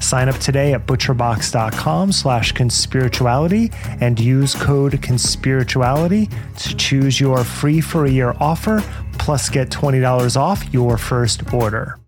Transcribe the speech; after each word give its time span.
Sign 0.00 0.28
up 0.28 0.36
today 0.36 0.72
at 0.74 0.86
butcherbox.com 0.86 2.12
slash 2.12 2.52
conspirituality 2.52 3.74
and 4.00 4.18
use 4.18 4.54
code 4.54 4.92
conspirituality 4.92 6.32
to 6.58 6.76
choose 6.76 7.20
your 7.20 7.44
free 7.44 7.80
for 7.80 8.04
a 8.04 8.10
year 8.10 8.34
offer 8.40 8.82
plus 9.18 9.48
get 9.48 9.70
$20 9.70 10.36
off 10.36 10.72
your 10.72 10.96
first 10.96 11.52
order. 11.52 11.98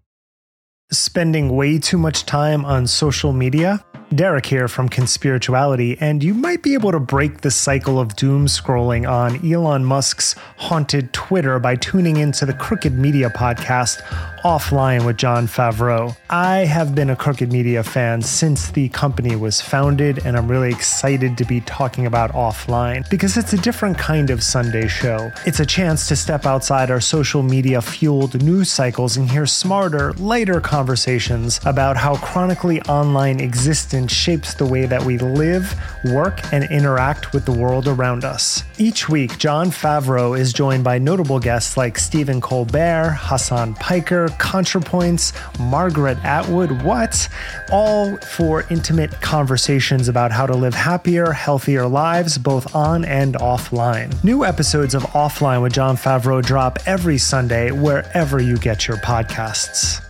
Spending 0.91 1.55
way 1.55 1.79
too 1.79 1.99
much 1.99 2.25
time 2.25 2.65
on 2.65 2.87
social 2.87 3.35
media? 3.35 3.85
Derek 4.15 4.47
here 4.47 4.69
from 4.69 4.89
Conspirituality, 4.89 5.99
and 6.01 6.25
you 6.25 6.33
might 6.33 6.63
be 6.63 6.73
able 6.73 6.93
to 6.93 6.99
break 6.99 7.43
the 7.43 7.51
cycle 7.51 8.01
of 8.01 8.17
doom 8.17 8.47
scrolling 8.47 9.07
on 9.07 9.37
Elon 9.47 9.85
Musk's 9.85 10.35
haunted 10.57 11.13
Twitter 11.13 11.59
by 11.59 11.77
tuning 11.77 12.17
into 12.17 12.47
the 12.47 12.55
Crooked 12.55 12.95
Media 12.95 13.29
podcast 13.29 14.01
offline 14.45 15.05
with 15.05 15.19
Jon 15.19 15.47
Favreau. 15.47 16.17
I 16.31 16.59
have 16.59 16.95
been 16.95 17.11
a 17.11 17.17
Crooked 17.17 17.53
Media 17.53 17.83
fan 17.83 18.23
since 18.23 18.71
the 18.71 18.89
company 18.89 19.37
was 19.37 19.61
founded, 19.61 20.25
and 20.25 20.39
I'm 20.39 20.49
really 20.49 20.71
excited 20.71 21.37
to 21.37 21.45
be 21.45 21.61
talking 21.63 22.07
about 22.07 22.33
offline 22.33 23.09
because 23.11 23.37
it's 23.37 23.53
a 23.53 23.59
different 23.59 23.99
kind 23.99 24.31
of 24.31 24.43
Sunday 24.43 24.89
show. 24.89 25.31
It's 25.45 25.61
a 25.61 25.67
chance 25.67 26.09
to 26.09 26.17
step 26.17 26.47
outside 26.47 26.91
our 26.91 27.01
social 27.01 27.43
media 27.43 27.83
fueled 27.83 28.43
news 28.43 28.71
cycles 28.71 29.19
and 29.19 29.29
hear 29.29 29.45
smarter, 29.45 30.15
lighter 30.15 30.63
conversations 30.63 30.78
about 31.67 31.97
how 31.97 32.17
chronically 32.17 32.81
online 32.83 33.41
existence 33.41 34.13
shapes 34.13 34.55
the 34.55 34.67
way 34.67 34.87
that 34.87 35.03
we 35.03 35.19
live, 35.19 35.75
work, 36.07 36.41
and 36.53 36.65
interact 36.71 37.33
with 37.33 37.45
the 37.45 37.53
world 37.53 37.89
around 37.89 38.25
us. 38.25 38.63
Each 38.79 39.09
week, 39.09 39.39
Jon 39.39 39.71
Favreau 39.71 40.39
is 40.39 40.53
joined 40.53 40.85
by 40.85 40.99
notable 40.99 41.39
guests 41.39 41.77
like 41.77 41.99
Stephen 41.99 42.41
Colbert, 42.41 43.19
Hasan 43.29 43.75
Piker, 43.75 44.29
ContraPoints, 44.39 45.33
Margaret 45.59 46.19
Atwood, 46.25 46.83
what? 46.83 47.29
All 47.71 48.17
for 48.19 48.65
intimate 48.71 49.21
conversations 49.21 50.09
about 50.09 50.33
how 50.33 50.47
to 50.47 50.55
live 50.55 50.75
happier, 50.75 51.33
healthier 51.33 51.87
lives, 51.87 52.39
both 52.39 52.75
on 52.75 53.05
and 53.05 53.35
offline. 53.35 54.13
New 54.25 54.45
episodes 54.45 54.95
of 54.95 55.03
Offline 55.03 55.63
with 55.63 55.73
Jon 55.73 55.97
Favreau 55.97 56.43
drop 56.43 56.79
every 56.87 57.19
Sunday 57.19 57.71
wherever 57.71 58.41
you 58.41 58.57
get 58.57 58.87
your 58.87 58.97
podcasts. 58.99 60.08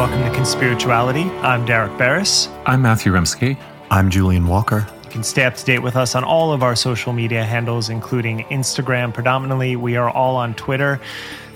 Welcome 0.00 0.22
to 0.22 0.30
Conspirituality. 0.30 1.28
I'm 1.42 1.66
Derek 1.66 1.92
Beres. 1.98 2.48
I'm 2.64 2.80
Matthew 2.80 3.12
Remski. 3.12 3.58
I'm 3.90 4.08
Julian 4.08 4.46
Walker. 4.46 4.86
You 5.04 5.10
can 5.10 5.22
stay 5.22 5.44
up 5.44 5.56
to 5.56 5.64
date 5.66 5.80
with 5.80 5.94
us 5.94 6.14
on 6.14 6.24
all 6.24 6.54
of 6.54 6.62
our 6.62 6.74
social 6.74 7.12
media 7.12 7.44
handles, 7.44 7.90
including 7.90 8.44
Instagram 8.44 9.12
predominantly. 9.12 9.76
We 9.76 9.96
are 9.96 10.08
all 10.08 10.36
on 10.36 10.54
Twitter. 10.54 11.02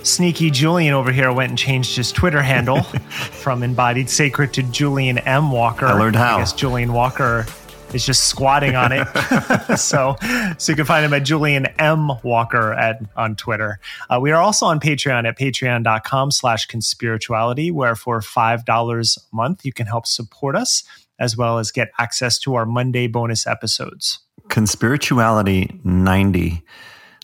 Sneaky 0.02 0.50
Julian 0.50 0.92
over 0.92 1.10
here 1.10 1.32
went 1.32 1.48
and 1.52 1.58
changed 1.58 1.96
his 1.96 2.12
Twitter 2.12 2.42
handle 2.42 2.82
from 2.82 3.62
Embodied 3.62 4.10
Sacred 4.10 4.52
to 4.52 4.62
Julian 4.62 5.16
M. 5.20 5.50
Walker. 5.50 5.86
I 5.86 5.98
learned 5.98 6.16
how. 6.16 6.36
I 6.36 6.40
guess 6.40 6.52
Julian 6.52 6.92
Walker 6.92 7.46
is 7.94 8.04
just 8.04 8.24
squatting 8.24 8.74
on 8.74 8.92
it. 8.92 9.06
so, 9.78 10.16
so 10.58 10.72
you 10.72 10.76
can 10.76 10.84
find 10.84 11.04
him 11.04 11.14
at 11.14 11.24
Julian 11.24 11.66
M. 11.78 12.10
Walker 12.22 12.72
at 12.72 13.00
on 13.16 13.36
Twitter. 13.36 13.78
Uh, 14.10 14.18
we 14.20 14.30
are 14.30 14.40
also 14.40 14.66
on 14.66 14.80
Patreon 14.80 15.26
at 15.26 15.38
patreon.com 15.38 16.30
slash 16.30 16.68
conspirituality, 16.68 17.72
where 17.72 17.94
for 17.94 18.20
$5 18.20 19.16
a 19.16 19.36
month, 19.36 19.64
you 19.64 19.72
can 19.72 19.86
help 19.86 20.06
support 20.06 20.56
us 20.56 20.84
as 21.18 21.36
well 21.36 21.58
as 21.58 21.70
get 21.70 21.90
access 21.98 22.38
to 22.40 22.54
our 22.54 22.66
Monday 22.66 23.06
bonus 23.06 23.46
episodes. 23.46 24.20
Conspirituality 24.48 25.84
90. 25.84 26.62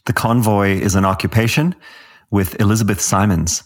The 0.07 0.13
convoy 0.13 0.71
is 0.71 0.95
an 0.95 1.05
occupation 1.05 1.75
with 2.31 2.59
Elizabeth 2.61 3.01
Simons. 3.01 3.63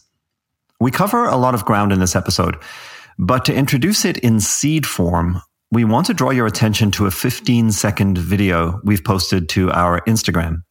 We 0.80 0.90
cover 0.90 1.26
a 1.26 1.36
lot 1.36 1.54
of 1.54 1.64
ground 1.64 1.92
in 1.92 2.00
this 2.00 2.16
episode, 2.16 2.56
but 3.18 3.44
to 3.44 3.54
introduce 3.54 4.04
it 4.04 4.18
in 4.18 4.40
seed 4.40 4.86
form, 4.86 5.40
we 5.74 5.84
want 5.84 6.06
to 6.06 6.14
draw 6.14 6.30
your 6.30 6.46
attention 6.46 6.92
to 6.92 7.06
a 7.06 7.10
15 7.10 7.72
second 7.72 8.16
video 8.16 8.80
we've 8.84 9.02
posted 9.02 9.48
to 9.48 9.72
our 9.72 10.00
Instagram. 10.02 10.62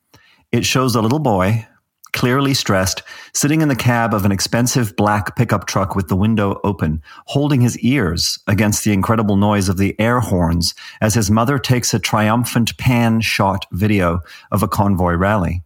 It 0.54 0.66
shows 0.66 0.96
a 0.96 1.02
little 1.02 1.20
boy, 1.20 1.68
clearly 2.14 2.54
stressed, 2.54 3.04
sitting 3.34 3.60
in 3.60 3.68
the 3.68 3.76
cab 3.76 4.14
of 4.14 4.24
an 4.24 4.32
expensive 4.32 4.96
black 4.96 5.36
pickup 5.36 5.66
truck 5.66 5.94
with 5.94 6.08
the 6.08 6.16
window 6.16 6.62
open, 6.64 7.02
holding 7.26 7.60
his 7.60 7.78
ears 7.80 8.40
against 8.48 8.86
the 8.86 8.94
incredible 8.94 9.36
noise 9.36 9.68
of 9.68 9.78
the 9.78 10.00
air 10.00 10.22
horns 10.22 10.74
as 11.02 11.16
his 11.16 11.30
mother 11.30 11.60
takes 11.60 11.94
a 11.94 12.00
triumphant 12.00 12.78
pan 12.78 13.20
shot 13.20 13.66
video 13.74 14.22
of 14.52 14.64
a 14.64 14.70
convoy 14.70 15.16
rally. 15.16 15.64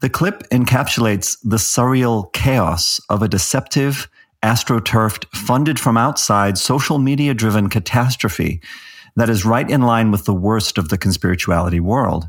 The 0.00 0.10
clip 0.10 0.42
encapsulates 0.50 1.38
the 1.44 1.58
surreal 1.58 2.32
chaos 2.32 3.00
of 3.08 3.22
a 3.22 3.28
deceptive, 3.28 4.08
astroturfed, 4.42 5.24
funded 5.34 5.78
from 5.78 5.96
outside, 5.96 6.58
social 6.58 6.98
media 6.98 7.34
driven 7.34 7.68
catastrophe 7.68 8.60
that 9.16 9.30
is 9.30 9.44
right 9.44 9.70
in 9.70 9.82
line 9.82 10.10
with 10.10 10.24
the 10.24 10.34
worst 10.34 10.78
of 10.78 10.88
the 10.88 10.98
conspirituality 10.98 11.80
world. 11.80 12.28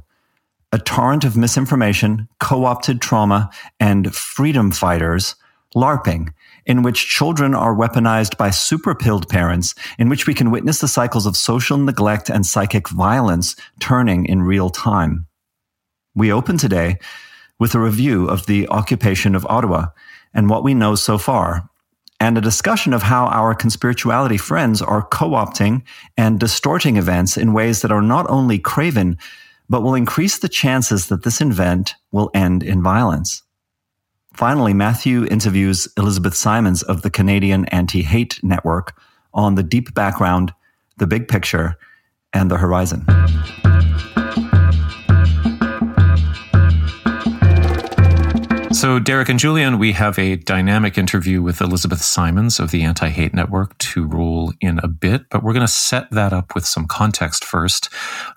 A 0.72 0.80
torrent 0.80 1.24
of 1.24 1.38
misinformation, 1.38 2.28
co 2.40 2.66
opted 2.66 3.02
trauma, 3.02 3.50
and 3.80 4.14
freedom 4.14 4.72
fighters 4.72 5.36
LARPing, 5.76 6.30
in 6.66 6.84
which 6.84 7.08
children 7.08 7.56
are 7.56 7.76
weaponized 7.76 8.38
by 8.38 8.50
super 8.50 8.96
pilled 8.96 9.28
parents, 9.28 9.74
in 9.98 10.08
which 10.10 10.28
we 10.28 10.34
can 10.34 10.52
witness 10.52 10.80
the 10.80 10.88
cycles 10.88 11.26
of 11.26 11.36
social 11.36 11.78
neglect 11.78 12.30
and 12.30 12.46
psychic 12.46 12.90
violence 12.90 13.56
turning 13.80 14.26
in 14.26 14.44
real 14.44 14.70
time. 14.70 15.26
We 16.16 16.32
open 16.32 16.58
today 16.58 17.00
with 17.60 17.74
a 17.74 17.80
review 17.80 18.28
of 18.28 18.46
the 18.46 18.68
occupation 18.70 19.36
of 19.36 19.46
Ottawa 19.48 19.88
and 20.34 20.50
what 20.50 20.64
we 20.64 20.74
know 20.74 20.96
so 20.96 21.18
far 21.18 21.70
and 22.24 22.38
a 22.38 22.42
discussion 22.42 22.94
of 22.94 23.04
how 23.04 23.26
our 23.26 23.54
conspirituality 23.54 24.40
friends 24.40 24.82
are 24.82 25.02
co 25.02 25.32
opting 25.32 25.82
and 26.16 26.40
distorting 26.40 26.96
events 26.96 27.36
in 27.36 27.52
ways 27.52 27.82
that 27.82 27.92
are 27.92 28.02
not 28.02 28.26
only 28.30 28.58
craven, 28.58 29.18
but 29.68 29.84
will 29.84 29.94
increase 29.94 30.40
the 30.40 30.48
chances 30.48 31.08
that 31.08 31.24
this 31.24 31.42
event 31.42 31.96
will 32.14 32.32
end 32.34 32.64
in 32.64 32.82
violence. 32.82 33.44
Finally, 34.34 34.74
Matthew 34.74 35.26
interviews 35.26 35.90
Elizabeth 35.98 36.34
Simons 36.34 36.82
of 36.82 37.02
the 37.02 37.10
Canadian 37.10 37.66
Anti 37.66 38.04
Hate 38.04 38.42
Network 38.42 38.96
on 39.34 39.56
the 39.56 39.64
deep 39.64 39.94
background, 39.94 40.54
the 41.00 41.08
big 41.08 41.28
picture, 41.28 41.76
and 42.32 42.50
the 42.50 42.58
horizon. 42.58 43.06
So, 48.84 49.00
Derek 49.00 49.30
and 49.30 49.40
Julian, 49.40 49.80
we 49.80 49.94
have 49.94 50.20
a 50.20 50.36
dynamic 50.36 50.98
interview 50.98 51.42
with 51.42 51.62
Elizabeth 51.62 52.02
Simons 52.02 52.60
of 52.60 52.72
the 52.72 52.84
Anti 52.84 53.08
Hate 53.08 53.34
Network 53.34 53.78
to 53.78 54.06
roll 54.06 54.52
in 54.60 54.82
a 54.84 54.90
bit, 54.90 55.30
but 55.30 55.42
we're 55.42 55.54
going 55.54 55.66
to 55.66 55.72
set 55.72 56.12
that 56.12 56.34
up 56.34 56.54
with 56.54 56.66
some 56.66 56.86
context 56.86 57.46
first, 57.46 57.88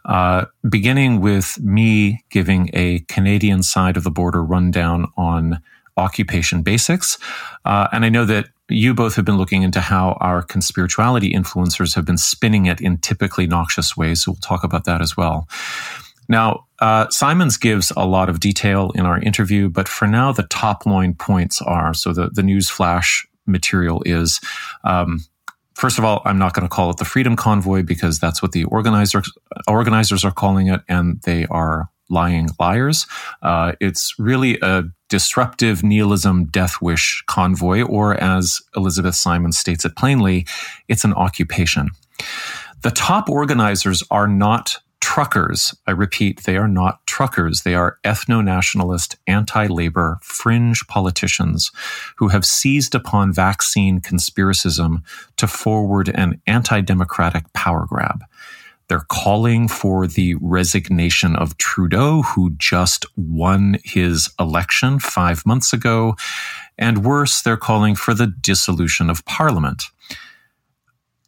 uh, 0.04 0.44
beginning 0.70 1.20
with 1.20 1.58
me 1.60 2.22
giving 2.30 2.70
a 2.74 3.00
Canadian 3.08 3.64
side 3.64 3.96
of 3.96 4.04
the 4.04 4.10
border 4.12 4.40
rundown 4.40 5.10
on 5.16 5.60
occupation 5.96 6.62
basics. 6.62 7.18
Uh, 7.64 7.88
and 7.90 8.04
I 8.04 8.08
know 8.08 8.24
that 8.24 8.48
you 8.68 8.94
both 8.94 9.16
have 9.16 9.24
been 9.24 9.38
looking 9.38 9.64
into 9.64 9.80
how 9.80 10.12
our 10.20 10.44
conspirituality 10.44 11.32
influencers 11.32 11.96
have 11.96 12.04
been 12.04 12.18
spinning 12.18 12.66
it 12.66 12.80
in 12.80 12.98
typically 12.98 13.48
noxious 13.48 13.96
ways. 13.96 14.22
So 14.22 14.30
we'll 14.30 14.36
talk 14.36 14.62
about 14.62 14.84
that 14.84 15.02
as 15.02 15.16
well. 15.16 15.48
Now, 16.28 16.66
uh, 16.80 17.08
Simons 17.10 17.56
gives 17.56 17.92
a 17.96 18.06
lot 18.06 18.28
of 18.28 18.40
detail 18.40 18.90
in 18.94 19.06
our 19.06 19.18
interview, 19.18 19.68
but 19.68 19.88
for 19.88 20.06
now, 20.06 20.32
the 20.32 20.44
top 20.44 20.86
line 20.86 21.14
points 21.14 21.62
are 21.62 21.94
so 21.94 22.12
the, 22.12 22.30
the 22.30 22.42
news 22.42 22.68
flash 22.68 23.26
material 23.46 24.02
is 24.04 24.40
um, 24.84 25.20
first 25.76 25.98
of 25.98 26.04
all, 26.04 26.22
I'm 26.24 26.38
not 26.38 26.54
going 26.54 26.68
to 26.68 26.74
call 26.74 26.90
it 26.90 26.96
the 26.96 27.04
Freedom 27.04 27.36
Convoy 27.36 27.82
because 27.82 28.18
that's 28.18 28.42
what 28.42 28.52
the 28.52 28.64
organizers 28.64 29.30
organizers 29.68 30.24
are 30.24 30.32
calling 30.32 30.68
it, 30.68 30.80
and 30.88 31.20
they 31.22 31.46
are 31.46 31.88
lying 32.08 32.48
liars. 32.58 33.06
Uh, 33.42 33.72
it's 33.80 34.14
really 34.18 34.58
a 34.62 34.84
disruptive 35.08 35.82
nihilism 35.82 36.46
death 36.46 36.80
wish 36.80 37.22
convoy, 37.26 37.82
or 37.82 38.14
as 38.14 38.60
Elizabeth 38.74 39.14
Simons 39.14 39.58
states 39.58 39.84
it 39.84 39.96
plainly, 39.96 40.46
it's 40.88 41.04
an 41.04 41.12
occupation. 41.14 41.90
The 42.82 42.90
top 42.90 43.28
organizers 43.28 44.02
are 44.10 44.28
not 44.28 44.78
truckers. 45.00 45.74
I 45.86 45.92
repeat, 45.92 46.44
they 46.44 46.56
are 46.56 46.68
not 46.68 47.06
truckers. 47.06 47.62
They 47.62 47.74
are 47.74 47.98
ethno 48.04 48.44
nationalist, 48.44 49.16
anti 49.26 49.66
labor, 49.66 50.18
fringe 50.22 50.86
politicians 50.88 51.70
who 52.16 52.28
have 52.28 52.44
seized 52.44 52.94
upon 52.94 53.32
vaccine 53.32 54.00
conspiracism 54.00 55.02
to 55.36 55.46
forward 55.46 56.10
an 56.14 56.40
anti 56.46 56.80
democratic 56.80 57.52
power 57.52 57.86
grab. 57.86 58.24
They're 58.88 59.06
calling 59.08 59.68
for 59.68 60.06
the 60.06 60.36
resignation 60.36 61.34
of 61.34 61.58
Trudeau, 61.58 62.22
who 62.22 62.50
just 62.56 63.04
won 63.16 63.78
his 63.84 64.30
election 64.38 65.00
five 65.00 65.44
months 65.44 65.72
ago. 65.72 66.14
And 66.78 67.04
worse, 67.04 67.42
they're 67.42 67.56
calling 67.56 67.96
for 67.96 68.14
the 68.14 68.28
dissolution 68.28 69.10
of 69.10 69.24
parliament. 69.24 69.84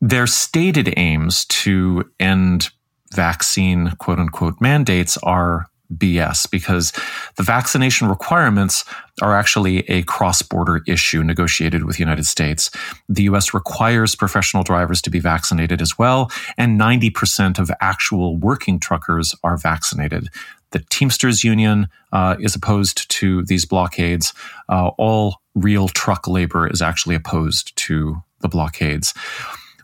Their 0.00 0.29
stated 0.29 0.94
aims 0.97 1.44
to 1.47 2.09
end 2.21 2.71
vaccine 3.15 3.93
quote 3.99 4.19
unquote 4.19 4.61
mandates 4.61 5.17
are 5.19 5.67
BS 5.95 6.51
because 6.51 6.93
the 7.37 7.43
vaccination 7.43 8.09
requirements 8.09 8.85
are 9.23 9.35
actually 9.35 9.89
a 9.89 10.03
cross-border 10.03 10.83
issue 10.87 11.23
negotiated 11.25 11.85
with 11.85 11.97
the 11.97 12.03
United 12.03 12.27
States. 12.27 12.71
The 13.09 13.23
US 13.25 13.55
requires 13.55 14.15
professional 14.15 14.63
drivers 14.63 15.01
to 15.03 15.11
be 15.11 15.19
vaccinated 15.19 15.81
as 15.81 15.99
well, 15.99 16.31
and 16.57 16.79
90% 16.79 17.59
of 17.59 17.71
actual 17.81 18.37
working 18.37 18.79
truckers 18.79 19.35
are 19.43 19.57
vaccinated. 19.57 20.29
The 20.71 20.81
Teamsters 20.91 21.43
Union 21.43 21.89
uh, 22.13 22.37
is 22.39 22.55
opposed 22.55 23.11
to 23.11 23.43
these 23.45 23.65
blockades. 23.65 24.35
Uh, 24.69 24.89
all 24.99 25.41
real 25.55 25.89
truck 25.89 26.29
labor 26.29 26.69
is 26.69 26.83
actually 26.83 27.15
opposed 27.15 27.75
to 27.77 28.23
the 28.41 28.49
blockades. 28.49 29.15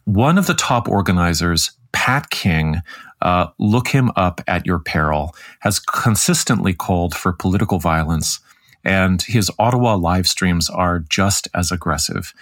One 0.05 0.37
of 0.37 0.47
the 0.47 0.55
top 0.55 0.87
organizers, 0.87 1.73
Pat 1.93 2.29
King, 2.29 2.83
uh, 3.25 3.49
look 3.59 3.89
him 3.89 4.13
up 4.15 4.41
at 4.47 4.67
your 4.67 4.79
peril, 4.79 5.35
has 5.61 5.81
consistently 5.81 6.75
called 6.75 7.15
for 7.15 7.33
political 7.33 7.79
violence, 7.79 8.39
and 8.85 9.23
his 9.23 9.51
Ottawa 9.59 9.95
live 9.97 10.29
streams 10.29 10.71
are 10.71 11.01
just 11.01 11.49
as 11.55 11.73
aggressive. 11.73 12.35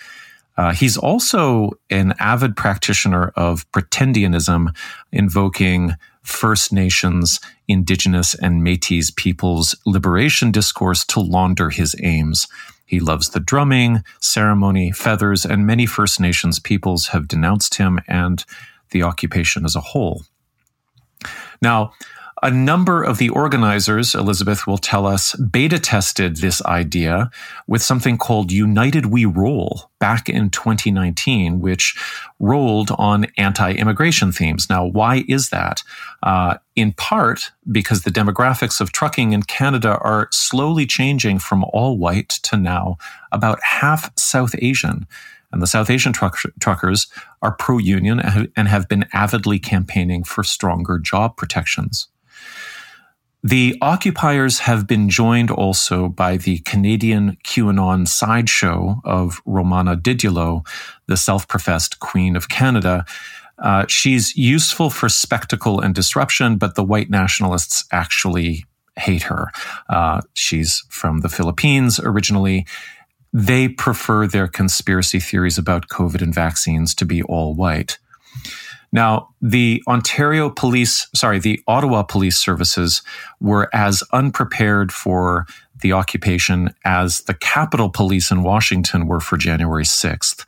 Uh, 0.57 0.73
he's 0.73 0.99
also 0.99 1.71
an 1.89 2.13
avid 2.19 2.57
practitioner 2.57 3.29
of 3.37 3.71
pretendianism, 3.73 4.77
invoking 5.11 5.95
First 6.23 6.73
Nations, 6.73 7.41
Indigenous, 7.69 8.35
and 8.35 8.63
Metis 8.63 9.11
peoples' 9.11 9.75
liberation 9.87 10.51
discourse 10.51 11.05
to 11.07 11.21
launder 11.21 11.71
his 11.71 11.97
aims. 12.03 12.49
He 12.85 13.01
loves 13.01 13.31
the 13.31 13.41
drumming, 13.41 14.05
ceremony, 14.21 14.93
feathers, 14.93 15.45
and 15.47 15.67
many 15.67 15.87
First 15.87 16.21
Nations 16.21 16.59
peoples 16.59 17.09
have 17.09 17.29
denounced 17.29 17.77
him 17.77 18.01
and 18.07 18.45
the 18.91 19.03
occupation 19.03 19.65
as 19.65 19.75
a 19.75 19.81
whole. 19.81 20.25
Now, 21.61 21.93
a 22.45 22.51
number 22.51 23.05
of 23.05 23.19
the 23.19 23.29
organizers, 23.29 24.17
Elizabeth 24.17 24.67
will 24.67 24.79
tell 24.79 25.07
us, 25.07 25.37
beta 25.37 25.79
tested 25.79 26.39
this 26.39 26.61
idea 26.65 27.31
with 27.69 27.83
something 27.83 28.19
called 28.19 28.51
United 28.51 29.07
We 29.07 29.25
Roll 29.25 29.91
back 30.01 30.29
in 30.29 30.51
2019, 30.51 31.61
which 31.61 31.97
rolled 32.41 32.91
on 32.99 33.27
anti 33.37 33.75
immigration 33.75 34.33
themes. 34.33 34.69
Now, 34.69 34.85
why 34.85 35.23
is 35.29 35.51
that? 35.51 35.85
Uh, 36.25 36.57
in 36.75 36.93
part 36.95 37.53
because 37.71 38.03
the 38.03 38.11
demographics 38.11 38.81
of 38.81 38.91
trucking 38.91 39.33
in 39.33 39.45
Canada 39.45 39.99
are 39.99 40.29
slowly 40.33 40.85
changing 40.85 41.39
from 41.39 41.63
all 41.67 41.97
white 41.97 42.31
to 42.31 42.57
now 42.57 42.97
about 43.31 43.63
half 43.63 44.11
South 44.19 44.57
Asian. 44.59 45.07
And 45.53 45.61
the 45.61 45.67
South 45.67 45.91
Asian 45.91 46.13
truck- 46.13 46.39
truckers 46.61 47.07
are 47.43 47.53
pro 47.53 47.79
union 47.79 48.21
and 48.57 48.69
have 48.69 48.89
been 48.89 49.07
avidly 49.13 49.59
campaigning 49.59 50.25
for 50.25 50.43
stronger 50.43 50.99
job 50.99 51.37
protections. 51.37 52.09
The 53.45 53.77
occupiers 53.83 54.61
have 54.61 54.87
been 54.87 55.09
joined 55.09 55.51
also 55.51 56.09
by 56.09 56.37
the 56.37 56.59
Canadian 56.61 57.37
QAnon 57.45 58.07
sideshow 58.07 59.01
of 59.05 59.41
Romana 59.45 59.97
Didulo, 59.97 60.65
the 61.09 61.17
self 61.17 61.49
professed 61.49 61.99
Queen 61.99 62.37
of 62.37 62.49
Canada. 62.49 63.05
Uh, 63.59 63.85
she's 63.89 64.37
useful 64.37 64.91
for 64.91 65.09
spectacle 65.09 65.81
and 65.81 65.95
disruption, 65.95 66.57
but 66.57 66.77
the 66.77 66.85
white 66.85 67.11
nationalists 67.11 67.85
actually 67.91 68.65
hate 68.97 69.23
her. 69.23 69.49
Uh, 69.89 70.21
she's 70.35 70.85
from 70.89 71.21
the 71.21 71.29
Philippines 71.29 71.99
originally, 71.99 72.65
they 73.33 73.69
prefer 73.69 74.27
their 74.27 74.49
conspiracy 74.49 75.21
theories 75.21 75.59
about 75.59 75.89
COVID 75.89 76.23
and 76.23 76.35
vaccines 76.35 76.95
to 76.97 77.05
be 77.05 77.23
all 77.23 77.55
white. 77.55 77.99
Now, 78.93 79.31
the 79.41 79.83
Ontario 79.89 80.51
police, 80.51 81.09
sorry, 81.15 81.39
the 81.39 81.61
Ottawa 81.67 82.03
police 82.03 82.37
services 82.37 83.03
were 83.41 83.71
as 83.75 84.03
unprepared 84.13 84.93
for 84.93 85.47
the 85.81 85.93
occupation 85.93 86.75
as 86.85 87.23
the 87.23 87.35
Capitol 87.35 87.89
Police 87.89 88.31
in 88.31 88.43
Washington 88.43 89.07
were 89.07 89.21
for 89.21 89.37
January 89.37 89.85
6th. 89.85 90.45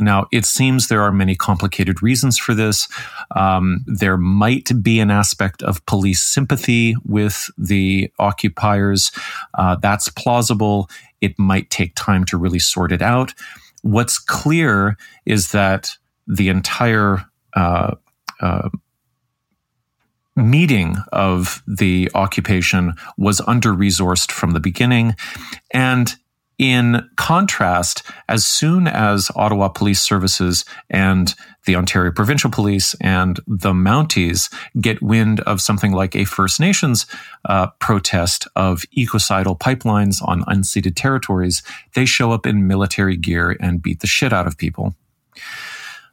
Now, 0.00 0.26
it 0.32 0.46
seems 0.46 0.88
there 0.88 1.02
are 1.02 1.12
many 1.12 1.36
complicated 1.36 2.02
reasons 2.02 2.38
for 2.38 2.54
this. 2.54 2.88
Um, 3.36 3.84
there 3.86 4.16
might 4.16 4.70
be 4.82 4.98
an 4.98 5.10
aspect 5.10 5.62
of 5.62 5.84
police 5.84 6.22
sympathy 6.22 6.96
with 7.04 7.50
the 7.58 8.10
occupiers. 8.18 9.12
Uh, 9.54 9.76
that's 9.76 10.08
plausible. 10.08 10.88
It 11.20 11.38
might 11.38 11.70
take 11.70 11.94
time 11.94 12.24
to 12.26 12.36
really 12.36 12.58
sort 12.58 12.92
it 12.92 13.02
out. 13.02 13.34
What's 13.82 14.18
clear 14.18 14.96
is 15.24 15.52
that 15.52 15.96
the 16.26 16.48
entire 16.48 17.24
uh, 17.54 17.96
uh, 18.40 18.68
meeting 20.36 20.96
of 21.12 21.62
the 21.66 22.10
occupation 22.14 22.94
was 23.16 23.40
under 23.46 23.72
resourced 23.72 24.30
from 24.30 24.52
the 24.52 24.60
beginning. 24.60 25.14
And 25.72 26.14
in 26.60 27.08
contrast, 27.16 28.02
as 28.28 28.44
soon 28.44 28.86
as 28.86 29.30
Ottawa 29.34 29.68
Police 29.68 30.02
Services 30.02 30.66
and 30.90 31.34
the 31.64 31.74
Ontario 31.74 32.12
Provincial 32.12 32.50
Police 32.50 32.94
and 33.00 33.40
the 33.46 33.72
Mounties 33.72 34.52
get 34.78 35.00
wind 35.00 35.40
of 35.40 35.62
something 35.62 35.92
like 35.92 36.14
a 36.14 36.26
First 36.26 36.60
Nations 36.60 37.06
uh, 37.46 37.68
protest 37.78 38.46
of 38.56 38.82
ecocidal 38.92 39.56
pipelines 39.56 40.20
on 40.28 40.42
unceded 40.42 40.96
territories, 40.96 41.62
they 41.94 42.04
show 42.04 42.30
up 42.30 42.44
in 42.44 42.66
military 42.66 43.16
gear 43.16 43.56
and 43.58 43.80
beat 43.80 44.00
the 44.00 44.06
shit 44.06 44.30
out 44.30 44.46
of 44.46 44.58
people. 44.58 44.94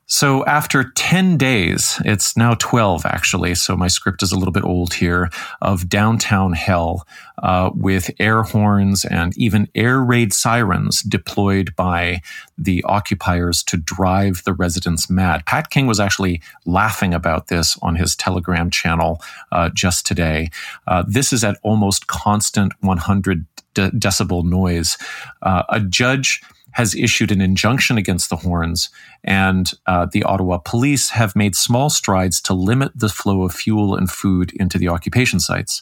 So 0.10 0.46
after 0.46 0.86
10 0.86 1.36
days, 1.36 2.02
it's 2.06 2.38
now 2.38 2.54
12 2.54 3.06
actually, 3.06 3.56
so 3.56 3.76
my 3.76 3.90
script 3.90 4.24
is 4.24 4.32
a 4.32 4.38
little 4.38 4.54
bit 4.54 4.64
old 4.64 4.94
here, 4.94 5.30
of 5.62 5.90
downtown 5.90 6.54
hell 6.54 7.06
uh, 7.44 7.72
with 7.76 8.10
air 8.18 8.44
horns 8.44 9.04
and 9.04 9.38
even 9.38 9.68
air 9.76 10.00
raid 10.00 10.32
sirens 10.32 11.02
deployed 11.02 11.76
by 11.76 12.22
the 12.58 12.82
occupiers 12.86 13.62
to 13.64 13.76
drive 13.76 14.44
the 14.46 14.54
residents 14.54 15.10
mad. 15.10 15.46
Pat 15.46 15.70
King 15.70 15.88
was 15.88 16.00
actually 16.00 16.42
laughing 16.66 17.14
about 17.14 17.48
this 17.48 17.78
on 17.82 17.98
his 17.98 18.16
Telegram 18.16 18.70
channel 18.70 19.22
uh, 19.52 19.70
just 19.74 20.06
today. 20.06 20.50
Uh, 20.88 21.04
this 21.06 21.34
is 21.34 21.44
at 21.44 21.58
almost 21.64 22.08
constant 22.08 22.72
100 22.80 23.46
de- 23.74 23.92
decibel 23.92 24.46
noise. 24.46 24.98
Uh, 25.42 25.64
a 25.68 25.82
judge 25.82 26.42
has 26.78 26.94
issued 26.94 27.32
an 27.32 27.42
injunction 27.42 27.98
against 27.98 28.30
the 28.30 28.36
horns, 28.36 28.92
and 29.24 29.72
uh, 29.88 30.06
the 30.12 30.22
Ottawa 30.22 30.60
police 30.60 31.10
have 31.10 31.36
made 31.36 31.56
small 31.56 31.90
strides 31.90 32.40
to 32.40 32.54
limit 32.54 32.92
the 32.94 33.10
flow 33.10 33.42
of 33.42 33.52
fuel 33.52 33.96
and 33.96 34.12
food 34.12 34.54
into 34.54 34.78
the 34.78 34.88
occupation 34.88 35.40
sites. 35.40 35.82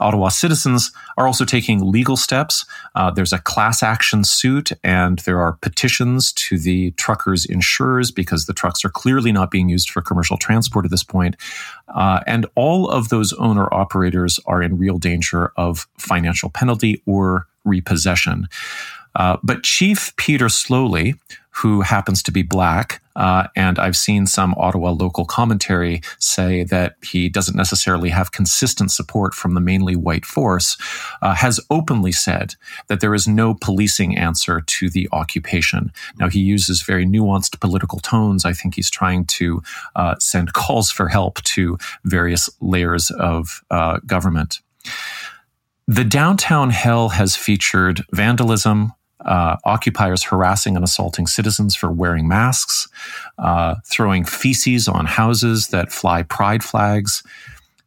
Ottawa 0.00 0.30
citizens 0.30 0.92
are 1.18 1.26
also 1.26 1.44
taking 1.44 1.92
legal 1.92 2.16
steps. 2.16 2.64
Uh, 2.94 3.10
there's 3.10 3.34
a 3.34 3.38
class 3.38 3.82
action 3.82 4.24
suit, 4.24 4.72
and 4.82 5.18
there 5.20 5.38
are 5.42 5.58
petitions 5.60 6.32
to 6.32 6.58
the 6.58 6.92
truckers' 6.92 7.44
insurers 7.44 8.10
because 8.10 8.46
the 8.46 8.54
trucks 8.54 8.82
are 8.82 8.88
clearly 8.88 9.30
not 9.30 9.50
being 9.50 9.68
used 9.68 9.90
for 9.90 10.00
commercial 10.00 10.38
transport 10.38 10.86
at 10.86 10.90
this 10.90 11.04
point. 11.04 11.36
Uh, 11.94 12.20
and 12.26 12.46
all 12.54 12.88
of 12.88 13.10
those 13.10 13.34
owner 13.34 13.68
operators 13.74 14.40
are 14.46 14.62
in 14.62 14.78
real 14.78 14.96
danger 14.96 15.52
of 15.58 15.86
financial 15.98 16.48
penalty 16.48 17.02
or 17.04 17.46
repossession. 17.64 18.48
Uh, 19.16 19.36
but 19.42 19.62
Chief 19.62 20.14
Peter 20.16 20.46
Sloly, 20.46 21.18
who 21.50 21.82
happens 21.82 22.22
to 22.24 22.32
be 22.32 22.42
black, 22.42 23.00
uh, 23.16 23.46
and 23.54 23.78
I've 23.78 23.96
seen 23.96 24.26
some 24.26 24.54
Ottawa 24.56 24.90
local 24.90 25.24
commentary 25.24 26.00
say 26.18 26.64
that 26.64 26.96
he 27.02 27.28
doesn't 27.28 27.56
necessarily 27.56 28.10
have 28.10 28.32
consistent 28.32 28.90
support 28.90 29.34
from 29.34 29.54
the 29.54 29.60
mainly 29.60 29.94
white 29.94 30.24
force, 30.24 30.76
uh, 31.22 31.34
has 31.34 31.60
openly 31.70 32.10
said 32.10 32.56
that 32.88 33.00
there 33.00 33.14
is 33.14 33.28
no 33.28 33.54
policing 33.54 34.18
answer 34.18 34.62
to 34.62 34.90
the 34.90 35.08
occupation. 35.12 35.92
Now, 36.18 36.28
he 36.28 36.40
uses 36.40 36.82
very 36.82 37.06
nuanced 37.06 37.60
political 37.60 38.00
tones. 38.00 38.44
I 38.44 38.52
think 38.52 38.74
he's 38.74 38.90
trying 38.90 39.26
to 39.26 39.62
uh, 39.94 40.16
send 40.18 40.54
calls 40.54 40.90
for 40.90 41.08
help 41.08 41.40
to 41.42 41.78
various 42.04 42.50
layers 42.60 43.10
of 43.12 43.62
uh, 43.70 43.98
government. 44.06 44.60
The 45.86 46.04
downtown 46.04 46.70
hell 46.70 47.10
has 47.10 47.36
featured 47.36 48.04
vandalism, 48.10 48.92
uh, 49.24 49.56
occupiers 49.64 50.22
harassing 50.22 50.76
and 50.76 50.84
assaulting 50.84 51.26
citizens 51.26 51.74
for 51.74 51.90
wearing 51.90 52.28
masks, 52.28 52.88
uh, 53.38 53.76
throwing 53.86 54.24
feces 54.24 54.88
on 54.88 55.06
houses 55.06 55.68
that 55.68 55.92
fly 55.92 56.22
pride 56.22 56.62
flags. 56.62 57.22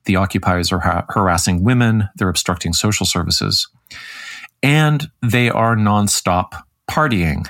The 0.05 0.15
occupiers 0.15 0.71
are 0.71 0.79
ha- 0.79 1.05
harassing 1.09 1.63
women, 1.63 2.09
they're 2.15 2.29
obstructing 2.29 2.73
social 2.73 3.05
services. 3.05 3.67
And 4.63 5.09
they 5.21 5.49
are 5.49 5.75
nonstop 5.75 6.61
partying. 6.89 7.47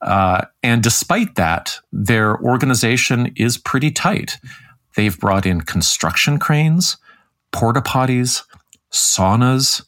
Uh, 0.00 0.42
and 0.62 0.82
despite 0.82 1.34
that, 1.34 1.78
their 1.92 2.40
organization 2.40 3.32
is 3.36 3.58
pretty 3.58 3.90
tight. 3.90 4.38
They've 4.94 5.18
brought 5.18 5.44
in 5.44 5.60
construction 5.60 6.38
cranes, 6.38 6.96
porta 7.52 7.82
potties, 7.82 8.42
saunas, 8.92 9.84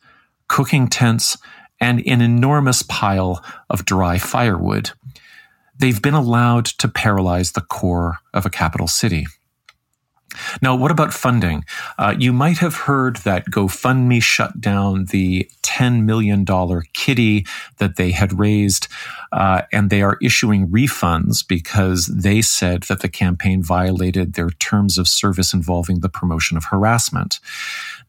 cooking 0.49 0.89
tents, 0.89 1.39
and 1.81 2.01
an 2.07 2.21
enormous 2.21 2.83
pile 2.83 3.45
of 3.71 3.85
dry 3.85 4.19
firewood. 4.19 4.91
They've 5.79 6.03
been 6.03 6.15
allowed 6.15 6.67
to 6.67 6.89
paralyze 6.89 7.53
the 7.53 7.61
core 7.61 8.19
of 8.35 8.45
a 8.45 8.51
capital 8.51 8.89
city. 8.89 9.27
Now, 10.61 10.77
what 10.77 10.91
about 10.91 11.13
funding? 11.13 11.65
Uh, 11.99 12.15
you 12.19 12.33
might 12.33 12.59
have 12.59 12.75
heard 12.75 13.17
that 13.19 13.47
GoFundMe 13.47 14.23
shut 14.23 14.61
down 14.61 15.07
the 15.07 15.51
$10 15.63 16.05
million 16.05 16.45
kitty 16.93 17.47
that 17.79 17.97
they 17.97 18.11
had 18.11 18.39
raised, 18.39 18.89
uh, 19.33 19.63
and 19.73 19.91
they 19.91 20.03
are 20.03 20.19
issuing 20.23 20.69
refunds 20.69 21.47
because 21.47 22.07
they 22.07 22.43
said 22.43 22.85
that 22.85 23.01
the 23.01 23.09
campaign 23.09 23.63
violated 23.63 24.35
their 24.35 24.51
terms 24.51 24.99
of 24.99 25.09
service 25.09 25.55
involving 25.55 26.01
the 26.01 26.09
promotion 26.09 26.57
of 26.57 26.67
harassment. 26.67 27.41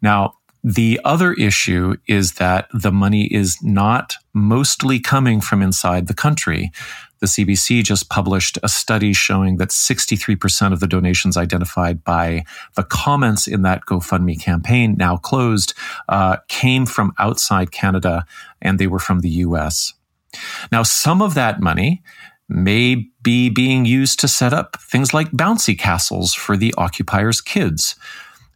Now, 0.01 0.35
the 0.63 0.99
other 1.05 1.33
issue 1.33 1.95
is 2.07 2.33
that 2.33 2.67
the 2.73 2.91
money 2.91 3.25
is 3.25 3.57
not 3.63 4.15
mostly 4.33 4.99
coming 4.99 5.39
from 5.39 5.61
inside 5.61 6.07
the 6.07 6.13
country. 6.13 6.71
The 7.19 7.27
CBC 7.27 7.83
just 7.83 8.09
published 8.09 8.57
a 8.63 8.69
study 8.69 9.13
showing 9.13 9.57
that 9.57 9.69
63% 9.69 10.73
of 10.73 10.79
the 10.79 10.87
donations 10.87 11.37
identified 11.37 12.03
by 12.03 12.43
the 12.75 12.83
comments 12.83 13.47
in 13.47 13.61
that 13.63 13.85
GoFundMe 13.85 14.39
campaign, 14.39 14.95
now 14.97 15.17
closed, 15.17 15.73
uh, 16.07 16.37
came 16.47 16.85
from 16.85 17.13
outside 17.19 17.71
Canada 17.71 18.25
and 18.61 18.79
they 18.79 18.87
were 18.87 18.99
from 18.99 19.19
the 19.19 19.29
US. 19.29 19.93
Now, 20.71 20.83
some 20.83 21.21
of 21.21 21.33
that 21.33 21.59
money 21.59 22.03
may 22.47 23.07
be 23.21 23.49
being 23.49 23.85
used 23.85 24.19
to 24.19 24.27
set 24.27 24.53
up 24.53 24.77
things 24.81 25.13
like 25.13 25.31
bouncy 25.31 25.77
castles 25.77 26.33
for 26.33 26.57
the 26.57 26.73
occupiers' 26.77 27.41
kids. 27.41 27.95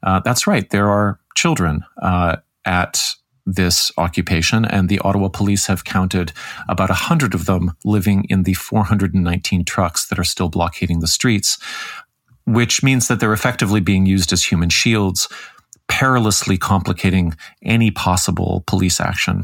Uh, 0.02 0.20
that's 0.20 0.48
right, 0.48 0.70
there 0.72 0.90
are 0.90 1.20
children 1.36 1.84
uh, 2.02 2.38
at 2.66 3.04
this 3.46 3.92
occupation, 3.98 4.64
and 4.66 4.88
the 4.88 5.00
Ottawa 5.00 5.28
police 5.28 5.68
have 5.68 5.84
counted 5.84 6.32
about 6.70 6.90
100 6.90 7.34
of 7.34 7.46
them 7.46 7.76
living 7.84 8.26
in 8.30 8.44
the 8.44 8.54
419 8.54 9.66
trucks 9.66 10.08
that 10.08 10.20
are 10.20 10.24
still 10.24 10.50
blockading 10.50 11.00
the 11.00 11.08
streets, 11.08 11.58
which 12.46 12.84
means 12.84 13.08
that 13.08 13.20
they're 13.20 13.34
effectively 13.34 13.82
being 13.82 14.06
used 14.06 14.32
as 14.32 14.44
human 14.44 14.70
shields, 14.70 15.28
perilously 15.88 16.58
complicating 16.58 17.36
any 17.64 17.92
possible 17.92 18.64
police 18.66 19.02
action. 19.02 19.44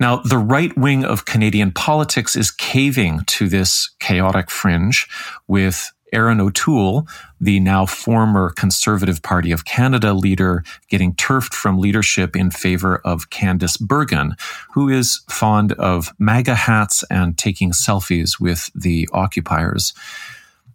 Now, 0.00 0.16
the 0.16 0.38
right 0.38 0.76
wing 0.78 1.04
of 1.04 1.26
Canadian 1.26 1.72
politics 1.72 2.34
is 2.34 2.50
caving 2.50 3.20
to 3.26 3.48
this 3.48 3.90
chaotic 4.00 4.50
fringe 4.50 5.06
with 5.46 5.92
Erin 6.12 6.40
O'Toole, 6.40 7.06
the 7.40 7.60
now 7.60 7.86
former 7.86 8.50
Conservative 8.50 9.22
Party 9.22 9.52
of 9.52 9.64
Canada 9.64 10.12
leader, 10.12 10.64
getting 10.88 11.14
turfed 11.14 11.54
from 11.54 11.78
leadership 11.78 12.36
in 12.36 12.50
favor 12.50 12.96
of 13.04 13.30
Candice 13.30 13.80
Bergen, 13.80 14.36
who 14.72 14.88
is 14.88 15.22
fond 15.28 15.72
of 15.72 16.12
MAGA 16.18 16.54
hats 16.54 17.04
and 17.10 17.36
taking 17.38 17.72
selfies 17.72 18.40
with 18.40 18.70
the 18.74 19.08
occupiers. 19.12 19.92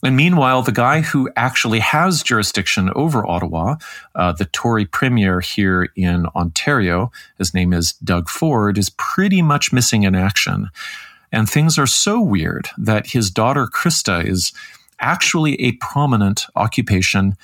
And 0.03 0.15
meanwhile, 0.15 0.61
the 0.61 0.71
guy 0.71 1.01
who 1.01 1.31
actually 1.35 1.79
has 1.79 2.21
jurisdiction 2.21 2.91
over 2.95 3.25
Ottawa, 3.25 3.77
uh, 4.13 4.33
the 4.33 4.45
Tory 4.45 4.85
premier 4.85 5.39
here 5.39 5.89
in 5.95 6.27
Ontario, 6.35 7.11
his 7.37 7.53
name 7.53 7.73
is 7.73 7.93
Doug 7.93 8.29
Ford, 8.29 8.77
is 8.77 8.91
pretty 8.91 9.41
much 9.41 9.73
missing 9.73 10.03
in 10.03 10.13
action. 10.13 10.69
And 11.31 11.49
things 11.49 11.79
are 11.79 11.87
so 11.87 12.21
weird 12.21 12.69
that 12.77 13.07
his 13.07 13.31
daughter 13.31 13.65
Krista 13.65 14.23
is 14.23 14.53
actually 14.99 15.59
a 15.61 15.73
prominent 15.73 16.45
occupation 16.55 17.35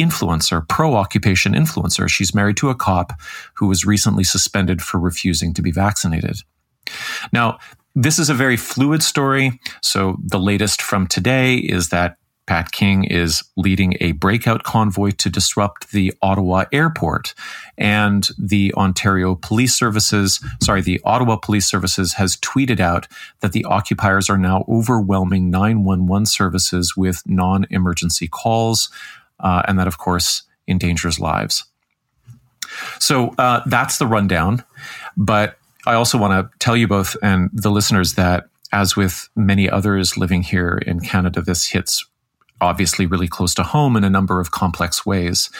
influencer, 0.00 0.66
pro 0.68 0.94
occupation 0.94 1.52
influencer. 1.52 2.08
She's 2.08 2.34
married 2.34 2.56
to 2.58 2.70
a 2.70 2.74
cop 2.74 3.12
who 3.54 3.66
was 3.68 3.84
recently 3.84 4.24
suspended 4.24 4.80
for 4.80 4.98
refusing 4.98 5.52
to 5.54 5.62
be 5.62 5.70
vaccinated. 5.70 6.38
Now, 7.32 7.58
this 7.94 8.18
is 8.18 8.30
a 8.30 8.34
very 8.34 8.56
fluid 8.56 9.02
story. 9.02 9.60
So, 9.82 10.16
the 10.24 10.38
latest 10.38 10.80
from 10.80 11.06
today 11.06 11.56
is 11.56 11.88
that 11.90 12.16
Pat 12.50 12.72
King 12.72 13.04
is 13.04 13.44
leading 13.56 13.94
a 14.00 14.10
breakout 14.10 14.64
convoy 14.64 15.12
to 15.12 15.30
disrupt 15.30 15.92
the 15.92 16.12
Ottawa 16.20 16.64
airport. 16.72 17.32
And 17.78 18.28
the 18.36 18.74
Ontario 18.74 19.36
Police 19.36 19.72
Services, 19.78 20.44
sorry, 20.60 20.80
the 20.80 21.00
Ottawa 21.04 21.36
Police 21.36 21.68
Services 21.68 22.14
has 22.14 22.36
tweeted 22.38 22.80
out 22.80 23.06
that 23.38 23.52
the 23.52 23.64
occupiers 23.66 24.28
are 24.28 24.36
now 24.36 24.64
overwhelming 24.68 25.48
911 25.48 26.26
services 26.26 26.96
with 26.96 27.22
non 27.24 27.66
emergency 27.70 28.26
calls. 28.26 28.90
Uh, 29.38 29.62
and 29.68 29.78
that, 29.78 29.86
of 29.86 29.98
course, 29.98 30.42
endangers 30.66 31.20
lives. 31.20 31.66
So 32.98 33.32
uh, 33.38 33.62
that's 33.66 33.98
the 33.98 34.08
rundown. 34.08 34.64
But 35.16 35.56
I 35.86 35.94
also 35.94 36.18
want 36.18 36.32
to 36.32 36.58
tell 36.58 36.76
you 36.76 36.88
both 36.88 37.16
and 37.22 37.48
the 37.52 37.70
listeners 37.70 38.14
that 38.14 38.48
as 38.72 38.96
with 38.96 39.28
many 39.36 39.70
others 39.70 40.16
living 40.16 40.42
here 40.42 40.78
in 40.84 41.00
Canada, 41.00 41.42
this 41.42 41.66
hits 41.66 42.04
obviously 42.60 43.06
really 43.06 43.28
close 43.28 43.54
to 43.54 43.62
home 43.62 43.96
in 43.96 44.04
a 44.04 44.10
number 44.10 44.40
of 44.40 44.50
complex 44.50 45.04
ways. 45.04 45.50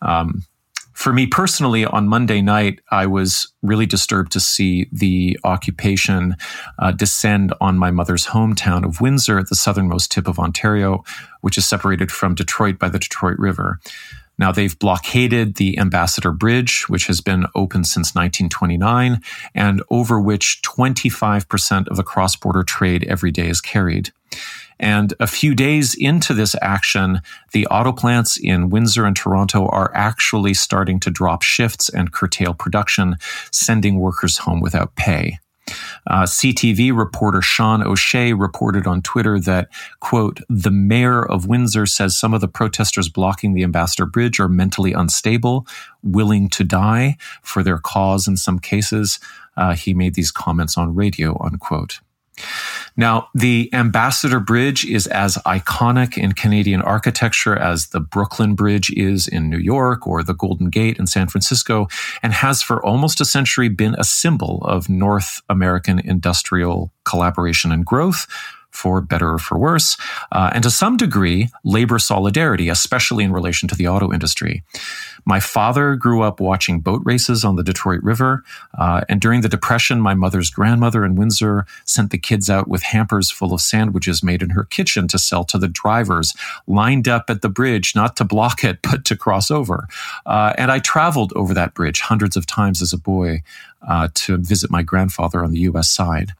Um, 0.00 0.44
for 0.92 1.12
me 1.12 1.26
personally, 1.26 1.84
on 1.84 2.06
Monday 2.06 2.42
night, 2.42 2.80
I 2.90 3.06
was 3.06 3.48
really 3.62 3.86
disturbed 3.86 4.30
to 4.32 4.40
see 4.40 4.88
the 4.92 5.38
occupation 5.42 6.36
uh, 6.78 6.92
descend 6.92 7.54
on 7.60 7.78
my 7.78 7.90
mother's 7.90 8.26
hometown 8.26 8.84
of 8.84 9.00
Windsor 9.00 9.38
at 9.38 9.48
the 9.48 9.54
southernmost 9.54 10.12
tip 10.12 10.28
of 10.28 10.38
Ontario, 10.38 11.02
which 11.40 11.56
is 11.56 11.66
separated 11.66 12.12
from 12.12 12.34
Detroit 12.34 12.78
by 12.78 12.88
the 12.88 12.98
Detroit 12.98 13.38
River. 13.38 13.80
Now, 14.38 14.52
they've 14.52 14.78
blockaded 14.78 15.56
the 15.56 15.78
Ambassador 15.78 16.32
Bridge, 16.32 16.88
which 16.88 17.06
has 17.06 17.20
been 17.20 17.46
open 17.54 17.84
since 17.84 18.14
1929, 18.14 19.20
and 19.54 19.82
over 19.90 20.20
which 20.20 20.60
25% 20.62 21.88
of 21.88 21.96
the 21.96 22.02
cross 22.02 22.34
border 22.36 22.62
trade 22.62 23.04
every 23.04 23.30
day 23.30 23.48
is 23.48 23.60
carried. 23.60 24.10
And 24.82 25.14
a 25.20 25.28
few 25.28 25.54
days 25.54 25.94
into 25.94 26.34
this 26.34 26.56
action, 26.60 27.22
the 27.52 27.66
auto 27.68 27.92
plants 27.92 28.36
in 28.36 28.68
Windsor 28.68 29.06
and 29.06 29.16
Toronto 29.16 29.68
are 29.68 29.92
actually 29.94 30.54
starting 30.54 30.98
to 31.00 31.10
drop 31.10 31.42
shifts 31.42 31.88
and 31.88 32.12
curtail 32.12 32.52
production, 32.52 33.16
sending 33.52 34.00
workers 34.00 34.38
home 34.38 34.60
without 34.60 34.96
pay. 34.96 35.38
Uh, 36.08 36.24
CTV 36.24 36.94
reporter 36.96 37.40
Sean 37.40 37.80
O'Shea 37.80 38.32
reported 38.32 38.88
on 38.88 39.02
Twitter 39.02 39.38
that, 39.38 39.68
quote, 40.00 40.40
the 40.48 40.72
mayor 40.72 41.24
of 41.24 41.46
Windsor 41.46 41.86
says 41.86 42.18
some 42.18 42.34
of 42.34 42.40
the 42.40 42.48
protesters 42.48 43.08
blocking 43.08 43.54
the 43.54 43.62
Ambassador 43.62 44.04
Bridge 44.04 44.40
are 44.40 44.48
mentally 44.48 44.92
unstable, 44.92 45.64
willing 46.02 46.48
to 46.50 46.64
die 46.64 47.16
for 47.42 47.62
their 47.62 47.78
cause 47.78 48.26
in 48.26 48.36
some 48.36 48.58
cases. 48.58 49.20
Uh, 49.56 49.74
he 49.74 49.94
made 49.94 50.14
these 50.14 50.32
comments 50.32 50.76
on 50.76 50.96
radio, 50.96 51.40
unquote. 51.40 52.00
Now, 52.96 53.28
the 53.34 53.70
Ambassador 53.72 54.38
Bridge 54.38 54.84
is 54.84 55.06
as 55.06 55.36
iconic 55.46 56.18
in 56.18 56.32
Canadian 56.32 56.82
architecture 56.82 57.56
as 57.56 57.88
the 57.88 58.00
Brooklyn 58.00 58.54
Bridge 58.54 58.90
is 58.90 59.26
in 59.26 59.48
New 59.48 59.58
York 59.58 60.06
or 60.06 60.22
the 60.22 60.34
Golden 60.34 60.68
Gate 60.68 60.98
in 60.98 61.06
San 61.06 61.28
Francisco, 61.28 61.88
and 62.22 62.32
has 62.32 62.62
for 62.62 62.84
almost 62.84 63.20
a 63.20 63.24
century 63.24 63.68
been 63.68 63.94
a 63.98 64.04
symbol 64.04 64.62
of 64.64 64.88
North 64.88 65.40
American 65.48 65.98
industrial 66.00 66.92
collaboration 67.04 67.72
and 67.72 67.86
growth 67.86 68.26
for 68.72 69.00
better 69.00 69.34
or 69.34 69.38
for 69.38 69.58
worse, 69.58 69.96
uh, 70.32 70.50
and 70.52 70.62
to 70.64 70.70
some 70.70 70.96
degree, 70.96 71.48
labor 71.64 71.98
solidarity, 71.98 72.68
especially 72.68 73.24
in 73.24 73.32
relation 73.32 73.68
to 73.68 73.74
the 73.74 73.86
auto 73.86 74.12
industry. 74.12 74.62
My 75.24 75.38
father 75.38 75.94
grew 75.94 76.22
up 76.22 76.40
watching 76.40 76.80
boat 76.80 77.02
races 77.04 77.44
on 77.44 77.56
the 77.56 77.62
Detroit 77.62 78.02
River, 78.02 78.42
uh, 78.76 79.02
and 79.08 79.20
during 79.20 79.42
the 79.42 79.48
Depression, 79.48 80.00
my 80.00 80.14
mother's 80.14 80.50
grandmother 80.50 81.04
in 81.04 81.14
Windsor 81.14 81.66
sent 81.84 82.10
the 82.10 82.18
kids 82.18 82.50
out 82.50 82.66
with 82.66 82.82
hampers 82.82 83.30
full 83.30 83.52
of 83.52 83.60
sandwiches 83.60 84.22
made 84.22 84.42
in 84.42 84.50
her 84.50 84.64
kitchen 84.64 85.06
to 85.08 85.18
sell 85.18 85.44
to 85.44 85.58
the 85.58 85.68
drivers 85.68 86.34
lined 86.66 87.08
up 87.08 87.28
at 87.28 87.42
the 87.42 87.48
bridge, 87.48 87.94
not 87.94 88.16
to 88.16 88.24
block 88.24 88.64
it, 88.64 88.78
but 88.90 89.04
to 89.04 89.16
cross 89.16 89.50
over. 89.50 89.88
Uh, 90.26 90.54
and 90.58 90.70
I 90.70 90.78
traveled 90.78 91.32
over 91.36 91.54
that 91.54 91.74
bridge 91.74 92.00
hundreds 92.00 92.36
of 92.36 92.46
times 92.46 92.82
as 92.82 92.92
a 92.92 92.98
boy 92.98 93.42
uh, 93.86 94.08
to 94.14 94.36
visit 94.36 94.70
my 94.70 94.82
grandfather 94.82 95.44
on 95.44 95.52
the 95.52 95.60
U.S. 95.60 95.90
side. 95.90 96.32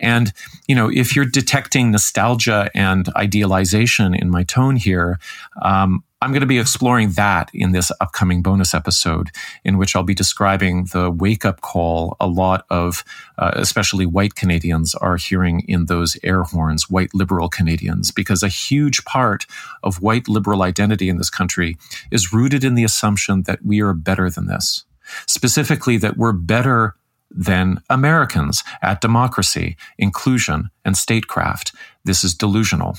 And, 0.00 0.32
you 0.66 0.74
know, 0.74 0.90
if 0.90 1.14
you're 1.14 1.24
detecting 1.24 1.90
nostalgia 1.90 2.70
and 2.74 3.08
idealization 3.16 4.14
in 4.14 4.30
my 4.30 4.42
tone 4.44 4.76
here, 4.76 5.18
um, 5.62 6.02
I'm 6.24 6.30
going 6.30 6.40
to 6.40 6.46
be 6.46 6.58
exploring 6.58 7.10
that 7.12 7.50
in 7.52 7.72
this 7.72 7.92
upcoming 8.00 8.40
bonus 8.40 8.72
episode, 8.72 9.30
in 9.62 9.76
which 9.76 9.94
I'll 9.94 10.04
be 10.04 10.14
describing 10.14 10.86
the 10.86 11.10
wake 11.10 11.44
up 11.44 11.60
call 11.60 12.16
a 12.18 12.26
lot 12.26 12.64
of, 12.70 13.04
uh, 13.36 13.50
especially 13.56 14.06
white 14.06 14.34
Canadians, 14.34 14.94
are 14.94 15.18
hearing 15.18 15.60
in 15.68 15.84
those 15.84 16.16
air 16.22 16.42
horns, 16.42 16.88
white 16.88 17.12
liberal 17.12 17.50
Canadians, 17.50 18.10
because 18.10 18.42
a 18.42 18.48
huge 18.48 19.04
part 19.04 19.44
of 19.82 20.00
white 20.00 20.26
liberal 20.26 20.62
identity 20.62 21.10
in 21.10 21.18
this 21.18 21.28
country 21.28 21.76
is 22.10 22.32
rooted 22.32 22.64
in 22.64 22.74
the 22.74 22.84
assumption 22.84 23.42
that 23.42 23.62
we 23.62 23.82
are 23.82 23.92
better 23.92 24.30
than 24.30 24.46
this. 24.46 24.86
Specifically, 25.26 25.98
that 25.98 26.16
we're 26.16 26.32
better 26.32 26.96
than 27.34 27.82
Americans 27.90 28.62
at 28.82 29.00
democracy, 29.00 29.76
inclusion, 29.98 30.70
and 30.84 30.96
statecraft. 30.96 31.74
This 32.04 32.24
is 32.24 32.34
delusional. 32.34 32.96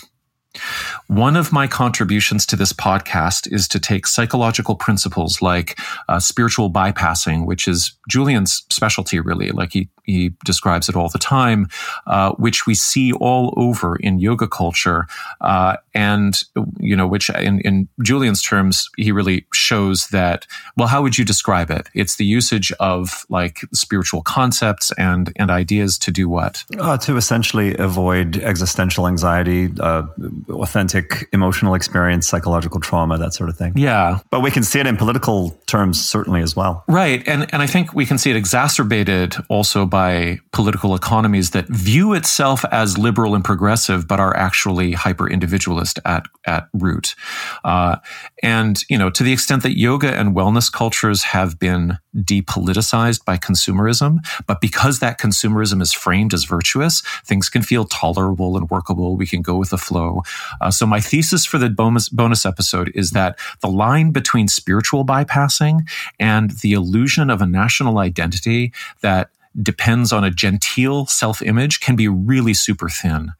One 1.07 1.35
of 1.35 1.51
my 1.51 1.67
contributions 1.67 2.45
to 2.47 2.55
this 2.55 2.73
podcast 2.73 3.51
is 3.51 3.67
to 3.69 3.79
take 3.79 4.07
psychological 4.07 4.75
principles 4.75 5.41
like 5.41 5.79
uh, 6.09 6.19
spiritual 6.19 6.71
bypassing, 6.71 7.45
which 7.45 7.67
is 7.67 7.93
Julian's 8.09 8.65
specialty, 8.69 9.19
really. 9.19 9.49
Like 9.51 9.73
he, 9.73 9.89
he 10.03 10.33
describes 10.45 10.89
it 10.89 10.95
all 10.95 11.09
the 11.09 11.19
time, 11.19 11.67
uh, 12.07 12.31
which 12.33 12.67
we 12.67 12.75
see 12.75 13.11
all 13.13 13.53
over 13.57 13.95
in 13.97 14.19
yoga 14.19 14.47
culture. 14.47 15.07
Uh, 15.41 15.77
and, 15.93 16.43
you 16.79 16.95
know, 16.95 17.07
which 17.07 17.29
in, 17.29 17.59
in 17.61 17.87
Julian's 18.03 18.41
terms, 18.41 18.89
he 18.97 19.11
really 19.11 19.45
shows 19.53 20.07
that, 20.07 20.45
well, 20.77 20.87
how 20.87 21.01
would 21.01 21.17
you 21.17 21.25
describe 21.25 21.71
it? 21.71 21.87
It's 21.93 22.17
the 22.17 22.25
usage 22.25 22.71
of 22.79 23.25
like 23.29 23.59
spiritual 23.73 24.21
concepts 24.21 24.91
and, 24.97 25.31
and 25.37 25.49
ideas 25.49 25.97
to 25.99 26.11
do 26.11 26.29
what? 26.29 26.63
Uh, 26.79 26.97
to 26.97 27.17
essentially 27.17 27.75
avoid 27.77 28.37
existential 28.37 29.07
anxiety, 29.07 29.69
uh, 29.79 30.03
authentic 30.49 31.27
emotional 31.33 31.73
experience, 31.73 32.27
psychological 32.27 32.79
trauma, 32.79 33.17
that 33.17 33.33
sort 33.33 33.49
of 33.49 33.57
thing. 33.57 33.73
Yeah. 33.75 34.19
But 34.31 34.41
we 34.41 34.51
can 34.51 34.63
see 34.63 34.79
it 34.79 34.87
in 34.87 34.97
political 34.97 35.51
terms, 35.67 36.03
certainly 36.03 36.41
as 36.41 36.55
well. 36.55 36.83
Right. 36.87 37.27
And, 37.27 37.51
and 37.53 37.61
I 37.61 37.67
think 37.67 37.93
we 37.93 38.05
can 38.05 38.17
see 38.17 38.29
it 38.29 38.35
exacerbated 38.35 39.35
also 39.49 39.85
by 39.85 40.39
political 40.51 40.95
economies 40.95 41.51
that 41.51 41.67
view 41.67 42.13
itself 42.13 42.63
as 42.71 42.97
liberal 42.97 43.35
and 43.35 43.43
progressive, 43.43 44.07
but 44.07 44.19
are 44.19 44.35
actually 44.35 44.93
hyper 44.93 45.29
individualist 45.29 45.99
at, 46.05 46.25
at 46.45 46.67
root. 46.73 47.15
Uh, 47.63 47.97
and, 48.43 48.83
you 48.89 48.97
know, 48.97 49.09
to 49.09 49.23
the 49.23 49.33
extent 49.33 49.63
that 49.63 49.77
yoga 49.77 50.13
and 50.13 50.35
wellness 50.35 50.71
cultures 50.71 51.23
have 51.23 51.59
been 51.59 51.97
depoliticized 52.15 53.25
by 53.25 53.37
consumerism, 53.37 54.19
but 54.47 54.61
because 54.61 54.99
that 54.99 55.19
consumerism 55.19 55.81
is 55.81 55.93
framed 55.93 56.33
as 56.33 56.45
virtuous, 56.45 57.01
things 57.25 57.49
can 57.49 57.61
feel 57.61 57.85
tolerable 57.85 58.57
and 58.57 58.69
workable. 58.69 59.17
We 59.17 59.27
can 59.27 59.41
go 59.41 59.57
with 59.57 59.69
the 59.69 59.77
flow. 59.77 60.21
Uh, 60.61 60.71
so 60.71 60.85
my 60.85 60.99
thesis 60.99 61.45
for 61.45 61.57
the 61.57 61.69
bonus, 61.69 62.09
bonus 62.09 62.45
episode 62.45 62.91
is 62.95 63.11
that 63.11 63.37
the 63.61 63.69
line 63.69 64.11
between 64.11 64.47
spiritual 64.47 65.05
bypassing 65.05 65.81
and 66.19 66.51
the 66.61 66.73
illusion 66.73 67.29
of 67.29 67.41
a 67.41 67.45
national 67.45 67.97
identity 67.97 68.71
that 69.01 69.29
depends 69.61 70.11
on 70.11 70.23
a 70.23 70.31
genteel 70.31 71.05
self 71.05 71.41
image 71.41 71.79
can 71.79 71.95
be 71.95 72.07
really 72.07 72.53
super 72.53 72.89
thin. 72.89 73.31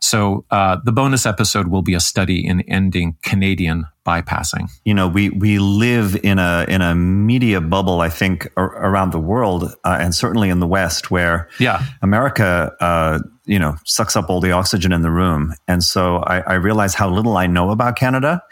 So, 0.00 0.44
uh, 0.50 0.78
the 0.84 0.92
bonus 0.92 1.26
episode 1.26 1.68
will 1.68 1.82
be 1.82 1.94
a 1.94 2.00
study 2.00 2.46
in 2.46 2.60
ending 2.62 3.16
Canadian 3.22 3.86
bypassing. 4.04 4.70
You 4.84 4.94
know, 4.94 5.08
we 5.08 5.30
we 5.30 5.58
live 5.58 6.16
in 6.22 6.38
a 6.38 6.66
in 6.68 6.82
a 6.82 6.94
media 6.94 7.60
bubble. 7.60 8.00
I 8.00 8.08
think 8.08 8.48
ar- 8.56 8.76
around 8.76 9.12
the 9.12 9.18
world, 9.18 9.74
uh, 9.84 9.98
and 10.00 10.14
certainly 10.14 10.50
in 10.50 10.60
the 10.60 10.66
West, 10.66 11.10
where 11.10 11.48
yeah, 11.58 11.84
America, 12.02 12.74
uh, 12.80 13.20
you 13.46 13.58
know, 13.58 13.76
sucks 13.84 14.16
up 14.16 14.28
all 14.28 14.40
the 14.40 14.52
oxygen 14.52 14.92
in 14.92 15.02
the 15.02 15.10
room, 15.10 15.54
and 15.66 15.82
so 15.82 16.18
I, 16.18 16.40
I 16.40 16.54
realize 16.54 16.94
how 16.94 17.08
little 17.10 17.36
I 17.36 17.46
know 17.46 17.70
about 17.70 17.96
Canada. 17.96 18.42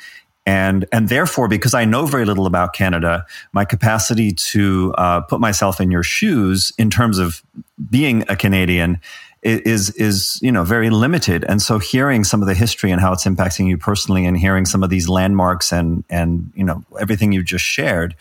And, 0.45 0.87
and 0.91 1.09
therefore, 1.09 1.47
because 1.47 1.73
I 1.73 1.85
know 1.85 2.07
very 2.07 2.25
little 2.25 2.47
about 2.47 2.73
Canada, 2.73 3.25
my 3.53 3.65
capacity 3.65 4.33
to 4.33 4.93
uh, 4.99 5.21
put 5.21 5.41
myself 5.41 5.81
in 5.81 5.91
your 5.91 6.03
shoes 6.03 6.73
in 6.79 6.91
terms 6.91 7.19
of 7.19 7.43
being 7.91 8.25
a 8.29 8.37
Canadian 8.37 9.01
is 9.43 9.91
is 9.97 10.39
you 10.41 10.53
know 10.53 10.63
very 10.63 10.89
limited 10.89 11.45
and 11.49 11.61
so 11.61 11.81
hearing 11.81 12.23
some 12.23 12.41
of 12.43 12.47
the 12.47 12.55
history 12.55 12.93
and 12.93 13.01
how 13.01 13.13
it's 13.13 13.25
impacting 13.25 13.67
you 13.67 13.77
personally 13.77 14.25
and 14.25 14.39
hearing 14.39 14.65
some 14.65 14.85
of 14.85 14.89
these 14.89 15.09
landmarks 15.09 15.73
and 15.73 16.05
and 16.09 16.53
you 16.55 16.63
know 16.63 16.85
everything 17.01 17.33
you 17.33 17.43
just 17.43 17.65
shared 17.65 18.15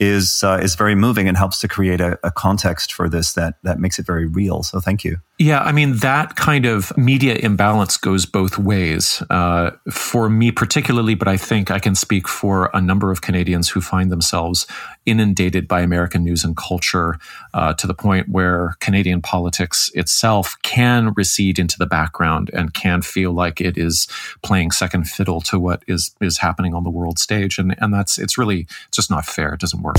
is 0.00 0.42
uh, 0.42 0.58
is 0.62 0.74
very 0.74 0.94
moving 0.94 1.28
and 1.28 1.36
helps 1.36 1.60
to 1.60 1.68
create 1.68 2.00
a, 2.00 2.18
a, 2.24 2.30
context 2.30 2.92
for 2.92 3.08
this 3.08 3.34
that 3.34 3.54
that 3.62 3.78
makes 3.78 3.98
it 3.98 4.06
very 4.06 4.26
real. 4.26 4.62
So 4.62 4.80
thank 4.80 5.04
you. 5.04 5.18
Yeah, 5.38 5.60
I 5.62 5.72
mean 5.72 5.96
that 5.96 6.36
kind 6.36 6.64
of 6.64 6.96
media 6.96 7.34
imbalance 7.34 7.96
goes 7.96 8.24
both 8.24 8.56
ways. 8.56 9.20
Uh, 9.30 9.72
for 9.90 10.30
me 10.30 10.52
particularly, 10.52 11.16
but 11.16 11.26
I 11.26 11.36
think 11.36 11.72
I 11.72 11.80
can 11.80 11.96
speak 11.96 12.28
for 12.28 12.70
a 12.72 12.80
number 12.80 13.10
of 13.10 13.20
Canadians 13.20 13.68
who 13.68 13.80
find 13.80 14.12
themselves 14.12 14.64
inundated 15.06 15.66
by 15.66 15.80
American 15.80 16.22
news 16.22 16.44
and 16.44 16.56
culture 16.56 17.18
uh, 17.52 17.74
to 17.74 17.88
the 17.88 17.94
point 17.94 18.28
where 18.28 18.76
Canadian 18.78 19.20
politics 19.20 19.90
itself 19.94 20.54
can 20.62 21.12
recede 21.16 21.58
into 21.58 21.78
the 21.78 21.86
background 21.86 22.48
and 22.54 22.72
can 22.72 23.02
feel 23.02 23.32
like 23.32 23.60
it 23.60 23.76
is 23.76 24.06
playing 24.44 24.70
second 24.70 25.08
fiddle 25.08 25.40
to 25.40 25.58
what 25.58 25.82
is 25.88 26.14
is 26.20 26.38
happening 26.38 26.74
on 26.74 26.84
the 26.84 26.90
world 26.90 27.18
stage, 27.18 27.58
and 27.58 27.74
and 27.80 27.92
that's 27.92 28.18
it's 28.18 28.38
really 28.38 28.68
it's 28.86 28.96
just 28.96 29.10
not 29.10 29.26
fair. 29.26 29.54
It 29.54 29.60
doesn't 29.60 29.82
work. 29.82 29.96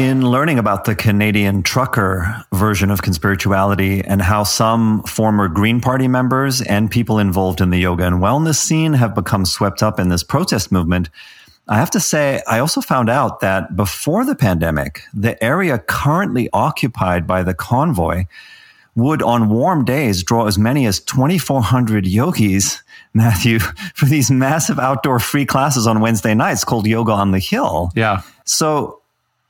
In 0.00 0.28
learning 0.28 0.58
about 0.58 0.86
the 0.86 0.96
Canadian 0.96 1.62
trucker 1.62 2.44
version 2.52 2.90
of 2.90 3.02
conspirituality 3.02 4.02
and 4.04 4.20
how 4.20 4.42
some 4.42 5.04
former 5.04 5.46
Green 5.46 5.80
Party 5.80 6.08
members 6.08 6.60
and 6.62 6.90
people 6.90 7.20
involved 7.20 7.60
in 7.60 7.70
the 7.70 7.78
yoga 7.78 8.04
and 8.04 8.16
wellness 8.16 8.56
scene 8.56 8.94
have 8.94 9.14
become 9.14 9.46
swept 9.46 9.84
up 9.84 10.00
in 10.00 10.08
this 10.08 10.24
protest 10.24 10.72
movement, 10.72 11.10
I 11.68 11.76
have 11.78 11.92
to 11.92 12.00
say, 12.00 12.42
I 12.48 12.58
also 12.58 12.80
found 12.80 13.08
out 13.08 13.38
that 13.40 13.76
before 13.76 14.24
the 14.24 14.34
pandemic, 14.34 15.02
the 15.14 15.42
area 15.42 15.78
currently 15.78 16.50
occupied 16.52 17.24
by 17.24 17.44
the 17.44 17.54
convoy 17.54 18.24
would 18.96 19.22
on 19.22 19.48
warm 19.48 19.84
days 19.84 20.24
draw 20.24 20.46
as 20.46 20.58
many 20.58 20.86
as 20.86 20.98
2,400 20.98 22.04
yogis, 22.04 22.82
Matthew, 23.14 23.60
for 23.60 24.06
these 24.06 24.28
massive 24.28 24.80
outdoor 24.80 25.20
free 25.20 25.46
classes 25.46 25.86
on 25.86 26.00
Wednesday 26.00 26.34
nights 26.34 26.64
called 26.64 26.84
Yoga 26.84 27.12
on 27.12 27.30
the 27.30 27.38
Hill. 27.38 27.92
Yeah. 27.94 28.22
So 28.44 29.00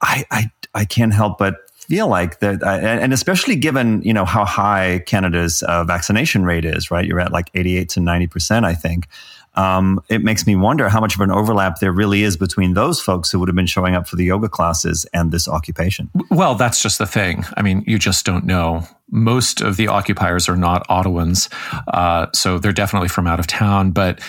I, 0.04 0.24
I, 0.30 0.50
I 0.74 0.84
can't 0.84 1.12
help 1.12 1.38
but 1.38 1.56
feel 1.74 2.08
like 2.08 2.38
that, 2.40 2.62
and 2.62 3.12
especially 3.12 3.56
given, 3.56 4.02
you 4.02 4.12
know, 4.12 4.24
how 4.24 4.44
high 4.44 5.02
Canada's 5.06 5.62
uh, 5.62 5.84
vaccination 5.84 6.44
rate 6.44 6.64
is, 6.64 6.90
right? 6.90 7.04
You're 7.04 7.20
at 7.20 7.32
like 7.32 7.50
88 7.54 7.88
to 7.90 8.00
90%, 8.00 8.64
I 8.64 8.74
think 8.74 9.08
um, 9.56 10.00
it 10.08 10.22
makes 10.22 10.46
me 10.46 10.56
wonder 10.56 10.88
how 10.88 11.00
much 11.00 11.14
of 11.14 11.20
an 11.20 11.30
overlap 11.30 11.78
there 11.78 11.92
really 11.92 12.22
is 12.22 12.36
between 12.36 12.74
those 12.74 13.00
folks 13.00 13.30
who 13.30 13.38
would 13.38 13.48
have 13.48 13.56
been 13.56 13.66
showing 13.66 13.94
up 13.94 14.08
for 14.08 14.16
the 14.16 14.24
yoga 14.24 14.48
classes 14.48 15.06
and 15.12 15.30
this 15.30 15.48
occupation. 15.48 16.10
Well, 16.30 16.54
that's 16.54 16.82
just 16.82 16.98
the 16.98 17.06
thing. 17.06 17.44
I 17.56 17.62
mean, 17.62 17.84
you 17.86 17.98
just 17.98 18.26
don't 18.26 18.44
know. 18.44 18.82
Most 19.10 19.60
of 19.60 19.76
the 19.76 19.88
occupiers 19.88 20.48
are 20.48 20.56
not 20.56 20.86
Ottawans, 20.88 21.52
uh, 21.88 22.26
so 22.34 22.58
they're 22.58 22.72
definitely 22.72 23.08
from 23.08 23.26
out 23.26 23.38
of 23.38 23.46
town, 23.46 23.92
but 23.92 24.20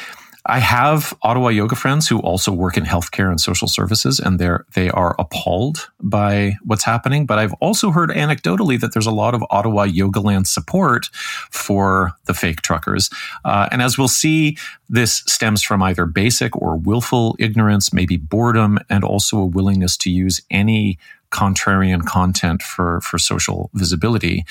I 0.48 0.60
have 0.60 1.14
Ottawa 1.24 1.50
yoga 1.50 1.76
friends 1.76 2.08
who 2.08 2.20
also 2.20 2.52
work 2.52 2.78
in 2.78 2.84
healthcare 2.84 3.30
and 3.30 3.42
social 3.42 3.68
services, 3.68 4.20
and 4.20 4.38
they're 4.38 4.66
they 4.74 4.90
are 4.92 5.16
appalled 5.18 5.90
by 6.00 6.56
what's 6.64 6.84
happening. 6.84 7.26
But 7.26 7.40
I've 7.40 7.54
also 7.54 7.92
heard 7.92 8.10
anecdotally 8.12 8.80
that 8.80 8.94
there's 8.94 9.08
a 9.08 9.12
lot 9.12 9.34
of 9.34 9.44
Ottawa 9.50 9.84
Yoga 9.84 10.20
Land 10.20 10.48
support 10.48 11.08
for 11.50 12.14
the 12.26 12.34
fake 12.34 12.62
truckers. 12.62 13.10
Uh, 13.44 13.68
and 13.72 13.82
as 13.82 13.98
we'll 13.98 14.08
see, 14.08 14.58
this 14.88 15.24
stems 15.26 15.64
from 15.64 15.82
either 15.82 16.06
basic 16.06 16.56
or 16.56 16.78
willful 16.78 17.36
ignorance, 17.40 17.92
maybe 17.92 18.18
boredom, 18.18 18.78
and 18.90 19.04
also 19.04 19.40
a 19.40 19.46
willingness 19.46 19.98
to 19.98 20.12
use 20.12 20.42
any 20.52 21.00
contrarian 21.32 22.06
content 22.06 22.62
for 22.62 23.02
for 23.02 23.18
social 23.18 23.70
visibility. 23.74 24.46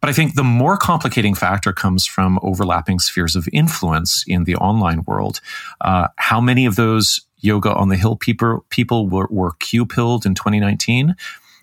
But 0.00 0.08
I 0.08 0.12
think 0.12 0.34
the 0.34 0.44
more 0.44 0.76
complicating 0.76 1.34
factor 1.34 1.72
comes 1.72 2.06
from 2.06 2.38
overlapping 2.42 2.98
spheres 3.00 3.36
of 3.36 3.48
influence 3.52 4.24
in 4.26 4.44
the 4.44 4.56
online 4.56 5.04
world. 5.04 5.40
Uh, 5.80 6.08
how 6.16 6.40
many 6.40 6.64
of 6.64 6.76
those 6.76 7.20
yoga 7.38 7.72
on 7.74 7.88
the 7.88 7.96
hill 7.96 8.16
people 8.16 8.64
people 8.70 9.08
were, 9.08 9.28
were 9.30 9.52
Q 9.60 9.84
pilled 9.86 10.24
in 10.24 10.34
2019? 10.34 11.14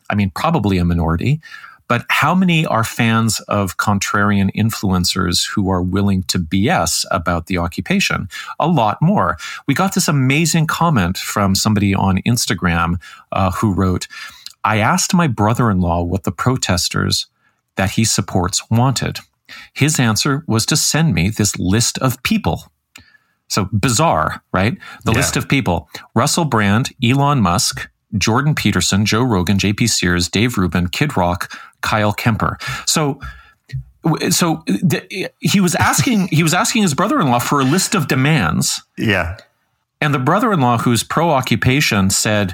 I 0.10 0.15
mean, 0.15 0.32
probably 0.32 0.78
a 0.78 0.86
minority. 0.86 1.41
But 1.88 2.06
how 2.10 2.36
many 2.36 2.65
are 2.65 2.84
fans 2.84 3.39
of 3.41 3.78
contrarian 3.78 4.54
influencers 4.54 5.47
who 5.47 5.69
are 5.69 5.82
willing 5.82 6.23
to 6.23 6.38
BS 6.38 7.06
about 7.12 7.47
the 7.47 7.58
occupation? 7.58 8.28
A 8.60 8.67
lot 8.67 9.02
more. 9.02 9.38
We 9.67 9.73
got 9.73 9.95
this 9.95 10.10
amazing 10.10 10.67
comment 10.67 11.17
from 11.17 11.56
somebody 11.56 11.95
on 11.95 12.17
Instagram 12.23 13.02
uh, 13.32 13.52
who 13.52 13.73
wrote, 13.73 14.08
I 14.65 14.80
asked 14.80 15.13
my 15.13 15.28
brother 15.28 15.71
in 15.71 15.80
law 15.80 16.04
what 16.04 16.23
the 16.23 16.32
protesters 16.32 17.28
that 17.77 17.91
he 17.91 18.05
supports 18.05 18.61
wanted. 18.69 19.19
His 19.73 19.99
answer 19.99 20.43
was 20.47 20.65
to 20.67 20.75
send 20.75 21.13
me 21.13 21.29
this 21.29 21.57
list 21.57 21.97
of 21.99 22.21
people. 22.23 22.63
So 23.47 23.69
bizarre, 23.71 24.43
right? 24.51 24.77
The 25.05 25.11
yeah. 25.11 25.17
list 25.17 25.37
of 25.37 25.47
people 25.47 25.89
Russell 26.13 26.45
Brand, 26.45 26.89
Elon 27.03 27.41
Musk, 27.41 27.89
Jordan 28.17 28.55
Peterson, 28.55 29.05
Joe 29.05 29.23
Rogan, 29.23 29.57
JP 29.57 29.89
Sears, 29.89 30.27
Dave 30.27 30.57
Rubin, 30.57 30.87
Kid 30.89 31.15
Rock, 31.15 31.57
Kyle 31.81 32.13
Kemper. 32.13 32.57
So 32.85 33.19
so 34.29 34.63
th- 34.89 35.31
he 35.39 35.59
was 35.59 35.75
asking 35.75 36.27
he 36.27 36.43
was 36.43 36.53
asking 36.53 36.81
his 36.81 36.93
brother-in-law 36.93 37.39
for 37.39 37.59
a 37.59 37.63
list 37.63 37.95
of 37.95 38.07
demands. 38.07 38.81
Yeah. 38.97 39.37
And 39.99 40.13
the 40.13 40.19
brother-in-law 40.19 40.79
who's 40.79 41.03
pro 41.03 41.29
occupation 41.31 42.09
said 42.09 42.53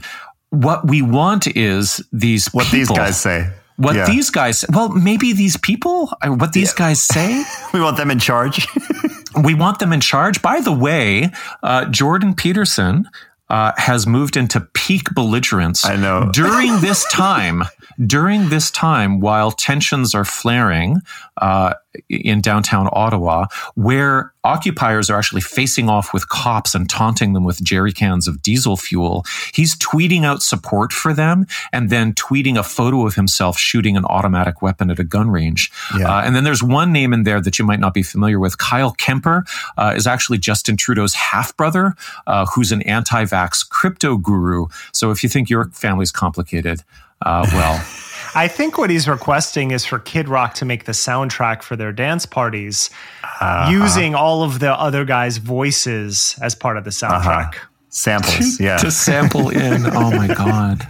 what 0.50 0.88
we 0.88 1.02
want 1.02 1.48
is 1.56 2.02
these 2.12 2.48
what 2.54 2.66
people, 2.66 2.80
these 2.80 2.90
guys 2.90 3.20
say. 3.20 3.52
What 3.78 3.96
yeah. 3.96 4.06
these 4.06 4.30
guys 4.30 4.64
well 4.70 4.90
maybe 4.90 5.34
these 5.34 5.58
people 5.58 6.12
uh, 6.22 6.30
what 6.30 6.54
these 6.54 6.74
yeah. 6.74 6.86
guys 6.88 7.04
say 7.04 7.44
we 7.74 7.82
want 7.82 7.98
them 7.98 8.12
in 8.12 8.20
charge. 8.20 8.68
we 9.44 9.54
want 9.54 9.80
them 9.80 9.94
in 9.94 10.02
charge. 10.02 10.42
By 10.42 10.62
the 10.62 10.72
way, 10.72 11.32
uh, 11.64 11.86
Jordan 11.86 12.36
Peterson 12.36 13.10
uh, 13.50 13.72
has 13.78 14.08
moved 14.08 14.38
into 14.38 14.62
peak 14.74 15.14
belligerence. 15.14 15.86
I 15.86 15.96
know. 15.96 16.30
During 16.34 16.80
this 16.82 17.06
time, 17.12 17.64
during 18.08 18.50
this 18.50 18.72
time, 18.72 19.20
while 19.20 19.52
tensions 19.52 20.16
are 20.16 20.26
flaring 20.26 21.02
uh, 21.38 21.76
in 22.10 22.42
downtown 22.42 22.90
Ottawa, 22.92 23.48
where 23.76 24.34
occupiers 24.44 25.10
are 25.10 25.18
actually 25.18 25.42
facing 25.42 25.90
off 25.90 26.14
with 26.14 26.28
cops 26.28 26.76
and 26.76 26.90
taunting 26.90 27.34
them 27.34 27.44
with 27.44 27.64
jerry 27.64 27.94
cans 27.94 28.28
of 28.28 28.42
diesel 28.42 28.76
fuel, 28.76 29.26
he's 29.54 29.76
tweeting 29.78 30.24
out 30.24 30.42
support 30.42 30.92
for 30.92 31.14
them 31.14 31.46
and 31.72 31.90
then 31.90 32.14
tweeting 32.14 32.58
a 32.58 32.64
photo 32.64 33.06
of 33.06 33.16
himself 33.16 33.58
shooting 33.58 33.96
an 33.96 34.06
automatic 34.06 34.62
weapon 34.62 34.90
at 34.90 35.00
a 35.00 35.04
gun 35.04 35.30
range. 35.30 35.72
Yeah. 35.98 36.18
Uh, 36.18 36.22
and 36.24 36.36
then 36.36 36.44
there's 36.44 36.64
one 36.64 36.92
name 36.92 37.14
in 37.14 37.24
there 37.24 37.40
that 37.40 37.58
you 37.58 37.66
might 37.66 37.80
not 37.80 37.94
be 37.94 38.04
familiar 38.04 38.40
with. 38.40 38.58
Kyle 38.58 38.92
Kemper 38.92 39.46
uh, 39.78 39.94
is 39.96 40.08
actually 40.08 40.38
Justin 40.40 40.76
Trudeau's 40.76 41.14
half 41.14 41.56
brother, 41.56 41.96
uh, 42.28 42.46
who's 42.48 42.72
an 42.72 42.82
anti 42.84 43.24
vax 43.24 43.68
crypto 43.68 44.18
guru. 44.18 44.68
So 44.92 45.12
if 45.12 45.24
you 45.24 45.30
think 45.30 45.50
your 45.50 45.66
family's 45.66 46.12
complicated, 46.12 46.84
uh, 47.22 47.48
well. 47.54 47.86
I 48.36 48.48
think 48.48 48.78
what 48.78 48.90
he's 48.90 49.08
requesting 49.08 49.72
is 49.72 49.86
for 49.86 50.00
Kid 50.00 50.28
Rock 50.28 50.56
to 50.56 50.66
make 50.66 50.86
the 50.86 50.92
soundtrack 50.92 51.62
for 51.62 51.76
their 51.76 51.92
dance 51.92 52.26
parties 52.26 52.90
uh-huh. 53.24 53.70
using 53.72 54.16
all 54.16 54.44
of 54.44 54.60
the 54.60 54.74
other 54.74 55.06
guys' 55.06 55.38
voices 55.38 56.38
as 56.42 56.56
part 56.56 56.78
of 56.78 56.84
the 56.84 56.90
uh-huh. 56.90 57.20
soundtrack. 57.20 57.56
Uh-huh. 57.56 57.68
Samples, 57.96 58.60
yeah. 58.60 58.78
to 58.78 58.90
sample 58.90 59.50
in. 59.50 59.86
Oh 59.86 60.10
my 60.10 60.26
God. 60.26 60.82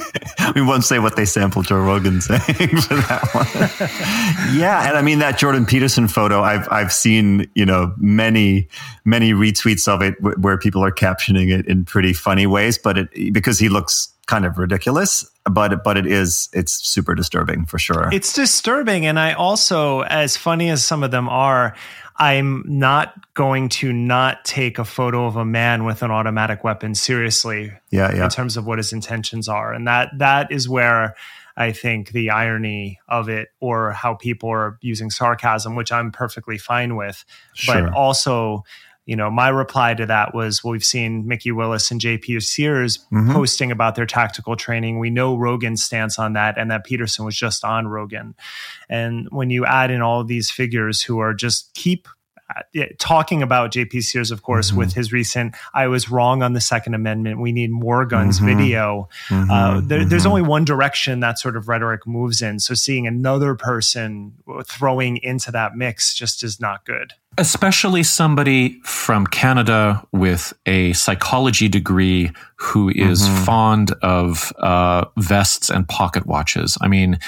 we 0.54 0.62
won't 0.62 0.82
say 0.82 0.98
what 0.98 1.14
they 1.14 1.26
sampled 1.26 1.66
Joe 1.66 1.76
Rogan 1.76 2.20
saying 2.22 2.40
for 2.46 2.94
that 2.94 3.28
one. 3.34 4.58
yeah. 4.58 4.88
And 4.88 4.96
I 4.96 5.02
mean, 5.02 5.18
that 5.18 5.36
Jordan 5.36 5.66
Peterson 5.66 6.08
photo, 6.08 6.40
I've, 6.40 6.66
I've 6.70 6.90
seen, 6.90 7.50
you 7.54 7.66
know, 7.66 7.92
many, 7.98 8.66
many 9.04 9.34
retweets 9.34 9.86
of 9.86 10.00
it 10.00 10.14
where 10.38 10.56
people 10.56 10.82
are 10.82 10.90
captioning 10.90 11.52
it 11.52 11.66
in 11.66 11.84
pretty 11.84 12.14
funny 12.14 12.46
ways, 12.46 12.78
but 12.78 12.96
it, 12.96 13.34
because 13.34 13.58
he 13.58 13.68
looks 13.68 14.08
kind 14.28 14.44
of 14.44 14.58
ridiculous 14.58 15.28
but 15.50 15.82
but 15.82 15.96
it 15.96 16.06
is 16.06 16.50
it's 16.52 16.72
super 16.86 17.14
disturbing 17.14 17.64
for 17.64 17.78
sure 17.78 18.10
it's 18.12 18.34
disturbing 18.34 19.06
and 19.06 19.18
i 19.18 19.32
also 19.32 20.02
as 20.02 20.36
funny 20.36 20.68
as 20.68 20.84
some 20.84 21.02
of 21.02 21.10
them 21.10 21.30
are 21.30 21.74
i'm 22.18 22.62
not 22.66 23.14
going 23.32 23.70
to 23.70 23.90
not 23.90 24.44
take 24.44 24.78
a 24.78 24.84
photo 24.84 25.26
of 25.26 25.36
a 25.36 25.46
man 25.46 25.84
with 25.84 26.02
an 26.02 26.10
automatic 26.10 26.62
weapon 26.62 26.94
seriously 26.94 27.72
yeah, 27.90 28.14
yeah. 28.14 28.24
in 28.24 28.30
terms 28.30 28.58
of 28.58 28.66
what 28.66 28.76
his 28.78 28.92
intentions 28.92 29.48
are 29.48 29.72
and 29.72 29.88
that 29.88 30.10
that 30.18 30.52
is 30.52 30.68
where 30.68 31.14
I 31.58 31.72
think 31.72 32.12
the 32.12 32.30
irony 32.30 33.00
of 33.08 33.28
it 33.28 33.48
or 33.58 33.90
how 33.90 34.14
people 34.14 34.48
are 34.48 34.78
using 34.80 35.10
sarcasm, 35.10 35.74
which 35.74 35.90
I'm 35.90 36.12
perfectly 36.12 36.56
fine 36.56 36.94
with, 36.94 37.24
sure. 37.52 37.82
but 37.82 37.92
also 37.94 38.62
you 39.08 39.16
know, 39.16 39.30
my 39.30 39.48
reply 39.48 39.94
to 39.94 40.04
that 40.04 40.34
was, 40.34 40.62
well, 40.62 40.72
we've 40.72 40.84
seen 40.84 41.26
Mikki 41.26 41.50
Willis 41.50 41.90
and 41.90 41.98
JP 41.98 42.42
Sears 42.42 42.98
mm-hmm. 43.10 43.32
posting 43.32 43.72
about 43.72 43.94
their 43.94 44.04
tactical 44.04 44.54
training. 44.54 44.98
We 44.98 45.08
know 45.08 45.34
Rogan's 45.34 45.82
stance 45.82 46.18
on 46.18 46.34
that, 46.34 46.58
and 46.58 46.70
that 46.70 46.84
Peterson 46.84 47.24
was 47.24 47.34
just 47.34 47.64
on 47.64 47.88
Rogan. 47.88 48.34
And 48.90 49.26
when 49.30 49.48
you 49.48 49.64
add 49.64 49.90
in 49.90 50.02
all 50.02 50.20
of 50.20 50.28
these 50.28 50.50
figures 50.50 51.00
who 51.00 51.20
are 51.20 51.32
just 51.32 51.72
keep 51.72 52.06
talking 52.98 53.42
about 53.42 53.72
JP 53.72 54.02
Sears, 54.02 54.30
of 54.30 54.42
course, 54.42 54.68
mm-hmm. 54.68 54.78
with 54.78 54.92
his 54.94 55.12
recent 55.12 55.54
"I 55.74 55.86
was 55.88 56.10
wrong 56.10 56.42
on 56.42 56.52
the 56.52 56.60
Second 56.60 56.94
Amendment. 56.94 57.40
We 57.40 57.52
need 57.52 57.70
more 57.70 58.04
guns" 58.06 58.38
mm-hmm. 58.38 58.46
video. 58.46 59.08
Mm-hmm. 59.28 59.50
Uh, 59.50 59.80
there, 59.80 60.04
there's 60.04 60.22
mm-hmm. 60.22 60.30
only 60.30 60.42
one 60.42 60.64
direction 60.64 61.20
that 61.20 61.38
sort 61.38 61.56
of 61.56 61.68
rhetoric 61.68 62.06
moves 62.06 62.42
in. 62.42 62.58
So 62.60 62.74
seeing 62.74 63.06
another 63.06 63.54
person 63.54 64.34
throwing 64.64 65.18
into 65.18 65.50
that 65.52 65.76
mix 65.76 66.14
just 66.14 66.42
is 66.42 66.60
not 66.60 66.84
good. 66.84 67.12
Especially 67.36 68.02
somebody 68.02 68.80
from 68.82 69.26
Canada 69.26 70.04
with 70.12 70.52
a 70.66 70.92
psychology 70.94 71.68
degree 71.68 72.32
who 72.56 72.88
is 72.88 73.22
mm-hmm. 73.22 73.44
fond 73.44 73.92
of 74.02 74.52
uh, 74.58 75.04
vests 75.18 75.70
and 75.70 75.88
pocket 75.88 76.26
watches. 76.26 76.76
I 76.80 76.88
mean, 76.88 77.20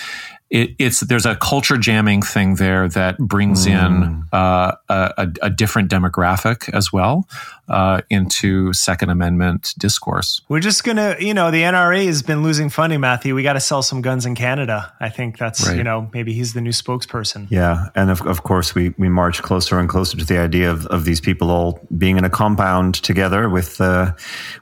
it, 0.50 0.74
it's 0.78 1.00
there's 1.00 1.26
a 1.26 1.36
culture 1.36 1.76
jamming 1.76 2.22
thing 2.22 2.56
there 2.56 2.88
that 2.88 3.18
brings 3.18 3.66
mm. 3.66 3.86
in 3.86 4.24
uh, 4.32 4.72
a, 4.88 5.28
a, 5.42 5.50
different 5.50 5.90
demographic 5.90 6.68
as 6.74 6.92
well 6.92 7.28
uh, 7.68 8.00
into 8.10 8.72
Second 8.72 9.10
Amendment 9.10 9.74
discourse. 9.78 10.40
We're 10.48 10.60
just 10.60 10.82
gonna, 10.82 11.14
you 11.20 11.34
know, 11.34 11.52
the 11.52 11.62
NRA 11.62 12.04
has 12.06 12.22
been 12.22 12.42
losing 12.42 12.68
funding, 12.68 12.98
Matthew. 12.98 13.34
We 13.36 13.44
got 13.44 13.52
to 13.52 13.60
sell 13.60 13.82
some 13.82 14.02
guns 14.02 14.26
in 14.26 14.34
Canada. 14.34 14.92
I 14.98 15.08
think 15.08 15.38
that's, 15.38 15.68
right. 15.68 15.76
you 15.76 15.84
know, 15.84 16.10
maybe 16.12 16.32
he's 16.32 16.52
the 16.52 16.60
new 16.60 16.70
spokesperson. 16.70 17.46
Yeah, 17.48 17.88
and 17.94 18.10
of, 18.10 18.20
of 18.22 18.42
course 18.42 18.74
we 18.74 18.92
we 18.98 19.08
march 19.08 19.42
closer 19.42 19.78
and 19.78 19.88
closer 19.88 20.16
to 20.16 20.24
the 20.24 20.38
idea 20.38 20.70
of, 20.70 20.84
of 20.86 21.04
these 21.04 21.20
people 21.20 21.50
all 21.50 21.78
being 21.96 22.18
in 22.18 22.24
a 22.24 22.30
compound 22.30 22.96
together 22.96 23.48
with 23.48 23.80
uh, 23.80 24.14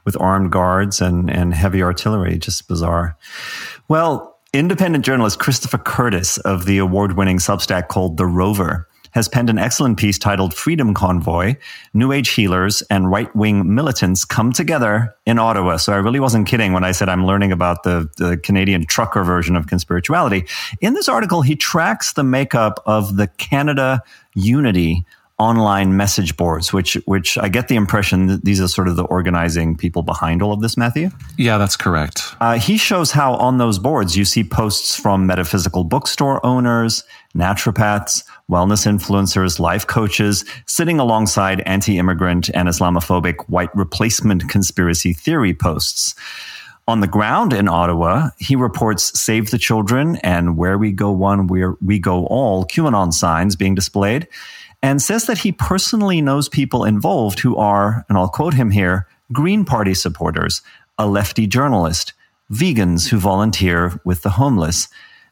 with 0.05 0.19
armed 0.21 0.51
guards 0.51 1.01
and 1.01 1.31
and 1.31 1.55
heavy 1.55 1.81
artillery. 1.81 2.37
Just 2.37 2.67
bizarre. 2.67 3.17
Well, 3.87 4.38
Independent 4.51 5.05
journalist 5.05 5.37
Christopher 5.37 5.77
Curtis 5.77 6.39
of 6.39 6.65
the 6.65 6.79
award 6.79 7.15
winning 7.15 7.37
Substack 7.37 7.87
called 7.87 8.17
The 8.17 8.25
Rover 8.25 8.87
has 9.11 9.27
penned 9.27 9.49
an 9.49 9.59
excellent 9.59 9.99
piece 9.99 10.17
titled 10.17 10.55
Freedom 10.55 10.95
Convoy 10.95 11.55
New 11.93 12.11
Age 12.11 12.29
Healers 12.29 12.81
and 12.89 13.11
Right 13.11 13.33
Wing 13.35 13.75
Militants 13.75 14.25
Come 14.25 14.51
Together 14.51 15.13
in 15.27 15.37
Ottawa. 15.37 15.77
So 15.77 15.93
I 15.93 15.97
really 15.97 16.19
wasn't 16.19 16.47
kidding 16.47 16.73
when 16.73 16.83
I 16.83 16.93
said 16.93 17.09
I'm 17.09 17.27
learning 17.27 17.51
about 17.51 17.83
the, 17.83 18.09
the 18.17 18.37
Canadian 18.37 18.87
trucker 18.87 19.23
version 19.23 19.55
of 19.55 19.67
conspirituality. 19.67 20.49
In 20.81 20.95
this 20.95 21.07
article, 21.07 21.43
he 21.43 21.55
tracks 21.55 22.13
the 22.13 22.23
makeup 22.23 22.81
of 22.87 23.17
the 23.17 23.27
Canada 23.27 24.01
Unity 24.33 25.05
online 25.39 25.95
message 25.95 26.35
boards, 26.37 26.73
which 26.73 26.95
which 27.05 27.37
I 27.37 27.47
get 27.47 27.69
the 27.69 27.75
impression 27.75 28.27
that 28.27 28.43
these 28.43 28.59
are 28.61 28.67
sort 28.67 28.87
of 28.87 28.97
the 28.97 29.05
organizing 29.05 29.75
people 29.75 30.03
behind 30.03 30.41
all 30.41 30.51
of 30.51 30.61
this, 30.61 30.77
Matthew. 30.77 31.09
Yeah, 31.37 31.57
that's 31.57 31.77
correct. 31.77 32.23
Uh, 32.41 32.59
he 32.59 32.77
shows 32.77 33.11
how 33.11 33.35
on 33.35 33.57
those 33.57 33.79
boards 33.79 34.17
you 34.17 34.25
see 34.25 34.43
posts 34.43 34.95
from 34.95 35.25
metaphysical 35.25 35.85
bookstore 35.85 36.45
owners, 36.45 37.03
naturopaths, 37.35 38.23
wellness 38.49 38.85
influencers, 38.85 39.59
life 39.59 39.87
coaches, 39.87 40.43
sitting 40.65 40.99
alongside 40.99 41.61
anti-immigrant 41.61 42.49
and 42.53 42.67
Islamophobic 42.67 43.35
white 43.47 43.73
replacement 43.75 44.49
conspiracy 44.49 45.13
theory 45.13 45.53
posts. 45.53 46.15
On 46.87 47.01
the 47.01 47.07
ground 47.07 47.53
in 47.53 47.67
Ottawa, 47.67 48.31
he 48.39 48.55
reports 48.55 49.17
Save 49.17 49.51
the 49.51 49.59
Children 49.59 50.15
and 50.23 50.57
Where 50.57 50.75
We 50.75 50.91
Go 50.91 51.11
One, 51.11 51.45
Where 51.45 51.75
We 51.85 51.99
Go 51.99 52.25
All 52.25 52.65
QAnon 52.65 53.13
signs 53.13 53.55
being 53.55 53.75
displayed 53.75 54.27
and 54.81 55.01
says 55.01 55.25
that 55.25 55.39
he 55.39 55.51
personally 55.51 56.21
knows 56.21 56.49
people 56.49 56.85
involved 56.85 57.39
who 57.39 57.57
are, 57.57 58.05
and 58.07 58.17
I'll 58.17 58.29
quote 58.29 58.53
him 58.53 58.71
here, 58.71 59.07
Green 59.31 59.65
Party 59.65 59.93
supporters, 59.93 60.61
a 60.97 61.07
lefty 61.07 61.47
journalist, 61.47 62.13
vegans 62.51 63.09
who 63.09 63.17
volunteer 63.17 63.99
with 64.03 64.23
the 64.23 64.31
homeless. 64.31 64.87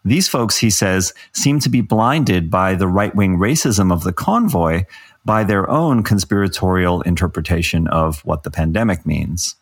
These 0.06 0.30
folks, 0.30 0.58
he 0.58 0.70
says, 0.70 1.14
seem 1.34 1.60
to 1.60 1.70
be 1.70 1.82
blinded 1.82 2.50
by 2.52 2.76
the 2.76 2.88
right 2.88 3.14
wing 3.16 3.38
racism 3.38 3.92
of 3.92 4.04
the 4.04 4.14
convoy 4.14 4.86
by 5.26 5.44
their 5.44 5.70
own 5.70 6.04
conspiratorial 6.04 7.02
interpretation 7.02 7.88
of 7.88 8.24
what 8.24 8.44
the 8.44 8.52
pandemic 8.52 9.06
means. 9.06 9.56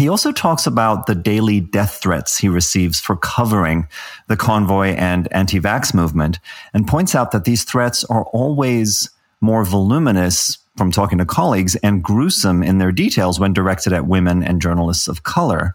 He 0.00 0.08
also 0.08 0.32
talks 0.32 0.66
about 0.66 1.04
the 1.04 1.14
daily 1.14 1.60
death 1.60 1.98
threats 2.00 2.38
he 2.38 2.48
receives 2.48 2.98
for 2.98 3.16
covering 3.16 3.86
the 4.28 4.36
convoy 4.36 4.94
and 4.94 5.30
anti 5.30 5.60
vax 5.60 5.92
movement 5.92 6.38
and 6.72 6.88
points 6.88 7.14
out 7.14 7.32
that 7.32 7.44
these 7.44 7.64
threats 7.64 8.02
are 8.04 8.24
always 8.32 9.10
more 9.42 9.62
voluminous 9.62 10.56
from 10.78 10.90
talking 10.90 11.18
to 11.18 11.26
colleagues 11.26 11.76
and 11.82 12.02
gruesome 12.02 12.62
in 12.62 12.78
their 12.78 12.92
details 12.92 13.38
when 13.38 13.52
directed 13.52 13.92
at 13.92 14.06
women 14.06 14.42
and 14.42 14.62
journalists 14.62 15.06
of 15.06 15.24
color. 15.24 15.74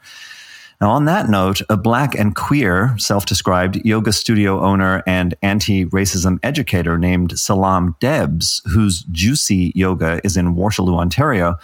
Now, 0.82 0.90
on 0.90 1.06
that 1.06 1.30
note, 1.30 1.62
a 1.70 1.78
black 1.78 2.16
and 2.16 2.36
queer, 2.36 2.96
self 2.98 3.28
described 3.28 3.78
yoga 3.86 4.12
studio 4.12 4.60
owner 4.60 5.04
and 5.06 5.36
anti 5.44 5.86
racism 5.86 6.40
educator 6.42 6.98
named 6.98 7.38
Selam 7.38 7.96
Debs, 8.00 8.64
whose 8.74 9.04
Juicy 9.04 9.72
Yoga 9.76 10.20
is 10.24 10.36
in 10.36 10.56
Waterloo, 10.56 10.96
Ontario, 10.98 11.58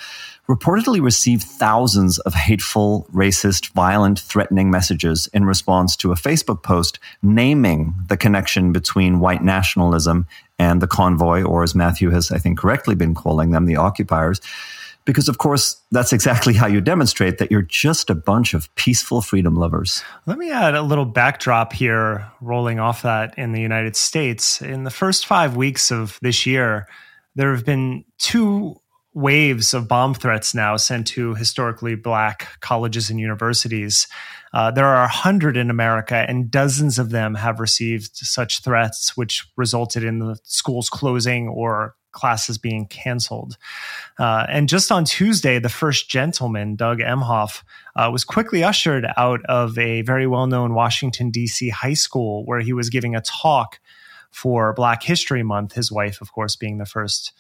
reportedly 0.52 1.02
received 1.02 1.44
thousands 1.44 2.20
of 2.20 2.34
hateful, 2.34 3.08
racist, 3.14 3.72
violent, 3.72 4.20
threatening 4.20 4.70
messages 4.70 5.30
in 5.34 5.46
response 5.46 5.96
to 5.96 6.12
a 6.12 6.16
Facebook 6.16 6.62
post 6.62 7.00
naming 7.22 7.94
the 8.10 8.18
connection 8.18 8.74
between 8.74 9.22
white 9.22 9.44
nationalism 9.44 10.26
and 10.60 10.82
the 10.82 10.88
convoy, 10.88 11.42
or 11.42 11.64
as 11.64 11.74
Matthew 11.74 12.10
has, 12.10 12.32
I 12.32 12.38
think, 12.38 12.60
correctly 12.60 12.96
been 12.96 13.16
calling 13.16 13.52
them, 13.52 13.66
the 13.66 13.78
occupiers. 13.78 14.42
Because, 15.06 15.30
of 15.30 15.38
course, 15.38 15.82
that's 15.90 16.12
exactly 16.12 16.54
how 16.54 16.68
you 16.68 16.82
demonstrate 16.82 17.38
that 17.38 17.50
you're 17.50 17.62
just 17.62 18.10
a 18.10 18.16
bunch 18.16 18.54
of 18.54 18.74
peaceful 18.76 19.22
freedom 19.22 19.56
lovers. 19.56 20.04
Let 20.26 20.38
me 20.38 20.52
add 20.52 20.76
a 20.76 20.84
little 20.84 21.06
backdrop 21.06 21.72
here, 21.72 22.30
rolling 22.42 22.80
off 22.80 23.04
that 23.04 23.34
in 23.38 23.54
the 23.54 23.62
United 23.62 23.96
States. 23.96 24.62
In 24.62 24.84
the 24.84 24.92
first 24.92 25.26
five 25.26 25.56
weeks 25.56 25.92
of 25.92 26.20
this 26.22 26.46
year, 26.46 26.88
there 27.36 27.56
have 27.56 27.66
been 27.66 28.04
two 28.18 28.81
waves 29.14 29.74
of 29.74 29.88
bomb 29.88 30.14
threats 30.14 30.56
now 30.56 30.78
sent 30.78 31.06
to 31.06 31.36
historically 31.36 31.96
black 31.96 32.48
colleges 32.62 33.10
and 33.10 33.20
universities. 33.20 34.08
Uh, 34.54 34.72
there 34.72 34.86
are 34.86 35.04
a 35.04 35.08
hundred 35.08 35.58
in 35.58 35.70
America, 35.70 36.26
and 36.28 36.50
dozens 36.50 36.98
of 36.98 37.10
them 37.10 37.36
have 37.36 37.60
received 37.60 38.16
such 38.16 38.62
threats, 38.62 39.16
which 39.18 39.46
resulted 39.58 40.04
in 40.04 40.20
the 40.20 40.38
schools 40.44 40.90
closing 40.90 41.48
or 41.48 41.96
classes 42.12 42.58
being 42.58 42.86
canceled. 42.88 43.58
Uh, 44.20 44.46
and 44.50 44.68
just 44.68 44.92
on 44.92 45.06
Tuesday, 45.06 45.60
the 45.60 45.70
first 45.70 46.10
gentleman, 46.10 46.76
Doug 46.76 47.00
Emhoff, 47.00 47.64
uh, 47.96 48.10
was 48.12 48.24
quickly 48.24 48.64
ushered 48.64 49.06
out 49.18 49.40
of 49.46 49.78
a 49.78 50.02
very 50.02 50.28
well 50.28 50.48
known 50.48 50.74
Washington, 50.74 51.32
D.C. 51.32 51.70
high 51.70 51.94
school 51.94 52.46
where 52.46 52.60
he 52.60 52.74
was 52.74 52.90
giving 52.90 53.16
a 53.16 53.22
talk 53.22 53.80
for 54.30 54.74
Black 54.74 55.04
History 55.04 55.44
Month, 55.44 55.74
his 55.74 55.92
wife, 55.92 56.22
of 56.22 56.32
course, 56.32 56.56
being 56.56 56.78
the 56.78 56.86
first 56.86 57.34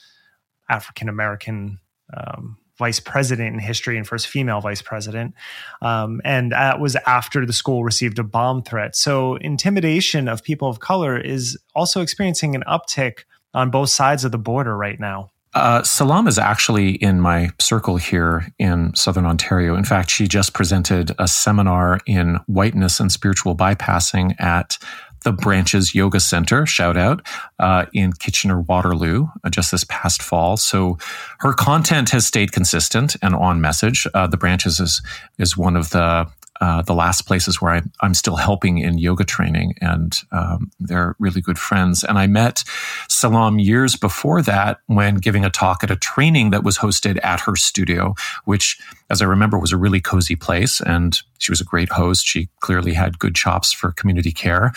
African 0.72 1.10
American. 1.10 1.80
Um, 2.16 2.58
vice 2.78 3.00
president 3.00 3.54
in 3.54 3.60
history 3.60 3.96
and 3.96 4.08
first 4.08 4.26
female 4.26 4.60
vice 4.60 4.82
president. 4.82 5.36
Um, 5.84 6.20
and 6.26 6.52
that 6.52 6.80
was 6.80 6.96
after 7.06 7.46
the 7.46 7.54
school 7.54 7.84
received 7.84 8.18
a 8.18 8.24
bomb 8.24 8.64
threat. 8.64 8.96
So, 8.96 9.36
intimidation 9.36 10.28
of 10.28 10.44
people 10.44 10.68
of 10.68 10.80
color 10.80 11.16
is 11.16 11.60
also 11.76 12.02
experiencing 12.02 12.56
an 12.56 12.64
uptick 12.68 13.26
on 13.54 13.70
both 13.70 13.90
sides 13.90 14.26
of 14.26 14.32
the 14.32 14.40
border 14.40 14.76
right 14.76 15.00
now. 15.00 15.30
Uh, 15.54 15.82
Selam 15.84 16.28
is 16.28 16.40
actually 16.40 16.92
in 16.92 17.20
my 17.20 17.52
circle 17.60 17.98
here 17.98 18.48
in 18.58 18.96
Southern 18.96 19.26
Ontario. 19.26 19.76
In 19.76 19.84
fact, 19.84 20.10
she 20.10 20.28
just 20.28 20.54
presented 20.54 21.12
a 21.20 21.28
seminar 21.28 22.00
in 22.06 22.40
whiteness 22.48 23.00
and 23.00 23.12
spiritual 23.12 23.56
bypassing 23.56 24.34
at 24.40 24.78
the 25.24 25.32
Branches 25.32 25.94
Yoga 25.94 26.20
Center, 26.20 26.66
shout 26.66 26.98
out, 26.98 27.26
uh, 27.60 27.86
in 27.94 28.14
Kitchener 28.14 28.62
Waterloo 28.62 29.28
uh, 29.44 29.50
just 29.50 29.72
this 29.72 29.84
past 29.86 30.22
fall. 30.22 30.58
So 30.58 30.98
her 31.40 31.54
content 31.54 32.10
has 32.10 32.26
stayed 32.26 32.52
consistent 32.52 33.16
and 33.22 33.36
on 33.36 33.62
message. 33.62 34.08
Uh, 34.14 34.28
the 34.28 34.38
Branches 34.38 34.80
is, 34.80 35.02
is 35.38 35.56
one 35.56 35.76
of 35.76 35.92
the 35.92 36.28
uh, 36.62 36.84
the 36.84 36.94
last 36.94 37.24
places 37.24 37.60
where 37.60 37.74
I, 37.74 38.06
am 38.06 38.14
still 38.14 38.36
helping 38.36 38.78
in 38.78 39.00
yoga 39.00 39.24
training, 39.24 39.74
and 39.82 40.16
um, 40.32 40.70
they're 40.80 41.16
really 41.18 41.42
good 41.42 41.58
friends. 41.58 42.04
And 42.04 42.20
I 42.20 42.28
met 42.28 42.64
Selam 43.10 43.60
years 43.60 43.96
before 43.96 44.44
that 44.44 44.80
when 44.86 45.16
giving 45.16 45.44
a 45.44 45.50
talk 45.50 45.84
at 45.84 45.90
a 45.90 45.96
training 45.96 46.52
that 46.52 46.64
was 46.64 46.78
hosted 46.78 47.20
at 47.24 47.40
her 47.42 47.56
studio, 47.56 48.14
which, 48.46 48.80
as 49.12 49.21
I 49.21 49.26
remember, 49.26 49.60
was 49.60 49.74
a 49.74 49.78
really 49.78 50.00
cozy 50.00 50.38
place. 50.38 50.80
And 50.82 51.19
she 51.38 51.52
was 51.52 51.60
a 51.60 51.65
great 51.65 51.89
host. 51.89 52.26
She 52.26 52.50
clearly 52.60 52.93
had 52.93 53.19
good 53.19 53.36
chops 53.36 53.74
for 53.74 53.91
community 53.91 54.32
care. 54.32 54.71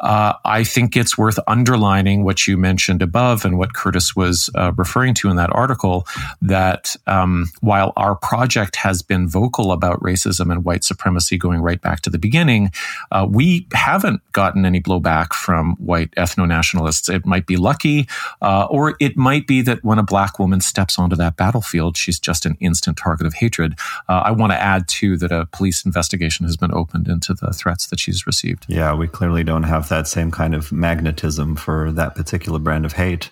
Uh, 0.00 0.32
I 0.44 0.64
think 0.64 0.96
it's 0.96 1.16
worth 1.16 1.38
underlining 1.46 2.24
what 2.24 2.46
you 2.46 2.56
mentioned 2.56 3.02
above 3.02 3.44
and 3.44 3.58
what 3.58 3.74
Curtis 3.74 4.16
was 4.16 4.50
uh, 4.54 4.72
referring 4.76 5.14
to 5.14 5.28
in 5.28 5.36
that 5.36 5.50
article 5.54 6.06
that 6.40 6.96
um, 7.06 7.46
while 7.60 7.92
our 7.96 8.16
project 8.16 8.76
has 8.76 9.02
been 9.02 9.28
vocal 9.28 9.72
about 9.72 10.00
racism 10.00 10.50
and 10.50 10.64
white 10.64 10.84
supremacy 10.84 11.36
going 11.36 11.60
right 11.60 11.80
back 11.80 12.00
to 12.00 12.10
the 12.10 12.18
beginning, 12.18 12.70
uh, 13.12 13.26
we 13.30 13.68
haven't 13.74 14.20
gotten 14.32 14.64
any 14.64 14.80
blowback 14.80 15.34
from 15.34 15.76
white 15.76 16.10
ethno 16.12 16.48
nationalists. 16.48 17.08
It 17.08 17.26
might 17.26 17.46
be 17.46 17.56
lucky, 17.56 18.08
uh, 18.40 18.66
or 18.70 18.96
it 19.00 19.16
might 19.16 19.46
be 19.46 19.60
that 19.62 19.84
when 19.84 19.98
a 19.98 20.02
black 20.02 20.38
woman 20.38 20.60
steps 20.60 20.98
onto 20.98 21.14
that 21.16 21.36
battlefield, 21.36 21.96
she's 21.96 22.18
just 22.18 22.46
an 22.46 22.56
instant 22.58 22.96
target 22.96 23.26
of 23.26 23.34
hatred. 23.34 23.75
Uh, 24.08 24.22
I 24.24 24.30
want 24.30 24.52
to 24.52 24.60
add, 24.60 24.88
too, 24.88 25.16
that 25.18 25.32
a 25.32 25.46
police 25.52 25.84
investigation 25.84 26.06
investigation 26.06 26.46
has 26.46 26.56
been 26.56 26.72
opened 26.72 27.08
into 27.08 27.34
the 27.34 27.52
threats 27.52 27.86
that 27.86 28.00
she's 28.00 28.26
received. 28.26 28.66
Yeah, 28.68 28.94
we 28.94 29.08
clearly 29.08 29.44
don't 29.44 29.64
have 29.64 29.88
that 29.88 30.06
same 30.06 30.30
kind 30.30 30.54
of 30.54 30.72
magnetism 30.72 31.56
for 31.56 31.92
that 31.92 32.14
particular 32.14 32.58
brand 32.58 32.84
of 32.84 32.92
hate. 32.92 33.30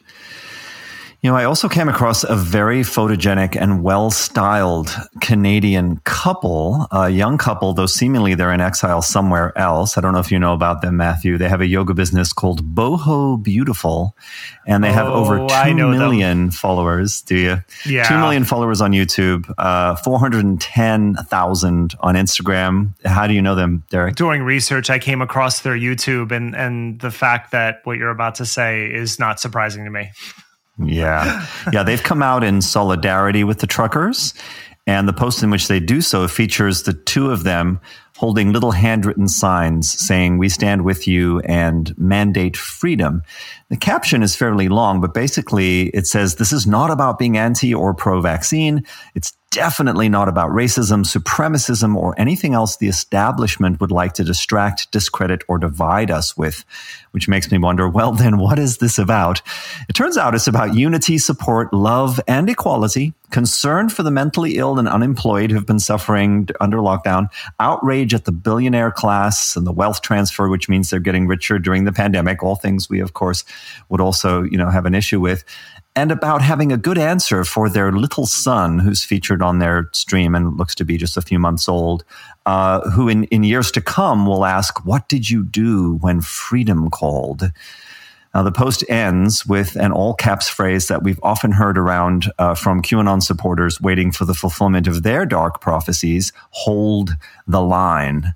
You 1.25 1.31
know, 1.31 1.37
I 1.37 1.45
also 1.45 1.71
came 1.71 1.89
across 1.89 2.23
a 2.23 2.37
very 2.37 2.83
photogenic 2.83 3.57
and 3.59 3.83
well 3.83 4.11
styled 4.11 4.95
Canadian 5.23 5.97
couple, 6.05 6.87
a 6.93 7.09
young 7.09 7.39
couple, 7.39 7.73
though 7.73 7.87
seemingly 7.87 8.35
they're 8.35 8.53
in 8.53 8.61
exile 8.61 9.01
somewhere 9.01 9.57
else. 9.57 9.97
I 9.97 10.03
don't 10.03 10.13
know 10.13 10.19
if 10.19 10.31
you 10.31 10.39
know 10.39 10.53
about 10.53 10.83
them, 10.83 10.99
Matthew. 10.99 11.39
They 11.39 11.49
have 11.49 11.63
a 11.63 11.67
yoga 11.67 11.95
business 11.95 12.31
called 12.35 12.75
Boho 12.75 13.43
Beautiful, 13.43 14.15
and 14.67 14.85
they 14.85 14.93
have 14.93 15.07
oh, 15.07 15.15
over 15.15 15.39
2 15.49 15.75
million 15.75 16.41
them. 16.41 16.51
followers. 16.51 17.23
Do 17.23 17.39
you? 17.39 17.57
Yeah. 17.87 18.07
2 18.07 18.19
million 18.19 18.45
followers 18.45 18.83
on 18.83 18.93
YouTube, 18.93 19.51
uh, 19.57 19.97
410,000 19.97 21.95
on 22.01 22.15
Instagram. 22.17 22.91
How 23.07 23.27
do 23.27 23.33
you 23.33 23.41
know 23.41 23.55
them, 23.55 23.83
Derek? 23.89 24.17
Doing 24.17 24.43
research, 24.43 24.91
I 24.91 24.99
came 24.99 25.23
across 25.23 25.61
their 25.61 25.75
YouTube, 25.75 26.33
and, 26.33 26.55
and 26.55 27.01
the 27.01 27.11
fact 27.11 27.53
that 27.53 27.81
what 27.85 27.97
you're 27.97 28.11
about 28.11 28.35
to 28.35 28.45
say 28.45 28.93
is 28.93 29.19
not 29.19 29.41
surprising 29.41 29.87
to 29.87 29.91
me. 29.91 30.11
Yeah. 30.79 31.47
Yeah. 31.73 31.83
They've 31.83 32.03
come 32.03 32.23
out 32.23 32.43
in 32.45 32.63
solidarity 32.63 33.45
with 33.45 33.59
the 33.61 33.67
truckers. 33.67 34.35
And 34.87 35.09
the 35.09 35.15
post 35.15 35.43
in 35.43 35.51
which 35.51 35.69
they 35.69 35.81
do 35.81 36.03
so 36.03 36.29
features 36.29 36.83
the 36.83 36.93
two 36.93 37.31
of 37.31 37.43
them 37.45 37.81
holding 38.17 38.53
little 38.53 38.71
handwritten 38.71 39.29
signs 39.29 39.91
saying, 39.91 40.39
We 40.39 40.49
stand 40.49 40.85
with 40.85 41.07
you 41.07 41.41
and 41.41 41.97
mandate 41.99 42.57
freedom. 42.57 43.23
The 43.71 43.77
caption 43.77 44.23
is 44.23 44.37
fairly 44.37 44.69
long, 44.69 45.01
but 45.01 45.15
basically 45.15 45.89
it 45.89 46.07
says, 46.07 46.37
This 46.37 46.53
is 46.53 46.67
not 46.67 46.91
about 46.91 47.19
being 47.19 47.37
anti 47.37 47.75
or 47.75 47.95
pro 47.95 48.21
vaccine. 48.21 48.87
It's 49.15 49.33
definitely 49.55 50.09
not 50.09 50.29
about 50.29 50.51
racism, 50.51 51.05
supremacism, 51.05 51.95
or 51.95 52.13
anything 52.19 52.55
else 52.55 52.77
the 52.77 52.89
establishment 52.89 53.81
would 53.81 53.93
like 53.93 54.13
to 54.13 54.25
distract, 54.25 54.91
discredit, 54.91 55.45
or 55.47 55.59
divide 55.59 56.11
us 56.11 56.37
with. 56.37 56.65
Which 57.13 57.29
makes 57.29 57.53
me 57.53 57.59
wonder, 57.59 57.89
well, 57.89 58.11
then 58.13 58.39
what 58.39 58.59
is 58.59 58.79
this 58.79 58.99
about? 58.99 59.41
It 59.89 59.93
turns 59.93 60.17
out 60.17 60.35
it's 60.35 60.49
about 60.49 60.75
unity, 60.75 61.19
support, 61.19 61.73
love, 61.73 62.21
and 62.27 62.51
equality, 62.51 63.15
concern 63.31 63.89
for 63.89 64.03
the 64.03 64.11
mentally 64.11 64.57
ill 64.57 64.79
and 64.79 64.89
unemployed 64.89 65.53
who've 65.53 65.67
been 65.67 65.79
suffering 65.79 66.49
under 66.61 66.79
lockdown, 66.79 67.29
outrage 67.61 68.04
at 68.13 68.25
the 68.25 68.33
billionaire 68.33 68.91
class 68.91 69.57
and 69.57 69.67
the 69.67 69.73
wealth 69.73 70.03
transfer, 70.03 70.49
which 70.49 70.69
means 70.69 70.91
they're 70.91 71.01
getting 71.01 71.27
richer 71.27 71.59
during 71.59 71.85
the 71.85 71.93
pandemic, 71.93 72.43
all 72.43 72.57
things 72.57 72.91
we, 72.91 73.01
of 73.01 73.15
course, 73.15 73.45
would 73.89 74.01
also, 74.01 74.43
you 74.43 74.59
know, 74.59 74.69
have 74.69 74.85
an 74.85 74.95
issue 74.95 75.21
with 75.21 75.45
and 75.97 76.11
about 76.11 76.43
having 76.43 76.73
a 76.73 76.77
good 76.77 76.99
answer 76.99 77.45
for 77.45 77.69
their 77.69 77.93
little 77.93 78.27
son, 78.27 78.81
who's 78.81 79.05
featured 79.05 79.43
on 79.43 79.61
their 79.61 79.91
stream 79.93 80.35
and 80.35 80.57
looks 80.57 80.75
to 80.75 80.85
be 80.85 80.97
just 80.97 81.17
a 81.17 81.23
few 81.23 81.39
months 81.39 81.69
old, 81.69 82.05
uh, 82.47 82.89
who 82.91 83.09
in, 83.09 83.25
in 83.25 83.45
years 83.45 83.71
to 83.73 83.81
come 83.81 84.27
will 84.27 84.45
ask, 84.45 84.85
What 84.85 85.09
did 85.09 85.31
you 85.31 85.45
do 85.45 85.99
when 86.01 86.21
freedom 86.21 86.91
called? 86.91 87.53
Now, 88.35 88.43
the 88.43 88.51
post 88.51 88.83
ends 88.89 89.47
with 89.47 89.77
an 89.77 89.93
all 89.93 90.15
caps 90.15 90.49
phrase 90.49 90.89
that 90.89 91.05
we've 91.05 91.21
often 91.23 91.53
heard 91.53 91.79
around 91.79 92.33
uh, 92.39 92.57
from 92.57 92.83
QAnon 92.83 93.23
supporters 93.23 93.81
waiting 93.81 94.11
for 94.11 94.25
the 94.25 94.35
fulfillment 94.35 94.89
of 94.89 95.05
their 95.05 95.25
dark 95.25 95.61
prophecies 95.61 96.33
hold 96.51 97.17
the 97.47 97.63
line. 97.63 98.35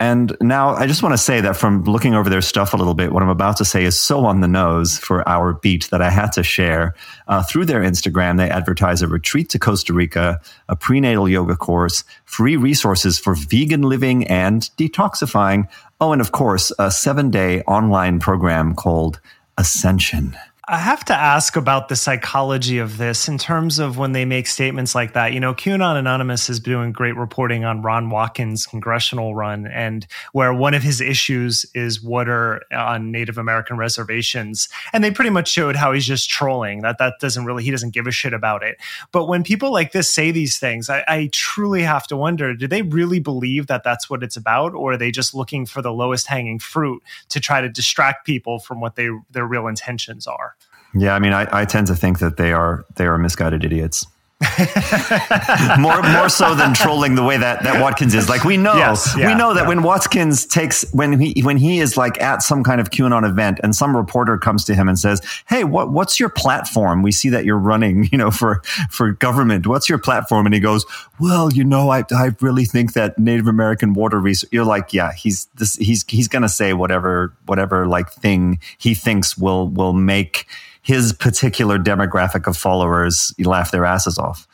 And 0.00 0.36
now 0.40 0.70
I 0.70 0.86
just 0.86 1.02
want 1.04 1.12
to 1.12 1.18
say 1.18 1.40
that 1.40 1.56
from 1.56 1.84
looking 1.84 2.14
over 2.14 2.28
their 2.28 2.42
stuff 2.42 2.74
a 2.74 2.76
little 2.76 2.94
bit, 2.94 3.12
what 3.12 3.22
I'm 3.22 3.28
about 3.28 3.56
to 3.58 3.64
say 3.64 3.84
is 3.84 3.98
so 3.98 4.24
on 4.26 4.40
the 4.40 4.48
nose 4.48 4.98
for 4.98 5.26
our 5.28 5.52
beat 5.52 5.88
that 5.90 6.02
I 6.02 6.10
had 6.10 6.32
to 6.32 6.42
share. 6.42 6.94
Uh, 7.28 7.42
through 7.44 7.66
their 7.66 7.80
Instagram, 7.80 8.36
they 8.36 8.50
advertise 8.50 9.02
a 9.02 9.08
retreat 9.08 9.50
to 9.50 9.58
Costa 9.58 9.92
Rica, 9.92 10.40
a 10.68 10.74
prenatal 10.74 11.28
yoga 11.28 11.54
course, 11.54 12.02
free 12.24 12.56
resources 12.56 13.20
for 13.20 13.36
vegan 13.36 13.82
living 13.82 14.26
and 14.26 14.62
detoxifying. 14.76 15.68
Oh, 16.00 16.12
and 16.12 16.20
of 16.20 16.32
course, 16.32 16.72
a 16.78 16.90
seven 16.90 17.30
day 17.30 17.62
online 17.62 18.18
program 18.18 18.74
called 18.74 19.20
Ascension. 19.56 20.36
I 20.66 20.78
have 20.78 21.04
to 21.06 21.14
ask 21.14 21.56
about 21.56 21.88
the 21.88 21.96
psychology 21.96 22.78
of 22.78 22.96
this 22.96 23.28
in 23.28 23.36
terms 23.36 23.78
of 23.78 23.98
when 23.98 24.12
they 24.12 24.24
make 24.24 24.46
statements 24.46 24.94
like 24.94 25.12
that. 25.12 25.34
You 25.34 25.40
know, 25.40 25.52
QAnon 25.52 25.98
Anonymous 25.98 26.48
is 26.48 26.58
doing 26.58 26.90
great 26.90 27.16
reporting 27.16 27.66
on 27.66 27.82
Ron 27.82 28.08
Watkins' 28.08 28.64
congressional 28.64 29.34
run, 29.34 29.66
and 29.66 30.06
where 30.32 30.54
one 30.54 30.72
of 30.72 30.82
his 30.82 31.02
issues 31.02 31.66
is 31.74 32.02
water 32.02 32.62
on 32.72 33.10
Native 33.10 33.36
American 33.36 33.76
reservations. 33.76 34.70
And 34.94 35.04
they 35.04 35.10
pretty 35.10 35.28
much 35.28 35.50
showed 35.50 35.76
how 35.76 35.92
he's 35.92 36.06
just 36.06 36.30
trolling, 36.30 36.80
that 36.80 36.96
that 36.96 37.16
doesn't 37.20 37.44
really, 37.44 37.62
he 37.62 37.70
doesn't 37.70 37.92
give 37.92 38.06
a 38.06 38.10
shit 38.10 38.32
about 38.32 38.62
it. 38.62 38.78
But 39.12 39.26
when 39.26 39.44
people 39.44 39.70
like 39.70 39.92
this 39.92 40.14
say 40.14 40.30
these 40.30 40.58
things, 40.58 40.88
I, 40.88 41.04
I 41.06 41.28
truly 41.30 41.82
have 41.82 42.06
to 42.06 42.16
wonder 42.16 42.54
do 42.54 42.66
they 42.66 42.80
really 42.80 43.20
believe 43.20 43.66
that 43.66 43.84
that's 43.84 44.08
what 44.08 44.22
it's 44.22 44.36
about, 44.36 44.72
or 44.72 44.92
are 44.92 44.96
they 44.96 45.10
just 45.10 45.34
looking 45.34 45.66
for 45.66 45.82
the 45.82 45.92
lowest 45.92 46.26
hanging 46.26 46.58
fruit 46.58 47.02
to 47.28 47.38
try 47.38 47.60
to 47.60 47.68
distract 47.68 48.24
people 48.24 48.60
from 48.60 48.80
what 48.80 48.96
they, 48.96 49.10
their 49.30 49.46
real 49.46 49.66
intentions 49.66 50.26
are? 50.26 50.53
Yeah, 50.94 51.14
I 51.14 51.18
mean, 51.18 51.32
I, 51.32 51.46
I 51.50 51.64
tend 51.64 51.88
to 51.88 51.96
think 51.96 52.20
that 52.20 52.36
they 52.36 52.52
are 52.52 52.84
they 52.96 53.06
are 53.06 53.18
misguided 53.18 53.64
idiots. 53.64 54.06
more 55.78 56.02
more 56.02 56.28
so 56.28 56.54
than 56.54 56.74
trolling 56.74 57.14
the 57.14 57.22
way 57.22 57.36
that 57.36 57.62
that 57.62 57.80
Watkins 57.80 58.14
is. 58.14 58.28
Like 58.28 58.44
we 58.44 58.56
know, 58.56 58.74
yes, 58.74 59.14
yeah, 59.16 59.28
we 59.28 59.34
know 59.34 59.54
that 59.54 59.62
yeah. 59.62 59.68
when 59.68 59.82
Watkins 59.82 60.44
takes 60.44 60.84
when 60.92 61.18
he 61.20 61.40
when 61.42 61.56
he 61.56 61.78
is 61.78 61.96
like 61.96 62.20
at 62.20 62.42
some 62.42 62.64
kind 62.64 62.80
of 62.80 62.90
QAnon 62.90 63.28
event 63.28 63.60
and 63.62 63.74
some 63.74 63.96
reporter 63.96 64.36
comes 64.36 64.64
to 64.64 64.74
him 64.74 64.88
and 64.88 64.98
says, 64.98 65.22
"Hey, 65.48 65.64
what 65.64 65.90
what's 65.92 66.18
your 66.18 66.28
platform? 66.28 67.02
We 67.02 67.12
see 67.12 67.28
that 67.30 67.44
you're 67.44 67.58
running, 67.58 68.08
you 68.12 68.18
know, 68.18 68.30
for 68.30 68.60
for 68.90 69.12
government. 69.12 69.66
What's 69.66 69.88
your 69.88 69.98
platform?" 69.98 70.46
And 70.46 70.54
he 70.54 70.60
goes, 70.60 70.84
"Well, 71.20 71.52
you 71.52 71.64
know, 71.64 71.90
I 71.90 72.04
I 72.10 72.32
really 72.40 72.64
think 72.64 72.92
that 72.94 73.18
Native 73.18 73.46
American 73.46 73.94
water 73.94 74.18
research." 74.18 74.50
You're 74.52 74.64
like, 74.64 74.92
"Yeah, 74.92 75.12
he's 75.12 75.46
this 75.54 75.76
he's 75.76 76.04
he's 76.08 76.28
going 76.28 76.42
to 76.42 76.48
say 76.48 76.72
whatever 76.72 77.32
whatever 77.46 77.86
like 77.86 78.10
thing 78.10 78.58
he 78.78 78.94
thinks 78.94 79.38
will 79.38 79.68
will 79.68 79.92
make." 79.92 80.46
His 80.84 81.12
particular 81.12 81.78
demographic 81.78 82.46
of 82.46 82.56
followers 82.56 83.34
laugh 83.38 83.72
their 83.72 83.84
asses 83.84 84.18
off. 84.18 84.46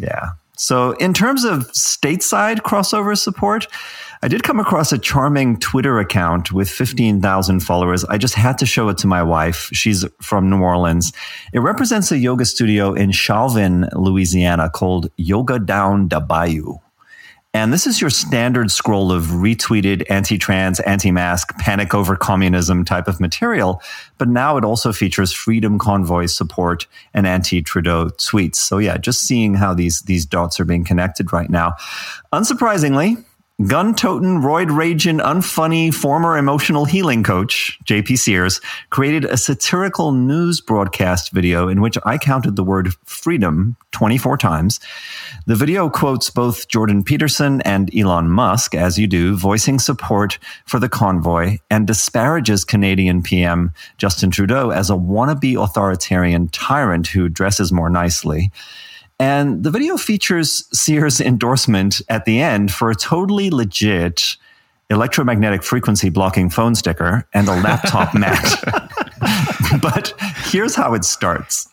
Yeah. 0.00 0.32
So, 0.56 0.92
in 0.92 1.12
terms 1.12 1.44
of 1.44 1.72
stateside 1.72 2.58
crossover 2.58 3.18
support, 3.18 3.66
I 4.22 4.28
did 4.28 4.44
come 4.44 4.60
across 4.60 4.92
a 4.92 4.98
charming 4.98 5.58
Twitter 5.58 5.98
account 5.98 6.52
with 6.52 6.70
15,000 6.70 7.60
followers. 7.60 8.04
I 8.04 8.18
just 8.18 8.34
had 8.34 8.58
to 8.58 8.66
show 8.66 8.88
it 8.88 8.98
to 8.98 9.08
my 9.08 9.22
wife. 9.22 9.70
She's 9.72 10.04
from 10.20 10.48
New 10.48 10.60
Orleans. 10.60 11.12
It 11.52 11.58
represents 11.58 12.12
a 12.12 12.18
yoga 12.18 12.44
studio 12.44 12.92
in 12.92 13.10
Chauvin, 13.10 13.88
Louisiana 13.94 14.70
called 14.70 15.10
Yoga 15.16 15.58
Down 15.58 16.08
the 16.08 16.20
Bayou. 16.20 16.76
And 17.54 17.70
this 17.70 17.86
is 17.86 18.00
your 18.00 18.08
standard 18.08 18.70
scroll 18.70 19.12
of 19.12 19.24
retweeted 19.24 20.04
anti 20.08 20.38
trans, 20.38 20.80
anti 20.80 21.10
mask, 21.10 21.54
panic 21.58 21.92
over 21.92 22.16
communism 22.16 22.82
type 22.82 23.08
of 23.08 23.20
material. 23.20 23.82
But 24.16 24.28
now 24.28 24.56
it 24.56 24.64
also 24.64 24.90
features 24.90 25.32
Freedom 25.32 25.78
Convoy 25.78 26.26
support 26.26 26.86
and 27.12 27.26
anti 27.26 27.60
Trudeau 27.60 28.06
tweets. 28.06 28.56
So, 28.56 28.78
yeah, 28.78 28.96
just 28.96 29.20
seeing 29.22 29.52
how 29.52 29.74
these, 29.74 30.00
these 30.02 30.24
dots 30.24 30.58
are 30.60 30.64
being 30.64 30.82
connected 30.82 31.30
right 31.30 31.50
now. 31.50 31.74
Unsurprisingly, 32.32 33.22
gun 33.66 33.94
toting, 33.94 34.40
roid 34.40 34.74
raging, 34.74 35.18
unfunny 35.18 35.92
former 35.92 36.36
emotional 36.36 36.84
healing 36.84 37.22
coach, 37.22 37.78
JP 37.84 38.18
Sears, 38.18 38.60
created 38.90 39.24
a 39.24 39.36
satirical 39.36 40.12
news 40.12 40.60
broadcast 40.60 41.32
video 41.32 41.68
in 41.68 41.80
which 41.80 41.98
I 42.04 42.18
counted 42.18 42.56
the 42.56 42.64
word 42.64 42.94
freedom 43.04 43.76
24 43.92 44.38
times. 44.38 44.80
The 45.46 45.54
video 45.54 45.90
quotes 45.90 46.30
both 46.30 46.68
Jordan 46.68 47.04
Peterson 47.04 47.60
and 47.62 47.94
Elon 47.94 48.30
Musk, 48.30 48.74
as 48.74 48.98
you 48.98 49.06
do, 49.06 49.36
voicing 49.36 49.78
support 49.78 50.38
for 50.64 50.78
the 50.78 50.88
convoy 50.88 51.58
and 51.70 51.86
disparages 51.86 52.64
Canadian 52.64 53.22
PM 53.22 53.72
Justin 53.98 54.30
Trudeau 54.30 54.70
as 54.70 54.88
a 54.88 54.94
wannabe 54.94 55.62
authoritarian 55.62 56.48
tyrant 56.48 57.08
who 57.08 57.28
dresses 57.28 57.70
more 57.70 57.90
nicely. 57.90 58.50
And 59.18 59.62
the 59.62 59.70
video 59.70 59.96
features 59.96 60.68
Sears' 60.72 61.20
endorsement 61.20 62.00
at 62.08 62.24
the 62.24 62.40
end 62.40 62.72
for 62.72 62.90
a 62.90 62.94
totally 62.94 63.50
legit 63.50 64.36
electromagnetic 64.90 65.62
frequency 65.62 66.10
blocking 66.10 66.50
phone 66.50 66.74
sticker 66.74 67.26
and 67.32 67.48
a 67.48 67.60
laptop 67.60 68.14
mat. 68.18 68.62
but 69.82 70.14
here's 70.50 70.74
how 70.74 70.94
it 70.94 71.04
starts. 71.04 71.68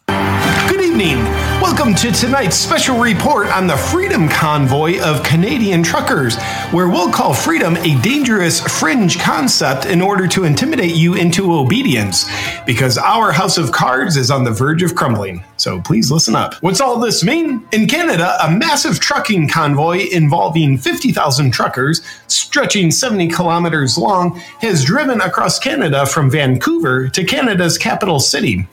Good 0.69 0.81
evening. 0.81 1.17
Welcome 1.63 1.95
to 1.95 2.11
tonight's 2.11 2.55
special 2.55 2.99
report 2.99 3.47
on 3.47 3.65
the 3.65 3.75
Freedom 3.75 4.29
Convoy 4.29 5.01
of 5.01 5.23
Canadian 5.23 5.81
truckers, 5.81 6.37
where 6.69 6.87
we'll 6.87 7.11
call 7.11 7.33
freedom 7.33 7.75
a 7.77 7.99
dangerous 8.01 8.59
fringe 8.59 9.17
concept 9.17 9.87
in 9.87 9.99
order 9.99 10.27
to 10.27 10.43
intimidate 10.43 10.93
you 10.93 11.15
into 11.15 11.53
obedience, 11.53 12.29
because 12.67 12.99
our 12.99 13.31
house 13.31 13.57
of 13.57 13.71
cards 13.71 14.15
is 14.15 14.29
on 14.29 14.43
the 14.43 14.51
verge 14.51 14.83
of 14.83 14.93
crumbling. 14.93 15.43
So 15.57 15.81
please 15.81 16.11
listen 16.11 16.35
up. 16.35 16.53
What's 16.61 16.81
all 16.81 16.99
this 16.99 17.23
mean? 17.23 17.67
In 17.71 17.87
Canada, 17.87 18.37
a 18.43 18.51
massive 18.51 18.99
trucking 18.99 19.49
convoy 19.49 20.07
involving 20.11 20.77
50,000 20.77 21.49
truckers, 21.49 22.03
stretching 22.27 22.91
70 22.91 23.29
kilometers 23.29 23.97
long, 23.97 24.35
has 24.61 24.85
driven 24.85 25.19
across 25.19 25.57
Canada 25.57 26.05
from 26.05 26.29
Vancouver 26.29 27.09
to 27.09 27.23
Canada's 27.23 27.79
capital 27.79 28.19
city. 28.19 28.67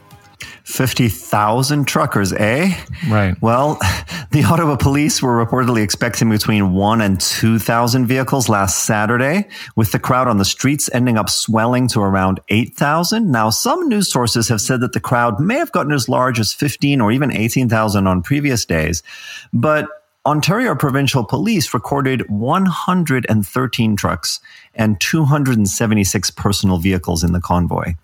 50,000 0.66 1.86
truckers, 1.86 2.32
eh? 2.32 2.76
Right. 3.08 3.40
Well, 3.40 3.74
the 4.32 4.42
Ottawa 4.42 4.74
police 4.74 5.22
were 5.22 5.46
reportedly 5.46 5.80
expecting 5.80 6.28
between 6.28 6.74
1 6.74 7.00
and 7.00 7.20
2,000 7.20 8.04
vehicles 8.06 8.48
last 8.48 8.82
Saturday, 8.82 9.48
with 9.76 9.92
the 9.92 10.00
crowd 10.00 10.26
on 10.26 10.38
the 10.38 10.44
streets 10.44 10.90
ending 10.92 11.16
up 11.16 11.30
swelling 11.30 11.86
to 11.88 12.00
around 12.00 12.40
8,000. 12.48 13.30
Now, 13.30 13.48
some 13.48 13.88
news 13.88 14.10
sources 14.10 14.48
have 14.48 14.60
said 14.60 14.80
that 14.80 14.92
the 14.92 14.98
crowd 14.98 15.38
may 15.38 15.54
have 15.54 15.70
gotten 15.70 15.92
as 15.92 16.08
large 16.08 16.40
as 16.40 16.52
15 16.52 17.00
or 17.00 17.12
even 17.12 17.30
18,000 17.30 18.08
on 18.08 18.22
previous 18.22 18.64
days, 18.64 19.04
but 19.52 19.88
Ontario 20.26 20.74
Provincial 20.74 21.22
Police 21.22 21.72
recorded 21.72 22.28
113 22.28 23.94
trucks 23.94 24.40
and 24.74 25.00
276 25.00 26.30
personal 26.32 26.78
vehicles 26.78 27.22
in 27.22 27.30
the 27.32 27.40
convoy. 27.40 27.94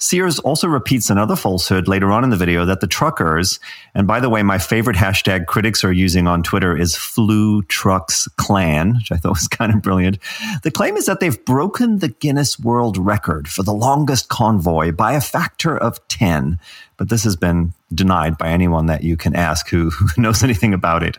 Sears 0.00 0.38
also 0.38 0.66
repeats 0.66 1.10
another 1.10 1.36
falsehood 1.36 1.86
later 1.86 2.10
on 2.10 2.24
in 2.24 2.30
the 2.30 2.36
video 2.36 2.64
that 2.64 2.80
the 2.80 2.86
truckers, 2.86 3.60
and 3.94 4.06
by 4.06 4.18
the 4.18 4.30
way, 4.30 4.42
my 4.42 4.56
favorite 4.56 4.96
hashtag 4.96 5.46
critics 5.46 5.84
are 5.84 5.92
using 5.92 6.26
on 6.26 6.42
Twitter 6.42 6.74
is 6.74 6.96
Flu 6.96 7.62
Trucks 7.64 8.26
Clan, 8.38 8.94
which 8.94 9.12
I 9.12 9.16
thought 9.16 9.32
was 9.32 9.48
kind 9.48 9.74
of 9.74 9.82
brilliant. 9.82 10.18
The 10.62 10.70
claim 10.70 10.96
is 10.96 11.04
that 11.04 11.20
they've 11.20 11.44
broken 11.44 11.98
the 11.98 12.08
Guinness 12.08 12.58
World 12.58 12.96
Record 12.96 13.46
for 13.46 13.62
the 13.62 13.74
longest 13.74 14.30
convoy 14.30 14.90
by 14.90 15.12
a 15.12 15.20
factor 15.20 15.76
of 15.76 16.06
10, 16.08 16.58
but 17.00 17.08
this 17.08 17.24
has 17.24 17.34
been 17.34 17.72
denied 17.94 18.36
by 18.36 18.50
anyone 18.50 18.84
that 18.84 19.02
you 19.02 19.16
can 19.16 19.34
ask 19.34 19.70
who, 19.70 19.88
who 19.88 20.06
knows 20.20 20.42
anything 20.42 20.74
about 20.74 21.02
it. 21.02 21.16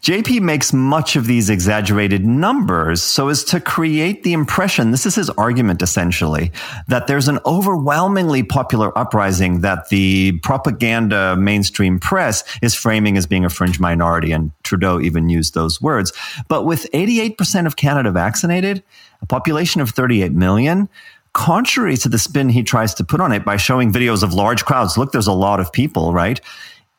JP 0.00 0.42
makes 0.42 0.74
much 0.74 1.16
of 1.16 1.26
these 1.26 1.48
exaggerated 1.48 2.26
numbers 2.26 3.02
so 3.02 3.28
as 3.28 3.42
to 3.44 3.58
create 3.58 4.24
the 4.24 4.34
impression, 4.34 4.90
this 4.90 5.06
is 5.06 5.14
his 5.14 5.30
argument 5.30 5.80
essentially, 5.80 6.52
that 6.86 7.06
there's 7.06 7.28
an 7.28 7.38
overwhelmingly 7.46 8.42
popular 8.42 8.96
uprising 8.96 9.62
that 9.62 9.88
the 9.88 10.38
propaganda 10.42 11.34
mainstream 11.34 11.98
press 11.98 12.44
is 12.60 12.74
framing 12.74 13.16
as 13.16 13.26
being 13.26 13.46
a 13.46 13.50
fringe 13.50 13.80
minority. 13.80 14.32
And 14.32 14.52
Trudeau 14.64 15.00
even 15.00 15.30
used 15.30 15.54
those 15.54 15.80
words. 15.80 16.12
But 16.48 16.66
with 16.66 16.86
88% 16.92 17.66
of 17.66 17.76
Canada 17.76 18.10
vaccinated, 18.10 18.82
a 19.22 19.26
population 19.26 19.80
of 19.80 19.88
38 19.88 20.32
million, 20.32 20.90
contrary 21.32 21.96
to 21.98 22.08
the 22.08 22.18
spin 22.18 22.48
he 22.48 22.62
tries 22.62 22.94
to 22.94 23.04
put 23.04 23.20
on 23.20 23.32
it 23.32 23.44
by 23.44 23.56
showing 23.56 23.92
videos 23.92 24.22
of 24.22 24.34
large 24.34 24.64
crowds. 24.64 24.98
Look, 24.98 25.12
there's 25.12 25.26
a 25.26 25.32
lot 25.32 25.60
of 25.60 25.72
people, 25.72 26.12
right? 26.12 26.40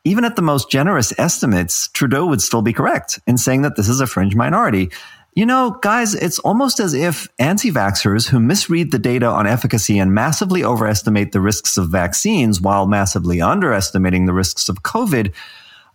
Even 0.06 0.26
at 0.26 0.36
the 0.36 0.41
most 0.41 0.69
generous 0.69 1.17
estimates, 1.17 1.88
Trudeau 1.89 2.26
would 2.26 2.41
still 2.41 2.62
be 2.62 2.74
correct 2.74 3.19
in 3.28 3.38
saying 3.38 3.62
that 3.62 3.76
this 3.76 3.88
is 3.88 4.02
a 4.02 4.08
fringe 4.08 4.36
minority. 4.36 4.89
You 5.36 5.46
know, 5.46 5.80
guys, 5.82 6.13
it's 6.13 6.38
almost 6.39 6.80
as 6.80 6.93
if 6.93 7.28
anti 7.39 7.72
vaxxers 7.72 8.28
who 8.28 8.39
misread 8.39 8.91
the 8.91 9.00
data 9.00 9.26
on 9.26 9.48
efficacy 9.48 9.98
and 9.98 10.13
massively 10.13 10.63
overestimate 10.63 11.32
the 11.32 11.41
risks 11.41 11.78
of 11.78 11.89
vaccines 11.89 12.62
while 12.62 12.86
massively 12.86 13.41
underestimating 13.41 14.26
the 14.26 14.34
risks 14.34 14.69
of 14.69 14.84
COVID 14.84 15.34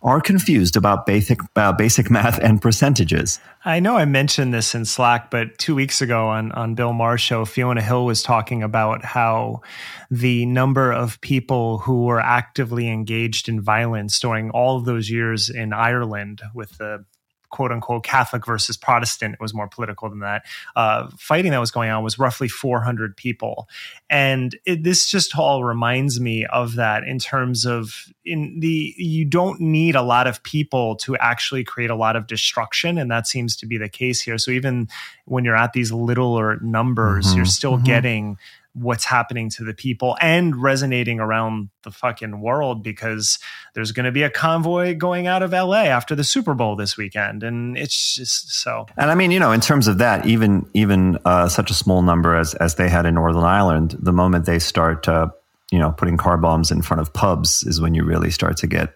are 0.01 0.21
confused 0.21 0.75
about 0.77 1.05
basic 1.05 1.39
uh, 1.55 1.73
basic 1.73 2.09
math 2.11 2.39
and 2.39 2.61
percentages. 2.61 3.39
I 3.65 3.79
know 3.79 3.97
I 3.97 4.05
mentioned 4.05 4.53
this 4.53 4.73
in 4.73 4.85
Slack, 4.85 5.29
but 5.29 5.57
two 5.57 5.75
weeks 5.75 6.01
ago 6.01 6.27
on 6.29 6.51
on 6.53 6.75
Bill 6.75 6.93
Maher's 6.93 7.21
show, 7.21 7.45
Fiona 7.45 7.81
Hill 7.81 8.05
was 8.05 8.23
talking 8.23 8.63
about 8.63 9.03
how 9.03 9.61
the 10.09 10.45
number 10.45 10.91
of 10.91 11.19
people 11.21 11.79
who 11.79 12.05
were 12.05 12.21
actively 12.21 12.87
engaged 12.89 13.49
in 13.49 13.61
violence 13.61 14.19
during 14.19 14.49
all 14.51 14.77
of 14.77 14.85
those 14.85 15.09
years 15.09 15.49
in 15.49 15.73
Ireland 15.73 16.41
with 16.53 16.77
the 16.77 17.05
quote 17.49 17.71
unquote 17.71 18.03
Catholic 18.03 18.45
versus 18.45 18.77
Protestant. 18.77 19.33
It 19.33 19.39
was 19.39 19.53
more 19.53 19.67
political 19.67 20.09
than 20.09 20.19
that. 20.19 20.45
Uh, 20.75 21.09
fighting 21.17 21.51
that 21.51 21.59
was 21.59 21.71
going 21.71 21.89
on 21.89 22.03
was 22.03 22.19
roughly 22.19 22.47
400 22.47 23.15
people. 23.17 23.67
And 24.09 24.57
it, 24.65 24.83
this 24.83 25.09
just 25.09 25.37
all 25.37 25.63
reminds 25.63 26.19
me 26.19 26.45
of 26.45 26.75
that 26.75 27.03
in 27.03 27.19
terms 27.19 27.65
of 27.65 28.05
in 28.25 28.59
the, 28.59 28.93
you 28.97 29.25
don't 29.25 29.59
need 29.59 29.95
a 29.95 30.01
lot 30.01 30.27
of 30.27 30.43
people 30.43 30.95
to 30.97 31.15
actually 31.17 31.63
create 31.63 31.89
a 31.89 31.95
lot 31.95 32.15
of 32.15 32.27
destruction. 32.27 32.97
And 32.97 33.09
that 33.11 33.27
seems 33.27 33.55
to 33.57 33.65
be 33.65 33.77
the 33.77 33.89
case 33.89 34.21
here. 34.21 34.37
So 34.37 34.51
even 34.51 34.87
when 35.25 35.45
you're 35.45 35.55
at 35.55 35.73
these 35.73 35.91
littler 35.91 36.59
numbers, 36.61 37.27
mm-hmm, 37.27 37.37
you're 37.37 37.45
still 37.45 37.75
mm-hmm. 37.75 37.85
getting 37.85 38.37
what's 38.73 39.05
happening 39.05 39.49
to 39.49 39.63
the 39.63 39.73
people 39.73 40.17
and 40.21 40.55
resonating 40.55 41.19
around 41.19 41.69
the 41.83 41.91
fucking 41.91 42.39
world 42.39 42.83
because 42.83 43.39
there's 43.73 43.91
going 43.91 44.05
to 44.05 44.11
be 44.11 44.23
a 44.23 44.29
convoy 44.29 44.95
going 44.95 45.27
out 45.27 45.41
of 45.41 45.51
LA 45.51 45.83
after 45.83 46.15
the 46.15 46.23
Super 46.23 46.53
Bowl 46.53 46.75
this 46.75 46.95
weekend 46.95 47.43
and 47.43 47.77
it's 47.77 48.15
just 48.15 48.51
so 48.51 48.85
And 48.95 49.09
I 49.09 49.15
mean, 49.15 49.31
you 49.31 49.39
know, 49.39 49.51
in 49.51 49.61
terms 49.61 49.87
of 49.87 49.97
that, 49.97 50.25
even 50.25 50.69
even 50.73 51.17
uh, 51.25 51.49
such 51.49 51.71
a 51.71 51.73
small 51.73 52.01
number 52.01 52.35
as 52.35 52.53
as 52.55 52.75
they 52.75 52.89
had 52.89 53.05
in 53.05 53.15
Northern 53.15 53.43
Ireland, 53.43 53.97
the 53.99 54.13
moment 54.13 54.45
they 54.45 54.59
start 54.59 55.07
uh, 55.07 55.29
you 55.71 55.79
know, 55.79 55.91
putting 55.91 56.17
car 56.17 56.37
bombs 56.37 56.71
in 56.71 56.81
front 56.81 57.01
of 57.01 57.13
pubs 57.13 57.63
is 57.63 57.79
when 57.79 57.93
you 57.93 58.03
really 58.03 58.31
start 58.31 58.57
to 58.57 58.67
get 58.67 58.95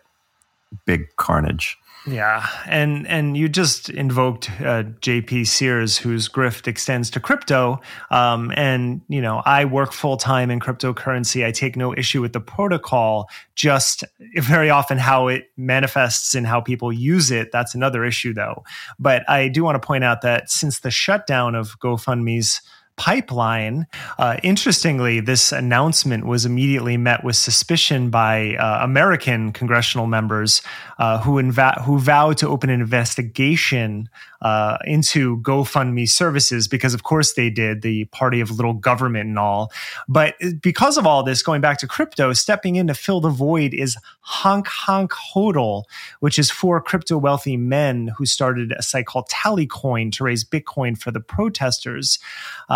big 0.86 1.16
carnage. 1.18 1.78
Yeah, 2.06 2.46
and 2.66 3.08
and 3.08 3.38
you 3.38 3.48
just 3.48 3.90
invoked 3.90 4.52
uh, 4.60 4.84
J.P. 5.00 5.46
Sears, 5.46 5.98
whose 5.98 6.28
grift 6.28 6.68
extends 6.68 7.10
to 7.12 7.22
crypto. 7.22 7.80
Um, 8.12 8.52
and 8.58 9.02
you 9.08 9.22
know, 9.22 9.42
I 9.46 9.64
work 9.64 9.94
full 9.94 10.18
time 10.18 10.52
in 10.52 10.60
cryptocurrency. 10.60 11.46
I 11.46 11.52
take 11.52 11.78
no 11.78 11.96
issue 11.96 12.22
with 12.22 12.34
the 12.34 12.42
protocol. 12.42 13.30
Just 13.56 14.04
very 14.36 14.70
often 14.70 14.98
how 14.98 15.30
it 15.30 15.50
manifests 15.56 16.36
and 16.36 16.46
how 16.46 16.60
people 16.60 16.92
use 16.92 17.32
it. 17.32 17.54
That's 17.54 17.74
another 17.74 18.04
issue, 18.04 18.34
though. 18.34 18.64
But 19.00 19.28
I 19.30 19.48
do 19.48 19.64
want 19.64 19.82
to 19.82 19.86
point 19.86 20.04
out 20.04 20.22
that 20.24 20.50
since 20.50 20.82
the 20.82 20.92
shutdown 20.92 21.56
of 21.56 21.80
GoFundMe's 21.80 22.62
pipeline. 22.96 23.88
Uh, 24.18 24.38
interestingly, 24.44 25.20
this 25.20 25.52
announcement 25.52 26.26
was 26.26 26.46
immediately 26.46 26.98
met 26.98 27.24
with 27.24 27.36
suspicion 27.36 28.10
by 28.10 28.56
uh, 28.56 28.80
American 28.84 29.52
congressional 29.52 30.08
members 30.08 30.62
uh, 31.00 31.20
who, 31.20 31.42
inva- 31.42 31.82
who 31.84 32.00
vowed 32.00 32.38
to 32.38 32.48
open 32.48 32.70
an 32.70 32.80
investigation 32.82 34.10
uh, 34.44 34.78
into 34.86 35.38
GoFundMe 35.40 36.08
services 36.08 36.68
because, 36.68 36.94
of 36.94 37.04
course, 37.04 37.34
they 37.34 37.50
did 37.50 37.82
the 37.82 38.06
party 38.06 38.42
of 38.42 38.52
little 38.52 38.74
government 38.74 39.30
and 39.30 39.40
all. 39.40 39.72
But 40.08 40.36
because 40.62 40.98
of 40.98 41.08
all 41.08 41.24
this, 41.24 41.42
going 41.42 41.62
back 41.62 41.78
to 41.80 41.88
crypto, 41.88 42.34
stepping 42.34 42.76
in 42.76 42.88
to 42.88 42.94
fill 42.94 43.22
the 43.22 43.30
void 43.30 43.74
is 43.74 43.98
Honk 44.20 44.68
Honk 44.68 45.12
Hodl, 45.12 45.84
which 46.20 46.38
is 46.38 46.52
four 46.52 46.82
crypto 46.82 47.18
wealthy 47.18 47.58
men 47.58 48.12
who 48.18 48.26
started 48.26 48.74
a 48.74 48.84
site 48.84 49.06
called 49.06 49.30
Tallycoin 49.30 50.12
to 50.14 50.24
raise 50.26 50.44
Bitcoin 50.44 50.98
for 50.98 51.12
the 51.12 51.20
protesters. 51.22 52.20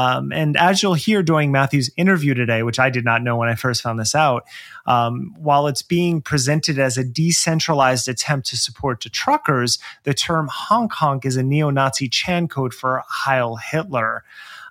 Um, 0.07 0.31
and 0.31 0.55
as 0.55 0.81
you'll 0.81 0.93
hear 0.93 1.21
during 1.21 1.51
Matthew's 1.51 1.89
interview 1.97 2.33
today, 2.33 2.63
which 2.63 2.79
I 2.79 2.89
did 2.89 3.03
not 3.03 3.21
know 3.21 3.35
when 3.35 3.49
I 3.49 3.55
first 3.55 3.81
found 3.81 3.99
this 3.99 4.15
out, 4.15 4.45
um, 4.85 5.35
while 5.37 5.67
it's 5.67 5.81
being 5.81 6.21
presented 6.21 6.79
as 6.79 6.97
a 6.97 7.03
decentralized 7.03 8.07
attempt 8.07 8.47
to 8.47 8.57
support 8.57 9.01
the 9.01 9.09
truckers, 9.09 9.79
the 10.03 10.13
term 10.13 10.47
honk 10.49 10.93
honk 10.93 11.25
is 11.25 11.35
a 11.35 11.43
neo 11.43 11.69
Nazi 11.69 12.07
Chan 12.07 12.47
code 12.47 12.73
for 12.73 13.03
Heil 13.07 13.57
Hitler. 13.57 14.23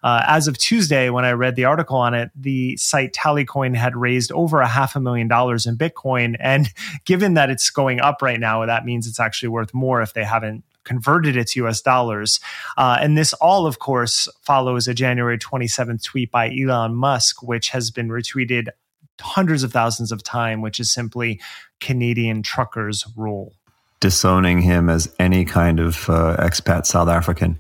Uh, 0.03 0.23
as 0.27 0.47
of 0.47 0.57
Tuesday, 0.57 1.11
when 1.11 1.25
I 1.25 1.33
read 1.33 1.57
the 1.57 1.65
article 1.65 1.97
on 1.97 2.15
it, 2.15 2.31
the 2.37 2.77
site 2.77 3.13
Tallycoin 3.13 3.75
had 3.75 3.97
raised 3.97 4.31
over 4.33 4.61
a 4.61 4.69
half 4.69 4.95
a 4.95 5.01
million 5.01 5.27
dollars 5.27 5.67
in 5.67 5.77
Bitcoin. 5.77 6.37
And 6.39 6.71
given 7.05 7.35
that 7.35 7.51
it's 7.51 7.71
going 7.71 8.01
up 8.01 8.23
right 8.23 8.41
now, 8.41 8.65
that 8.65 8.85
means 8.85 9.07
it's 9.07 9.21
actually 9.21 9.49
worth 9.49 9.75
more 9.75 10.01
if 10.01 10.15
they 10.15 10.25
haven't 10.25 10.65
converted 10.87 11.37
its 11.37 11.55
US 11.57 11.83
dollars. 11.83 12.41
Uh, 12.79 12.97
and 13.01 13.19
this 13.19 13.35
all, 13.35 13.67
of 13.67 13.79
course, 13.79 14.29
follows 14.41 14.89
a 14.89 14.95
January 14.95 15.37
27th 15.37 16.03
tweet 16.03 16.31
by 16.31 16.51
Elon 16.51 16.95
Musk, 16.95 17.43
which 17.43 17.69
has 17.69 17.91
been 17.91 18.09
retweeted 18.09 18.69
hundreds 19.21 19.63
of 19.63 19.73
thousands 19.73 20.13
of 20.13 20.23
times, 20.23 20.63
which 20.63 20.81
is 20.81 20.91
simply 20.91 21.41
Canadian 21.81 22.43
truckers 22.43 23.05
rule 23.17 23.53
disowning 23.99 24.61
him 24.61 24.91
as 24.91 25.13
any 25.19 25.45
kind 25.45 25.81
of 25.81 26.09
uh, 26.11 26.37
expat 26.39 26.87
South 26.87 27.09
African. 27.09 27.59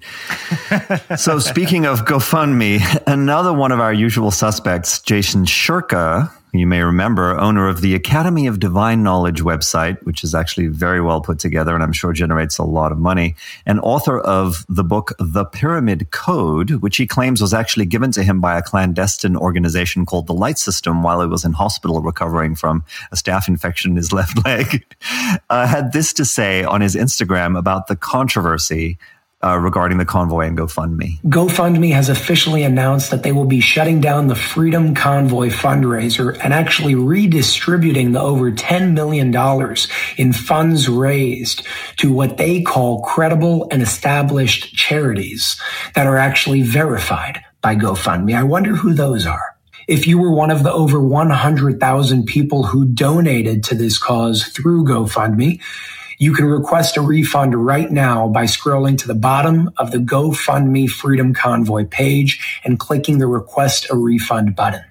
so, 1.16 1.39
speaking 1.39 1.87
of 1.87 2.05
GoFundMe, 2.05 2.81
another 3.07 3.53
one 3.53 3.72
of 3.72 3.81
our 3.81 3.93
usual 3.93 4.31
suspects, 4.31 5.01
Jason 5.01 5.45
Shurka, 5.45 6.31
you 6.59 6.66
may 6.66 6.82
remember, 6.82 7.38
owner 7.38 7.68
of 7.68 7.80
the 7.80 7.94
Academy 7.94 8.46
of 8.46 8.61
Divine 8.61 9.02
Knowledge 9.02 9.42
website, 9.42 10.02
which 10.04 10.24
is 10.24 10.34
actually 10.34 10.68
very 10.68 11.00
well 11.00 11.20
put 11.20 11.38
together 11.38 11.74
and 11.74 11.82
I'm 11.82 11.92
sure 11.92 12.12
generates 12.12 12.59
a 12.59 12.64
lot 12.64 12.92
of 12.92 12.98
money, 12.98 13.34
and 13.64 13.80
author 13.80 14.18
of 14.20 14.64
the 14.68 14.84
book 14.84 15.12
The 15.18 15.44
Pyramid 15.44 16.11
Code, 16.11 16.70
which 16.82 16.96
he 16.96 17.07
claims 17.07 17.40
was 17.40 17.54
actually 17.54 17.86
given 17.86 18.12
to 18.12 18.22
him 18.22 18.40
by 18.40 18.59
a 18.59 18.62
clandestine 18.62 19.36
organization 19.36 20.07
called 20.07 20.26
the 20.26 20.34
Light 20.34 20.59
System 20.59 21.02
while 21.02 21.20
he 21.20 21.26
was 21.26 21.44
in 21.44 21.52
hospital 21.52 22.00
recovering 22.00 22.54
from 22.54 22.84
a 23.12 23.16
staph 23.16 23.48
infection 23.48 23.92
in 23.92 23.96
his 23.96 24.12
left 24.12 24.44
leg, 24.44 24.84
uh, 25.50 25.66
had 25.66 25.92
this 25.92 26.12
to 26.14 26.24
say 26.24 26.64
on 26.64 26.80
his 26.80 26.94
Instagram 26.94 27.59
about 27.59 27.86
the 27.86 27.96
controversy 27.96 28.98
uh, 29.45 29.59
regarding 29.59 29.99
the 29.99 30.05
convoy 30.05 30.47
and 30.47 30.57
GoFundMe. 30.57 31.20
GoFundMe 31.24 31.93
has 31.93 32.09
officially 32.09 32.62
announced 32.62 33.11
that 33.11 33.22
they 33.22 33.32
will 33.32 33.45
be 33.45 33.61
shutting 33.61 34.01
down 34.01 34.28
the 34.28 34.34
Freedom 34.34 34.95
Convoy 34.95 35.51
fundraiser 35.51 36.39
and 36.43 36.55
actually 36.55 36.95
redistributing 36.95 38.12
the 38.12 38.20
over 38.20 38.51
$10 38.51 38.93
million 38.93 39.34
in 40.16 40.32
funds 40.32 40.89
raised 40.89 41.66
to 41.99 42.12
what 42.12 42.39
they 42.39 42.62
call 42.62 43.03
credible 43.03 43.68
and 43.70 43.82
established 43.82 44.74
charities 44.74 45.61
that 45.95 46.07
are 46.07 46.16
actually 46.16 46.62
verified 46.62 47.41
by 47.61 47.76
GoFundMe. 47.76 48.34
I 48.34 48.43
wonder 48.43 48.74
who 48.74 48.95
those 48.95 49.26
are. 49.26 49.57
If 49.87 50.07
you 50.07 50.18
were 50.18 50.32
one 50.32 50.51
of 50.51 50.64
the 50.64 50.72
over 50.72 51.01
100,000 51.01 52.26
people 52.26 52.64
who 52.64 52.87
donated 52.87 53.62
to 53.64 53.74
this 53.76 53.99
cause 53.99 54.45
through 54.45 54.84
GoFundMe, 54.84 55.61
you 56.18 56.34
can 56.34 56.46
request 56.46 56.96
a 56.96 57.00
refund 57.00 57.54
right 57.54 57.90
now 57.90 58.28
by 58.28 58.44
scrolling 58.44 58.96
to 58.98 59.06
the 59.06 59.14
bottom 59.14 59.70
of 59.76 59.90
the 59.90 59.98
GoFundMe 59.98 60.88
Freedom 60.88 61.34
Convoy 61.34 61.84
page 61.84 62.60
and 62.64 62.78
clicking 62.78 63.18
the 63.18 63.26
request 63.26 63.86
a 63.90 63.96
refund 63.96 64.56
button. 64.56 64.84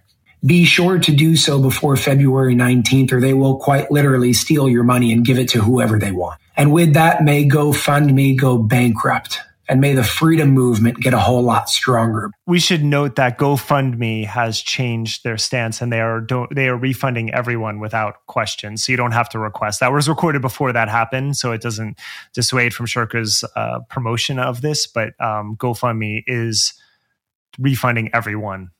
Be 0.45 0.63
sure 0.65 0.99
to 0.99 1.11
do 1.11 1.35
so 1.35 1.59
before 1.59 1.97
February 1.97 2.55
19th 2.55 3.11
or 3.11 3.19
they 3.19 3.33
will 3.33 3.57
quite 3.57 3.89
literally 3.89 4.33
steal 4.33 4.69
your 4.69 4.83
money 4.83 5.11
and 5.11 5.25
give 5.25 5.39
it 5.39 5.49
to 5.49 5.61
whoever 5.61 5.97
they 5.97 6.11
want. 6.11 6.39
And 6.55 6.71
with 6.71 6.93
that, 6.93 7.23
may 7.23 7.47
GoFundMe 7.47 8.37
go 8.37 8.57
bankrupt 8.57 9.39
and 9.67 9.81
may 9.81 9.93
the 9.93 10.03
freedom 10.03 10.49
movement 10.49 10.99
get 10.99 11.13
a 11.13 11.19
whole 11.19 11.41
lot 11.41 11.69
stronger. 11.69 12.31
We 12.45 12.59
should 12.59 12.83
note 12.83 13.15
that 13.15 13.37
GoFundMe 13.37 14.25
has 14.25 14.61
changed 14.61 15.23
their 15.23 15.37
stance 15.37 15.81
and 15.81 15.91
they 15.91 16.01
are 16.01 16.25
they 16.51 16.67
are 16.67 16.77
refunding 16.77 17.33
everyone 17.33 17.79
without 17.79 18.25
question, 18.27 18.77
so 18.77 18.91
you 18.91 18.97
don't 18.97 19.13
have 19.13 19.29
to 19.29 19.39
request. 19.39 19.79
That 19.79 19.91
was 19.91 20.07
recorded 20.07 20.41
before 20.41 20.73
that 20.73 20.89
happened, 20.89 21.37
so 21.37 21.51
it 21.51 21.61
doesn't 21.61 21.99
dissuade 22.33 22.73
from 22.73 22.85
Shurka's 22.85 23.43
uh, 23.55 23.79
promotion 23.89 24.39
of 24.39 24.61
this. 24.61 24.87
But 24.87 25.19
um, 25.19 25.55
GoFundMe 25.57 26.23
is 26.27 26.73
refunding 27.57 28.09
everyone, 28.13 28.71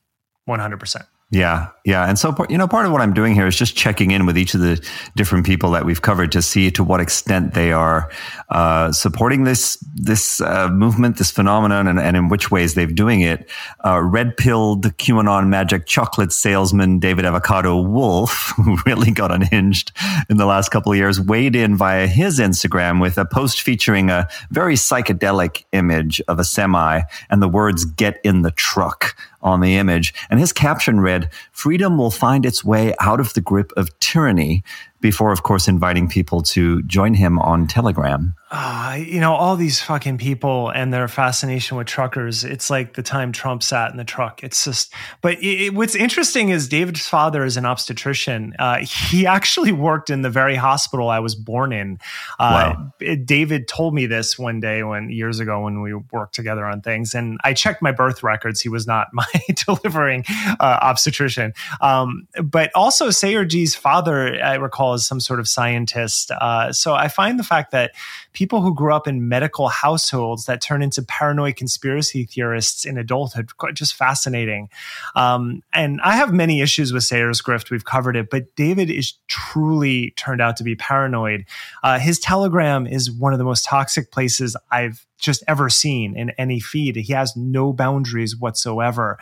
one 0.44 0.60
hundred 0.60 0.80
percent. 0.80 1.06
Yeah, 1.30 1.70
yeah, 1.84 2.08
and 2.08 2.16
so 2.16 2.36
you 2.48 2.56
know, 2.56 2.68
part 2.68 2.86
of 2.86 2.92
what 2.92 3.00
I'm 3.00 3.12
doing 3.12 3.34
here 3.34 3.48
is 3.48 3.56
just 3.56 3.74
checking 3.74 4.12
in 4.12 4.26
with 4.26 4.38
each 4.38 4.54
of 4.54 4.60
the 4.60 4.80
different 5.16 5.44
people 5.44 5.72
that 5.72 5.84
we've 5.84 6.00
covered 6.00 6.30
to 6.32 6.42
see 6.42 6.70
to 6.70 6.84
what 6.84 7.00
extent 7.00 7.54
they 7.54 7.72
are 7.72 8.12
uh, 8.50 8.92
supporting 8.92 9.42
this 9.42 9.76
this 9.96 10.40
uh, 10.40 10.68
movement, 10.68 11.16
this 11.16 11.32
phenomenon, 11.32 11.88
and, 11.88 11.98
and, 11.98 12.16
in 12.16 12.28
which 12.28 12.52
ways 12.52 12.74
they're 12.74 12.86
doing 12.86 13.22
it. 13.22 13.50
Uh, 13.84 14.00
Red 14.00 14.36
pilled 14.36 14.84
QAnon 14.98 15.48
magic 15.48 15.86
chocolate 15.86 16.32
salesman 16.32 17.00
David 17.00 17.24
Avocado 17.24 17.80
Wolfe, 17.80 18.52
who 18.56 18.78
really 18.86 19.10
got 19.10 19.32
unhinged 19.32 19.90
in 20.30 20.36
the 20.36 20.46
last 20.46 20.68
couple 20.68 20.92
of 20.92 20.98
years, 20.98 21.20
weighed 21.20 21.56
in 21.56 21.76
via 21.76 22.06
his 22.06 22.38
Instagram 22.38 23.00
with 23.00 23.18
a 23.18 23.24
post 23.24 23.62
featuring 23.62 24.10
a 24.10 24.28
very 24.52 24.76
psychedelic 24.76 25.64
image 25.72 26.20
of 26.28 26.38
a 26.38 26.44
semi 26.44 27.00
and 27.30 27.42
the 27.42 27.48
words 27.48 27.84
"Get 27.84 28.20
in 28.22 28.42
the 28.42 28.52
truck." 28.52 29.16
On 29.46 29.60
the 29.60 29.76
image. 29.76 30.12
And 30.28 30.40
his 30.40 30.52
caption 30.52 31.00
read, 31.00 31.30
Freedom 31.52 31.96
will 31.96 32.10
find 32.10 32.44
its 32.44 32.64
way 32.64 32.94
out 33.00 33.20
of 33.20 33.32
the 33.32 33.40
grip 33.40 33.72
of 33.76 33.98
tyranny 34.00 34.62
before, 35.00 35.32
of 35.32 35.42
course, 35.42 35.68
inviting 35.68 36.08
people 36.08 36.42
to 36.42 36.82
join 36.82 37.14
him 37.14 37.38
on 37.38 37.66
Telegram. 37.66 38.34
Uh, 38.48 38.96
you 39.00 39.18
know, 39.18 39.34
all 39.34 39.56
these 39.56 39.82
fucking 39.82 40.16
people 40.18 40.70
and 40.70 40.94
their 40.94 41.08
fascination 41.08 41.76
with 41.76 41.88
truckers. 41.88 42.44
It's 42.44 42.70
like 42.70 42.94
the 42.94 43.02
time 43.02 43.32
Trump 43.32 43.60
sat 43.60 43.90
in 43.90 43.96
the 43.96 44.04
truck. 44.04 44.44
It's 44.44 44.64
just, 44.64 44.94
but 45.20 45.42
it, 45.42 45.74
what's 45.74 45.96
interesting 45.96 46.50
is 46.50 46.68
David's 46.68 47.08
father 47.08 47.44
is 47.44 47.56
an 47.56 47.66
obstetrician. 47.66 48.54
Uh, 48.56 48.78
he 48.78 49.26
actually 49.36 49.72
worked 49.72 50.10
in 50.10 50.22
the 50.22 50.30
very 50.30 50.54
hospital 50.54 51.08
I 51.08 51.18
was 51.18 51.34
born 51.34 51.72
in. 51.72 51.98
Uh, 52.38 52.74
wow. 52.76 52.92
it, 53.00 53.26
David 53.26 53.66
told 53.66 53.94
me 53.94 54.06
this 54.06 54.38
one 54.38 54.60
day 54.60 54.84
when 54.84 55.10
years 55.10 55.40
ago 55.40 55.62
when 55.62 55.82
we 55.82 55.94
worked 56.12 56.36
together 56.36 56.64
on 56.64 56.82
things, 56.82 57.14
and 57.14 57.40
I 57.42 57.52
checked 57.52 57.82
my 57.82 57.90
birth 57.90 58.22
records. 58.22 58.60
He 58.60 58.68
was 58.68 58.86
not 58.86 59.08
my 59.12 59.26
delivering 59.66 60.24
uh, 60.60 60.78
obstetrician. 60.82 61.52
Um, 61.80 62.28
but 62.44 62.70
also, 62.76 63.10
Sayer 63.10 63.44
Ji's 63.44 63.74
father, 63.74 64.40
I 64.40 64.54
recall, 64.54 64.85
is 64.94 65.06
some 65.06 65.20
sort 65.20 65.40
of 65.40 65.48
scientist. 65.48 66.30
Uh, 66.30 66.72
so 66.72 66.94
I 66.94 67.08
find 67.08 67.38
the 67.38 67.44
fact 67.44 67.70
that 67.72 67.92
people 68.36 68.60
who 68.60 68.74
grew 68.74 68.92
up 68.92 69.08
in 69.08 69.28
medical 69.28 69.68
households 69.68 70.44
that 70.44 70.60
turn 70.60 70.82
into 70.82 71.02
paranoid 71.02 71.56
conspiracy 71.56 72.26
theorists 72.26 72.84
in 72.84 72.98
adulthood 72.98 73.48
just 73.72 73.94
fascinating. 73.94 74.68
Um, 75.14 75.62
and 75.72 76.02
I 76.02 76.16
have 76.16 76.34
many 76.34 76.60
issues 76.60 76.92
with 76.92 77.02
Sayers 77.02 77.40
grift. 77.40 77.70
We've 77.70 77.86
covered 77.86 78.14
it, 78.14 78.28
but 78.28 78.54
David 78.54 78.90
is 78.90 79.14
truly 79.26 80.10
turned 80.18 80.42
out 80.42 80.58
to 80.58 80.64
be 80.64 80.76
paranoid. 80.76 81.46
Uh, 81.82 81.98
his 81.98 82.18
Telegram 82.18 82.86
is 82.86 83.10
one 83.10 83.32
of 83.32 83.38
the 83.38 83.44
most 83.44 83.64
toxic 83.64 84.10
places 84.10 84.54
I've 84.70 85.06
just 85.18 85.42
ever 85.48 85.68
seen 85.68 86.16
in 86.16 86.30
any 86.30 86.60
feed. 86.60 86.96
He 86.96 87.12
has 87.12 87.36
no 87.36 87.72
boundaries 87.72 88.36
whatsoever. 88.36 89.18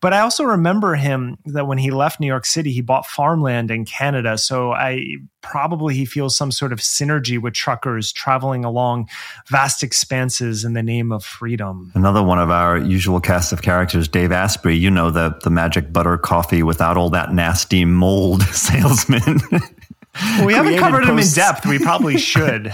But 0.00 0.12
I 0.12 0.20
also 0.20 0.44
remember 0.44 0.94
him 0.94 1.38
that 1.46 1.66
when 1.66 1.78
he 1.78 1.90
left 1.90 2.20
New 2.20 2.26
York 2.26 2.44
City, 2.44 2.72
he 2.72 2.82
bought 2.82 3.06
farmland 3.06 3.70
in 3.70 3.84
Canada. 3.84 4.36
So 4.36 4.72
I 4.72 5.16
probably 5.40 5.94
he 5.94 6.04
feels 6.04 6.36
some 6.36 6.52
sort 6.52 6.72
of 6.72 6.80
synergy 6.80 7.40
with 7.40 7.54
truckers 7.54 8.12
traveling 8.12 8.57
along 8.64 9.08
vast 9.48 9.82
expanses 9.82 10.64
in 10.64 10.72
the 10.72 10.82
name 10.82 11.12
of 11.12 11.24
freedom. 11.24 11.92
Another 11.94 12.22
one 12.22 12.38
of 12.38 12.50
our 12.50 12.78
usual 12.78 13.20
cast 13.20 13.52
of 13.52 13.62
characters, 13.62 14.08
Dave 14.08 14.32
Asprey, 14.32 14.76
you 14.76 14.90
know 14.90 15.10
the 15.10 15.38
the 15.44 15.50
magic 15.50 15.92
butter 15.92 16.16
coffee 16.18 16.62
without 16.62 16.96
all 16.96 17.10
that 17.10 17.32
nasty 17.32 17.84
mold 17.84 18.42
salesman. 18.52 19.38
Well, 20.38 20.46
we 20.46 20.52
haven't 20.54 20.78
covered 20.78 21.04
posts. 21.04 21.36
him 21.36 21.42
in 21.42 21.46
depth. 21.52 21.66
We 21.66 21.78
probably 21.78 22.18
should. 22.32 22.72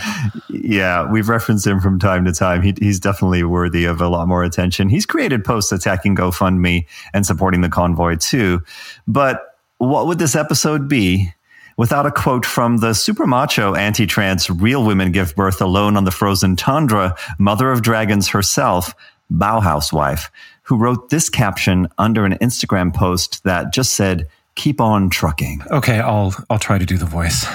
yeah, 0.49 1.11
we've 1.11 1.29
referenced 1.29 1.67
him 1.67 1.79
from 1.81 1.99
time 1.99 2.25
to 2.25 2.33
time. 2.33 2.63
He, 2.63 2.75
he's 2.79 2.99
definitely 2.99 3.45
worthy 3.45 3.85
of 3.85 4.01
a 4.01 4.09
lot 4.09 4.27
more 4.29 4.45
attention. 4.45 4.89
He's 4.89 5.05
created 5.05 5.45
posts 5.45 5.71
attacking 5.71 6.17
GoFundMe 6.17 6.87
and 7.13 7.27
supporting 7.27 7.61
the 7.61 7.69
convoy 7.69 8.17
too. 8.17 8.63
But 9.07 9.43
what 9.79 10.07
would 10.07 10.19
this 10.19 10.35
episode 10.35 10.89
be 10.89 11.33
without 11.77 12.07
a 12.07 12.11
quote 12.11 12.47
from 12.47 12.79
the 12.79 12.95
super 12.95 13.27
macho 13.27 13.75
anti 13.75 14.07
trans 14.07 14.49
real 14.51 14.85
women 14.85 15.13
give 15.13 15.35
birth 15.35 15.61
alone 15.61 15.97
on 15.97 16.05
the 16.05 16.11
frozen 16.11 16.57
tundra, 16.57 17.17
mother 17.39 17.71
of 17.71 17.83
dragons 17.83 18.29
herself, 18.29 18.95
Bauhaus 19.33 19.93
wife, 19.93 20.31
who 20.63 20.77
wrote 20.77 21.11
this 21.11 21.29
caption 21.29 21.89
under 21.99 22.25
an 22.25 22.39
Instagram 22.39 22.95
post 22.95 23.43
that 23.45 23.73
just 23.73 23.95
said, 23.95 24.29
keep 24.55 24.81
on 24.81 25.11
trucking. 25.11 25.63
Okay, 25.71 26.01
I'll 26.01 26.35
I'll 26.51 26.59
try 26.59 26.79
to 26.79 26.87
do 26.87 26.97
the 26.97 27.07
voice. 27.07 27.47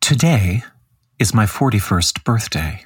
Today 0.00 0.62
is 1.18 1.32
my 1.32 1.46
41st 1.46 2.24
birthday. 2.24 2.84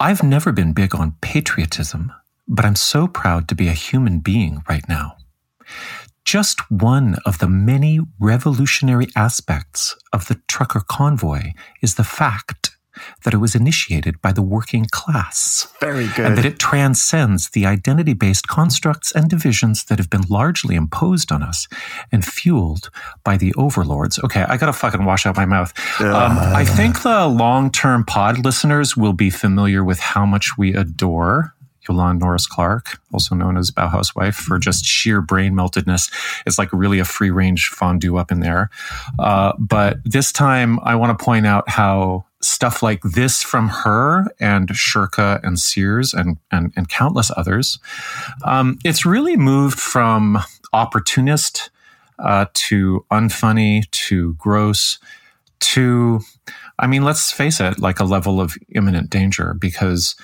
I've 0.00 0.22
never 0.22 0.52
been 0.52 0.72
big 0.72 0.94
on 0.94 1.16
patriotism, 1.20 2.12
but 2.46 2.64
I'm 2.64 2.76
so 2.76 3.06
proud 3.06 3.48
to 3.48 3.54
be 3.54 3.68
a 3.68 3.72
human 3.72 4.20
being 4.20 4.62
right 4.68 4.88
now. 4.88 5.16
Just 6.28 6.70
one 6.70 7.16
of 7.24 7.38
the 7.38 7.48
many 7.48 8.00
revolutionary 8.20 9.06
aspects 9.16 9.96
of 10.12 10.28
the 10.28 10.38
trucker 10.46 10.82
convoy 10.86 11.52
is 11.80 11.94
the 11.94 12.04
fact 12.04 12.76
that 13.24 13.32
it 13.32 13.38
was 13.38 13.54
initiated 13.54 14.20
by 14.20 14.32
the 14.32 14.42
working 14.42 14.84
class. 14.90 15.72
Very 15.80 16.06
good. 16.08 16.26
And 16.26 16.36
that 16.36 16.44
it 16.44 16.58
transcends 16.58 17.48
the 17.48 17.64
identity 17.64 18.12
based 18.12 18.46
constructs 18.46 19.10
and 19.10 19.30
divisions 19.30 19.84
that 19.84 19.98
have 19.98 20.10
been 20.10 20.24
largely 20.28 20.74
imposed 20.74 21.32
on 21.32 21.42
us 21.42 21.66
and 22.12 22.22
fueled 22.22 22.90
by 23.24 23.38
the 23.38 23.54
overlords. 23.54 24.18
Okay, 24.18 24.42
I 24.42 24.58
gotta 24.58 24.74
fucking 24.74 25.06
wash 25.06 25.24
out 25.24 25.34
my 25.34 25.46
mouth. 25.46 25.72
Uh. 25.98 26.14
Um, 26.14 26.36
I 26.38 26.66
think 26.66 27.00
the 27.04 27.26
long 27.26 27.72
term 27.72 28.04
pod 28.04 28.44
listeners 28.44 28.98
will 28.98 29.14
be 29.14 29.30
familiar 29.30 29.82
with 29.82 30.00
how 30.00 30.26
much 30.26 30.58
we 30.58 30.74
adore 30.74 31.54
Yolande 31.88 32.20
Norris 32.20 32.46
Clark, 32.46 33.00
also 33.12 33.34
known 33.34 33.56
as 33.56 33.70
Bauhaus 33.70 34.14
wife, 34.14 34.36
for 34.36 34.58
just 34.58 34.84
sheer 34.84 35.20
brain 35.20 35.54
meltedness. 35.54 36.10
It's 36.46 36.58
like 36.58 36.72
really 36.72 36.98
a 36.98 37.04
free 37.04 37.30
range 37.30 37.68
fondue 37.68 38.16
up 38.16 38.30
in 38.30 38.40
there. 38.40 38.70
Uh, 39.18 39.52
but 39.58 39.98
this 40.04 40.32
time, 40.32 40.78
I 40.82 40.94
want 40.94 41.18
to 41.18 41.24
point 41.24 41.46
out 41.46 41.68
how 41.68 42.24
stuff 42.40 42.82
like 42.82 43.02
this 43.02 43.42
from 43.42 43.68
her 43.68 44.26
and 44.38 44.68
Shurka 44.68 45.42
and 45.42 45.58
Sears 45.58 46.14
and 46.14 46.36
and, 46.52 46.72
and 46.76 46.88
countless 46.88 47.30
others, 47.36 47.78
um, 48.44 48.78
it's 48.84 49.04
really 49.04 49.36
moved 49.36 49.78
from 49.78 50.38
opportunist 50.72 51.70
uh, 52.18 52.46
to 52.52 53.04
unfunny 53.10 53.90
to 53.90 54.34
gross 54.34 54.98
to, 55.60 56.20
I 56.78 56.86
mean, 56.86 57.04
let's 57.04 57.32
face 57.32 57.60
it, 57.60 57.78
like 57.78 58.00
a 58.00 58.04
level 58.04 58.40
of 58.40 58.56
imminent 58.74 59.10
danger 59.10 59.54
because 59.54 60.14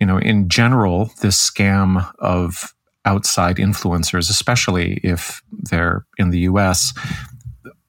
you 0.00 0.06
know, 0.06 0.18
in 0.18 0.48
general, 0.48 1.10
this 1.20 1.50
scam 1.50 2.12
of 2.18 2.74
outside 3.04 3.56
influencers, 3.56 4.30
especially 4.30 5.00
if 5.02 5.42
they're 5.50 6.04
in 6.18 6.30
the 6.30 6.40
US, 6.40 6.92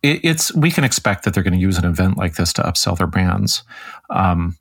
it, 0.01 0.21
it's 0.23 0.53
we 0.55 0.71
can 0.71 0.83
expect 0.83 1.23
that 1.23 1.33
they're 1.33 1.43
going 1.43 1.53
to 1.53 1.59
use 1.59 1.77
an 1.77 1.85
event 1.85 2.17
like 2.17 2.35
this 2.35 2.53
to 2.53 2.61
upsell 2.63 2.97
their 2.97 3.07
brands. 3.07 3.63
Um, 4.09 4.57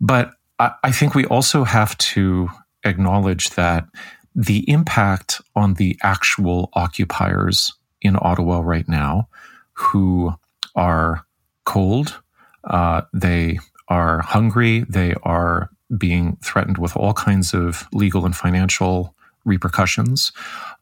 but 0.00 0.32
I, 0.58 0.72
I 0.84 0.92
think 0.92 1.14
we 1.14 1.24
also 1.26 1.64
have 1.64 1.96
to 1.98 2.48
acknowledge 2.84 3.50
that 3.50 3.86
the 4.34 4.68
impact 4.70 5.40
on 5.54 5.74
the 5.74 5.98
actual 6.02 6.70
occupiers 6.74 7.72
in 8.00 8.16
Ottawa 8.20 8.60
right 8.60 8.88
now, 8.88 9.28
who 9.74 10.34
are 10.74 11.24
cold, 11.64 12.20
uh, 12.64 13.02
they 13.12 13.58
are 13.88 14.20
hungry, 14.20 14.84
they 14.88 15.14
are 15.22 15.70
being 15.96 16.36
threatened 16.42 16.78
with 16.78 16.96
all 16.96 17.12
kinds 17.12 17.54
of 17.54 17.86
legal 17.92 18.24
and 18.24 18.36
financial 18.36 19.14
repercussions. 19.44 20.32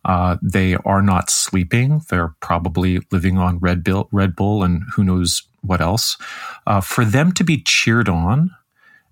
Uh, 0.04 0.36
they 0.42 0.76
are 0.84 1.02
not 1.02 1.30
sleeping. 1.30 2.02
They're 2.08 2.34
probably 2.40 3.00
living 3.10 3.38
on 3.38 3.58
Red 3.58 3.82
Bull, 3.84 4.08
Red 4.12 4.36
Bull, 4.36 4.62
and 4.62 4.82
who 4.94 5.04
knows 5.04 5.42
what 5.62 5.80
else. 5.80 6.16
Uh, 6.66 6.80
for 6.80 7.04
them 7.04 7.32
to 7.32 7.44
be 7.44 7.62
cheered 7.62 8.08
on 8.08 8.50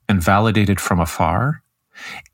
and 0.09 0.22
validated 0.22 0.80
from 0.80 1.01
afar, 1.01 1.62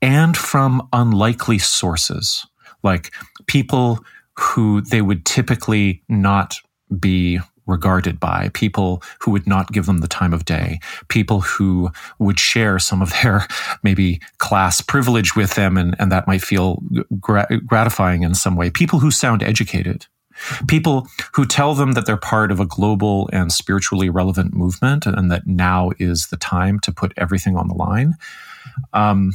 and 0.01 0.37
from 0.37 0.87
unlikely 0.93 1.57
sources, 1.57 2.45
like 2.83 3.11
people 3.47 3.99
who 4.37 4.81
they 4.81 5.01
would 5.01 5.25
typically 5.25 6.03
not 6.07 6.57
be 6.99 7.39
regarded 7.67 8.19
by, 8.19 8.49
people 8.53 9.01
who 9.19 9.31
would 9.31 9.47
not 9.47 9.71
give 9.71 9.85
them 9.85 9.99
the 9.99 10.07
time 10.07 10.33
of 10.33 10.45
day, 10.45 10.79
people 11.07 11.41
who 11.41 11.89
would 12.19 12.39
share 12.39 12.79
some 12.79 13.01
of 13.01 13.11
their 13.21 13.47
maybe 13.83 14.21
class 14.37 14.81
privilege 14.81 15.35
with 15.35 15.55
them, 15.55 15.77
and, 15.77 15.95
and 15.99 16.11
that 16.11 16.27
might 16.27 16.41
feel 16.41 16.81
gra- 17.19 17.59
gratifying 17.65 18.23
in 18.23 18.35
some 18.35 18.55
way, 18.55 18.69
people 18.69 18.99
who 18.99 19.11
sound 19.11 19.43
educated. 19.43 20.05
People 20.67 21.07
who 21.33 21.45
tell 21.45 21.75
them 21.75 21.93
that 21.93 22.05
they're 22.05 22.17
part 22.17 22.51
of 22.51 22.59
a 22.59 22.65
global 22.65 23.29
and 23.31 23.53
spiritually 23.53 24.09
relevant 24.09 24.53
movement 24.53 25.05
and 25.05 25.31
that 25.31 25.47
now 25.47 25.91
is 25.97 26.27
the 26.27 26.35
time 26.35 26.77
to 26.81 26.91
put 26.91 27.13
everything 27.15 27.55
on 27.55 27.69
the 27.69 27.73
line. 27.73 28.15
Um, 28.91 29.31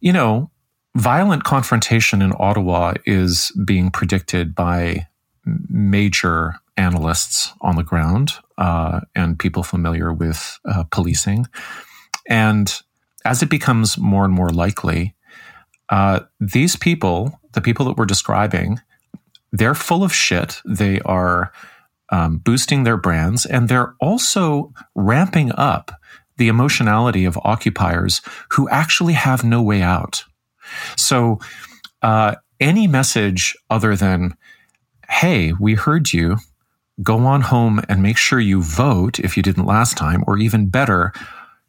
you 0.00 0.12
know, 0.12 0.48
violent 0.94 1.42
confrontation 1.42 2.22
in 2.22 2.32
Ottawa 2.38 2.94
is 3.04 3.50
being 3.64 3.90
predicted 3.90 4.54
by 4.54 5.08
major 5.68 6.54
analysts 6.76 7.52
on 7.60 7.76
the 7.76 7.82
ground 7.82 8.32
uh, 8.58 9.00
and 9.14 9.38
people 9.38 9.62
familiar 9.62 10.12
with 10.12 10.58
uh, 10.64 10.84
policing. 10.90 11.46
And 12.28 12.72
as 13.24 13.42
it 13.42 13.50
becomes 13.50 13.98
more 13.98 14.24
and 14.24 14.32
more 14.32 14.50
likely, 14.50 15.14
uh, 15.88 16.20
these 16.40 16.76
people, 16.76 17.40
the 17.52 17.60
people 17.60 17.86
that 17.86 17.96
we're 17.96 18.06
describing, 18.06 18.80
they're 19.52 19.74
full 19.74 20.02
of 20.02 20.14
shit. 20.14 20.60
They 20.64 21.00
are 21.00 21.52
um, 22.10 22.38
boosting 22.38 22.84
their 22.84 22.96
brands 22.96 23.44
and 23.46 23.68
they're 23.68 23.94
also 24.00 24.72
ramping 24.94 25.52
up 25.52 25.92
the 26.36 26.48
emotionality 26.48 27.24
of 27.24 27.38
occupiers 27.44 28.22
who 28.50 28.68
actually 28.68 29.12
have 29.12 29.44
no 29.44 29.62
way 29.62 29.82
out. 29.82 30.24
So, 30.96 31.38
uh, 32.00 32.36
any 32.58 32.86
message 32.86 33.56
other 33.70 33.96
than, 33.96 34.34
hey, 35.08 35.52
we 35.52 35.74
heard 35.74 36.12
you, 36.12 36.38
go 37.02 37.18
on 37.20 37.42
home 37.42 37.80
and 37.88 38.02
make 38.02 38.16
sure 38.16 38.40
you 38.40 38.62
vote 38.62 39.18
if 39.18 39.36
you 39.36 39.42
didn't 39.42 39.66
last 39.66 39.96
time, 39.96 40.24
or 40.26 40.38
even 40.38 40.68
better, 40.68 41.12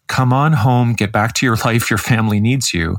come 0.07 0.33
on 0.33 0.53
home, 0.53 0.93
get 0.93 1.11
back 1.11 1.33
to 1.33 1.45
your 1.45 1.55
life, 1.65 1.89
your 1.89 1.97
family 1.97 2.39
needs 2.39 2.73
you. 2.73 2.97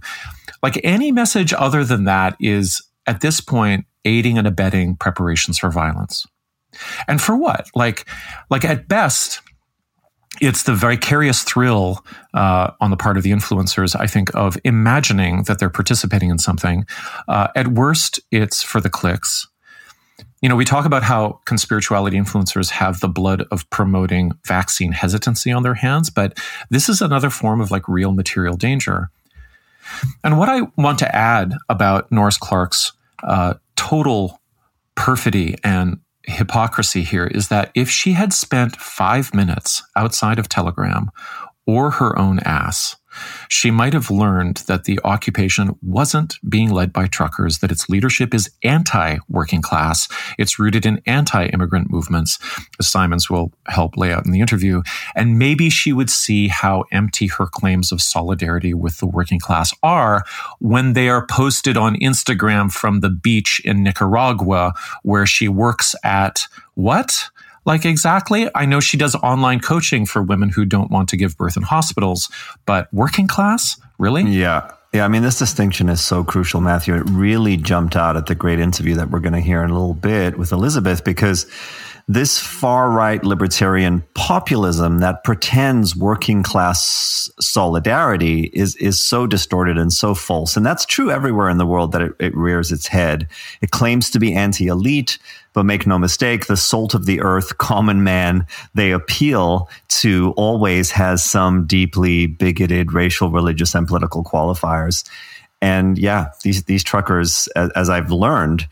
Like 0.62 0.80
any 0.82 1.12
message 1.12 1.52
other 1.52 1.84
than 1.84 2.04
that 2.04 2.36
is 2.40 2.82
at 3.06 3.20
this 3.20 3.40
point 3.40 3.86
aiding 4.04 4.38
and 4.38 4.46
abetting 4.46 4.96
preparations 4.96 5.58
for 5.58 5.70
violence. 5.70 6.26
And 7.06 7.20
for 7.20 7.36
what? 7.36 7.68
Like, 7.74 8.06
like 8.50 8.64
at 8.64 8.88
best, 8.88 9.40
it's 10.40 10.64
the 10.64 10.74
vicarious 10.74 11.42
thrill 11.42 12.04
uh, 12.34 12.72
on 12.80 12.90
the 12.90 12.96
part 12.96 13.16
of 13.16 13.22
the 13.22 13.30
influencers, 13.30 13.94
I 13.98 14.06
think, 14.06 14.34
of 14.34 14.58
imagining 14.64 15.44
that 15.44 15.58
they're 15.58 15.70
participating 15.70 16.30
in 16.30 16.38
something. 16.38 16.84
Uh, 17.28 17.48
at 17.54 17.68
worst, 17.68 18.20
it's 18.30 18.62
for 18.62 18.80
the 18.80 18.90
clicks 18.90 19.46
you 20.44 20.48
know, 20.50 20.56
we 20.56 20.66
talk 20.66 20.84
about 20.84 21.02
how 21.02 21.40
conspirituality 21.46 22.22
influencers 22.22 22.68
have 22.68 23.00
the 23.00 23.08
blood 23.08 23.46
of 23.50 23.68
promoting 23.70 24.32
vaccine 24.44 24.92
hesitancy 24.92 25.50
on 25.50 25.62
their 25.62 25.72
hands, 25.72 26.10
but 26.10 26.38
this 26.68 26.90
is 26.90 27.00
another 27.00 27.30
form 27.30 27.62
of 27.62 27.70
like 27.70 27.88
real 27.88 28.12
material 28.12 28.54
danger. 28.54 29.08
And 30.22 30.38
what 30.38 30.50
I 30.50 30.60
want 30.76 30.98
to 30.98 31.16
add 31.16 31.54
about 31.70 32.12
Norris 32.12 32.36
Clark's 32.36 32.92
uh, 33.22 33.54
total 33.76 34.38
perfidy 34.96 35.56
and 35.64 35.98
hypocrisy 36.24 37.04
here 37.04 37.26
is 37.26 37.48
that 37.48 37.70
if 37.74 37.88
she 37.88 38.12
had 38.12 38.34
spent 38.34 38.76
five 38.76 39.32
minutes 39.32 39.82
outside 39.96 40.38
of 40.38 40.50
Telegram 40.50 41.10
or 41.66 41.92
her 41.92 42.18
own 42.18 42.40
ass 42.40 42.96
she 43.48 43.70
might 43.70 43.92
have 43.92 44.10
learned 44.10 44.58
that 44.66 44.84
the 44.84 45.00
occupation 45.04 45.76
wasn't 45.82 46.36
being 46.48 46.70
led 46.70 46.92
by 46.92 47.06
truckers, 47.06 47.58
that 47.58 47.72
its 47.72 47.88
leadership 47.88 48.34
is 48.34 48.50
anti 48.62 49.18
working 49.28 49.62
class. 49.62 50.08
It's 50.38 50.58
rooted 50.58 50.86
in 50.86 51.02
anti 51.06 51.46
immigrant 51.46 51.90
movements, 51.90 52.38
as 52.78 52.88
Simons 52.88 53.30
will 53.30 53.52
help 53.66 53.96
lay 53.96 54.12
out 54.12 54.24
in 54.24 54.32
the 54.32 54.40
interview. 54.40 54.82
And 55.14 55.38
maybe 55.38 55.70
she 55.70 55.92
would 55.92 56.10
see 56.10 56.48
how 56.48 56.84
empty 56.92 57.26
her 57.28 57.46
claims 57.46 57.92
of 57.92 58.00
solidarity 58.00 58.74
with 58.74 58.98
the 58.98 59.06
working 59.06 59.40
class 59.40 59.72
are 59.82 60.24
when 60.58 60.92
they 60.92 61.08
are 61.08 61.26
posted 61.26 61.76
on 61.76 61.96
Instagram 61.96 62.72
from 62.72 63.00
the 63.00 63.10
beach 63.10 63.60
in 63.64 63.82
Nicaragua, 63.82 64.74
where 65.02 65.26
she 65.26 65.48
works 65.48 65.94
at 66.02 66.46
what? 66.74 67.30
Like 67.64 67.84
exactly? 67.84 68.48
I 68.54 68.66
know 68.66 68.80
she 68.80 68.96
does 68.96 69.14
online 69.16 69.60
coaching 69.60 70.06
for 70.06 70.22
women 70.22 70.50
who 70.50 70.64
don't 70.64 70.90
want 70.90 71.08
to 71.10 71.16
give 71.16 71.36
birth 71.36 71.56
in 71.56 71.62
hospitals, 71.62 72.28
but 72.66 72.92
working 72.92 73.26
class? 73.26 73.80
Really? 73.98 74.22
Yeah. 74.22 74.70
Yeah, 74.92 75.04
I 75.04 75.08
mean, 75.08 75.22
this 75.24 75.40
distinction 75.40 75.88
is 75.88 76.00
so 76.00 76.22
crucial, 76.22 76.60
Matthew. 76.60 76.94
It 76.94 77.02
really 77.10 77.56
jumped 77.56 77.96
out 77.96 78.16
at 78.16 78.26
the 78.26 78.36
great 78.36 78.60
interview 78.60 78.94
that 78.94 79.10
we're 79.10 79.18
going 79.18 79.32
to 79.32 79.40
hear 79.40 79.64
in 79.64 79.70
a 79.70 79.72
little 79.72 79.92
bit 79.92 80.38
with 80.38 80.52
Elizabeth 80.52 81.02
because 81.02 81.50
this 82.06 82.38
far 82.38 82.90
right 82.90 83.24
libertarian 83.24 84.04
populism 84.14 84.98
that 84.98 85.24
pretends 85.24 85.96
working 85.96 86.42
class 86.42 87.30
solidarity 87.40 88.50
is, 88.52 88.76
is 88.76 89.02
so 89.02 89.26
distorted 89.26 89.78
and 89.78 89.92
so 89.92 90.14
false. 90.14 90.56
And 90.56 90.66
that's 90.66 90.84
true 90.84 91.10
everywhere 91.10 91.48
in 91.48 91.56
the 91.56 91.66
world 91.66 91.92
that 91.92 92.02
it, 92.02 92.12
it 92.20 92.36
rears 92.36 92.70
its 92.70 92.86
head. 92.86 93.26
It 93.62 93.70
claims 93.70 94.10
to 94.10 94.18
be 94.18 94.34
anti 94.34 94.66
elite, 94.66 95.18
but 95.54 95.64
make 95.64 95.86
no 95.86 95.98
mistake, 95.98 96.46
the 96.46 96.58
salt 96.58 96.92
of 96.92 97.06
the 97.06 97.22
earth, 97.22 97.56
common 97.56 98.04
man 98.04 98.46
they 98.74 98.90
appeal 98.90 99.70
to 99.88 100.34
always 100.36 100.90
has 100.90 101.24
some 101.24 101.66
deeply 101.66 102.26
bigoted 102.26 102.92
racial, 102.92 103.30
religious, 103.30 103.74
and 103.74 103.86
political 103.86 104.22
qualifiers. 104.22 105.08
And 105.62 105.96
yeah, 105.96 106.32
these 106.42 106.64
these 106.64 106.84
truckers, 106.84 107.46
as, 107.56 107.70
as 107.70 107.88
I've 107.88 108.10
learned, 108.10 108.68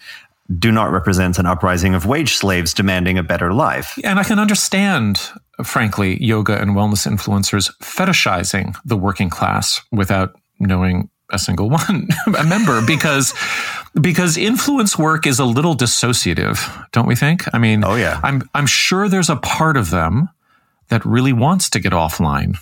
do 0.58 0.72
not 0.72 0.90
represent 0.90 1.38
an 1.38 1.46
uprising 1.46 1.94
of 1.94 2.06
wage 2.06 2.34
slaves 2.34 2.74
demanding 2.74 3.18
a 3.18 3.22
better 3.22 3.52
life. 3.52 3.98
And 4.04 4.18
I 4.18 4.24
can 4.24 4.38
understand, 4.38 5.20
frankly, 5.64 6.22
yoga 6.22 6.60
and 6.60 6.72
wellness 6.72 7.06
influencers 7.06 7.70
fetishizing 7.82 8.76
the 8.84 8.96
working 8.96 9.30
class 9.30 9.80
without 9.90 10.34
knowing 10.58 11.08
a 11.30 11.38
single 11.38 11.70
one 11.70 12.08
a 12.38 12.44
member 12.44 12.84
because 12.86 13.34
because 14.00 14.36
influence 14.36 14.98
work 14.98 15.26
is 15.26 15.38
a 15.38 15.44
little 15.44 15.74
dissociative, 15.74 16.86
don't 16.92 17.06
we 17.06 17.16
think? 17.16 17.44
I 17.54 17.58
mean, 17.58 17.84
oh 17.84 17.94
yeah, 17.94 18.20
I'm 18.22 18.48
I'm 18.54 18.66
sure 18.66 19.08
there's 19.08 19.30
a 19.30 19.36
part 19.36 19.76
of 19.76 19.90
them 19.90 20.28
that 20.88 21.04
really 21.04 21.32
wants 21.32 21.70
to 21.70 21.80
get 21.80 21.92
offline 21.92 22.56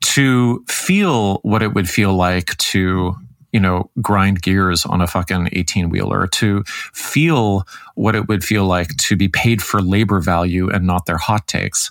to 0.00 0.64
feel 0.68 1.38
what 1.42 1.62
it 1.62 1.74
would 1.74 1.88
feel 1.88 2.14
like 2.14 2.56
to 2.58 3.14
you 3.56 3.60
know, 3.60 3.90
grind 4.02 4.42
gears 4.42 4.84
on 4.84 5.00
a 5.00 5.06
fucking 5.06 5.48
18 5.52 5.88
wheeler, 5.88 6.26
to 6.26 6.62
feel 6.92 7.66
what 7.94 8.14
it 8.14 8.28
would 8.28 8.44
feel 8.44 8.66
like 8.66 8.94
to 8.98 9.16
be 9.16 9.28
paid 9.28 9.62
for 9.62 9.80
labor 9.80 10.20
value 10.20 10.68
and 10.68 10.86
not 10.86 11.06
their 11.06 11.16
hot 11.16 11.46
takes. 11.46 11.90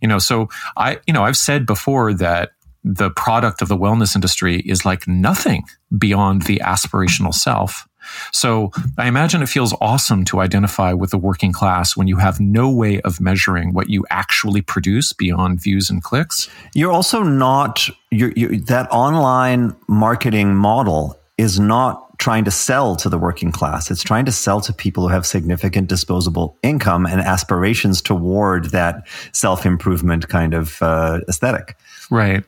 You 0.00 0.08
know, 0.08 0.18
so 0.18 0.48
I, 0.76 0.98
you 1.06 1.14
know, 1.14 1.22
I've 1.22 1.36
said 1.36 1.64
before 1.64 2.12
that 2.14 2.54
the 2.82 3.10
product 3.10 3.62
of 3.62 3.68
the 3.68 3.76
wellness 3.76 4.16
industry 4.16 4.58
is 4.62 4.84
like 4.84 5.06
nothing 5.06 5.62
beyond 5.96 6.42
the 6.42 6.60
aspirational 6.64 7.32
self. 7.32 7.85
So 8.32 8.70
I 8.98 9.08
imagine 9.08 9.42
it 9.42 9.48
feels 9.48 9.74
awesome 9.80 10.24
to 10.26 10.40
identify 10.40 10.92
with 10.92 11.10
the 11.10 11.18
working 11.18 11.52
class 11.52 11.96
when 11.96 12.06
you 12.06 12.16
have 12.16 12.40
no 12.40 12.70
way 12.70 13.00
of 13.02 13.20
measuring 13.20 13.72
what 13.72 13.88
you 13.88 14.04
actually 14.10 14.62
produce 14.62 15.12
beyond 15.12 15.60
views 15.60 15.90
and 15.90 16.02
clicks. 16.02 16.48
You're 16.74 16.92
also 16.92 17.22
not 17.22 17.88
you're, 18.10 18.32
you're, 18.36 18.56
that 18.60 18.88
online 18.90 19.74
marketing 19.88 20.54
model 20.54 21.18
is 21.38 21.60
not 21.60 22.06
trying 22.18 22.44
to 22.44 22.50
sell 22.50 22.96
to 22.96 23.08
the 23.08 23.18
working 23.18 23.52
class. 23.52 23.90
It's 23.90 24.02
trying 24.02 24.24
to 24.24 24.32
sell 24.32 24.60
to 24.62 24.72
people 24.72 25.06
who 25.06 25.12
have 25.12 25.26
significant 25.26 25.88
disposable 25.88 26.56
income 26.62 27.06
and 27.06 27.20
aspirations 27.20 28.00
toward 28.00 28.66
that 28.66 29.06
self 29.32 29.66
improvement 29.66 30.28
kind 30.28 30.54
of 30.54 30.80
uh, 30.82 31.20
aesthetic. 31.28 31.76
Right. 32.10 32.44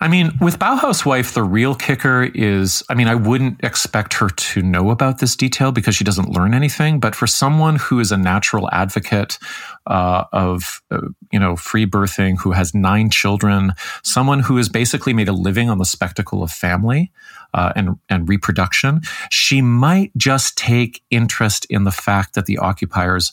I 0.00 0.08
mean, 0.08 0.32
with 0.40 0.58
Bauhaus 0.58 1.04
Wife, 1.04 1.34
the 1.34 1.42
real 1.42 1.74
kicker 1.74 2.22
is 2.34 2.82
I 2.88 2.94
mean, 2.94 3.06
I 3.06 3.14
wouldn't 3.14 3.62
expect 3.62 4.14
her 4.14 4.28
to 4.28 4.62
know 4.62 4.90
about 4.90 5.18
this 5.18 5.36
detail 5.36 5.72
because 5.72 5.94
she 5.94 6.04
doesn't 6.04 6.30
learn 6.30 6.54
anything. 6.54 7.00
But 7.00 7.14
for 7.14 7.26
someone 7.26 7.76
who 7.76 8.00
is 8.00 8.10
a 8.12 8.16
natural 8.16 8.68
advocate 8.72 9.38
uh, 9.86 10.24
of, 10.32 10.80
uh, 10.90 11.08
you 11.30 11.38
know, 11.38 11.56
free 11.56 11.86
birthing, 11.86 12.38
who 12.38 12.52
has 12.52 12.74
nine 12.74 13.10
children, 13.10 13.72
someone 14.02 14.40
who 14.40 14.56
has 14.56 14.68
basically 14.68 15.12
made 15.12 15.28
a 15.28 15.32
living 15.32 15.68
on 15.68 15.78
the 15.78 15.84
spectacle 15.84 16.42
of 16.42 16.50
family 16.50 17.12
uh, 17.54 17.72
and, 17.76 17.96
and 18.08 18.28
reproduction, 18.28 19.00
she 19.30 19.60
might 19.60 20.10
just 20.16 20.56
take 20.56 21.02
interest 21.10 21.66
in 21.68 21.84
the 21.84 21.90
fact 21.90 22.34
that 22.34 22.46
the 22.46 22.58
occupiers 22.58 23.32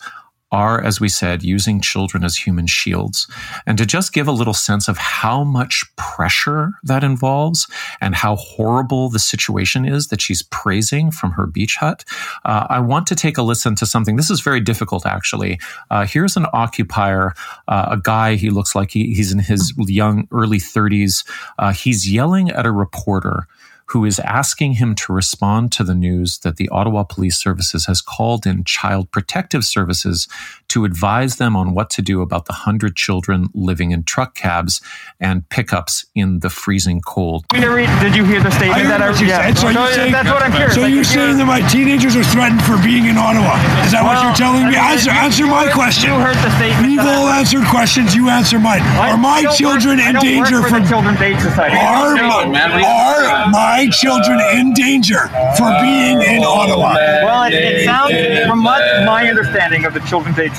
are, 0.52 0.82
as 0.84 1.00
we 1.00 1.10
said, 1.10 1.44
using 1.44 1.82
children 1.82 2.24
as 2.24 2.36
human 2.36 2.68
shields. 2.68 3.28
And 3.66 3.78
to 3.78 3.86
just 3.86 4.14
give 4.14 4.28
a 4.28 4.32
little 4.32 4.54
sense 4.54 4.88
of 4.88 4.98
how 4.98 5.44
much 5.44 5.84
pressure 5.96 6.72
that 6.84 7.04
involves 7.04 7.68
and 8.02 8.16
how 8.16 8.36
horrible 8.36 9.10
the 9.10 9.20
situation 9.20 9.86
is 9.86 10.08
that 10.08 10.22
she's 10.22 10.42
praising 10.42 11.12
from 11.12 11.32
her 11.32 11.46
beach 11.46 11.76
hut, 11.76 12.04
uh, 12.46 12.66
I 12.70 12.80
want 12.80 13.08
to 13.08 13.16
take 13.16 13.38
a 13.38 13.44
listen 13.44 13.76
to 13.76 13.86
something. 13.86 14.16
This 14.16 14.32
is 14.32 14.42
very 14.42 14.60
difficult, 14.60 15.06
actually. 15.06 15.60
Uh, 15.90 16.06
here's 16.06 16.36
an 16.36 16.48
occupier, 16.54 17.34
uh, 17.68 17.90
a 17.92 17.98
guy, 17.98 18.36
he 18.36 18.50
looks 18.50 18.76
like 18.76 18.92
he, 18.92 19.14
he's 19.14 19.32
in 19.32 19.40
his 19.40 19.74
young, 19.78 20.28
early 20.32 20.60
30s. 20.60 21.26
Uh, 21.60 21.72
he's 21.72 22.10
yelling 22.10 22.50
at 22.50 22.66
a 22.66 22.72
reporter 22.72 23.48
who 23.90 24.06
is 24.06 24.20
asking 24.20 24.74
him 24.74 24.94
to 24.96 25.14
respond 25.14 25.72
to 25.72 25.84
the 25.84 25.96
news 25.96 26.40
that 26.40 26.58
the 26.58 26.70
Ottawa 26.70 27.04
Police 27.04 27.38
Services 27.38 27.86
has 27.88 28.02
called 28.02 28.46
in 28.46 28.64
Child 28.64 29.12
Protective 29.12 29.66
Services 29.66 30.28
to 30.70 30.86
advise 30.86 31.36
them 31.38 31.56
on 31.56 31.74
what 31.74 31.90
to 31.92 32.02
do 32.02 32.22
about 32.22 32.46
the 32.46 32.54
100 32.54 32.96
children 32.96 33.50
living 33.54 33.92
in 33.92 34.04
truck 34.04 34.36
cabs 34.36 34.82
and 35.20 35.48
pickups 35.50 36.06
in 36.16 36.40
the 36.40 36.50
freezing 36.50 37.02
cold. 37.02 37.46
Did 37.50 38.16
you 38.16 38.24
hear 38.24 38.42
the 38.42 38.52
statement 38.52 38.86
I 38.86 38.88
that 38.88 39.02
I 39.02 39.10
what 39.10 39.20
you 39.20 39.28
yeah. 39.28 39.42
said. 39.48 39.58
So, 39.58 39.72
No, 39.72 39.84
you're 39.86 39.94
saying, 39.94 40.12
that's 40.12 40.30
what 40.30 40.42
I'm 40.44 40.52
curious. 40.52 40.76
So 40.76 40.82
Like, 40.82 40.92
you're 40.94 41.02
if 41.02 41.08
saying 41.08 41.38
that 41.38 41.46
my 41.46 41.62
teenagers 41.70 42.16
are 42.16 42.24
threatened 42.24 42.62
for 42.64 42.78
being 42.82 43.06
in 43.06 43.18
Ottawa? 43.18 43.58
Is 43.84 43.92
that 43.92 44.04
what 44.06 44.22
you're 44.24 44.34
telling 44.38 44.70
me? 44.70 44.78
I 44.78 44.94
mean, 44.94 44.94
answer, 44.94 45.12
you- 45.12 45.18
answer 45.20 45.44
you 45.46 45.50
my 45.50 45.66
heard- 45.66 45.74
question. 45.74 46.10
you 46.14 46.20
heard 46.22 46.38
the 46.38 46.52
statement 46.58 46.86
We've 46.88 46.98
that 47.02 47.18
all 47.18 47.28
answered 47.28 47.66
questions. 47.68 48.16
You 48.16 48.30
answer 48.30 48.60
mine. 48.60 48.82
I- 48.82 49.12
are 49.12 49.18
my 49.18 49.44
children 49.58 49.98
work, 49.98 50.08
in 50.08 50.16
danger 50.22 50.62
for 50.62 50.70
from? 50.70 50.88
Children's 50.88 51.22
Aid 51.22 51.40
Society. 51.42 51.76
Are, 51.78 52.16
my, 52.16 52.46
are 52.46 53.50
my 53.50 53.90
children 53.92 54.40
in 54.54 54.74
danger 54.74 55.28
for 55.58 55.70
being 55.82 56.22
in 56.22 56.44
Ottawa? 56.46 56.94
Well, 57.26 57.44
it, 57.50 57.54
it 57.54 57.86
sounds, 57.86 58.14
from 58.48 58.64
what 58.64 58.82
my 59.06 59.28
understanding 59.28 59.86
of 59.86 59.94
the 59.94 60.00
Children's 60.02 60.38
Aid 60.38 60.52
Society, 60.52 60.59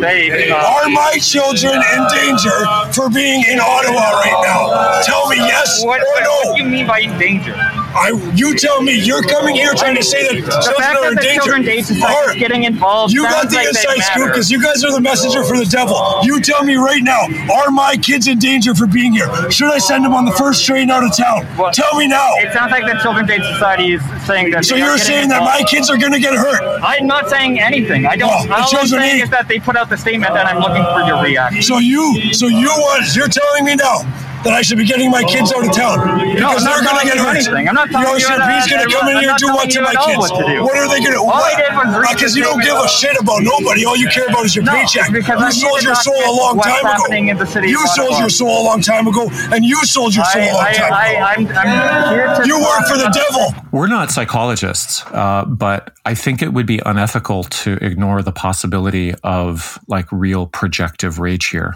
they 0.00 0.50
Are 0.50 0.88
my 0.88 1.18
children 1.20 1.74
in 1.74 2.06
danger 2.08 2.58
for 2.92 3.08
being 3.10 3.44
in 3.48 3.60
Ottawa 3.60 4.10
right 4.20 4.40
now? 4.42 5.02
Tell 5.02 5.28
me 5.28 5.36
yes 5.36 5.84
what, 5.84 6.00
or 6.00 6.20
no. 6.22 6.30
what 6.50 6.56
do 6.56 6.62
you 6.62 6.68
mean 6.68 6.86
by 6.86 7.00
in 7.00 7.18
danger? 7.18 7.54
I, 7.94 8.10
you 8.34 8.56
tell 8.56 8.82
me. 8.82 8.98
You're 9.00 9.22
coming 9.22 9.54
here 9.54 9.72
trying 9.74 9.96
to 9.96 10.02
say 10.02 10.22
that 10.26 10.34
The 10.34 10.50
children 10.50 10.76
fact 10.76 10.96
are 10.98 11.08
in 11.08 11.14
that 11.14 11.22
the 11.22 11.72
danger. 11.72 11.84
Society 11.84 12.02
Are- 12.02 12.34
getting 12.34 12.64
involved 12.64 13.12
You 13.12 13.22
got 13.22 13.48
the 13.48 13.56
like 13.56 13.68
inside 13.68 14.00
scoop 14.00 14.28
because 14.28 14.50
you 14.50 14.62
guys 14.62 14.84
are 14.84 14.92
the 14.92 15.00
messenger 15.00 15.44
for 15.44 15.56
the 15.56 15.64
devil. 15.64 15.96
You 16.22 16.40
tell 16.40 16.64
me 16.64 16.76
right 16.76 17.02
now, 17.02 17.26
are 17.52 17.70
my 17.70 17.96
kids 17.96 18.26
in 18.26 18.38
danger 18.38 18.74
for 18.74 18.86
being 18.86 19.12
here? 19.12 19.28
Should 19.50 19.72
I 19.72 19.78
send 19.78 20.04
them 20.04 20.14
on 20.14 20.24
the 20.24 20.32
first 20.32 20.64
train 20.64 20.90
out 20.90 21.04
of 21.04 21.16
town? 21.16 21.46
Well, 21.56 21.72
tell 21.72 21.94
me 21.96 22.08
now. 22.08 22.30
It 22.36 22.52
sounds 22.52 22.70
like 22.70 22.84
the 22.84 22.98
Children's 23.00 23.30
Aid 23.30 23.42
Society 23.42 23.92
is 23.94 24.02
saying 24.26 24.50
that. 24.50 24.64
So 24.64 24.76
you're 24.76 24.98
saying 24.98 25.28
that 25.28 25.42
my 25.42 25.62
kids 25.68 25.88
are 25.90 25.96
going 25.96 26.12
to 26.12 26.20
get 26.20 26.34
hurt? 26.34 26.62
I'm 26.82 27.06
not 27.06 27.28
saying 27.28 27.60
anything. 27.60 28.06
I 28.06 28.16
don't. 28.16 28.28
Well, 28.28 28.52
all 28.52 28.62
I'm 28.62 28.68
children 28.68 29.00
saying 29.00 29.22
is 29.22 29.30
that 29.30 29.48
they 29.48 29.58
put 29.58 29.76
out 29.76 29.88
the 29.88 29.96
statement, 29.96 30.32
and 30.32 30.48
I'm 30.48 30.58
looking 30.60 30.84
for 30.84 31.00
your 31.06 31.22
reaction. 31.22 31.62
So 31.62 31.78
you, 31.78 32.32
so 32.32 32.46
you 32.46 32.68
want? 32.68 33.14
You're 33.14 33.28
telling 33.28 33.64
me 33.64 33.76
now 33.76 34.00
that 34.44 34.52
I 34.54 34.62
should 34.62 34.78
be 34.78 34.84
getting 34.84 35.10
my 35.10 35.24
kids 35.24 35.52
out 35.52 35.64
of 35.66 35.72
town 35.74 35.98
because 36.34 36.62
I'm 36.62 36.84
they're 36.84 36.84
going 36.86 37.00
to 37.02 37.06
get 37.06 37.18
hurt. 37.18 37.34
anything. 37.36 37.68
I'm 37.68 37.74
not 37.74 37.90
telling 37.90 38.20
you 38.20 38.26
sir, 38.26 38.38
that- 38.38 38.54
he's 38.62 38.70
going 38.70 38.84
to 38.86 38.90
come 38.94 39.08
in 39.08 39.16
I'm 39.16 39.22
here 39.22 39.30
and 39.34 39.38
do 39.38 39.48
what 39.50 39.70
to 39.70 39.80
my 39.82 39.94
kids? 40.06 40.18
what 40.18 40.38
to 40.38 40.44
do. 40.46 40.62
What 40.62 40.76
are 40.78 40.86
they 40.88 41.00
going 41.02 41.14
to? 41.14 41.22
All 41.24 41.34
I 41.42 41.54
did 41.58 41.72
was 41.74 41.90
read 41.96 42.14
Because 42.14 42.32
the 42.34 42.38
you 42.40 42.44
don't 42.46 42.62
give 42.62 42.76
a 42.78 42.86
shit 42.88 43.16
about 43.18 43.42
nobody. 43.42 43.84
All 43.84 43.96
you 43.96 44.06
care 44.08 44.26
about 44.28 44.44
is 44.46 44.54
your 44.54 44.64
No, 44.64 44.72
paycheck. 44.72 45.10
because 45.10 45.40
You 45.58 45.66
sold 45.66 45.82
your 45.82 45.94
soul 45.98 46.14
a 46.14 46.34
long 46.36 46.58
time 46.62 46.78
ago. 46.78 46.86
happening 46.94 47.28
in 47.28 47.36
the 47.38 47.46
city 47.46 47.68
You 47.68 47.82
sold 47.88 48.18
your 48.18 48.30
soul 48.30 48.62
a 48.62 48.64
long 48.64 48.80
time 48.82 49.06
ago, 49.08 49.28
and 49.50 49.64
you 49.64 49.82
sold 49.84 50.14
your 50.14 50.24
soul 50.26 50.42
a 50.42 50.52
long 50.54 50.72
time 50.74 50.92
I, 50.92 51.06
ago. 51.10 51.18
I, 51.20 51.34
I'm, 51.34 51.42
I'm 51.50 52.14
here 52.14 52.26
to. 52.36 52.46
You 52.46 52.58
work 52.60 52.86
for 52.86 52.96
the 52.98 53.10
devil. 53.10 53.50
We're 53.72 53.88
not 53.88 54.10
psychologists, 54.10 55.02
uh, 55.10 55.44
but 55.44 55.92
I 56.04 56.14
think 56.14 56.42
it 56.42 56.52
would 56.52 56.66
be 56.66 56.80
unethical 56.86 57.44
to 57.44 57.72
ignore 57.82 58.22
the 58.22 58.32
possibility 58.32 59.14
of 59.24 59.78
like 59.88 60.06
real 60.12 60.46
projective 60.46 61.18
rage 61.18 61.48
here. 61.48 61.74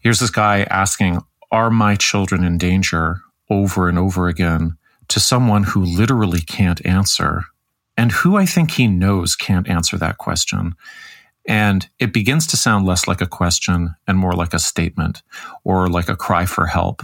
Here's 0.00 0.20
this 0.20 0.30
guy 0.30 0.62
asking, 0.70 1.20
Are 1.52 1.70
my 1.70 1.94
children 1.94 2.42
in 2.42 2.58
danger 2.58 3.20
over 3.48 3.88
and 3.88 3.98
over 3.98 4.26
again 4.26 4.76
to 5.08 5.20
someone 5.20 5.64
who 5.64 5.84
literally 5.84 6.40
can't 6.40 6.84
answer 6.84 7.44
and 7.96 8.10
who 8.10 8.36
I 8.36 8.46
think 8.46 8.70
he 8.70 8.86
knows 8.88 9.36
can't 9.36 9.68
answer 9.68 9.98
that 9.98 10.16
question. 10.16 10.74
And 11.46 11.88
it 11.98 12.12
begins 12.12 12.46
to 12.48 12.56
sound 12.56 12.86
less 12.86 13.06
like 13.06 13.20
a 13.20 13.26
question 13.26 13.94
and 14.06 14.16
more 14.16 14.32
like 14.32 14.54
a 14.54 14.58
statement 14.58 15.22
or 15.64 15.88
like 15.88 16.08
a 16.08 16.16
cry 16.16 16.46
for 16.46 16.66
help. 16.66 17.02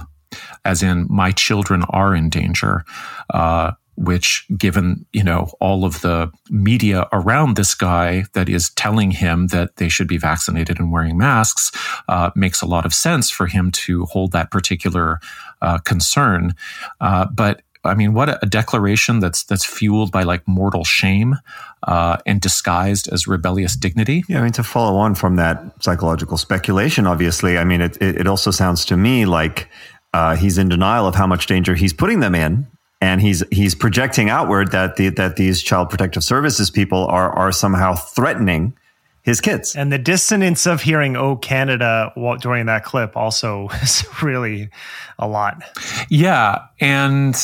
as 0.65 0.83
in 0.83 1.07
my 1.09 1.33
children 1.33 1.83
are 1.91 2.15
in 2.15 2.29
danger. 2.29 2.85
Uh, 3.33 3.73
which 3.99 4.47
given 4.57 5.05
you 5.13 5.25
know 5.25 5.51
all 5.61 5.85
of 5.85 6.01
the 6.03 6.31
media 6.51 7.09
around 7.13 7.57
this 7.57 7.75
guy 7.75 8.25
that 8.33 8.49
is 8.49 8.71
telling 8.71 9.11
him 9.11 9.49
that 9.49 9.77
they 9.77 9.89
should 9.89 10.07
be 10.07 10.17
vaccinated 10.17 10.79
and 10.79 10.93
wearing 10.93 11.19
masks 11.19 11.73
uh, 12.09 12.31
makes 12.37 12.63
a 12.63 12.67
lot 12.67 12.87
of 12.87 12.95
sense 12.95 13.29
for 13.29 13.47
him 13.47 13.73
to 13.73 14.05
hold 14.07 14.31
that 14.31 14.51
particular 14.51 15.19
uh, 15.63 15.79
concern 15.79 16.55
uh, 17.01 17.27
but 17.27 17.63
I 17.85 17.95
mean, 17.95 18.13
what 18.13 18.29
a, 18.29 18.47
declaration 18.47 19.21
that's 19.21 19.45
that's 19.45 19.65
fueled 19.65 20.11
by 20.11 20.25
like 20.25 20.47
mortal 20.47 20.85
shame 20.85 21.37
uh, 21.85 22.19
and 22.27 22.41
disguised 22.41 23.09
as 23.09 23.27
rebellious 23.27 23.77
dignity. 23.77 24.25
Yeah, 24.29 24.41
I 24.41 24.43
mean, 24.43 24.53
to 24.53 24.65
follow 24.65 24.99
on 24.99 25.15
from 25.15 25.37
that 25.37 25.63
psychological 25.81 26.37
speculation, 26.39 27.07
obviously, 27.07 27.57
I 27.57 27.65
mean, 27.65 27.81
it 27.81 27.97
it, 28.01 28.27
also 28.27 28.51
sounds 28.51 28.85
to 28.87 28.97
me 28.97 29.27
like 29.27 29.69
uh, 30.13 30.37
he's 30.37 30.59
in 30.59 30.69
denial 30.69 31.07
of 31.07 31.15
how 31.15 31.27
much 31.27 31.47
danger 31.47 31.75
he's 31.75 31.93
putting 31.93 32.21
them 32.21 32.35
in, 32.35 32.67
and 33.01 33.21
he's 33.21 33.43
he's 33.51 33.75
projecting 33.75 34.29
outward 34.31 34.73
that 34.73 34.97
the, 34.97 35.09
that 35.11 35.37
these 35.37 35.63
child 35.63 35.91
protective 35.91 36.25
services 36.25 36.71
people 36.71 37.07
are 37.07 37.31
are 37.33 37.53
somehow 37.53 37.95
threatening 37.95 38.77
his 39.23 39.41
kids. 39.41 39.77
And 39.77 39.93
the 39.93 39.99
dissonance 39.99 40.67
of 40.67 40.83
hearing 40.83 41.17
"Oh 41.17 41.37
Canada" 41.37 42.13
during 42.41 42.67
that 42.67 42.85
clip 42.85 43.17
also 43.17 43.69
is 43.83 44.05
really 44.23 44.71
a 45.19 45.29
lot. 45.29 45.63
Yeah, 46.09 46.63
and 46.81 47.35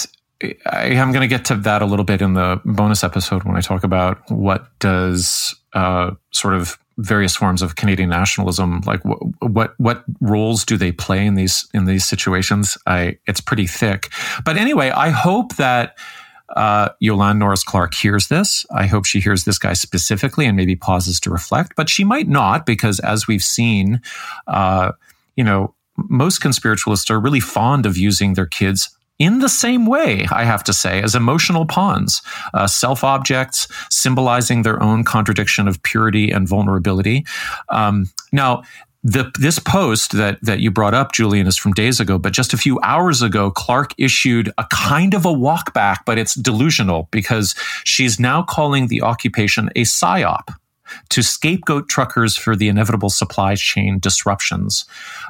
I 0.66 0.86
am 0.86 1.12
going 1.12 1.22
to 1.22 1.28
get 1.28 1.44
to 1.46 1.57
that 1.57 1.82
a 1.82 1.86
little 1.86 2.05
bit 2.05 2.20
in 2.20 2.34
the 2.34 2.61
bonus 2.64 3.05
episode 3.05 3.44
when 3.44 3.57
I 3.57 3.61
talk 3.61 3.84
about 3.84 4.30
what 4.30 4.66
does 4.78 5.55
uh, 5.72 6.12
sort 6.32 6.55
of 6.55 6.78
various 6.99 7.34
forms 7.34 7.62
of 7.62 7.76
Canadian 7.76 8.09
nationalism 8.09 8.80
like 8.86 9.05
what, 9.05 9.18
what 9.40 9.74
what 9.78 10.05
roles 10.20 10.64
do 10.64 10.76
they 10.76 10.92
play 10.92 11.26
in 11.26 11.34
these 11.34 11.68
in 11.74 11.86
these 11.86 12.05
situations? 12.05 12.78
I 12.86 13.18
it's 13.26 13.40
pretty 13.40 13.66
thick, 13.66 14.11
but 14.45 14.57
anyway, 14.57 14.90
I 14.90 15.11
hope 15.11 15.57
that. 15.57 15.97
Uh, 16.57 16.90
Yolande 17.01 17.40
Norris 17.40 17.64
Clark 17.64 17.95
hears 17.95 18.28
this. 18.28 18.66
I 18.70 18.86
hope 18.86 19.07
she 19.07 19.18
hears 19.18 19.45
this 19.45 19.59
guy 19.59 19.72
specifically 19.72 20.45
and 20.47 20.55
maybe 20.55 20.76
pauses 20.76 21.18
to 21.20 21.30
reflect, 21.30 21.72
but 21.74 21.88
she 21.88 22.05
might 22.05 22.28
not 22.28 22.66
because, 22.66 23.01
as 23.01 23.26
we've 23.26 23.42
seen, 23.42 24.03
uh, 24.47 24.92
you 25.36 25.42
know, 25.42 25.74
most 25.97 26.42
conspiritualists 26.42 27.11
are 27.11 27.18
really 27.18 27.40
fond 27.40 27.86
of 27.86 27.97
using 27.97 28.34
their 28.34 28.47
kids 28.47 28.95
in 29.18 29.38
the 29.38 29.48
same 29.48 29.86
way, 29.86 30.26
I 30.30 30.44
have 30.44 30.64
to 30.64 30.72
say, 30.72 31.02
as 31.02 31.14
emotional 31.14 31.66
pawns, 31.66 32.22
uh, 32.52 32.66
self 32.66 33.04
objects 33.04 33.68
symbolizing 33.90 34.62
their 34.62 34.82
own 34.82 35.04
contradiction 35.04 35.68
of 35.68 35.82
purity 35.82 36.30
and 36.30 36.48
vulnerability. 36.48 37.24
Um, 37.68 38.10
now, 38.32 38.62
the, 39.04 39.30
this 39.38 39.58
post 39.58 40.12
that, 40.12 40.38
that 40.42 40.60
you 40.60 40.70
brought 40.70 40.94
up, 40.94 41.12
Julian, 41.12 41.46
is 41.46 41.58
from 41.58 41.72
days 41.74 42.00
ago, 42.00 42.18
but 42.18 42.32
just 42.32 42.54
a 42.54 42.56
few 42.56 42.80
hours 42.82 43.20
ago, 43.20 43.50
Clark 43.50 43.92
issued 43.98 44.50
a 44.56 44.64
kind 44.70 45.12
of 45.12 45.26
a 45.26 45.32
walkback, 45.32 45.98
but 46.06 46.18
it's 46.18 46.34
delusional 46.34 47.08
because 47.10 47.54
she's 47.84 48.18
now 48.18 48.42
calling 48.42 48.88
the 48.88 49.02
occupation 49.02 49.68
a 49.76 49.82
psyop 49.82 50.54
to 51.11 51.22
scapegoat 51.22 51.88
truckers 51.88 52.36
for 52.36 52.57
the 52.57 52.68
inevitable 52.68 53.11
supply 53.11 53.55
chain 53.55 53.99
disruptions. 53.99 54.84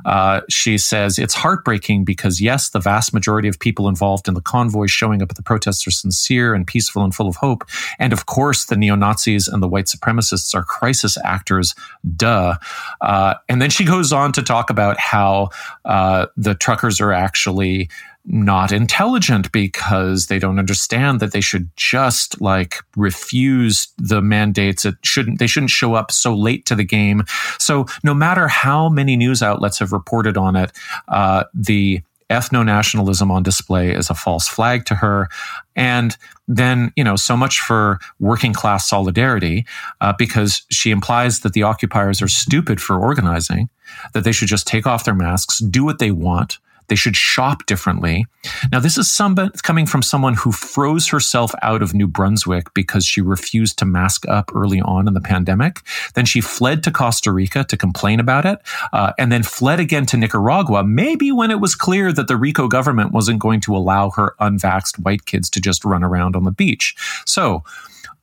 Uh, 0.04 0.40
she 0.48 0.78
says 0.78 1.18
it's 1.18 1.34
heartbreaking 1.34 2.04
because, 2.04 2.40
yes, 2.40 2.70
the 2.70 2.80
vast 2.80 3.12
majority 3.12 3.48
of 3.48 3.58
people 3.58 3.88
involved 3.88 4.28
in 4.28 4.34
the 4.34 4.40
convoy 4.40 4.86
showing 4.86 5.22
up 5.22 5.30
at 5.30 5.36
the 5.36 5.42
protests 5.42 5.86
are 5.86 5.90
sincere 5.90 6.54
and 6.54 6.66
peaceful 6.66 7.02
and 7.04 7.14
full 7.14 7.28
of 7.28 7.36
hope. 7.36 7.64
And 7.98 8.12
of 8.12 8.26
course, 8.26 8.66
the 8.66 8.76
neo 8.76 8.94
Nazis 8.94 9.48
and 9.48 9.62
the 9.62 9.68
white 9.68 9.86
supremacists 9.86 10.54
are 10.54 10.64
crisis 10.64 11.16
actors, 11.24 11.74
duh. 12.16 12.56
Uh, 13.00 13.34
and 13.48 13.60
then 13.60 13.70
she 13.70 13.84
goes 13.84 14.12
on 14.12 14.32
to 14.32 14.42
talk 14.42 14.70
about 14.70 14.98
how 14.98 15.50
uh, 15.84 16.26
the 16.36 16.54
truckers 16.54 17.00
are 17.00 17.12
actually 17.12 17.88
not 18.26 18.72
intelligent 18.72 19.52
because 19.52 20.26
they 20.26 20.38
don't 20.38 20.58
understand 20.58 21.20
that 21.20 21.32
they 21.32 21.40
should 21.40 21.70
just 21.76 22.40
like 22.40 22.76
refuse 22.96 23.88
the 23.98 24.22
mandates 24.22 24.84
it 24.84 24.94
shouldn't 25.02 25.38
they 25.38 25.46
shouldn't 25.46 25.70
show 25.70 25.94
up 25.94 26.10
so 26.10 26.34
late 26.34 26.64
to 26.66 26.74
the 26.74 26.84
game. 26.84 27.24
So 27.58 27.86
no 28.02 28.14
matter 28.14 28.48
how 28.48 28.88
many 28.88 29.16
news 29.16 29.42
outlets 29.42 29.78
have 29.78 29.92
reported 29.92 30.36
on 30.36 30.56
it 30.56 30.72
uh, 31.08 31.44
the 31.52 32.02
ethno-nationalism 32.30 33.30
on 33.30 33.42
display 33.42 33.90
is 33.90 34.08
a 34.08 34.14
false 34.14 34.48
flag 34.48 34.86
to 34.86 34.94
her. 34.94 35.28
And 35.76 36.16
then 36.48 36.92
you 36.96 37.04
know 37.04 37.16
so 37.16 37.36
much 37.36 37.60
for 37.60 37.98
working 38.20 38.54
class 38.54 38.88
solidarity 38.88 39.66
uh, 40.00 40.14
because 40.16 40.62
she 40.70 40.90
implies 40.90 41.40
that 41.40 41.52
the 41.52 41.62
occupiers 41.62 42.22
are 42.22 42.28
stupid 42.28 42.80
for 42.80 42.98
organizing 42.98 43.68
that 44.14 44.24
they 44.24 44.32
should 44.32 44.48
just 44.48 44.66
take 44.66 44.86
off 44.86 45.04
their 45.04 45.14
masks 45.14 45.58
do 45.58 45.84
what 45.84 45.98
they 45.98 46.10
want 46.10 46.58
they 46.88 46.94
should 46.94 47.16
shop 47.16 47.66
differently. 47.66 48.26
Now, 48.70 48.80
this 48.80 48.98
is 48.98 49.10
some, 49.10 49.36
coming 49.62 49.86
from 49.86 50.02
someone 50.02 50.34
who 50.34 50.52
froze 50.52 51.08
herself 51.08 51.52
out 51.62 51.82
of 51.82 51.94
New 51.94 52.06
Brunswick 52.06 52.72
because 52.74 53.06
she 53.06 53.20
refused 53.20 53.78
to 53.78 53.84
mask 53.84 54.28
up 54.28 54.50
early 54.54 54.80
on 54.80 55.08
in 55.08 55.14
the 55.14 55.20
pandemic. 55.20 55.80
Then 56.14 56.24
she 56.24 56.40
fled 56.40 56.82
to 56.84 56.90
Costa 56.90 57.32
Rica 57.32 57.64
to 57.64 57.76
complain 57.76 58.20
about 58.20 58.44
it, 58.44 58.58
uh, 58.92 59.12
and 59.18 59.32
then 59.32 59.42
fled 59.42 59.80
again 59.80 60.06
to 60.06 60.16
Nicaragua, 60.16 60.84
maybe 60.84 61.32
when 61.32 61.50
it 61.50 61.60
was 61.60 61.74
clear 61.74 62.12
that 62.12 62.28
the 62.28 62.36
Rico 62.36 62.68
government 62.68 63.12
wasn't 63.12 63.38
going 63.38 63.60
to 63.62 63.76
allow 63.76 64.10
her 64.10 64.34
unvaxxed 64.40 64.98
white 64.98 65.26
kids 65.26 65.48
to 65.50 65.60
just 65.60 65.84
run 65.84 66.04
around 66.04 66.36
on 66.36 66.44
the 66.44 66.50
beach. 66.50 66.94
So, 67.26 67.64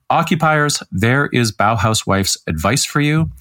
occupiers, 0.09 0.83
there 0.91 1.27
is 1.27 1.51
Bauhaus 1.51 2.05
Wife's 2.05 2.37
advice 2.47 2.85
for 2.85 3.01
you. 3.01 3.31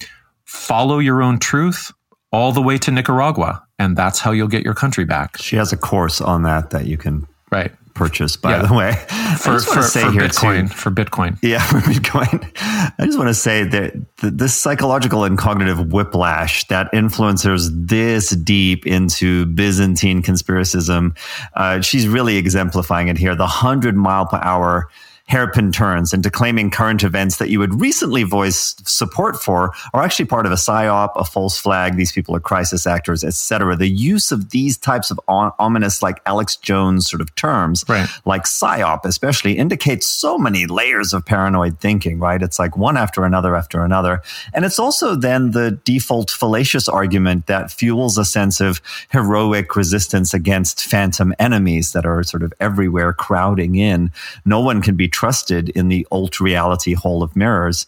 Follow 0.45 0.99
your 0.99 1.21
own 1.21 1.39
truth 1.39 1.91
all 2.31 2.51
the 2.51 2.61
way 2.61 2.77
to 2.77 2.91
Nicaragua 2.91 3.63
and 3.81 3.97
that's 3.97 4.19
how 4.19 4.31
you'll 4.31 4.47
get 4.47 4.63
your 4.63 4.75
country 4.75 5.05
back. 5.05 5.37
She 5.37 5.55
has 5.55 5.73
a 5.73 5.77
course 5.77 6.21
on 6.21 6.43
that 6.43 6.69
that 6.69 6.85
you 6.85 6.97
can 6.97 7.27
right 7.51 7.71
purchase. 7.95 8.37
By 8.37 8.51
yeah. 8.51 8.67
the 8.67 8.73
way, 8.73 8.91
for, 9.39 9.59
for, 9.59 9.81
for 9.81 9.99
Bitcoin, 10.11 10.69
too, 10.69 10.75
for 10.75 10.91
Bitcoin, 10.91 11.37
yeah, 11.41 11.59
for 11.67 11.79
Bitcoin. 11.79 12.47
I 12.57 13.05
just 13.05 13.17
want 13.17 13.29
to 13.29 13.33
say 13.33 13.63
that 13.63 13.93
this 14.21 14.53
psychological 14.53 15.23
and 15.23 15.35
cognitive 15.35 15.91
whiplash 15.91 16.67
that 16.67 16.91
influencers 16.93 17.69
this 17.73 18.29
deep 18.29 18.85
into 18.85 19.47
Byzantine 19.47 20.21
conspiracism, 20.21 21.17
uh, 21.55 21.81
she's 21.81 22.07
really 22.07 22.37
exemplifying 22.37 23.07
it 23.07 23.17
here. 23.17 23.35
The 23.35 23.47
hundred 23.47 23.95
mile 23.95 24.27
per 24.27 24.37
hour 24.37 24.89
hairpin 25.31 25.71
turns 25.71 26.11
into 26.11 26.29
claiming 26.29 26.69
current 26.69 27.03
events 27.03 27.37
that 27.37 27.49
you 27.49 27.61
had 27.61 27.79
recently 27.79 28.23
voiced 28.23 28.85
support 28.87 29.37
for 29.37 29.71
are 29.93 30.03
actually 30.03 30.25
part 30.25 30.45
of 30.45 30.51
a 30.51 30.55
psyop, 30.55 31.11
a 31.15 31.23
false 31.23 31.57
flag. 31.57 31.95
These 31.95 32.11
people 32.11 32.35
are 32.35 32.41
crisis 32.41 32.85
actors, 32.85 33.23
etc. 33.23 33.77
The 33.77 33.87
use 33.87 34.33
of 34.33 34.49
these 34.49 34.77
types 34.77 35.09
of 35.09 35.21
ominous, 35.29 36.01
like 36.01 36.19
Alex 36.25 36.57
Jones 36.57 37.09
sort 37.09 37.21
of 37.21 37.33
terms, 37.35 37.85
right. 37.87 38.09
like 38.25 38.43
psyop, 38.43 39.05
especially, 39.05 39.57
indicates 39.57 40.05
so 40.05 40.37
many 40.37 40.65
layers 40.65 41.13
of 41.13 41.25
paranoid 41.25 41.79
thinking. 41.79 42.19
Right? 42.19 42.41
It's 42.41 42.59
like 42.59 42.75
one 42.75 42.97
after 42.97 43.23
another 43.23 43.55
after 43.55 43.85
another, 43.85 44.21
and 44.53 44.65
it's 44.65 44.79
also 44.79 45.15
then 45.15 45.51
the 45.51 45.79
default 45.85 46.29
fallacious 46.29 46.89
argument 46.89 47.47
that 47.47 47.71
fuels 47.71 48.17
a 48.17 48.25
sense 48.25 48.59
of 48.59 48.81
heroic 49.11 49.77
resistance 49.77 50.33
against 50.33 50.83
phantom 50.83 51.33
enemies 51.39 51.93
that 51.93 52.05
are 52.05 52.21
sort 52.23 52.43
of 52.43 52.51
everywhere 52.59 53.13
crowding 53.13 53.75
in. 53.75 54.11
No 54.43 54.59
one 54.59 54.81
can 54.81 54.97
be 54.97 55.07
trusted 55.21 55.69
in 55.69 55.87
the 55.87 56.07
alt 56.09 56.39
reality 56.39 56.95
hall 56.95 57.21
of 57.21 57.35
mirrors. 57.35 57.85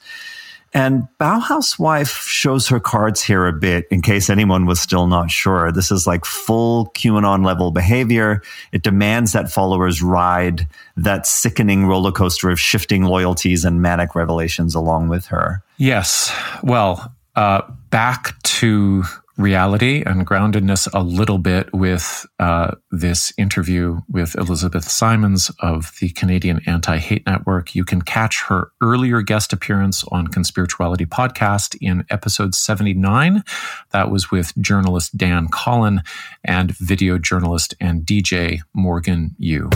And 0.71 1.07
Bauhaus 1.19 1.79
Wife 1.79 2.27
shows 2.27 2.67
her 2.67 2.79
cards 2.79 3.23
here 3.23 3.47
a 3.47 3.53
bit 3.53 3.87
in 3.89 4.03
case 4.03 4.29
anyone 4.29 4.67
was 4.67 4.79
still 4.79 5.07
not 5.07 5.31
sure. 5.31 5.71
This 5.71 5.89
is 5.91 6.05
like 6.05 6.25
full 6.25 6.91
QAnon 6.95 7.43
level 7.43 7.71
behavior. 7.71 8.43
It 8.71 8.83
demands 8.83 9.31
that 9.31 9.51
followers 9.51 10.03
ride 10.03 10.67
that 10.95 11.25
sickening 11.25 11.87
roller 11.87 12.11
coaster 12.11 12.51
of 12.51 12.59
shifting 12.59 13.01
loyalties 13.03 13.65
and 13.65 13.81
manic 13.81 14.13
revelations 14.13 14.75
along 14.75 15.09
with 15.09 15.25
her. 15.25 15.63
Yes. 15.77 16.31
Well, 16.61 17.15
uh, 17.35 17.61
back 17.89 18.39
to 18.43 19.03
reality 19.37 20.03
and 20.05 20.27
groundedness 20.27 20.87
a 20.93 21.01
little 21.01 21.37
bit 21.37 21.73
with 21.73 22.25
uh, 22.39 22.75
this 22.91 23.33
interview 23.37 24.01
with 24.07 24.35
Elizabeth 24.35 24.87
Simons 24.89 25.51
of 25.59 25.91
the 25.99 26.09
Canadian 26.09 26.61
Anti 26.65 26.97
Hate 26.97 27.25
Network. 27.25 27.75
You 27.75 27.83
can 27.85 28.01
catch 28.01 28.43
her 28.43 28.71
earlier 28.81 29.21
guest 29.21 29.53
appearance 29.53 30.03
on 30.05 30.27
Conspirituality 30.27 31.07
Podcast 31.07 31.75
in 31.81 32.05
episode 32.09 32.53
79. 32.53 33.43
That 33.91 34.11
was 34.11 34.31
with 34.31 34.55
journalist 34.59 35.17
Dan 35.17 35.47
Collen 35.47 35.99
and 36.43 36.75
video 36.77 37.17
journalist 37.17 37.75
and 37.79 38.05
DJ 38.05 38.59
Morgan 38.73 39.35
Yew. 39.37 39.69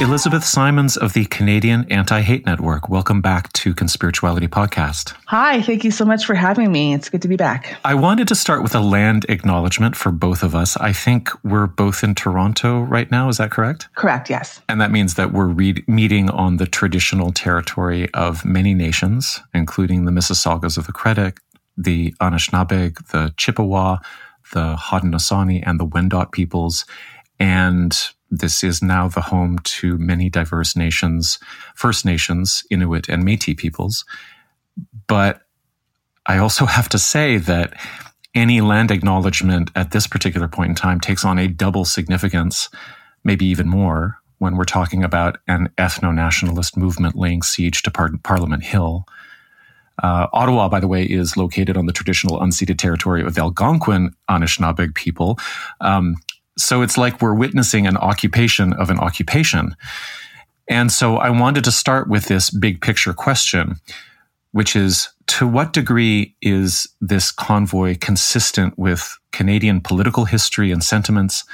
Elizabeth 0.00 0.44
Simons 0.44 0.96
of 0.96 1.12
the 1.12 1.26
Canadian 1.26 1.84
Anti 1.92 2.22
Hate 2.22 2.46
Network. 2.46 2.88
Welcome 2.88 3.20
back 3.20 3.52
to 3.52 3.74
Conspirituality 3.74 4.48
Podcast. 4.48 5.14
Hi, 5.26 5.60
thank 5.60 5.84
you 5.84 5.90
so 5.90 6.06
much 6.06 6.24
for 6.24 6.34
having 6.34 6.72
me. 6.72 6.94
It's 6.94 7.10
good 7.10 7.20
to 7.20 7.28
be 7.28 7.36
back. 7.36 7.78
I 7.84 7.94
wanted 7.94 8.26
to 8.28 8.34
start 8.34 8.62
with 8.62 8.74
a 8.74 8.80
land 8.80 9.26
acknowledgement 9.28 9.94
for 9.96 10.10
both 10.10 10.42
of 10.42 10.54
us. 10.54 10.74
I 10.78 10.94
think 10.94 11.28
we're 11.44 11.66
both 11.66 12.02
in 12.02 12.14
Toronto 12.14 12.80
right 12.80 13.10
now. 13.10 13.28
Is 13.28 13.36
that 13.36 13.50
correct? 13.50 13.88
Correct, 13.94 14.30
yes. 14.30 14.62
And 14.70 14.80
that 14.80 14.90
means 14.90 15.16
that 15.16 15.34
we're 15.34 15.48
re- 15.48 15.84
meeting 15.86 16.30
on 16.30 16.56
the 16.56 16.66
traditional 16.66 17.30
territory 17.30 18.08
of 18.14 18.42
many 18.42 18.72
nations, 18.72 19.38
including 19.52 20.06
the 20.06 20.12
Mississaugas 20.12 20.78
of 20.78 20.86
the 20.86 20.92
Credit, 20.92 21.38
the 21.76 22.14
Anishinaabeg, 22.22 23.08
the 23.08 23.34
Chippewa, 23.36 23.98
the 24.54 24.76
Haudenosaunee, 24.76 25.62
and 25.66 25.78
the 25.78 25.86
Wendat 25.86 26.32
peoples. 26.32 26.86
And 27.38 27.94
this 28.30 28.62
is 28.62 28.82
now 28.82 29.08
the 29.08 29.20
home 29.20 29.58
to 29.64 29.98
many 29.98 30.30
diverse 30.30 30.76
nations, 30.76 31.38
First 31.74 32.04
Nations, 32.04 32.62
Inuit, 32.70 33.08
and 33.08 33.24
Metis 33.24 33.56
peoples. 33.56 34.04
But 35.06 35.42
I 36.26 36.38
also 36.38 36.64
have 36.66 36.88
to 36.90 36.98
say 36.98 37.38
that 37.38 37.74
any 38.34 38.60
land 38.60 38.90
acknowledgement 38.90 39.70
at 39.74 39.90
this 39.90 40.06
particular 40.06 40.46
point 40.46 40.70
in 40.70 40.74
time 40.76 41.00
takes 41.00 41.24
on 41.24 41.38
a 41.38 41.48
double 41.48 41.84
significance, 41.84 42.68
maybe 43.24 43.46
even 43.46 43.68
more, 43.68 44.18
when 44.38 44.56
we're 44.56 44.64
talking 44.64 45.02
about 45.04 45.38
an 45.48 45.68
ethno 45.76 46.14
nationalist 46.14 46.76
movement 46.76 47.16
laying 47.16 47.42
siege 47.42 47.82
to 47.82 47.90
Par- 47.90 48.10
Parliament 48.22 48.64
Hill. 48.64 49.04
Uh, 50.02 50.28
Ottawa, 50.32 50.68
by 50.68 50.80
the 50.80 50.88
way, 50.88 51.04
is 51.04 51.36
located 51.36 51.76
on 51.76 51.86
the 51.86 51.92
traditional 51.92 52.40
unceded 52.40 52.78
territory 52.78 53.22
of 53.22 53.34
the 53.34 53.42
Algonquin 53.42 54.14
Anishinaabeg 54.30 54.94
people. 54.94 55.38
Um, 55.80 56.16
so 56.60 56.82
it's 56.82 56.98
like 56.98 57.20
we're 57.20 57.34
witnessing 57.34 57.86
an 57.86 57.96
occupation 57.96 58.72
of 58.74 58.90
an 58.90 58.98
occupation. 58.98 59.76
And 60.68 60.92
so 60.92 61.16
I 61.16 61.30
wanted 61.30 61.64
to 61.64 61.72
start 61.72 62.08
with 62.08 62.26
this 62.26 62.50
big 62.50 62.80
picture 62.80 63.12
question, 63.12 63.76
which 64.52 64.76
is 64.76 65.08
to 65.28 65.46
what 65.46 65.72
degree 65.72 66.36
is 66.42 66.88
this 67.00 67.32
convoy 67.32 67.96
consistent 68.00 68.78
with 68.78 69.18
Canadian 69.32 69.80
political 69.80 70.24
history 70.24 70.70
and 70.70 70.82
sentiments, 70.82 71.44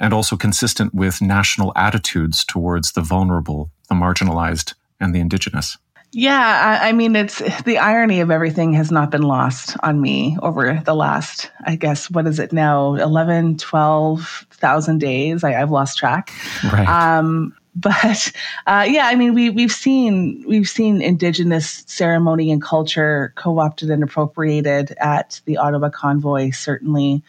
and 0.00 0.12
also 0.12 0.36
consistent 0.36 0.94
with 0.94 1.22
national 1.22 1.72
attitudes 1.76 2.44
towards 2.44 2.92
the 2.92 3.00
vulnerable, 3.00 3.70
the 3.88 3.94
marginalized, 3.94 4.74
and 5.00 5.14
the 5.14 5.20
Indigenous? 5.20 5.76
Yeah, 6.14 6.78
I, 6.80 6.90
I, 6.90 6.92
mean, 6.92 7.16
it's 7.16 7.40
the 7.62 7.78
irony 7.78 8.20
of 8.20 8.30
everything 8.30 8.72
has 8.74 8.92
not 8.92 9.10
been 9.10 9.22
lost 9.22 9.76
on 9.82 10.00
me 10.00 10.36
over 10.42 10.80
the 10.84 10.94
last, 10.94 11.50
I 11.66 11.74
guess, 11.74 12.08
what 12.08 12.26
is 12.28 12.38
it 12.38 12.52
now, 12.52 12.94
11, 12.94 13.58
12,000 13.58 14.98
days? 14.98 15.42
I, 15.42 15.50
have 15.52 15.72
lost 15.72 15.98
track. 15.98 16.32
Right. 16.72 16.88
Um, 16.88 17.54
but 17.76 18.32
uh, 18.68 18.86
yeah, 18.88 19.08
I 19.08 19.16
mean, 19.16 19.34
we 19.34 19.50
we've 19.50 19.72
seen 19.72 20.44
we've 20.46 20.68
seen 20.68 21.02
Indigenous 21.02 21.82
ceremony 21.88 22.52
and 22.52 22.62
culture 22.62 23.32
co-opted 23.34 23.90
and 23.90 24.04
appropriated 24.04 24.94
at 25.00 25.40
the 25.44 25.56
Ottawa 25.56 25.90
convoy. 25.90 26.52
Certainly, 26.52 27.24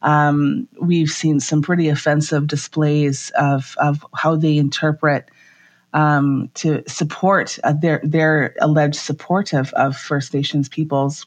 um, 0.00 0.66
we've 0.80 1.10
seen 1.10 1.38
some 1.38 1.60
pretty 1.60 1.90
offensive 1.90 2.46
displays 2.46 3.30
of 3.38 3.74
of 3.78 4.06
how 4.14 4.36
they 4.36 4.56
interpret 4.56 5.28
um, 5.92 6.50
to 6.54 6.82
support 6.88 7.58
uh, 7.64 7.72
their 7.72 8.00
their 8.04 8.54
alleged 8.60 8.96
support 8.96 9.52
of, 9.52 9.72
of 9.74 9.96
First 9.96 10.34
Nations 10.34 10.68
peoples 10.68 11.26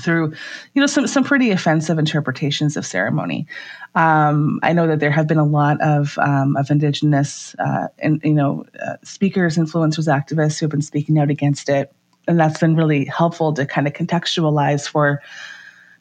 through, 0.00 0.32
you 0.74 0.80
know, 0.80 0.86
some 0.86 1.06
some 1.06 1.24
pretty 1.24 1.50
offensive 1.50 1.98
interpretations 1.98 2.76
of 2.76 2.84
ceremony. 2.84 3.46
Um, 3.94 4.58
I 4.62 4.72
know 4.72 4.86
that 4.88 4.98
there 5.00 5.10
have 5.10 5.28
been 5.28 5.38
a 5.38 5.44
lot 5.44 5.80
of 5.80 6.18
um, 6.18 6.56
of 6.56 6.70
Indigenous 6.70 7.54
uh, 7.58 7.88
and 7.98 8.20
you 8.24 8.34
know 8.34 8.64
uh, 8.84 8.96
speakers, 9.04 9.56
influencers, 9.56 10.08
activists 10.08 10.58
who 10.58 10.64
have 10.64 10.70
been 10.70 10.82
speaking 10.82 11.18
out 11.18 11.30
against 11.30 11.68
it, 11.68 11.92
and 12.26 12.38
that's 12.38 12.60
been 12.60 12.76
really 12.76 13.04
helpful 13.04 13.52
to 13.54 13.66
kind 13.66 13.86
of 13.86 13.92
contextualize 13.92 14.88
for 14.88 15.22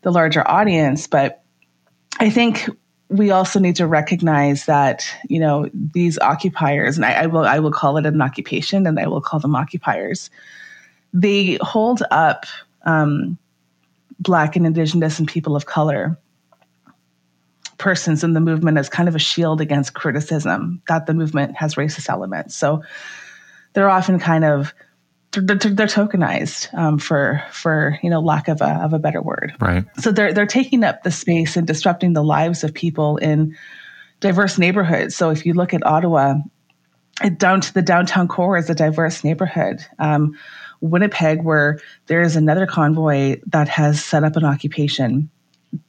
the 0.02 0.12
larger 0.12 0.48
audience. 0.48 1.08
But 1.08 1.44
I 2.20 2.30
think 2.30 2.70
we 3.14 3.30
also 3.30 3.60
need 3.60 3.76
to 3.76 3.86
recognize 3.86 4.66
that 4.66 5.06
you 5.30 5.40
know 5.40 5.70
these 5.74 6.18
occupiers, 6.20 6.98
and 6.98 7.06
I, 7.06 7.24
I, 7.24 7.26
will 7.28 7.46
I 7.46 7.60
will 7.60 7.72
call 7.72 7.98
it 7.98 8.06
an 8.06 8.22
occupation, 8.22 8.88
and 8.88 9.00
I 9.00 9.08
will 9.08 9.22
call 9.22 9.40
them 9.40 9.56
occupiers. 9.56 10.30
They 11.14 11.60
hold 11.62 12.02
up 12.10 12.46
um, 12.84 13.38
Black 14.20 14.56
and 14.56 14.66
Indigenous 14.66 15.20
and 15.20 15.28
people 15.28 15.56
of 15.56 15.68
color 15.68 16.18
persons 17.78 18.24
in 18.24 18.34
the 18.34 18.40
movement 18.40 18.78
as 18.78 18.90
kind 18.90 19.10
of 19.10 19.16
a 19.16 19.20
shield 19.20 19.60
against 19.60 19.94
criticism 19.94 20.82
that 20.88 21.06
the 21.06 21.14
movement 21.14 21.56
has 21.56 21.76
racist 21.76 22.10
elements. 22.10 22.56
So 22.56 22.82
they're 23.74 23.90
often 23.90 24.20
kind 24.20 24.46
of 24.46 24.74
they're, 25.34 25.56
they're 25.58 25.88
tokenized 25.88 26.74
um, 26.74 27.00
for 27.00 27.44
for 27.52 27.98
you 28.04 28.10
know 28.10 28.20
lack 28.20 28.48
of 28.48 28.62
a 28.62 28.84
of 28.84 28.94
a 28.94 29.00
better 29.00 29.22
word. 29.22 29.54
Right. 29.60 29.86
So 30.00 30.12
they're 30.12 30.34
they're 30.34 30.46
taking 30.46 30.84
up 30.84 31.04
the 31.04 31.12
space 31.12 31.58
and 31.58 31.66
disrupting 31.66 32.14
the 32.14 32.24
lives 32.24 32.64
of 32.64 32.74
people 32.74 33.18
in 33.18 33.56
diverse 34.20 34.58
neighborhoods. 34.58 35.16
So 35.16 35.32
if 35.32 35.46
you 35.46 35.54
look 35.54 35.74
at 35.74 35.86
Ottawa, 35.86 36.36
it, 37.24 37.40
down 37.40 37.62
to 37.62 37.74
the 37.74 37.82
downtown 37.82 38.28
core 38.28 38.58
is 38.58 38.70
a 38.70 38.76
diverse 38.76 39.24
neighborhood. 39.24 39.86
Um, 40.00 40.38
Winnipeg, 40.82 41.44
where 41.44 41.80
there 42.08 42.22
is 42.22 42.36
another 42.36 42.68
convoy 42.68 43.38
that 43.48 43.70
has 43.70 44.04
set 44.04 44.24
up 44.24 44.36
an 44.36 44.44
occupation. 44.44 45.30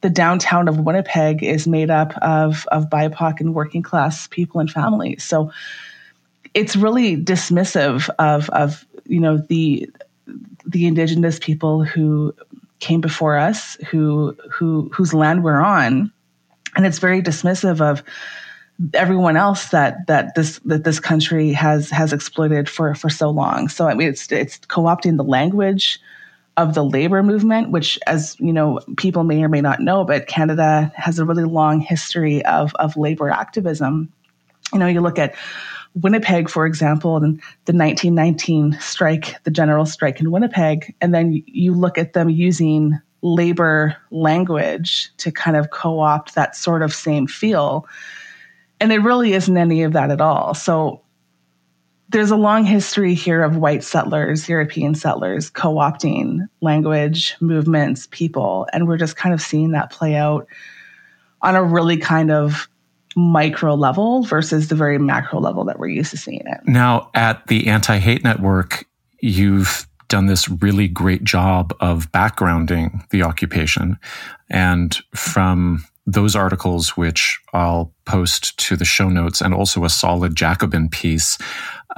The 0.01 0.11
downtown 0.11 0.69
of 0.69 0.79
Winnipeg 0.79 1.43
is 1.43 1.67
made 1.67 1.91
up 1.91 2.17
of 2.23 2.67
of 2.69 2.89
BIPOC 2.89 3.41
and 3.41 3.55
working 3.55 3.83
class 3.83 4.27
people 4.29 4.61
and 4.61 4.71
families. 4.71 5.23
So 5.23 5.53
it's 6.55 6.77
really 6.77 7.17
dismissive 7.17 8.09
of 8.19 8.49
of 8.51 8.87
you 9.07 9.21
know 9.21 9.39
the 9.39 9.89
the 10.67 10.87
indigenous 10.87 11.39
people 11.39 11.85
who 11.85 12.35
came 12.81 13.01
before 13.01 13.37
us, 13.37 13.77
who 13.91 14.37
who 14.51 14.91
whose 14.93 15.15
land 15.15 15.45
we're 15.45 15.61
on, 15.61 16.13
and 16.77 16.87
it's 16.87 16.99
very 16.99 17.23
dismissive 17.23 17.81
of 17.81 18.03
everyone 18.93 19.37
else 19.37 19.69
that 19.69 20.07
that 20.07 20.35
this 20.35 20.59
that 20.65 20.85
this 20.85 21.01
country 21.01 21.53
has 21.53 21.91
has 21.91 22.13
exploited 22.13 22.69
for 22.69 22.95
for 22.95 23.09
so 23.09 23.31
long. 23.31 23.69
So 23.69 23.89
I 23.89 23.95
mean, 23.95 24.09
it's 24.09 24.31
it's 24.33 24.59
co-opting 24.59 25.17
the 25.17 25.25
language 25.25 26.01
of 26.57 26.75
the 26.75 26.85
labor 26.85 27.23
movement, 27.23 27.71
which, 27.71 27.99
as 28.07 28.37
you 28.39 28.53
know, 28.53 28.81
people 28.97 29.25
may 29.25 29.43
or 29.43 29.49
may 29.49 29.61
not 29.61 29.81
know, 29.81 30.05
but 30.05 30.27
Canada 30.27 30.93
has 30.95 31.19
a 31.19 31.25
really 31.25 31.45
long 31.45 31.81
history 31.81 32.45
of 32.45 32.75
of 32.77 32.97
labor 32.97 33.31
activism. 33.31 34.13
You 34.73 34.79
know, 34.79 34.87
you 34.87 35.01
look 35.01 35.19
at 35.19 35.35
Winnipeg, 35.95 36.49
for 36.51 36.67
example, 36.67 37.17
and 37.17 37.37
the 37.67 37.73
1919 37.73 38.77
strike, 38.81 39.43
the 39.45 39.51
general 39.51 39.87
strike 39.87 40.21
in 40.21 40.31
Winnipeg, 40.31 40.95
and 41.01 41.15
then 41.15 41.43
you 41.47 41.73
look 41.73 41.99
at 41.99 42.13
them 42.13 42.29
using 42.29 43.01
labor 43.23 43.97
language 44.11 45.11
to 45.17 45.31
kind 45.31 45.57
of 45.57 45.71
co 45.71 46.01
opt 46.01 46.35
that 46.35 46.57
sort 46.57 46.83
of 46.83 46.93
same 46.93 47.27
feel. 47.27 47.87
And 48.81 48.93
it 48.93 48.99
really 48.99 49.33
isn't 49.33 49.57
any 49.57 49.83
of 49.83 49.93
that 49.93 50.11
at 50.11 50.21
all. 50.21 50.53
So 50.53 51.01
there's 52.11 52.31
a 52.31 52.37
long 52.37 52.65
history 52.65 53.15
here 53.15 53.43
of 53.43 53.57
white 53.57 53.83
settlers, 53.83 54.49
European 54.49 54.95
settlers, 54.95 55.49
co 55.49 55.77
opting 55.77 56.47
language, 56.61 57.37
movements, 57.41 58.09
people. 58.11 58.67
And 58.73 58.87
we're 58.87 58.99
just 58.99 59.17
kind 59.17 59.33
of 59.33 59.41
seeing 59.41 59.71
that 59.73 59.91
play 59.91 60.17
out 60.17 60.47
on 61.41 61.57
a 61.57 61.63
really 61.63 61.97
kind 61.97 62.31
of 62.31 62.69
micro 63.17 63.75
level 63.75 64.23
versus 64.25 64.69
the 64.69 64.75
very 64.75 64.99
macro 64.99 65.41
level 65.41 65.65
that 65.65 65.79
we're 65.79 65.89
used 65.89 66.11
to 66.11 66.17
seeing 66.17 66.43
it. 66.47 66.61
Now, 66.67 67.11
at 67.15 67.47
the 67.47 67.69
Anti 67.69 67.99
Hate 67.99 68.25
Network, 68.25 68.87
you've 69.21 69.87
done 70.09 70.27
this 70.27 70.49
really 70.49 70.89
great 70.89 71.25
job 71.25 71.75
of 71.81 72.11
backgrounding 72.13 73.09
the 73.11 73.23
occupation. 73.23 73.99
And 74.51 74.97
from 75.15 75.85
those 76.07 76.37
articles, 76.37 76.91
which 76.91 77.41
I'll 77.53 77.93
post 78.05 78.57
to 78.59 78.77
the 78.77 78.85
show 78.85 79.09
notes, 79.09 79.41
and 79.41 79.55
also 79.55 79.85
a 79.85 79.91
solid 79.91 80.37
Jacobin 80.37 80.89
piece, 80.89 81.39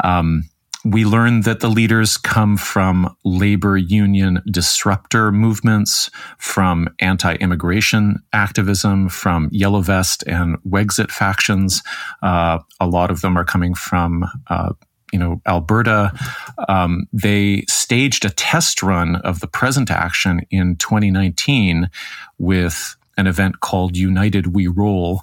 um, 0.05 0.45
we 0.91 1.05
learned 1.05 1.43
that 1.45 1.59
the 1.61 1.69
leaders 1.69 2.17
come 2.17 2.57
from 2.57 3.17
labor 3.25 3.77
union 3.77 4.41
disruptor 4.49 5.33
movements, 5.33 6.11
from 6.39 6.89
anti 7.01 7.35
immigration 7.37 8.23
activism, 8.33 9.09
from 9.09 9.49
Yellow 9.51 9.81
Vest 9.81 10.23
and 10.29 10.57
Wexit 10.63 11.11
factions. 11.11 11.83
Uh, 12.23 12.61
a 12.79 12.87
lot 12.87 13.11
of 13.11 13.21
them 13.21 13.37
are 13.37 13.45
coming 13.45 13.75
from. 13.75 14.25
Uh, 14.49 14.73
you 15.13 15.21
know, 15.21 15.41
Alberta, 15.47 16.13
um, 16.69 17.07
they 17.13 17.63
staged 17.69 18.25
a 18.25 18.31
test 18.31 18.83
run 18.83 19.17
of 19.17 19.39
the 19.39 19.47
present 19.47 19.89
action 19.89 20.41
in 20.51 20.77
2019 20.77 21.89
with 22.39 22.97
an 23.17 23.29
event 23.29 23.61
called 23.61 23.97
United 23.97 24.49
We 24.49 24.67
Roll. 24.67 25.23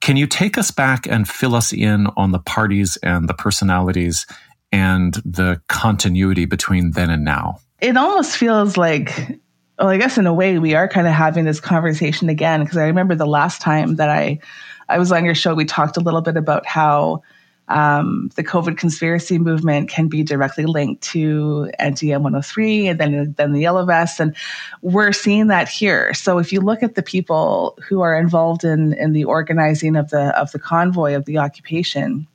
Can 0.00 0.16
you 0.16 0.26
take 0.26 0.56
us 0.56 0.70
back 0.70 1.06
and 1.06 1.28
fill 1.28 1.54
us 1.54 1.74
in 1.74 2.06
on 2.16 2.32
the 2.32 2.38
parties 2.38 2.96
and 3.02 3.28
the 3.28 3.34
personalities 3.34 4.26
and 4.72 5.14
the 5.24 5.60
continuity 5.68 6.46
between 6.46 6.92
then 6.92 7.10
and 7.10 7.24
now? 7.24 7.58
It 7.80 7.96
almost 7.96 8.36
feels 8.36 8.76
like, 8.76 9.38
well, 9.78 9.88
I 9.88 9.98
guess 9.98 10.18
in 10.18 10.26
a 10.26 10.34
way 10.34 10.58
we 10.58 10.74
are 10.74 10.88
kind 10.88 11.06
of 11.06 11.12
having 11.12 11.44
this 11.44 11.60
conversation 11.60 12.28
again 12.28 12.62
because 12.62 12.78
I 12.78 12.86
remember 12.86 13.14
the 13.14 13.26
last 13.26 13.60
time 13.60 13.96
that 13.96 14.08
I 14.08 14.40
I 14.88 14.98
was 14.98 15.12
on 15.12 15.24
your 15.24 15.34
show, 15.34 15.54
we 15.54 15.64
talked 15.64 15.96
a 15.96 16.00
little 16.00 16.20
bit 16.20 16.36
about 16.36 16.66
how 16.66 17.22
um, 17.68 18.30
the 18.34 18.44
COVID 18.44 18.76
conspiracy 18.76 19.38
movement 19.38 19.88
can 19.88 20.08
be 20.08 20.22
directly 20.22 20.66
linked 20.66 21.02
to 21.04 21.70
anti-M 21.78 22.22
103 22.22 22.88
and 22.88 23.00
then, 23.00 23.34
then 23.38 23.52
the 23.52 23.60
yellow 23.60 23.84
vests. 23.86 24.20
And 24.20 24.36
we're 24.82 25.12
seeing 25.12 25.46
that 25.46 25.68
here. 25.68 26.12
So 26.12 26.38
if 26.38 26.52
you 26.52 26.60
look 26.60 26.82
at 26.82 26.94
the 26.94 27.02
people 27.02 27.78
who 27.88 28.02
are 28.02 28.18
involved 28.18 28.64
in, 28.64 28.92
in 28.94 29.12
the 29.12 29.24
organizing 29.24 29.96
of 29.96 30.10
the, 30.10 30.38
of 30.38 30.52
the 30.52 30.58
convoy 30.58 31.14
of 31.14 31.24
the 31.24 31.38
occupation, 31.38 32.26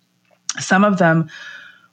some 0.60 0.84
of 0.84 0.98
them 0.98 1.30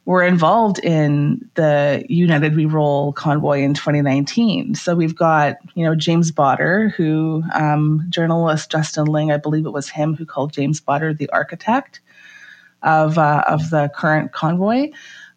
were 0.07 0.22
involved 0.22 0.78
in 0.80 1.48
the 1.55 2.05
United 2.09 2.55
We 2.55 2.66
Roll 2.66 3.12
convoy 3.12 3.61
in 3.61 3.72
2019. 3.72 4.74
So 4.74 4.94
we've 4.94 5.16
got, 5.16 5.57
you 5.74 5.84
know, 5.84 5.94
James 5.94 6.30
Bauder, 6.30 6.90
who 6.90 7.42
um, 7.55 8.05
journalist 8.11 8.70
Justin 8.70 9.07
Ling, 9.07 9.32
I 9.32 9.38
believe 9.38 9.64
it 9.64 9.70
was 9.70 9.88
him 9.88 10.14
who 10.14 10.26
called 10.26 10.52
James 10.52 10.80
Bauder 10.80 11.14
the 11.14 11.30
architect 11.30 12.00
of 12.82 13.16
uh, 13.16 13.44
of 13.48 13.70
the 13.70 13.90
current 13.94 14.32
convoy. 14.32 14.90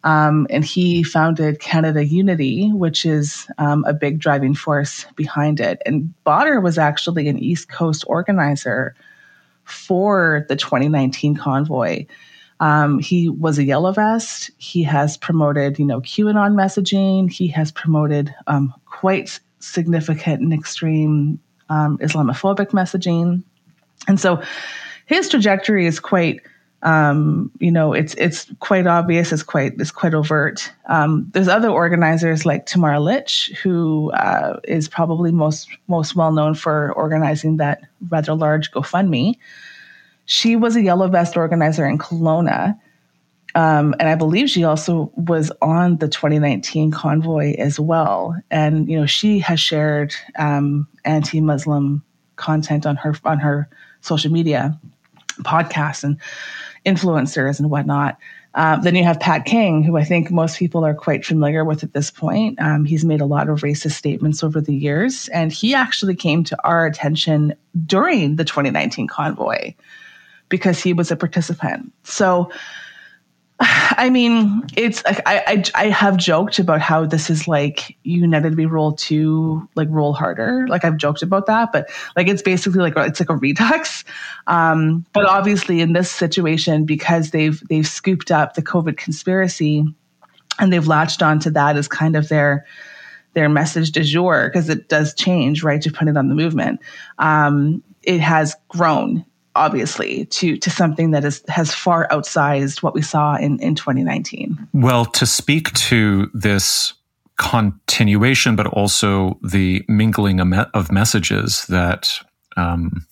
Um, 0.04 0.46
and 0.48 0.64
he 0.64 1.02
founded 1.02 1.60
Canada 1.60 2.04
Unity, 2.04 2.70
which 2.72 3.04
is 3.04 3.48
um, 3.58 3.84
a 3.86 3.92
big 3.92 4.20
driving 4.20 4.54
force 4.54 5.06
behind 5.16 5.60
it. 5.60 5.82
And 5.86 6.12
Bauder 6.24 6.60
was 6.60 6.78
actually 6.78 7.26
an 7.28 7.38
East 7.38 7.68
Coast 7.68 8.04
organizer 8.06 8.94
for 9.64 10.46
the 10.48 10.56
2019 10.56 11.36
convoy. 11.36 12.06
Um, 12.60 12.98
he 12.98 13.28
was 13.28 13.58
a 13.58 13.64
yellow 13.64 13.92
vest. 13.92 14.50
He 14.58 14.82
has 14.82 15.16
promoted, 15.16 15.78
you 15.78 15.84
know, 15.84 16.00
QAnon 16.00 16.54
messaging. 16.54 17.30
He 17.30 17.48
has 17.48 17.70
promoted 17.70 18.34
um, 18.46 18.74
quite 18.86 19.38
significant 19.60 20.40
and 20.40 20.52
extreme 20.52 21.38
um, 21.68 21.98
Islamophobic 21.98 22.70
messaging, 22.70 23.42
and 24.08 24.18
so 24.18 24.42
his 25.06 25.28
trajectory 25.28 25.86
is 25.86 26.00
quite, 26.00 26.40
um, 26.82 27.50
you 27.58 27.70
know, 27.70 27.92
it's 27.92 28.14
it's 28.14 28.46
quite 28.60 28.86
obvious. 28.86 29.32
It's 29.32 29.42
quite 29.42 29.74
it's 29.78 29.90
quite 29.90 30.14
overt. 30.14 30.70
Um, 30.86 31.28
there's 31.32 31.48
other 31.48 31.68
organizers 31.68 32.44
like 32.44 32.66
Tamara 32.66 33.00
Lich, 33.00 33.52
who 33.62 34.10
uh, 34.12 34.60
is 34.64 34.88
probably 34.88 35.30
most 35.30 35.68
most 35.86 36.16
well 36.16 36.32
known 36.32 36.54
for 36.54 36.92
organizing 36.92 37.58
that 37.58 37.82
rather 38.08 38.34
large 38.34 38.70
GoFundMe. 38.72 39.36
She 40.28 40.56
was 40.56 40.76
a 40.76 40.82
yellow 40.82 41.08
vest 41.08 41.38
organizer 41.38 41.86
in 41.86 41.96
Kelowna. 41.96 42.78
Um, 43.54 43.94
and 43.98 44.10
I 44.10 44.14
believe 44.14 44.50
she 44.50 44.62
also 44.62 45.10
was 45.16 45.50
on 45.62 45.96
the 45.96 46.06
2019 46.06 46.90
convoy 46.90 47.54
as 47.54 47.80
well. 47.80 48.36
And 48.50 48.90
you 48.90 49.00
know, 49.00 49.06
she 49.06 49.38
has 49.38 49.58
shared 49.58 50.14
um, 50.38 50.86
anti-Muslim 51.06 52.04
content 52.36 52.84
on 52.84 52.96
her 52.96 53.14
on 53.24 53.38
her 53.38 53.70
social 54.02 54.30
media, 54.30 54.78
podcasts, 55.44 56.04
and 56.04 56.20
influencers 56.84 57.58
and 57.58 57.70
whatnot. 57.70 58.18
Um, 58.54 58.82
then 58.82 58.96
you 58.96 59.04
have 59.04 59.18
Pat 59.18 59.46
King, 59.46 59.82
who 59.82 59.96
I 59.96 60.04
think 60.04 60.30
most 60.30 60.58
people 60.58 60.84
are 60.84 60.94
quite 60.94 61.24
familiar 61.24 61.64
with 61.64 61.82
at 61.82 61.94
this 61.94 62.10
point. 62.10 62.60
Um, 62.60 62.84
he's 62.84 63.04
made 63.04 63.22
a 63.22 63.26
lot 63.26 63.48
of 63.48 63.62
racist 63.62 63.92
statements 63.92 64.44
over 64.44 64.60
the 64.60 64.74
years, 64.74 65.28
and 65.28 65.50
he 65.50 65.74
actually 65.74 66.16
came 66.16 66.44
to 66.44 66.64
our 66.64 66.84
attention 66.84 67.54
during 67.86 68.36
the 68.36 68.44
2019 68.44 69.06
convoy 69.06 69.72
because 70.48 70.82
he 70.82 70.92
was 70.92 71.10
a 71.10 71.16
participant. 71.16 71.92
So, 72.04 72.50
I 73.60 74.10
mean, 74.10 74.62
it's 74.76 75.02
I, 75.04 75.22
I 75.26 75.64
I 75.74 75.86
have 75.88 76.16
joked 76.16 76.58
about 76.58 76.80
how 76.80 77.06
this 77.06 77.30
is 77.30 77.48
like 77.48 77.96
United 78.04 78.56
We 78.56 78.66
Roll 78.66 78.92
two, 78.92 79.68
like 79.74 79.88
roll 79.90 80.12
harder. 80.12 80.66
Like 80.68 80.84
I've 80.84 80.96
joked 80.96 81.22
about 81.22 81.46
that, 81.46 81.72
but 81.72 81.88
like 82.16 82.28
it's 82.28 82.42
basically 82.42 82.80
like 82.80 82.94
it's 82.96 83.20
like 83.20 83.30
a 83.30 83.36
redux. 83.36 84.04
Um, 84.46 85.04
but 85.12 85.26
obviously, 85.26 85.80
in 85.80 85.92
this 85.92 86.10
situation, 86.10 86.84
because 86.84 87.30
they've 87.30 87.60
they've 87.68 87.86
scooped 87.86 88.30
up 88.30 88.54
the 88.54 88.62
COVID 88.62 88.96
conspiracy, 88.96 89.84
and 90.58 90.72
they've 90.72 90.86
latched 90.86 91.22
onto 91.22 91.50
that 91.50 91.76
as 91.76 91.88
kind 91.88 92.16
of 92.16 92.28
their 92.28 92.64
their 93.34 93.48
message 93.48 93.92
du 93.92 94.02
jour 94.02 94.48
because 94.48 94.68
it 94.68 94.88
does 94.88 95.14
change, 95.14 95.62
right? 95.62 95.82
Depending 95.82 96.16
on 96.16 96.28
the 96.28 96.34
movement, 96.34 96.80
um, 97.18 97.82
it 98.02 98.20
has 98.20 98.54
grown 98.68 99.24
obviously 99.58 100.24
to 100.26 100.56
to 100.56 100.70
something 100.70 101.10
that 101.10 101.24
is 101.24 101.42
has 101.48 101.74
far 101.74 102.06
outsized 102.08 102.82
what 102.82 102.94
we 102.94 103.02
saw 103.02 103.36
in 103.36 103.58
in 103.60 103.74
2019 103.74 104.56
well 104.72 105.04
to 105.04 105.26
speak 105.26 105.72
to 105.74 106.30
this 106.32 106.94
continuation 107.36 108.56
but 108.56 108.66
also 108.66 109.38
the 109.42 109.84
mingling 109.88 110.40
of 110.40 110.90
messages 110.90 111.66
that 111.66 112.10
um, 112.56 113.06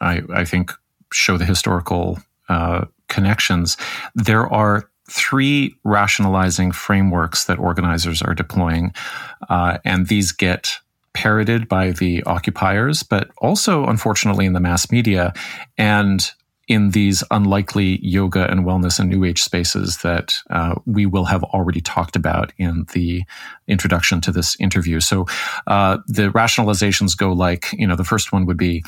I, 0.00 0.22
I, 0.32 0.44
think 0.44 0.72
show 1.12 1.36
the 1.36 1.44
historical 1.44 2.20
uh, 2.48 2.84
connections 3.08 3.76
there 4.14 4.46
are 4.52 4.88
three 5.10 5.74
rationalizing 5.84 6.72
frameworks 6.72 7.44
that 7.44 7.58
organizers 7.58 8.22
are 8.22 8.34
deploying 8.34 8.92
uh, 9.48 9.78
and 9.84 10.06
these 10.06 10.32
get 10.32 10.78
parroted 11.16 11.66
by 11.66 11.92
the 11.92 12.22
occupiers, 12.24 13.02
but 13.02 13.30
also, 13.38 13.86
unfortunately, 13.86 14.44
in 14.44 14.52
the 14.52 14.60
mass 14.60 14.90
media 14.90 15.32
and 15.78 16.30
in 16.68 16.90
these 16.90 17.24
unlikely 17.30 17.98
yoga 18.02 18.50
and 18.50 18.66
wellness 18.66 18.98
and 18.98 19.08
new 19.08 19.24
age 19.24 19.40
spaces 19.40 19.98
that 19.98 20.34
uh, 20.50 20.74
we 20.84 21.06
will 21.06 21.24
have 21.24 21.42
already 21.44 21.80
talked 21.80 22.16
about 22.16 22.52
in 22.58 22.84
the 22.92 23.22
introduction 23.66 24.20
to 24.20 24.30
this 24.30 24.56
interview. 24.60 25.00
So 25.00 25.26
uh, 25.68 25.98
the 26.06 26.28
rationalizations 26.32 27.16
go 27.16 27.32
like, 27.32 27.72
you 27.72 27.86
know, 27.86 27.96
the 27.96 28.04
first 28.04 28.32
one 28.32 28.46
would 28.46 28.58
be 28.58 28.84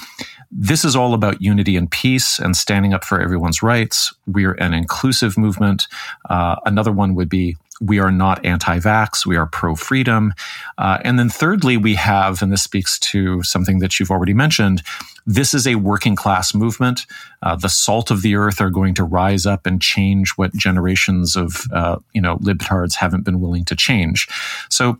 this 0.51 0.85
is 0.85 0.97
all 0.97 1.15
about 1.15 1.41
unity 1.41 1.77
and 1.77 1.91
peace 1.91 2.39
and 2.39 2.57
standing 2.57 2.93
up 2.93 3.05
for 3.05 3.23
everyone's 3.23 3.63
rights. 3.63 4.13
We're 4.27 4.55
an 4.55 4.75
inclusive 4.75 5.39
movement. 5.39 5.87
Uh, 6.29 6.57
another 6.67 6.93
one 6.93 7.15
would 7.15 7.29
be 7.29 7.57
we 7.81 7.99
are 7.99 8.11
not 8.11 8.45
anti 8.45 8.79
vax, 8.79 9.25
we 9.25 9.37
are 9.37 9.47
pro 9.47 9.75
freedom. 9.77 10.35
Uh, 10.77 10.99
and 11.05 11.19
then 11.19 11.29
thirdly, 11.29 11.77
we 11.77 11.95
have, 11.95 12.43
and 12.43 12.53
this 12.53 12.63
speaks 12.63 12.99
to 12.99 13.43
something 13.43 13.79
that 13.79 13.99
you've 13.99 14.11
already 14.11 14.35
mentioned, 14.35 14.83
this 15.29 15.53
is 15.53 15.67
a 15.67 15.75
working 15.75 16.17
class 16.17 16.55
movement. 16.55 17.07
Uh, 17.43 17.55
the 17.55 17.69
salt 17.69 18.11
of 18.11 18.23
the 18.23 18.35
earth 18.35 18.61
are 18.63 18.71
going 18.71 18.95
to 18.95 19.05
rise 19.05 19.45
up 19.45 19.67
and 19.67 19.81
change 19.81 20.31
what 20.37 20.55
generations 20.55 21.37
of 21.37 21.67
uh, 21.73 21.97
you 22.15 22.21
know 22.21 22.39
libtards 22.39 22.95
haven't 22.95 23.25
been 23.25 23.39
willing 23.39 23.65
to 23.67 23.77
change. 23.77 24.27
So, 24.71 24.97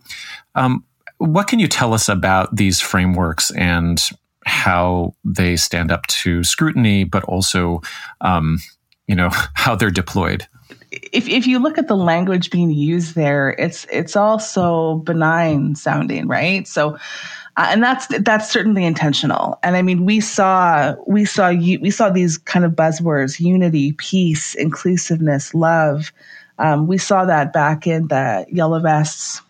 um, 0.53 0.85
what 1.17 1.47
can 1.47 1.57
you 1.57 1.67
tell 1.67 1.93
us 1.93 2.07
about 2.07 2.55
these 2.55 2.79
frameworks 2.79 3.51
and 3.51 3.99
how 4.45 5.15
they 5.25 5.55
stand 5.55 5.91
up 5.91 6.05
to 6.07 6.43
scrutiny, 6.43 7.03
but 7.03 7.23
also 7.23 7.81
um, 8.21 8.59
you 9.07 9.15
know 9.15 9.29
how 9.55 9.75
they're 9.75 9.89
deployed? 9.89 10.47
If 10.91 11.27
if 11.27 11.45
you 11.45 11.59
look 11.59 11.77
at 11.77 11.87
the 11.87 11.95
language 11.95 12.49
being 12.49 12.71
used 12.71 13.15
there, 13.15 13.51
it's 13.59 13.85
it's 13.91 14.15
also 14.15 14.95
benign 14.95 15.75
sounding, 15.75 16.27
right? 16.27 16.67
So. 16.67 16.97
Uh, 17.57 17.67
and 17.71 17.83
that's 17.83 18.07
that's 18.19 18.49
certainly 18.49 18.85
intentional. 18.85 19.59
And 19.63 19.75
I 19.75 19.81
mean, 19.81 20.05
we 20.05 20.21
saw 20.21 20.95
we 21.07 21.25
saw 21.25 21.49
we 21.49 21.91
saw 21.91 22.09
these 22.09 22.37
kind 22.37 22.63
of 22.63 22.71
buzzwords: 22.71 23.37
unity, 23.37 23.91
peace, 23.93 24.55
inclusiveness, 24.55 25.53
love. 25.53 26.13
Um, 26.59 26.87
we 26.87 26.97
saw 26.97 27.25
that 27.25 27.51
back 27.51 27.85
in 27.85 28.07
the 28.07 28.45
yellow 28.49 28.79
vests, 28.79 29.41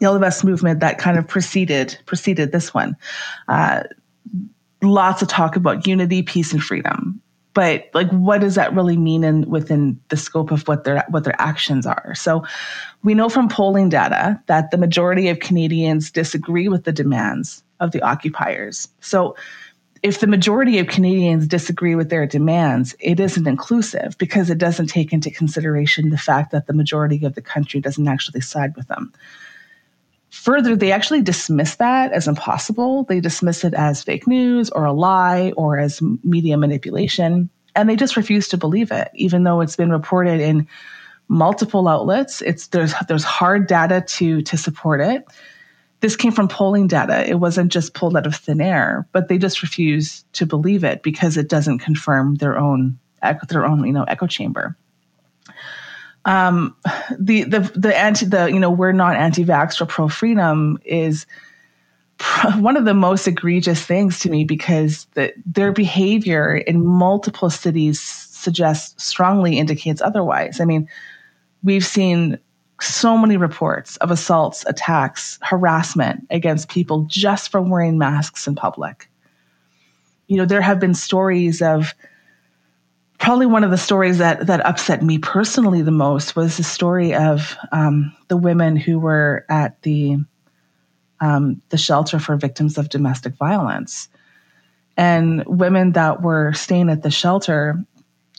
yellow 0.00 0.18
vest 0.18 0.42
movement 0.42 0.80
that 0.80 0.96
kind 0.96 1.18
of 1.18 1.28
preceded 1.28 1.98
preceded 2.06 2.50
this 2.50 2.72
one. 2.72 2.96
Uh, 3.48 3.82
lots 4.80 5.20
of 5.20 5.28
talk 5.28 5.54
about 5.54 5.86
unity, 5.86 6.22
peace, 6.22 6.54
and 6.54 6.62
freedom 6.62 7.20
but 7.58 7.90
like 7.92 8.08
what 8.10 8.40
does 8.40 8.54
that 8.54 8.72
really 8.72 8.96
mean 8.96 9.24
in 9.24 9.50
within 9.50 9.98
the 10.10 10.16
scope 10.16 10.52
of 10.52 10.68
what 10.68 10.84
their 10.84 11.04
what 11.08 11.24
their 11.24 11.34
actions 11.40 11.86
are 11.86 12.14
so 12.14 12.44
we 13.02 13.14
know 13.14 13.28
from 13.28 13.48
polling 13.48 13.88
data 13.88 14.40
that 14.46 14.70
the 14.70 14.78
majority 14.78 15.28
of 15.28 15.40
canadians 15.40 16.12
disagree 16.12 16.68
with 16.68 16.84
the 16.84 16.92
demands 16.92 17.64
of 17.80 17.90
the 17.90 18.00
occupiers 18.00 18.86
so 19.00 19.34
if 20.04 20.20
the 20.20 20.28
majority 20.28 20.78
of 20.78 20.86
Canadians 20.86 21.48
disagree 21.48 21.96
with 21.96 22.08
their 22.08 22.24
demands, 22.24 22.94
it 23.00 23.18
isn't 23.18 23.48
inclusive 23.48 24.16
because 24.16 24.48
it 24.48 24.56
doesn't 24.56 24.86
take 24.86 25.12
into 25.12 25.28
consideration 25.28 26.10
the 26.10 26.16
fact 26.16 26.52
that 26.52 26.68
the 26.68 26.72
majority 26.72 27.24
of 27.24 27.34
the 27.34 27.42
country 27.42 27.80
doesn't 27.80 28.06
actually 28.06 28.40
side 28.40 28.76
with 28.76 28.86
them. 28.86 29.12
Further, 30.30 30.76
they 30.76 30.92
actually 30.92 31.22
dismiss 31.22 31.76
that 31.76 32.12
as 32.12 32.28
impossible. 32.28 33.04
They 33.04 33.20
dismiss 33.20 33.64
it 33.64 33.74
as 33.74 34.02
fake 34.02 34.26
news 34.26 34.68
or 34.70 34.84
a 34.84 34.92
lie 34.92 35.52
or 35.56 35.78
as 35.78 36.02
media 36.22 36.58
manipulation. 36.58 37.48
And 37.74 37.88
they 37.88 37.96
just 37.96 38.16
refuse 38.16 38.48
to 38.48 38.58
believe 38.58 38.90
it, 38.90 39.08
even 39.14 39.44
though 39.44 39.60
it's 39.60 39.76
been 39.76 39.90
reported 39.90 40.40
in 40.40 40.66
multiple 41.28 41.88
outlets. 41.88 42.42
It's 42.42 42.68
there's 42.68 42.94
there's 43.06 43.24
hard 43.24 43.66
data 43.66 44.02
to 44.06 44.42
to 44.42 44.56
support 44.56 45.00
it. 45.00 45.24
This 46.00 46.16
came 46.16 46.32
from 46.32 46.48
polling 46.48 46.86
data. 46.86 47.28
It 47.28 47.40
wasn't 47.40 47.72
just 47.72 47.94
pulled 47.94 48.16
out 48.16 48.26
of 48.26 48.36
thin 48.36 48.60
air, 48.60 49.08
but 49.12 49.28
they 49.28 49.38
just 49.38 49.62
refuse 49.62 50.24
to 50.34 50.46
believe 50.46 50.84
it 50.84 51.02
because 51.02 51.36
it 51.36 51.48
doesn't 51.48 51.78
confirm 51.78 52.36
their 52.36 52.58
own 52.58 52.98
their 53.48 53.66
own 53.66 53.84
you 53.84 53.92
know 53.92 54.04
echo 54.04 54.26
chamber 54.26 54.76
um, 56.28 56.76
the 57.18 57.44
the 57.44 57.60
the 57.74 57.98
anti 57.98 58.26
the 58.26 58.52
you 58.52 58.60
know 58.60 58.70
we're 58.70 58.92
not 58.92 59.16
anti-vax 59.16 59.80
or 59.80 59.86
pro 59.86 60.08
freedom 60.08 60.78
is 60.84 61.24
one 62.56 62.76
of 62.76 62.84
the 62.84 62.92
most 62.92 63.26
egregious 63.26 63.82
things 63.82 64.18
to 64.20 64.30
me 64.30 64.44
because 64.44 65.06
the, 65.14 65.32
their 65.46 65.72
behavior 65.72 66.54
in 66.54 66.84
multiple 66.84 67.48
cities 67.48 67.98
suggests 67.98 69.02
strongly 69.02 69.58
indicates 69.58 70.02
otherwise. 70.02 70.60
I 70.60 70.66
mean, 70.66 70.86
we've 71.62 71.86
seen 71.86 72.38
so 72.78 73.16
many 73.16 73.38
reports 73.38 73.96
of 73.96 74.10
assaults, 74.10 74.66
attacks, 74.66 75.38
harassment 75.40 76.26
against 76.28 76.68
people 76.68 77.06
just 77.08 77.50
for 77.50 77.62
wearing 77.62 77.96
masks 77.96 78.46
in 78.46 78.54
public. 78.54 79.08
You 80.26 80.36
know, 80.36 80.44
there 80.44 80.60
have 80.60 80.78
been 80.78 80.94
stories 80.94 81.62
of 81.62 81.94
probably 83.18 83.46
one 83.46 83.64
of 83.64 83.70
the 83.70 83.76
stories 83.76 84.18
that 84.18 84.46
that 84.46 84.64
upset 84.64 85.02
me 85.02 85.18
personally 85.18 85.82
the 85.82 85.90
most 85.90 86.36
was 86.36 86.56
the 86.56 86.62
story 86.62 87.14
of 87.14 87.56
um, 87.72 88.14
the 88.28 88.36
women 88.36 88.76
who 88.76 88.98
were 88.98 89.44
at 89.48 89.80
the 89.82 90.16
um, 91.20 91.60
the 91.68 91.78
shelter 91.78 92.18
for 92.18 92.36
victims 92.36 92.78
of 92.78 92.88
domestic 92.88 93.34
violence, 93.34 94.08
and 94.96 95.44
women 95.46 95.92
that 95.92 96.22
were 96.22 96.52
staying 96.52 96.88
at 96.90 97.02
the 97.02 97.10
shelter 97.10 97.84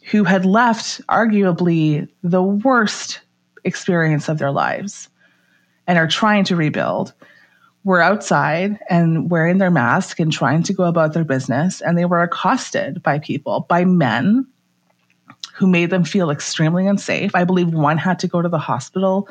who 0.06 0.24
had 0.24 0.46
left 0.46 1.06
arguably 1.08 2.08
the 2.24 2.42
worst 2.42 3.22
experience 3.64 4.30
of 4.30 4.38
their 4.40 4.52
lives 4.52 5.10
and 5.86 5.98
are 5.98 6.08
trying 6.08 6.46
to 6.46 6.56
rebuild 6.56 7.14
were 7.84 8.02
outside 8.02 8.80
and 8.90 9.30
wearing 9.30 9.58
their 9.58 9.72
mask 9.72 10.20
and 10.20 10.32
trying 10.32 10.64
to 10.64 10.74
go 10.74 10.84
about 10.84 11.14
their 11.14 11.24
business. 11.24 11.82
And 11.82 11.98
they 11.98 12.06
were 12.06 12.22
accosted 12.22 13.04
by 13.04 13.20
people 13.20 13.66
by 13.70 13.86
men 13.86 14.48
who 15.60 15.68
made 15.68 15.90
them 15.90 16.06
feel 16.06 16.30
extremely 16.30 16.88
unsafe. 16.88 17.36
I 17.36 17.44
believe 17.44 17.74
one 17.74 17.98
had 17.98 18.20
to 18.20 18.30
go 18.30 18.42
to 18.42 18.48
the 18.48 18.58
hospital 18.58 19.28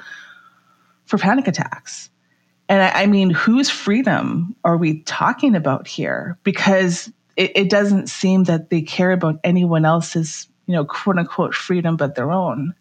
for 1.06 1.16
panic 1.16 1.48
attacks. 1.48 2.10
And 2.68 2.82
I, 2.82 3.04
I 3.04 3.06
mean, 3.06 3.30
whose 3.30 3.70
freedom 3.70 4.54
are 4.62 4.76
we 4.76 5.00
talking 5.04 5.54
about 5.54 5.88
here? 5.88 6.36
Because 6.42 7.10
it, 7.36 7.52
it 7.56 7.70
doesn't 7.70 8.10
seem 8.10 8.44
that 8.44 8.68
they 8.68 8.82
care 8.82 9.12
about 9.12 9.40
anyone 9.42 9.86
else's, 9.86 10.46
you 10.66 10.74
know, 10.74 10.84
quote 10.84 11.16
unquote 11.16 11.54
freedom 11.54 11.96
but 11.96 12.14
their 12.14 12.30
own. 12.30 12.74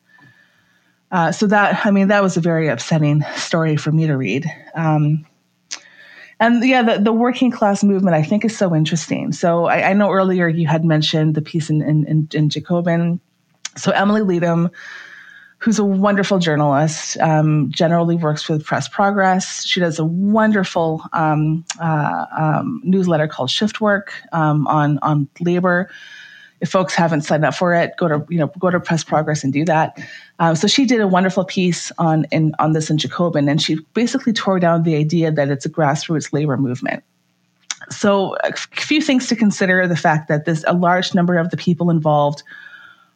Uh, 1.09 1.31
so 1.31 1.47
that, 1.47 1.85
I 1.85 1.91
mean, 1.91 2.09
that 2.09 2.21
was 2.21 2.35
a 2.35 2.41
very 2.41 2.67
upsetting 2.67 3.23
story 3.37 3.77
for 3.77 3.93
me 3.93 4.07
to 4.07 4.17
read. 4.17 4.45
Um, 4.75 5.25
and 6.41 6.61
yeah, 6.65 6.81
the, 6.81 7.01
the 7.01 7.13
working 7.13 7.51
class 7.51 7.81
movement 7.81 8.13
I 8.13 8.23
think 8.23 8.43
is 8.43 8.57
so 8.57 8.75
interesting. 8.75 9.31
So 9.31 9.67
I, 9.67 9.91
I 9.91 9.93
know 9.93 10.11
earlier 10.11 10.49
you 10.49 10.67
had 10.67 10.83
mentioned 10.83 11.33
the 11.33 11.41
piece 11.41 11.69
in, 11.69 11.81
in, 11.81 12.27
in 12.33 12.49
Jacobin 12.49 13.21
so 13.77 13.91
Emily 13.91 14.21
Leedham, 14.21 14.71
who's 15.59 15.79
a 15.79 15.85
wonderful 15.85 16.39
journalist, 16.39 17.17
um, 17.17 17.69
generally 17.71 18.15
works 18.15 18.47
with 18.47 18.63
Press 18.63 18.87
Progress. 18.87 19.65
She 19.65 19.79
does 19.79 19.99
a 19.99 20.05
wonderful 20.05 21.03
um, 21.13 21.65
uh, 21.81 22.25
um, 22.37 22.81
newsletter 22.83 23.27
called 23.27 23.49
Shift 23.49 23.81
Work 23.81 24.13
um, 24.33 24.67
on 24.67 24.99
on 24.99 25.27
labor. 25.41 25.89
If 26.59 26.69
folks 26.69 26.95
haven't 26.95 27.21
signed 27.21 27.45
up 27.45 27.53
for 27.53 27.73
it, 27.75 27.91
go 27.97 28.07
to 28.07 28.25
you 28.29 28.39
know 28.39 28.47
go 28.59 28.69
to 28.69 28.79
Press 28.79 29.03
Progress 29.03 29.43
and 29.43 29.53
do 29.53 29.63
that. 29.65 29.97
Um, 30.39 30.55
so 30.55 30.67
she 30.67 30.85
did 30.85 31.01
a 31.01 31.07
wonderful 31.07 31.45
piece 31.45 31.91
on 31.97 32.25
in, 32.31 32.53
on 32.59 32.73
this 32.73 32.89
in 32.89 32.97
Jacobin, 32.97 33.47
and 33.47 33.61
she 33.61 33.77
basically 33.93 34.33
tore 34.33 34.59
down 34.59 34.83
the 34.83 34.95
idea 34.95 35.31
that 35.31 35.49
it's 35.49 35.65
a 35.65 35.69
grassroots 35.69 36.33
labor 36.33 36.57
movement. 36.57 37.03
So 37.89 38.35
a 38.43 38.53
few 38.53 39.01
things 39.01 39.27
to 39.27 39.35
consider: 39.35 39.87
the 39.87 39.95
fact 39.95 40.27
that 40.29 40.45
there's 40.45 40.63
a 40.65 40.73
large 40.73 41.13
number 41.13 41.37
of 41.37 41.51
the 41.51 41.57
people 41.57 41.91
involved 41.91 42.43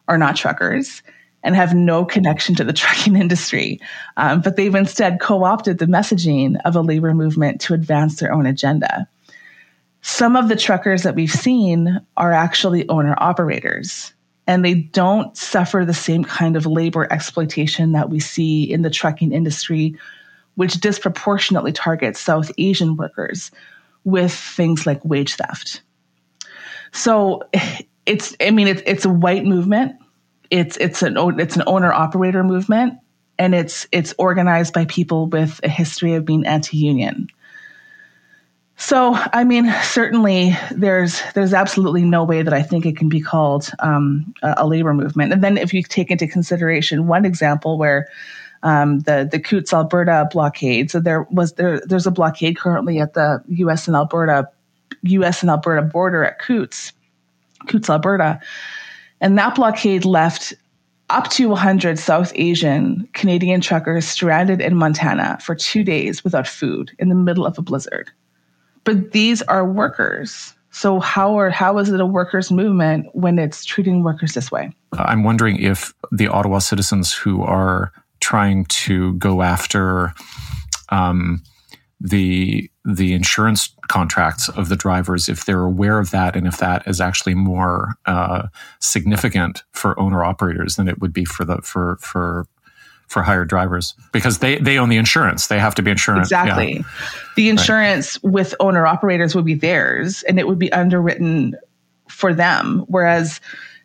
are 0.08 0.18
not 0.18 0.36
truckers 0.36 1.02
and 1.42 1.56
have 1.56 1.74
no 1.74 2.04
connection 2.04 2.54
to 2.54 2.64
the 2.64 2.72
trucking 2.72 3.16
industry. 3.16 3.80
Um, 4.16 4.40
but 4.40 4.56
they've 4.56 4.74
instead 4.74 5.20
co 5.20 5.44
opted 5.44 5.78
the 5.78 5.86
messaging 5.86 6.60
of 6.64 6.76
a 6.76 6.80
labor 6.80 7.14
movement 7.14 7.60
to 7.62 7.74
advance 7.74 8.20
their 8.20 8.32
own 8.32 8.46
agenda. 8.46 9.08
Some 10.02 10.34
of 10.34 10.48
the 10.48 10.56
truckers 10.56 11.04
that 11.04 11.14
we've 11.14 11.30
seen 11.30 12.00
are 12.16 12.32
actually 12.32 12.88
owner 12.88 13.14
operators, 13.18 14.12
and 14.48 14.64
they 14.64 14.74
don't 14.74 15.36
suffer 15.36 15.84
the 15.84 15.94
same 15.94 16.24
kind 16.24 16.56
of 16.56 16.66
labor 16.66 17.10
exploitation 17.12 17.92
that 17.92 18.10
we 18.10 18.18
see 18.18 18.64
in 18.64 18.82
the 18.82 18.90
trucking 18.90 19.32
industry, 19.32 19.94
which 20.56 20.74
disproportionately 20.74 21.70
targets 21.70 22.18
South 22.18 22.50
Asian 22.58 22.96
workers 22.96 23.52
with 24.02 24.34
things 24.34 24.86
like 24.86 25.04
wage 25.04 25.36
theft. 25.36 25.82
So 26.90 27.42
it's 28.06 28.36
I 28.40 28.50
mean 28.50 28.68
it's 28.68 28.82
it's 28.86 29.04
a 29.04 29.10
white 29.10 29.44
movement. 29.44 29.96
It's 30.50 30.76
it's 30.76 31.02
an 31.02 31.16
it's 31.38 31.56
an 31.56 31.62
owner 31.66 31.92
operator 31.92 32.44
movement, 32.44 32.98
and 33.38 33.54
it's 33.54 33.86
it's 33.92 34.14
organized 34.18 34.74
by 34.74 34.84
people 34.86 35.26
with 35.26 35.60
a 35.62 35.68
history 35.68 36.14
of 36.14 36.24
being 36.24 36.46
anti-union. 36.46 37.28
So 38.76 39.14
I 39.14 39.44
mean, 39.44 39.72
certainly 39.82 40.56
there's 40.72 41.22
there's 41.34 41.54
absolutely 41.54 42.02
no 42.02 42.24
way 42.24 42.42
that 42.42 42.52
I 42.52 42.62
think 42.62 42.84
it 42.84 42.96
can 42.96 43.08
be 43.08 43.20
called 43.20 43.70
um, 43.78 44.34
a, 44.42 44.54
a 44.58 44.66
labor 44.66 44.92
movement. 44.92 45.32
And 45.32 45.42
then 45.42 45.56
if 45.56 45.72
you 45.72 45.82
take 45.82 46.10
into 46.10 46.26
consideration 46.26 47.06
one 47.06 47.24
example 47.24 47.78
where 47.78 48.08
um, 48.62 49.00
the 49.00 49.28
the 49.30 49.38
Coutts 49.38 49.72
Alberta 49.72 50.28
blockade. 50.30 50.90
So 50.90 51.00
there 51.00 51.22
was 51.30 51.54
there 51.54 51.80
there's 51.80 52.06
a 52.06 52.10
blockade 52.10 52.56
currently 52.56 53.00
at 53.00 53.14
the 53.14 53.42
U.S. 53.48 53.86
and 53.86 53.96
Alberta 53.96 54.48
U.S. 55.02 55.42
and 55.42 55.50
Alberta 55.50 55.82
border 55.82 56.24
at 56.24 56.38
Coutts 56.38 56.92
Coutts, 57.68 57.90
Alberta. 57.90 58.40
And 59.20 59.38
that 59.38 59.54
blockade 59.54 60.04
left 60.04 60.54
up 61.10 61.28
to 61.30 61.48
100 61.48 61.98
South 61.98 62.32
Asian 62.34 63.08
Canadian 63.12 63.60
truckers 63.60 64.06
stranded 64.06 64.60
in 64.60 64.76
Montana 64.76 65.38
for 65.42 65.54
two 65.54 65.84
days 65.84 66.24
without 66.24 66.48
food 66.48 66.90
in 66.98 67.08
the 67.08 67.14
middle 67.14 67.46
of 67.46 67.58
a 67.58 67.62
blizzard. 67.62 68.10
But 68.84 69.12
these 69.12 69.42
are 69.42 69.64
workers. 69.64 70.54
So 70.70 71.00
how 71.00 71.38
are 71.38 71.50
how 71.50 71.78
is 71.78 71.90
it 71.90 72.00
a 72.00 72.06
workers' 72.06 72.50
movement 72.50 73.06
when 73.12 73.38
it's 73.38 73.64
treating 73.64 74.02
workers 74.02 74.32
this 74.32 74.50
way? 74.50 74.72
I'm 74.92 75.22
wondering 75.22 75.58
if 75.58 75.92
the 76.10 76.28
Ottawa 76.28 76.58
citizens 76.58 77.12
who 77.12 77.42
are 77.42 77.92
trying 78.20 78.64
to 78.66 79.12
go 79.14 79.42
after 79.42 80.14
um, 80.88 81.42
the 82.00 82.70
the 82.84 83.12
insurance 83.12 83.68
contracts 83.92 84.48
of 84.48 84.70
the 84.70 84.76
drivers 84.76 85.28
if 85.28 85.44
they're 85.44 85.64
aware 85.64 85.98
of 85.98 86.12
that 86.12 86.34
and 86.34 86.46
if 86.46 86.56
that 86.56 86.82
is 86.88 86.98
actually 86.98 87.34
more 87.34 87.94
uh, 88.06 88.48
significant 88.80 89.62
for 89.72 89.98
owner 90.00 90.24
operators 90.24 90.76
than 90.76 90.88
it 90.88 90.98
would 90.98 91.12
be 91.12 91.26
for 91.26 91.44
the 91.44 91.58
for 91.58 91.98
for 92.00 92.46
for 93.06 93.22
hired 93.22 93.50
drivers. 93.50 93.94
Because 94.10 94.38
they 94.38 94.56
they 94.56 94.78
own 94.78 94.88
the 94.88 94.96
insurance. 94.96 95.48
They 95.48 95.58
have 95.58 95.74
to 95.74 95.82
be 95.82 95.90
insurance. 95.90 96.28
Exactly. 96.28 96.76
Yeah. 96.76 96.82
the 97.36 97.50
insurance 97.50 98.18
right. 98.24 98.32
with 98.32 98.54
owner 98.60 98.86
operators 98.86 99.34
would 99.34 99.44
be 99.44 99.54
theirs 99.54 100.22
and 100.22 100.38
it 100.38 100.48
would 100.48 100.58
be 100.58 100.72
underwritten 100.72 101.54
for 102.08 102.32
them. 102.32 102.86
Whereas 102.88 103.42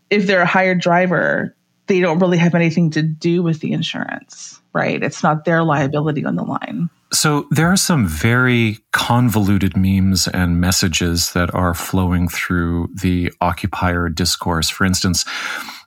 if 0.09 0.25
they're 0.25 0.43
a 0.43 0.45
hired 0.45 0.79
driver 0.79 1.53
they 1.87 1.99
don't 1.99 2.19
really 2.19 2.37
have 2.37 2.55
anything 2.55 2.89
to 2.89 3.01
do 3.01 3.41
with 3.41 3.59
the 3.59 3.71
insurance 3.71 4.61
right 4.73 5.03
it's 5.03 5.23
not 5.23 5.45
their 5.45 5.63
liability 5.63 6.25
on 6.25 6.35
the 6.35 6.43
line 6.43 6.89
so 7.13 7.47
there 7.51 7.67
are 7.67 7.77
some 7.77 8.05
very 8.05 8.79
convoluted 8.91 9.77
memes 9.77 10.27
and 10.27 10.59
messages 10.59 11.31
that 11.33 11.53
are 11.55 11.73
flowing 11.73 12.27
through 12.27 12.89
the 12.93 13.31
occupier 13.39 14.09
discourse. 14.09 14.69
For 14.69 14.83
instance, 14.83 15.23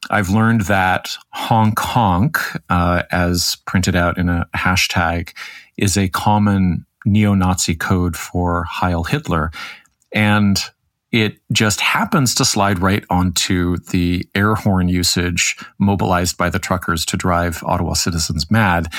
I've 0.08 0.30
learned 0.30 0.62
that 0.62 1.10
honk 1.30 1.78
honk, 1.78 2.38
uh, 2.70 3.02
as 3.10 3.58
printed 3.66 3.94
out 3.94 4.16
in 4.16 4.30
a 4.30 4.48
hashtag, 4.56 5.34
is 5.76 5.98
a 5.98 6.08
common 6.08 6.86
neo-Nazi 7.04 7.74
code 7.74 8.16
for 8.16 8.64
Heil 8.64 9.04
Hitler. 9.04 9.50
And 10.12 10.58
it 11.12 11.38
just 11.52 11.80
happens 11.80 12.34
to 12.36 12.44
slide 12.44 12.78
right 12.78 13.04
onto 13.10 13.76
the 13.78 14.26
air 14.34 14.54
horn 14.54 14.88
usage 14.88 15.56
mobilized 15.78 16.36
by 16.36 16.50
the 16.50 16.58
truckers 16.58 17.04
to 17.06 17.16
drive 17.16 17.62
Ottawa 17.64 17.94
citizens 17.94 18.50
mad. 18.50 18.92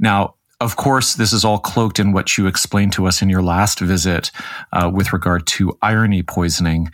Now, 0.00 0.34
of 0.60 0.76
course, 0.76 1.14
this 1.14 1.32
is 1.32 1.44
all 1.44 1.58
cloaked 1.58 1.98
in 1.98 2.12
what 2.12 2.38
you 2.38 2.46
explained 2.46 2.92
to 2.92 3.06
us 3.06 3.20
in 3.20 3.28
your 3.28 3.42
last 3.42 3.80
visit 3.80 4.30
uh, 4.72 4.90
with 4.92 5.12
regard 5.12 5.46
to 5.48 5.76
irony 5.82 6.22
poisoning. 6.22 6.90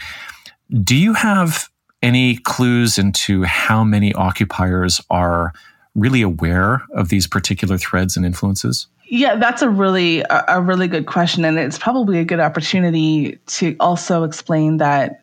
Do 0.82 0.96
you 0.96 1.12
have 1.12 1.68
any 2.02 2.38
clues 2.38 2.98
into 2.98 3.42
how 3.44 3.84
many 3.84 4.12
occupiers 4.14 5.00
are 5.10 5.52
really 5.94 6.22
aware 6.22 6.82
of 6.94 7.08
these 7.08 7.26
particular 7.26 7.76
threads 7.76 8.16
and 8.16 8.24
influences? 8.24 8.86
Yeah, 9.10 9.36
that's 9.36 9.62
a 9.62 9.70
really 9.70 10.22
a 10.30 10.60
really 10.60 10.86
good 10.86 11.06
question, 11.06 11.44
and 11.44 11.58
it's 11.58 11.78
probably 11.78 12.18
a 12.18 12.24
good 12.24 12.40
opportunity 12.40 13.38
to 13.46 13.74
also 13.80 14.24
explain 14.24 14.76
that 14.78 15.22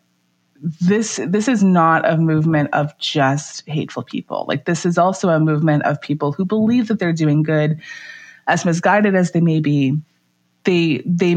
this 0.80 1.20
this 1.24 1.46
is 1.46 1.62
not 1.62 2.08
a 2.08 2.16
movement 2.16 2.70
of 2.72 2.96
just 2.98 3.66
hateful 3.68 4.02
people. 4.02 4.44
Like 4.48 4.64
this 4.64 4.84
is 4.84 4.98
also 4.98 5.28
a 5.28 5.38
movement 5.38 5.84
of 5.84 6.00
people 6.00 6.32
who 6.32 6.44
believe 6.44 6.88
that 6.88 6.98
they're 6.98 7.12
doing 7.12 7.44
good, 7.44 7.80
as 8.48 8.64
misguided 8.64 9.14
as 9.14 9.30
they 9.30 9.40
may 9.40 9.60
be, 9.60 9.96
they 10.64 11.02
they 11.06 11.36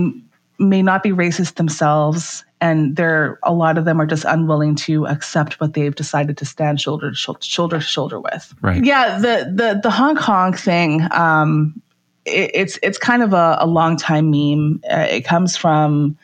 may 0.57 0.81
not 0.81 1.03
be 1.03 1.11
racist 1.11 1.55
themselves, 1.55 2.43
and 2.59 2.95
they're 2.95 3.39
a 3.43 3.53
lot 3.53 3.77
of 3.77 3.85
them 3.85 4.01
are 4.01 4.07
just 4.07 4.25
unwilling 4.25 4.75
to 4.75 5.05
accept 5.05 5.59
what 5.59 5.73
they've 5.73 5.95
decided 5.95 6.37
to 6.37 6.45
stand 6.45 6.81
shoulder 6.81 7.11
to 7.11 7.15
shoulder, 7.15 7.77
to 7.77 7.81
shoulder 7.81 8.19
with. 8.19 8.53
Right. 8.61 8.83
Yeah. 8.83 9.19
The 9.19 9.51
the 9.53 9.79
the 9.83 9.89
honk 9.91 10.17
honk 10.17 10.57
thing. 10.57 11.07
Um, 11.11 11.81
it, 12.29 12.51
it's 12.53 12.79
it's 12.81 12.97
kind 12.97 13.23
of 13.23 13.33
a, 13.33 13.57
a 13.59 13.67
long 13.67 13.97
time 13.97 14.31
meme. 14.31 14.81
Uh, 14.89 15.07
it 15.09 15.25
comes 15.25 15.57
from 15.57 16.17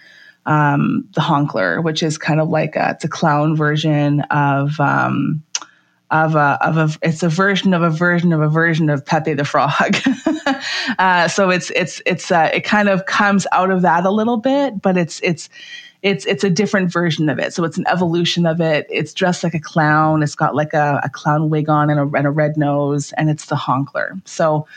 um, 0.45 1.07
the 1.15 1.21
Honkler, 1.21 1.83
which 1.83 2.03
is 2.03 2.17
kind 2.17 2.39
of 2.39 2.49
like 2.49 2.75
a, 2.75 2.91
it's 2.91 3.03
a 3.03 3.09
clown 3.09 3.55
version 3.55 4.21
of 4.31 4.79
um, 4.79 5.43
of 6.11 6.35
a, 6.35 6.57
of 6.61 6.77
a 6.77 6.89
it's 7.01 7.23
a 7.23 7.29
version 7.29 7.73
of 7.73 7.81
a 7.81 7.89
version 7.89 8.31
of 8.31 8.41
a 8.41 8.49
version 8.49 8.89
of 8.89 9.05
Pepe 9.05 9.33
the 9.33 9.45
Frog. 9.45 9.97
uh, 10.99 11.27
so 11.27 11.49
it's 11.49 11.71
it's 11.71 12.01
it's 12.05 12.31
uh, 12.31 12.49
it 12.53 12.63
kind 12.63 12.89
of 12.89 13.05
comes 13.05 13.47
out 13.51 13.71
of 13.71 13.81
that 13.81 14.05
a 14.05 14.11
little 14.11 14.37
bit, 14.37 14.81
but 14.81 14.97
it's 14.97 15.19
it's 15.23 15.49
it's 16.03 16.25
it's 16.27 16.43
a 16.43 16.49
different 16.49 16.91
version 16.91 17.29
of 17.29 17.39
it. 17.39 17.53
So 17.53 17.63
it's 17.63 17.77
an 17.77 17.85
evolution 17.87 18.45
of 18.45 18.61
it. 18.61 18.85
It's 18.89 19.13
dressed 19.13 19.43
like 19.43 19.55
a 19.55 19.59
clown. 19.59 20.21
It's 20.21 20.35
got 20.35 20.55
like 20.55 20.73
a, 20.73 21.01
a 21.03 21.09
clown 21.09 21.49
wig 21.49 21.67
on 21.69 21.89
and 21.89 21.99
a, 21.99 22.17
and 22.17 22.27
a 22.27 22.31
red 22.31 22.57
nose, 22.57 23.11
and 23.13 23.29
it's 23.29 23.47
the 23.47 23.55
honkler. 23.55 24.21
So 24.27 24.67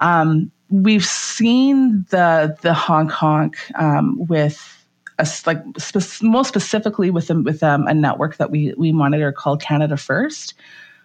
um, 0.00 0.52
we've 0.70 1.04
seen 1.04 2.04
the 2.10 2.56
the 2.62 2.74
honk 2.74 3.10
honk 3.10 3.56
um, 3.76 4.16
with 4.26 4.72
a, 5.18 5.28
like 5.46 5.62
spe- 5.78 6.22
most 6.22 6.48
specifically 6.48 7.10
with 7.10 7.30
a, 7.30 7.40
with 7.40 7.62
um, 7.62 7.86
a 7.86 7.94
network 7.94 8.36
that 8.36 8.50
we 8.50 8.74
we 8.76 8.92
monitor 8.92 9.32
called 9.32 9.60
Canada 9.60 9.96
First, 9.96 10.54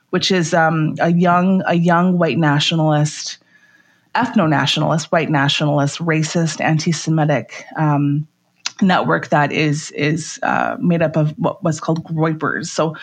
which 0.10 0.32
is 0.32 0.54
um, 0.54 0.96
a 1.00 1.12
young 1.12 1.62
a 1.68 1.76
young 1.76 2.18
white 2.18 2.38
nationalist, 2.38 3.38
ethno 4.16 4.50
nationalist, 4.50 5.12
white 5.12 5.30
nationalist, 5.30 6.00
racist, 6.00 6.60
anti-Semitic 6.60 7.64
um, 7.78 8.28
network 8.82 9.30
that 9.30 9.52
is 9.52 9.92
is 9.92 10.40
uh, 10.44 10.76
made 10.80 11.02
up 11.02 11.16
of 11.16 11.32
what 11.38 11.64
was 11.64 11.80
called 11.80 12.04
Groypers. 12.04 12.68
So. 12.68 12.96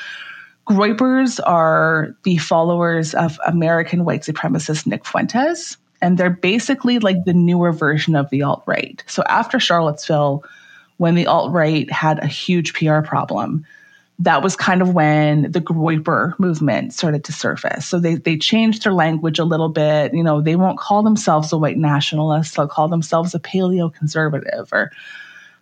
Groypers 0.68 1.40
are 1.46 2.14
the 2.24 2.36
followers 2.36 3.14
of 3.14 3.40
American 3.46 4.04
white 4.04 4.20
supremacist 4.20 4.86
Nick 4.86 5.06
Fuentes, 5.06 5.77
and 6.00 6.18
they're 6.18 6.30
basically 6.30 6.98
like 6.98 7.24
the 7.24 7.34
newer 7.34 7.72
version 7.72 8.14
of 8.14 8.30
the 8.30 8.42
alt 8.42 8.62
right. 8.66 9.02
So 9.06 9.22
after 9.28 9.58
Charlottesville, 9.58 10.44
when 10.98 11.14
the 11.14 11.26
alt 11.26 11.52
right 11.52 11.90
had 11.90 12.22
a 12.22 12.26
huge 12.26 12.74
PR 12.74 13.00
problem, 13.00 13.64
that 14.20 14.42
was 14.42 14.56
kind 14.56 14.82
of 14.82 14.94
when 14.94 15.50
the 15.52 15.60
Groyper 15.60 16.36
movement 16.38 16.92
started 16.92 17.24
to 17.24 17.32
surface. 17.32 17.86
So 17.86 18.00
they 18.00 18.16
they 18.16 18.36
changed 18.36 18.84
their 18.84 18.92
language 18.92 19.38
a 19.38 19.44
little 19.44 19.68
bit. 19.68 20.12
You 20.12 20.24
know, 20.24 20.40
they 20.40 20.56
won't 20.56 20.78
call 20.78 21.02
themselves 21.02 21.52
a 21.52 21.58
white 21.58 21.78
nationalist; 21.78 22.56
they'll 22.56 22.66
call 22.66 22.88
themselves 22.88 23.34
a 23.34 23.38
paleo 23.38 23.92
conservative, 23.94 24.68
or 24.72 24.90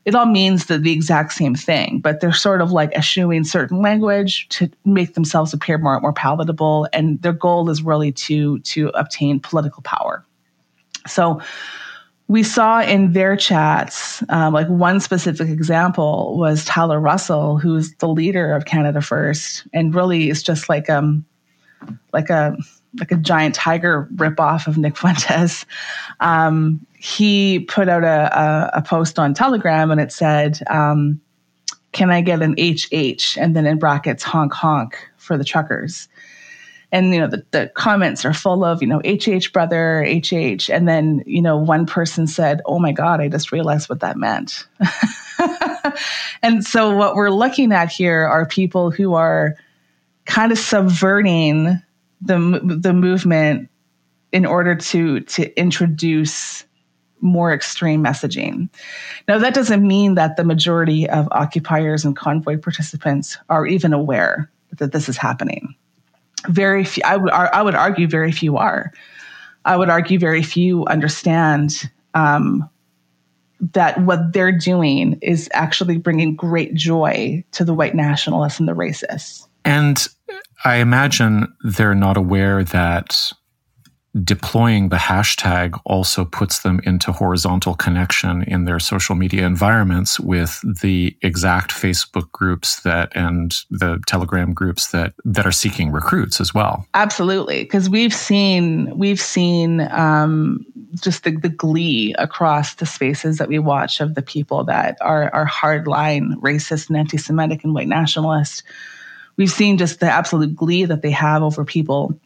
it 0.06 0.14
all 0.14 0.24
means 0.24 0.66
the, 0.66 0.78
the 0.78 0.92
exact 0.92 1.32
same 1.32 1.54
thing. 1.54 1.98
But 1.98 2.20
they're 2.20 2.32
sort 2.32 2.62
of 2.62 2.72
like 2.72 2.94
eschewing 2.94 3.44
certain 3.44 3.82
language 3.82 4.48
to 4.50 4.70
make 4.86 5.14
themselves 5.14 5.52
appear 5.52 5.76
more 5.76 6.00
more 6.00 6.14
palatable, 6.14 6.88
and 6.94 7.20
their 7.20 7.34
goal 7.34 7.68
is 7.68 7.82
really 7.82 8.12
to 8.12 8.60
to 8.60 8.88
obtain 8.94 9.38
political 9.38 9.82
power. 9.82 10.15
So 11.06 11.40
we 12.28 12.42
saw 12.42 12.80
in 12.80 13.12
their 13.12 13.36
chats, 13.36 14.22
um, 14.30 14.52
like 14.52 14.68
one 14.68 14.98
specific 15.00 15.48
example 15.48 16.36
was 16.36 16.64
Tyler 16.64 17.00
Russell, 17.00 17.58
who's 17.58 17.94
the 17.96 18.08
leader 18.08 18.52
of 18.52 18.64
Canada 18.64 19.00
First, 19.00 19.66
and 19.72 19.94
really 19.94 20.28
is 20.28 20.42
just 20.42 20.68
like 20.68 20.90
um 20.90 21.24
like 22.12 22.30
a 22.30 22.56
like 22.98 23.12
a 23.12 23.16
giant 23.16 23.54
tiger 23.54 24.08
ripoff 24.14 24.66
of 24.66 24.78
Nick 24.78 24.96
Fuentes. 24.98 25.66
Um, 26.20 26.84
he 26.98 27.60
put 27.60 27.88
out 27.88 28.04
a, 28.04 28.38
a, 28.38 28.70
a, 28.78 28.82
post 28.82 29.18
on 29.18 29.34
Telegram 29.34 29.90
and 29.90 30.00
it 30.00 30.10
said, 30.10 30.60
um, 30.68 31.20
"Can 31.92 32.10
I 32.10 32.22
get 32.22 32.42
an 32.42 32.56
HH?" 32.58 33.36
and 33.38 33.54
then 33.54 33.66
in 33.66 33.78
brackets 33.78 34.24
honk 34.24 34.52
honk 34.52 34.96
for 35.16 35.38
the 35.38 35.44
truckers 35.44 36.08
and 36.96 37.12
you 37.12 37.20
know 37.20 37.26
the, 37.26 37.44
the 37.50 37.70
comments 37.74 38.24
are 38.24 38.32
full 38.32 38.64
of 38.64 38.80
you 38.80 38.88
know 38.88 39.00
hh 39.00 39.52
brother 39.52 40.04
hh 40.04 40.70
and 40.70 40.88
then 40.88 41.22
you 41.26 41.42
know 41.42 41.56
one 41.56 41.86
person 41.86 42.26
said 42.26 42.60
oh 42.66 42.78
my 42.78 42.92
god 42.92 43.20
i 43.20 43.28
just 43.28 43.52
realized 43.52 43.88
what 43.88 44.00
that 44.00 44.16
meant. 44.16 44.66
And 46.42 46.64
so 46.64 46.94
what 46.94 47.14
we're 47.14 47.30
looking 47.30 47.72
at 47.72 47.90
here 47.90 48.26
are 48.26 48.46
people 48.46 48.90
who 48.90 49.14
are 49.14 49.56
kind 50.24 50.52
of 50.52 50.58
subverting 50.58 51.80
the 52.20 52.78
the 52.80 52.92
movement 52.92 53.68
in 54.32 54.46
order 54.46 54.74
to 54.74 55.20
to 55.20 55.58
introduce 55.58 56.64
more 57.20 57.52
extreme 57.52 58.04
messaging. 58.04 58.68
Now 59.26 59.38
that 59.38 59.54
doesn't 59.54 59.86
mean 59.86 60.14
that 60.14 60.36
the 60.36 60.44
majority 60.44 61.08
of 61.08 61.28
occupiers 61.32 62.04
and 62.04 62.16
convoy 62.16 62.58
participants 62.58 63.38
are 63.48 63.66
even 63.66 63.92
aware 63.92 64.50
that 64.78 64.92
this 64.92 65.08
is 65.08 65.16
happening 65.16 65.74
very 66.48 66.84
few, 66.84 67.02
I 67.04 67.16
would, 67.16 67.30
I 67.30 67.62
would 67.62 67.74
argue 67.74 68.06
very 68.06 68.32
few 68.32 68.56
are. 68.56 68.92
I 69.64 69.76
would 69.76 69.88
argue 69.88 70.18
very 70.18 70.42
few 70.42 70.84
understand 70.86 71.90
um, 72.14 72.68
that 73.72 74.00
what 74.02 74.32
they're 74.32 74.56
doing 74.56 75.18
is 75.22 75.48
actually 75.52 75.98
bringing 75.98 76.36
great 76.36 76.74
joy 76.74 77.44
to 77.52 77.64
the 77.64 77.74
white 77.74 77.94
nationalists 77.94 78.58
and 78.58 78.68
the 78.68 78.74
racists. 78.74 79.46
And 79.64 80.06
I 80.64 80.76
imagine 80.76 81.52
they're 81.64 81.94
not 81.94 82.16
aware 82.16 82.62
that 82.64 83.32
deploying 84.24 84.88
the 84.88 84.96
hashtag 84.96 85.78
also 85.84 86.24
puts 86.24 86.60
them 86.60 86.80
into 86.84 87.12
horizontal 87.12 87.74
connection 87.74 88.42
in 88.44 88.64
their 88.64 88.78
social 88.78 89.14
media 89.14 89.44
environments 89.44 90.18
with 90.18 90.60
the 90.80 91.16
exact 91.22 91.70
Facebook 91.70 92.30
groups 92.32 92.80
that 92.80 93.14
and 93.14 93.64
the 93.70 94.00
Telegram 94.06 94.54
groups 94.54 94.88
that 94.88 95.12
that 95.24 95.46
are 95.46 95.52
seeking 95.52 95.92
recruits 95.92 96.40
as 96.40 96.54
well. 96.54 96.86
Absolutely, 96.94 97.62
because 97.64 97.90
we've 97.90 98.14
seen 98.14 98.96
we've 98.96 99.20
seen 99.20 99.80
um, 99.92 100.64
just 101.00 101.24
the, 101.24 101.32
the 101.32 101.48
glee 101.48 102.14
across 102.18 102.74
the 102.76 102.86
spaces 102.86 103.38
that 103.38 103.48
we 103.48 103.58
watch 103.58 104.00
of 104.00 104.14
the 104.14 104.22
people 104.22 104.64
that 104.64 104.96
are 105.00 105.32
are 105.34 105.46
hardline 105.46 106.34
racist 106.36 106.88
and 106.88 106.96
anti-Semitic 106.96 107.64
and 107.64 107.74
white 107.74 107.88
nationalist. 107.88 108.62
We've 109.36 109.50
seen 109.50 109.76
just 109.76 110.00
the 110.00 110.10
absolute 110.10 110.56
glee 110.56 110.86
that 110.86 111.02
they 111.02 111.10
have 111.10 111.42
over 111.42 111.62
people 111.64 112.18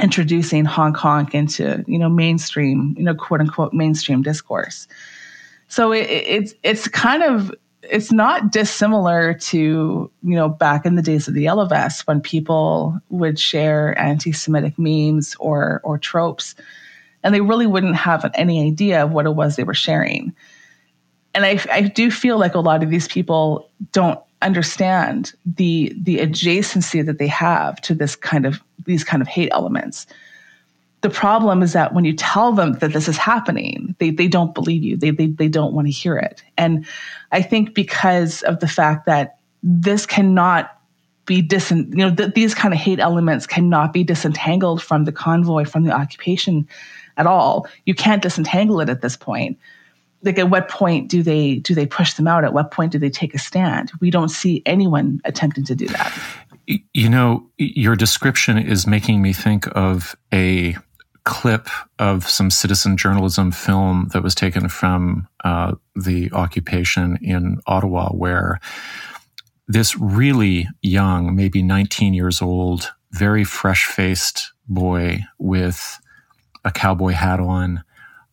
introducing 0.00 0.64
honk 0.64 0.96
honk 0.96 1.34
into 1.34 1.84
you 1.86 1.98
know 1.98 2.08
mainstream 2.08 2.94
you 2.98 3.04
know 3.04 3.14
quote 3.14 3.40
unquote 3.40 3.72
mainstream 3.72 4.22
discourse. 4.22 4.88
So 5.68 5.92
it, 5.92 6.08
it's 6.10 6.54
it's 6.62 6.88
kind 6.88 7.22
of 7.22 7.52
it's 7.82 8.10
not 8.10 8.50
dissimilar 8.50 9.34
to 9.34 10.10
you 10.22 10.34
know 10.34 10.48
back 10.48 10.86
in 10.86 10.96
the 10.96 11.02
days 11.02 11.28
of 11.28 11.34
the 11.34 11.42
yellow 11.42 11.66
vest 11.66 12.06
when 12.06 12.20
people 12.20 12.98
would 13.10 13.38
share 13.38 13.98
anti-semitic 13.98 14.78
memes 14.78 15.36
or 15.38 15.80
or 15.84 15.98
tropes 15.98 16.54
and 17.24 17.34
they 17.34 17.40
really 17.40 17.66
wouldn't 17.66 17.96
have 17.96 18.30
any 18.34 18.64
idea 18.64 19.02
of 19.02 19.10
what 19.10 19.26
it 19.26 19.34
was 19.34 19.56
they 19.56 19.64
were 19.64 19.74
sharing. 19.74 20.34
And 21.34 21.44
I, 21.44 21.58
I 21.72 21.80
do 21.80 22.10
feel 22.10 22.38
like 22.38 22.54
a 22.54 22.60
lot 22.60 22.84
of 22.84 22.90
these 22.90 23.08
people 23.08 23.70
don't 23.90 24.20
understand 24.44 25.32
the 25.44 25.92
the 26.00 26.18
adjacency 26.18 27.04
that 27.04 27.18
they 27.18 27.26
have 27.26 27.80
to 27.80 27.94
this 27.94 28.14
kind 28.14 28.46
of 28.46 28.60
these 28.84 29.02
kind 29.02 29.22
of 29.22 29.28
hate 29.28 29.48
elements. 29.52 30.06
The 31.00 31.10
problem 31.10 31.62
is 31.62 31.74
that 31.74 31.92
when 31.92 32.06
you 32.06 32.14
tell 32.14 32.52
them 32.52 32.74
that 32.78 32.94
this 32.94 33.08
is 33.08 33.18
happening, 33.18 33.94
they, 33.98 34.08
they 34.08 34.26
don't 34.26 34.54
believe 34.54 34.82
you. 34.82 34.96
They, 34.96 35.10
they, 35.10 35.26
they 35.26 35.48
don't 35.48 35.74
want 35.74 35.86
to 35.86 35.92
hear 35.92 36.16
it. 36.16 36.42
And 36.56 36.86
I 37.30 37.42
think 37.42 37.74
because 37.74 38.40
of 38.44 38.60
the 38.60 38.68
fact 38.68 39.04
that 39.04 39.36
this 39.62 40.06
cannot 40.06 40.80
be 41.26 41.42
dis, 41.42 41.70
you 41.70 41.84
know, 41.84 42.14
th- 42.14 42.32
these 42.32 42.54
kind 42.54 42.72
of 42.72 42.80
hate 42.80 43.00
elements 43.00 43.46
cannot 43.46 43.92
be 43.92 44.02
disentangled 44.02 44.82
from 44.82 45.04
the 45.04 45.12
convoy, 45.12 45.66
from 45.66 45.84
the 45.84 45.92
occupation 45.92 46.66
at 47.18 47.26
all. 47.26 47.66
You 47.84 47.94
can't 47.94 48.22
disentangle 48.22 48.80
it 48.80 48.88
at 48.88 49.02
this 49.02 49.16
point 49.16 49.58
like 50.24 50.38
at 50.38 50.50
what 50.50 50.68
point 50.68 51.08
do 51.08 51.22
they 51.22 51.56
do 51.56 51.74
they 51.74 51.86
push 51.86 52.14
them 52.14 52.26
out? 52.26 52.44
At 52.44 52.52
what 52.52 52.70
point 52.70 52.92
do 52.92 52.98
they 52.98 53.10
take 53.10 53.34
a 53.34 53.38
stand? 53.38 53.92
We 54.00 54.10
don't 54.10 54.30
see 54.30 54.62
anyone 54.66 55.20
attempting 55.24 55.64
to 55.64 55.74
do 55.74 55.86
that. 55.88 56.18
You 56.92 57.08
know 57.08 57.48
your 57.58 57.94
description 57.94 58.58
is 58.58 58.86
making 58.86 59.20
me 59.20 59.32
think 59.32 59.66
of 59.76 60.16
a 60.32 60.76
clip 61.24 61.68
of 61.98 62.28
some 62.28 62.50
citizen 62.50 62.96
journalism 62.96 63.50
film 63.50 64.08
that 64.12 64.22
was 64.22 64.34
taken 64.34 64.68
from 64.68 65.26
uh, 65.42 65.74
the 65.96 66.30
occupation 66.32 67.18
in 67.22 67.58
ottawa 67.66 68.10
where 68.10 68.60
this 69.66 69.96
really 69.98 70.68
young 70.82 71.34
maybe 71.34 71.62
19 71.62 72.12
years 72.12 72.42
old 72.42 72.92
very 73.12 73.44
fresh 73.44 73.86
faced 73.86 74.52
boy 74.68 75.18
with 75.38 75.98
a 76.64 76.70
cowboy 76.70 77.12
hat 77.12 77.40
on 77.40 77.82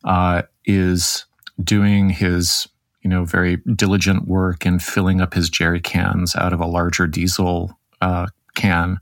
uh, 0.03 0.41
is 0.65 1.25
doing 1.63 2.09
his 2.09 2.67
you 3.01 3.09
know 3.09 3.25
very 3.25 3.57
diligent 3.75 4.27
work 4.27 4.65
in 4.65 4.79
filling 4.79 5.21
up 5.21 5.33
his 5.33 5.49
jerry 5.49 5.79
cans 5.79 6.35
out 6.35 6.53
of 6.53 6.59
a 6.59 6.67
larger 6.67 7.07
diesel 7.07 7.77
uh, 8.01 8.27
can. 8.55 8.99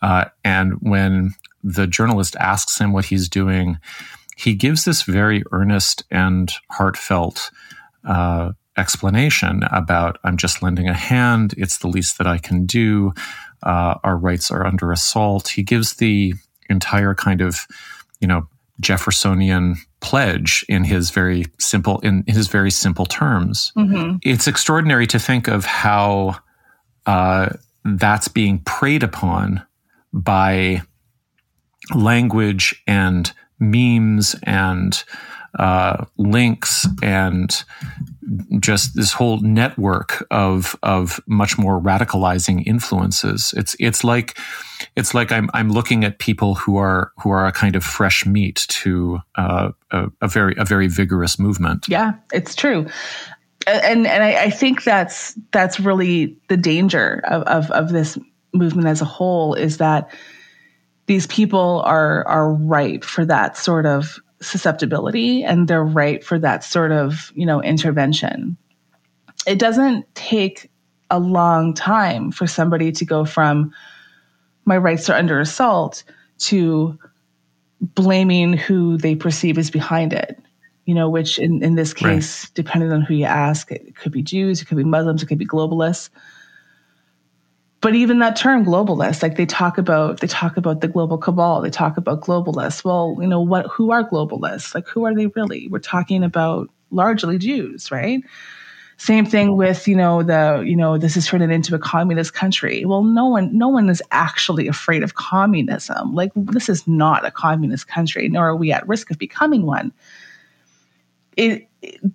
Uh, 0.00 0.26
and 0.44 0.74
when 0.80 1.34
the 1.62 1.86
journalist 1.86 2.36
asks 2.36 2.78
him 2.80 2.92
what 2.92 3.06
he's 3.06 3.28
doing 3.28 3.78
he 4.36 4.54
gives 4.54 4.84
this 4.84 5.02
very 5.02 5.42
earnest 5.50 6.04
and 6.12 6.52
heartfelt 6.70 7.50
uh, 8.04 8.52
explanation 8.76 9.62
about 9.72 10.18
i'm 10.24 10.36
just 10.36 10.62
lending 10.62 10.88
a 10.88 10.94
hand. 10.94 11.54
It's 11.56 11.78
the 11.78 11.88
least 11.88 12.18
that 12.18 12.26
i 12.26 12.38
can 12.38 12.66
do. 12.66 13.12
Uh, 13.62 13.96
our 14.04 14.16
rights 14.16 14.50
are 14.52 14.64
under 14.64 14.92
assault. 14.92 15.48
He 15.48 15.64
gives 15.64 15.94
the 15.96 16.34
entire 16.70 17.14
kind 17.14 17.40
of 17.40 17.66
you 18.20 18.28
know 18.28 18.48
Jeffersonian 18.80 19.76
pledge 20.00 20.64
in 20.68 20.84
his 20.84 21.10
very 21.10 21.46
simple 21.58 21.98
in 22.00 22.24
his 22.26 22.48
very 22.48 22.70
simple 22.70 23.06
terms. 23.06 23.72
Mm-hmm. 23.76 24.16
It's 24.22 24.46
extraordinary 24.46 25.06
to 25.08 25.18
think 25.18 25.48
of 25.48 25.64
how 25.64 26.36
uh, 27.06 27.50
that's 27.84 28.28
being 28.28 28.60
preyed 28.60 29.02
upon 29.02 29.62
by 30.12 30.82
language 31.94 32.82
and 32.86 33.32
memes 33.58 34.36
and 34.42 35.02
uh, 35.58 36.04
links 36.16 36.86
and 37.02 37.64
just 38.60 38.94
this 38.94 39.12
whole 39.12 39.40
network 39.40 40.26
of 40.30 40.76
of 40.82 41.20
much 41.26 41.58
more 41.58 41.80
radicalizing 41.80 42.64
influences. 42.66 43.52
It's 43.56 43.74
it's 43.80 44.04
like 44.04 44.38
it's 44.96 45.14
like 45.14 45.32
I'm 45.32 45.50
I'm 45.54 45.70
looking 45.70 46.04
at 46.04 46.18
people 46.18 46.54
who 46.54 46.76
are 46.76 47.12
who 47.18 47.30
are 47.30 47.46
a 47.46 47.52
kind 47.52 47.74
of 47.74 47.82
fresh 47.82 48.24
meat 48.24 48.66
to 48.68 49.18
uh, 49.36 49.70
a, 49.90 50.06
a, 50.20 50.28
very 50.28 50.54
a 50.56 50.64
very 50.64 50.86
vigorous 50.86 51.38
movement. 51.38 51.86
Yeah, 51.88 52.12
it's 52.32 52.54
true. 52.54 52.86
And 53.66 54.06
and 54.06 54.22
I, 54.22 54.44
I 54.44 54.50
think 54.50 54.84
that's 54.84 55.38
that's 55.50 55.80
really 55.80 56.36
the 56.48 56.56
danger 56.56 57.22
of, 57.26 57.42
of, 57.42 57.70
of 57.72 57.90
this 57.90 58.16
movement 58.54 58.88
as 58.88 59.02
a 59.02 59.04
whole 59.04 59.54
is 59.54 59.78
that 59.78 60.10
these 61.06 61.26
people 61.26 61.82
are 61.84 62.26
are 62.28 62.52
ripe 62.54 63.02
for 63.02 63.24
that 63.24 63.56
sort 63.56 63.86
of 63.86 64.20
susceptibility 64.40 65.44
and 65.44 65.68
they're 65.68 65.84
right 65.84 66.22
for 66.24 66.38
that 66.38 66.64
sort 66.64 66.92
of, 66.92 67.32
you 67.34 67.46
know, 67.46 67.62
intervention. 67.62 68.56
It 69.46 69.58
doesn't 69.58 70.12
take 70.14 70.70
a 71.10 71.18
long 71.18 71.74
time 71.74 72.30
for 72.30 72.46
somebody 72.46 72.92
to 72.92 73.04
go 73.04 73.24
from 73.24 73.72
my 74.64 74.76
rights 74.76 75.08
are 75.08 75.16
under 75.16 75.40
assault 75.40 76.04
to 76.38 76.98
blaming 77.80 78.52
who 78.52 78.98
they 78.98 79.16
perceive 79.16 79.56
is 79.56 79.70
behind 79.70 80.12
it. 80.12 80.38
You 80.84 80.94
know, 80.94 81.10
which 81.10 81.38
in, 81.38 81.62
in 81.62 81.74
this 81.74 81.92
case, 81.92 82.44
right. 82.44 82.50
depending 82.54 82.92
on 82.92 83.02
who 83.02 83.12
you 83.12 83.26
ask, 83.26 83.70
it 83.70 83.94
could 83.96 84.10
be 84.10 84.22
Jews, 84.22 84.62
it 84.62 84.64
could 84.64 84.78
be 84.78 84.84
Muslims, 84.84 85.22
it 85.22 85.26
could 85.26 85.36
be 85.36 85.46
globalists 85.46 86.08
but 87.80 87.94
even 87.94 88.18
that 88.18 88.36
term 88.36 88.64
globalist 88.64 89.22
like 89.22 89.36
they 89.36 89.46
talk 89.46 89.78
about 89.78 90.20
they 90.20 90.26
talk 90.26 90.56
about 90.56 90.80
the 90.80 90.88
global 90.88 91.18
cabal. 91.18 91.60
They 91.60 91.70
talk 91.70 91.96
about 91.96 92.22
globalists. 92.22 92.84
Well 92.84 93.16
you 93.20 93.28
know 93.28 93.40
what 93.40 93.66
who 93.66 93.92
are 93.92 94.08
globalists? 94.08 94.74
Like 94.74 94.88
who 94.88 95.04
are 95.04 95.14
they 95.14 95.26
really? 95.26 95.68
We're 95.68 95.78
talking 95.78 96.24
about 96.24 96.70
largely 96.90 97.38
jews 97.38 97.90
right? 97.90 98.22
Same 98.96 99.24
thing 99.24 99.56
with 99.56 99.86
you 99.86 99.94
know 99.94 100.24
the 100.24 100.64
you 100.66 100.74
know 100.74 100.98
this 100.98 101.16
is 101.16 101.26
turning 101.26 101.52
into 101.52 101.74
a 101.74 101.78
communist 101.78 102.34
country. 102.34 102.84
Well 102.84 103.04
no 103.04 103.26
one 103.26 103.56
no 103.56 103.68
one 103.68 103.88
is 103.88 104.02
actually 104.10 104.66
afraid 104.66 105.04
of 105.04 105.14
communism. 105.14 106.14
Like 106.14 106.32
this 106.34 106.68
is 106.68 106.86
not 106.88 107.24
a 107.24 107.30
communist 107.30 107.86
country 107.86 108.28
nor 108.28 108.48
are 108.48 108.56
we 108.56 108.72
at 108.72 108.88
risk 108.88 109.10
of 109.10 109.18
becoming 109.18 109.66
one. 109.66 109.92
It, 111.36 111.68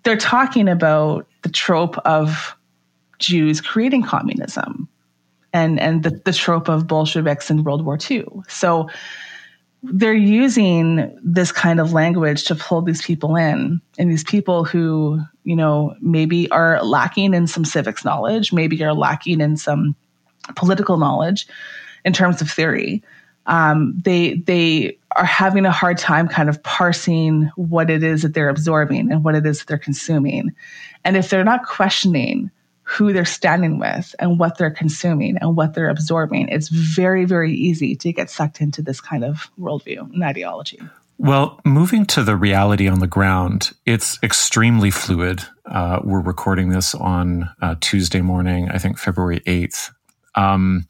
they're 0.03 0.18
talking 0.18 0.68
about 0.68 1.26
the 1.44 1.49
trope 1.49 1.98
of 1.99 2.57
jews 3.19 3.61
creating 3.61 4.03
communism 4.03 4.90
and 5.54 5.80
and 5.80 6.04
the, 6.04 6.10
the 6.26 6.34
trope 6.34 6.68
of 6.68 6.88
Bolsheviks 6.88 7.50
in 7.50 7.64
World 7.64 7.86
War 7.86 7.98
II. 8.10 8.26
So 8.50 8.90
they're 9.84 10.14
using 10.14 11.18
this 11.24 11.52
kind 11.52 11.80
of 11.80 11.94
language 11.94 12.46
to 12.46 12.56
pull 12.56 12.82
these 12.82 13.02
people 13.02 13.36
in, 13.36 13.82
and 13.98 14.10
these 14.10 14.24
people 14.24 14.66
who 14.66 15.22
you 15.44 15.56
know 15.56 15.96
maybe 16.02 16.50
are 16.52 16.84
lacking 16.84 17.34
in 17.34 17.48
some 17.48 17.66
civics 17.66 18.04
knowledge, 18.04 18.52
maybe 18.52 18.84
are 18.84 18.94
lacking 18.94 19.40
in 19.40 19.56
some 19.56 19.96
political 20.56 20.98
knowledge 20.98 21.48
in 22.04 22.14
terms 22.14 22.42
of 22.42 22.50
theory. 22.50 23.04
Um, 23.46 24.02
they 24.04 24.36
they 24.36 24.98
are 25.16 25.26
having 25.26 25.66
a 25.66 25.72
hard 25.72 25.98
time 25.98 26.28
kind 26.28 26.50
of 26.50 26.64
parsing 26.64 27.52
what 27.56 27.90
it 27.90 28.02
is 28.02 28.24
that 28.24 28.34
they're 28.34 28.50
absorbing 28.50 29.12
and 29.12 29.24
what 29.24 29.36
it 29.36 29.46
is 29.46 29.60
that 29.60 29.68
they're 29.68 29.78
consuming, 29.78 30.52
and 31.04 31.18
if 31.18 31.30
they're 31.30 31.44
not 31.44 31.66
questioning 31.66 32.50
who 32.94 33.11
they're 33.11 33.26
standing 33.26 33.80
with 33.80 34.14
and 34.20 34.40
what 34.40 34.57
they're 34.57 34.72
consuming 34.72 35.36
and 35.41 35.56
what 35.56 35.74
they're 35.74 35.90
absorbing, 35.90 36.48
it's 36.49 36.70
very, 36.70 37.26
very 37.26 37.53
easy 37.53 37.95
to 37.95 38.14
get 38.14 38.30
sucked 38.30 38.61
into 38.61 38.82
this 38.82 39.02
kind 39.02 39.24
of 39.24 39.49
worldview 39.60 39.99
and 40.14 40.24
ideology. 40.24 40.80
Well, 41.18 41.60
moving 41.65 42.06
to 42.07 42.24
the 42.24 42.36
reality 42.36 42.88
on 42.88 42.99
the 42.99 43.07
ground, 43.07 43.72
it's 43.86 44.20
extremely 44.22 44.91
fluid. 44.91 45.41
Uh, 45.65 46.02
we're 46.03 46.22
recording 46.22 46.70
this 46.70 46.94
on 46.94 47.49
uh, 47.61 47.76
Tuesday 47.82 48.22
morning, 48.22 48.70
I 48.70 48.78
think 48.78 48.99
February 48.99 49.40
8th. 49.41 49.91
Um, 50.36 50.88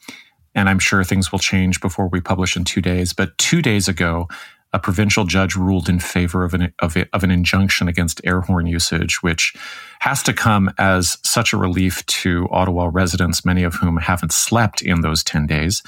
and 0.56 0.70
I'm 0.70 0.80
sure 0.80 1.04
things 1.04 1.32
will 1.32 1.40
change 1.40 1.82
before 1.82 2.08
we 2.10 2.20
publish 2.20 2.56
in 2.56 2.64
two 2.64 2.82
days. 2.82 3.14
But 3.14 3.38
two 3.38 3.62
days 3.62 3.88
ago, 3.88 4.28
a 4.74 4.80
provincial 4.80 5.24
judge 5.24 5.56
ruled 5.56 5.88
in 5.88 6.00
favor 6.00 6.44
of 6.44 6.54
an, 6.54 6.74
of, 6.80 6.98
of 7.14 7.24
an 7.24 7.32
injunction 7.32 7.88
against 7.88 8.20
air 8.26 8.42
horn 8.42 8.66
usage, 8.66 9.22
which 9.22 9.54
has 10.00 10.24
to 10.24 10.34
come 10.34 10.74
as 10.80 11.18
such 11.24 11.54
a 11.54 11.58
relief 11.58 12.06
to 12.08 12.48
Ottawa 12.52 12.90
residents, 12.92 13.46
many 13.46 13.64
of 13.64 13.76
whom 13.76 13.98
haven't 13.98 14.34
slept 14.34 14.82
in 14.82 15.02
those 15.02 15.24
10 15.24 15.46
days. 15.46 15.84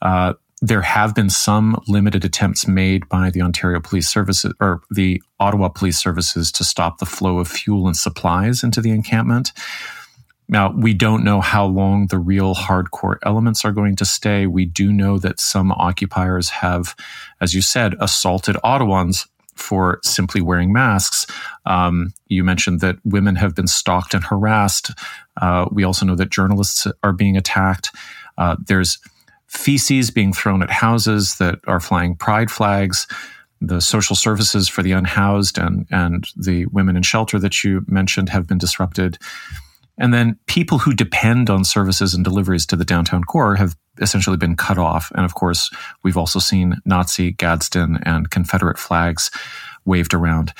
Uh, 0.00 0.32
there 0.62 0.82
have 0.82 1.14
been 1.14 1.28
some 1.28 1.78
limited 1.86 2.24
attempts 2.24 2.66
made 2.66 3.06
by 3.10 3.28
the 3.28 3.42
Ontario 3.42 3.80
Police 3.80 4.08
Services 4.08 4.54
or 4.60 4.80
the 4.90 5.22
Ottawa 5.38 5.68
Police 5.68 5.98
Services 5.98 6.50
to 6.52 6.64
stop 6.64 6.98
the 6.98 7.06
flow 7.06 7.38
of 7.38 7.48
fuel 7.48 7.86
and 7.86 7.96
supplies 7.96 8.62
into 8.64 8.80
the 8.80 8.90
encampment. 8.90 9.52
Now, 10.48 10.72
we 10.72 10.92
don't 10.92 11.24
know 11.24 11.40
how 11.40 11.64
long 11.64 12.08
the 12.08 12.18
real 12.18 12.54
hardcore 12.54 13.16
elements 13.22 13.64
are 13.64 13.72
going 13.72 13.96
to 13.96 14.04
stay. 14.04 14.46
We 14.46 14.66
do 14.66 14.92
know 14.92 15.18
that 15.18 15.40
some 15.40 15.72
occupiers 15.72 16.50
have, 16.50 16.94
as 17.40 17.54
you 17.54 17.62
said, 17.62 17.94
assaulted 17.98 18.56
Ottawans 18.56 19.26
for 19.54 20.00
simply 20.02 20.40
wearing 20.40 20.72
masks. 20.72 21.26
Um, 21.64 22.12
you 22.26 22.44
mentioned 22.44 22.80
that 22.80 22.96
women 23.04 23.36
have 23.36 23.54
been 23.54 23.66
stalked 23.66 24.12
and 24.12 24.24
harassed. 24.24 24.90
Uh, 25.40 25.66
we 25.70 25.84
also 25.84 26.04
know 26.04 26.16
that 26.16 26.30
journalists 26.30 26.86
are 27.02 27.12
being 27.12 27.36
attacked. 27.36 27.90
Uh, 28.36 28.56
there's 28.66 28.98
feces 29.46 30.10
being 30.10 30.32
thrown 30.32 30.62
at 30.62 30.70
houses 30.70 31.36
that 31.36 31.60
are 31.66 31.80
flying 31.80 32.16
pride 32.16 32.50
flags. 32.50 33.06
The 33.60 33.80
social 33.80 34.16
services 34.16 34.68
for 34.68 34.82
the 34.82 34.92
unhoused 34.92 35.56
and, 35.56 35.86
and 35.90 36.26
the 36.36 36.66
women 36.66 36.96
in 36.96 37.02
shelter 37.02 37.38
that 37.38 37.64
you 37.64 37.84
mentioned 37.86 38.28
have 38.28 38.46
been 38.46 38.58
disrupted. 38.58 39.18
And 39.96 40.12
then 40.12 40.38
people 40.46 40.78
who 40.78 40.92
depend 40.92 41.50
on 41.50 41.64
services 41.64 42.14
and 42.14 42.24
deliveries 42.24 42.66
to 42.66 42.76
the 42.76 42.84
downtown 42.84 43.22
core 43.24 43.56
have 43.56 43.76
essentially 44.00 44.36
been 44.36 44.56
cut 44.56 44.78
off. 44.78 45.12
And 45.14 45.24
of 45.24 45.34
course, 45.34 45.70
we've 46.02 46.16
also 46.16 46.40
seen 46.40 46.76
Nazi, 46.84 47.32
Gadsden, 47.32 48.00
and 48.04 48.30
Confederate 48.30 48.78
flags 48.78 49.30
waved 49.84 50.14
around. 50.14 50.52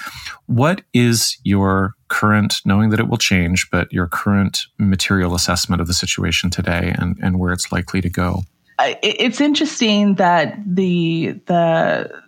What 0.47 0.82
is 0.93 1.39
your 1.43 1.94
current, 2.09 2.61
knowing 2.65 2.90
that 2.90 3.01
it 3.01 3.09
will 3.09 3.16
change, 3.16 3.69
but 3.70 3.93
your 3.93 4.06
current 4.06 4.66
material 4.78 5.35
assessment 5.35 5.81
of 5.81 5.89
the 5.89 5.94
situation 5.94 6.51
today 6.51 6.94
and, 6.97 7.19
and 7.23 7.39
where 7.39 7.52
it's 7.52 7.73
likely 7.73 8.01
to 8.02 8.11
go? 8.11 8.43
It's 8.78 9.40
interesting 9.40 10.16
that 10.16 10.59
the 10.66 11.40
the 11.47 12.23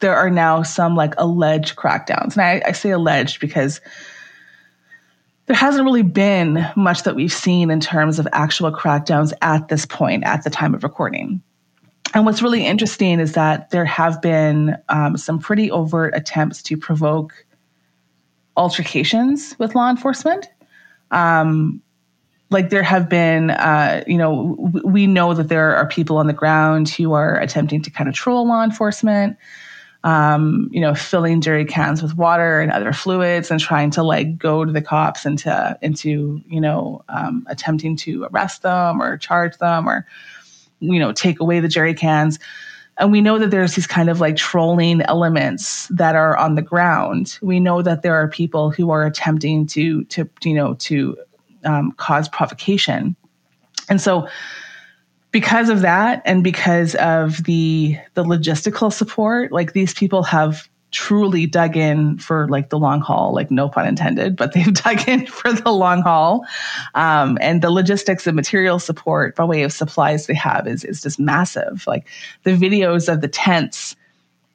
there 0.00 0.16
are 0.16 0.28
now 0.28 0.62
some 0.62 0.96
like 0.96 1.14
alleged 1.16 1.76
crackdowns, 1.76 2.36
and 2.36 2.42
I, 2.42 2.62
I 2.66 2.72
say 2.72 2.90
alleged 2.90 3.40
because 3.40 3.80
there 5.46 5.56
hasn't 5.56 5.84
really 5.84 6.02
been 6.02 6.66
much 6.76 7.02
that 7.02 7.14
we've 7.14 7.32
seen 7.32 7.70
in 7.70 7.80
terms 7.80 8.18
of 8.18 8.26
actual 8.32 8.72
crackdowns 8.72 9.32
at 9.42 9.68
this 9.68 9.84
point, 9.84 10.24
at 10.24 10.42
the 10.44 10.50
time 10.50 10.74
of 10.74 10.82
recording. 10.82 11.42
And 12.14 12.24
what's 12.24 12.42
really 12.42 12.64
interesting 12.64 13.20
is 13.20 13.32
that 13.32 13.70
there 13.70 13.84
have 13.84 14.22
been 14.22 14.76
um, 14.88 15.16
some 15.16 15.38
pretty 15.38 15.70
overt 15.70 16.14
attempts 16.16 16.62
to 16.64 16.76
provoke 16.76 17.44
altercations 18.56 19.54
with 19.58 19.74
law 19.74 19.90
enforcement. 19.90 20.46
Um, 21.10 21.82
like 22.50 22.70
there 22.70 22.84
have 22.84 23.08
been, 23.08 23.50
uh, 23.50 24.04
you 24.06 24.16
know, 24.16 24.54
w- 24.56 24.86
we 24.86 25.06
know 25.06 25.34
that 25.34 25.48
there 25.48 25.74
are 25.76 25.88
people 25.88 26.18
on 26.18 26.28
the 26.28 26.32
ground 26.32 26.88
who 26.88 27.12
are 27.12 27.38
attempting 27.40 27.82
to 27.82 27.90
kind 27.90 28.08
of 28.08 28.14
troll 28.14 28.46
law 28.46 28.62
enforcement 28.62 29.36
um, 30.04 30.68
you 30.70 30.82
know, 30.82 30.94
filling 30.94 31.40
jerry 31.40 31.64
cans 31.64 32.02
with 32.02 32.16
water 32.16 32.60
and 32.60 32.70
other 32.70 32.92
fluids 32.92 33.50
and 33.50 33.58
trying 33.58 33.90
to 33.90 34.02
like 34.02 34.36
go 34.36 34.64
to 34.64 34.70
the 34.70 34.82
cops 34.82 35.24
into 35.24 35.76
into 35.80 36.42
you 36.46 36.60
know 36.60 37.02
um, 37.08 37.44
attempting 37.48 37.96
to 37.96 38.24
arrest 38.24 38.62
them 38.62 39.00
or 39.00 39.16
charge 39.16 39.56
them 39.56 39.88
or 39.88 40.06
you 40.80 40.98
know 40.98 41.10
take 41.10 41.40
away 41.40 41.58
the 41.58 41.68
jerry 41.68 41.94
cans. 41.94 42.38
And 42.98 43.10
we 43.10 43.22
know 43.22 43.38
that 43.38 43.50
there's 43.50 43.74
these 43.74 43.88
kind 43.88 44.08
of 44.08 44.20
like 44.20 44.36
trolling 44.36 45.00
elements 45.02 45.88
that 45.88 46.14
are 46.14 46.36
on 46.36 46.54
the 46.54 46.62
ground. 46.62 47.38
We 47.42 47.58
know 47.58 47.82
that 47.82 48.02
there 48.02 48.14
are 48.14 48.28
people 48.28 48.70
who 48.70 48.90
are 48.90 49.06
attempting 49.06 49.66
to 49.68 50.04
to 50.04 50.28
you 50.42 50.54
know 50.54 50.74
to 50.74 51.16
um, 51.64 51.92
cause 51.92 52.28
provocation, 52.28 53.16
and 53.88 54.02
so 54.02 54.28
because 55.34 55.68
of 55.68 55.80
that 55.80 56.22
and 56.24 56.44
because 56.44 56.94
of 56.94 57.42
the 57.42 57.98
the 58.14 58.22
logistical 58.22 58.92
support 58.92 59.50
like 59.50 59.72
these 59.72 59.92
people 59.92 60.22
have 60.22 60.68
truly 60.92 61.44
dug 61.44 61.76
in 61.76 62.16
for 62.18 62.46
like 62.48 62.70
the 62.70 62.78
long 62.78 63.00
haul 63.00 63.34
like 63.34 63.50
no 63.50 63.68
pun 63.68 63.84
intended 63.84 64.36
but 64.36 64.52
they've 64.52 64.72
dug 64.84 65.08
in 65.08 65.26
for 65.26 65.52
the 65.52 65.72
long 65.72 66.02
haul. 66.02 66.46
Um, 66.94 67.36
and 67.40 67.62
the 67.62 67.72
logistics 67.72 68.28
and 68.28 68.36
material 68.36 68.78
support 68.78 69.34
by 69.34 69.42
way 69.42 69.64
of 69.64 69.72
supplies 69.72 70.28
they 70.28 70.34
have 70.34 70.68
is, 70.68 70.84
is 70.84 71.02
just 71.02 71.18
massive. 71.18 71.84
Like 71.88 72.06
the 72.44 72.52
videos 72.52 73.12
of 73.12 73.20
the 73.20 73.26
tents 73.26 73.96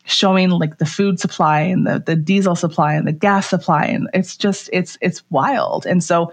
showing 0.06 0.50
like 0.50 0.78
the 0.78 0.86
food 0.86 1.20
supply 1.20 1.60
and 1.60 1.86
the, 1.86 2.02
the 2.06 2.16
diesel 2.16 2.56
supply 2.56 2.94
and 2.94 3.06
the 3.06 3.12
gas 3.12 3.50
supply 3.50 3.84
and 3.84 4.10
it's 4.14 4.38
just 4.38 4.70
it's 4.72 4.98
it's 5.02 5.30
wild. 5.30 5.86
And 5.86 6.02
so 6.02 6.32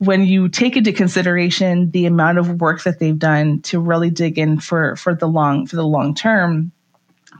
when 0.00 0.24
you 0.24 0.48
take 0.48 0.78
into 0.78 0.94
consideration 0.94 1.90
the 1.90 2.06
amount 2.06 2.38
of 2.38 2.58
work 2.58 2.82
that 2.84 2.98
they've 2.98 3.18
done 3.18 3.60
to 3.60 3.78
really 3.78 4.08
dig 4.08 4.38
in 4.38 4.58
for 4.58 4.96
for 4.96 5.14
the 5.14 5.28
long 5.28 5.66
for 5.66 5.76
the 5.76 5.86
long 5.86 6.14
term, 6.14 6.72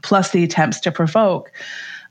plus 0.03 0.29
the 0.29 0.43
attempts 0.43 0.79
to 0.81 0.91
provoke. 0.91 1.51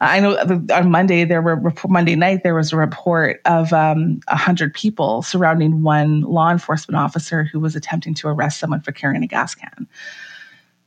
I 0.01 0.19
know 0.19 0.37
on 0.73 0.91
Monday 0.91 1.25
there 1.25 1.41
were 1.41 1.73
Monday 1.89 2.17
night 2.17 2.43
there 2.43 2.57
was 2.57 2.73
a 2.73 2.77
report 2.77 3.41
of 3.45 3.73
um, 3.73 4.21
hundred 4.29 4.75
people 4.75 5.23
surrounding 5.23 5.83
one 5.83 6.23
law 6.23 6.51
enforcement 6.51 7.01
officer 7.01 7.45
who 7.45 7.61
was 7.61 7.77
attempting 7.77 8.15
to 8.15 8.29
arrest 8.29 8.59
someone 8.59 8.81
for 8.81 8.91
carrying 8.91 9.23
a 9.23 9.29
gas 9.29 9.55
can. 9.55 9.87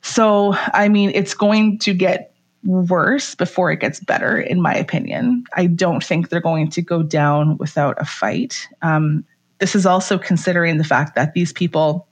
So 0.01 0.55
I 0.73 0.89
mean, 0.89 1.11
it's 1.15 1.33
going 1.33 1.79
to 1.79 1.93
get 1.93 2.35
worse 2.65 3.33
before 3.35 3.71
it 3.71 3.79
gets 3.79 4.01
better, 4.01 4.37
in 4.41 4.61
my 4.61 4.73
opinion. 4.73 5.45
I 5.55 5.67
don't 5.67 6.03
think 6.03 6.27
they're 6.27 6.41
going 6.41 6.69
to 6.71 6.81
go 6.81 7.01
down 7.01 7.57
without 7.57 8.01
a 8.01 8.05
fight. 8.05 8.67
Um, 8.81 9.23
this 9.59 9.75
is 9.75 9.85
also 9.85 10.17
considering 10.17 10.77
the 10.77 10.83
fact 10.83 11.15
that 11.15 11.33
these 11.33 11.53
people 11.53 12.07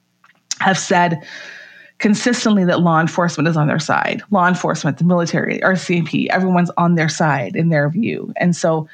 have 0.60 0.78
said 0.78 1.22
consistently 1.98 2.66
that 2.66 2.82
law 2.82 3.00
enforcement 3.00 3.48
is 3.48 3.56
on 3.56 3.68
their 3.68 3.80
side. 3.80 4.22
Law 4.32 4.48
enforcement, 4.48 4.98
the 4.98 5.04
military, 5.04 5.60
RCMP, 5.60 6.28
everyone's 6.30 6.72
on 6.78 6.96
their 6.96 7.10
side 7.10 7.56
in 7.56 7.70
their 7.70 7.90
view. 7.90 8.34
And 8.38 8.56
so 8.56 8.88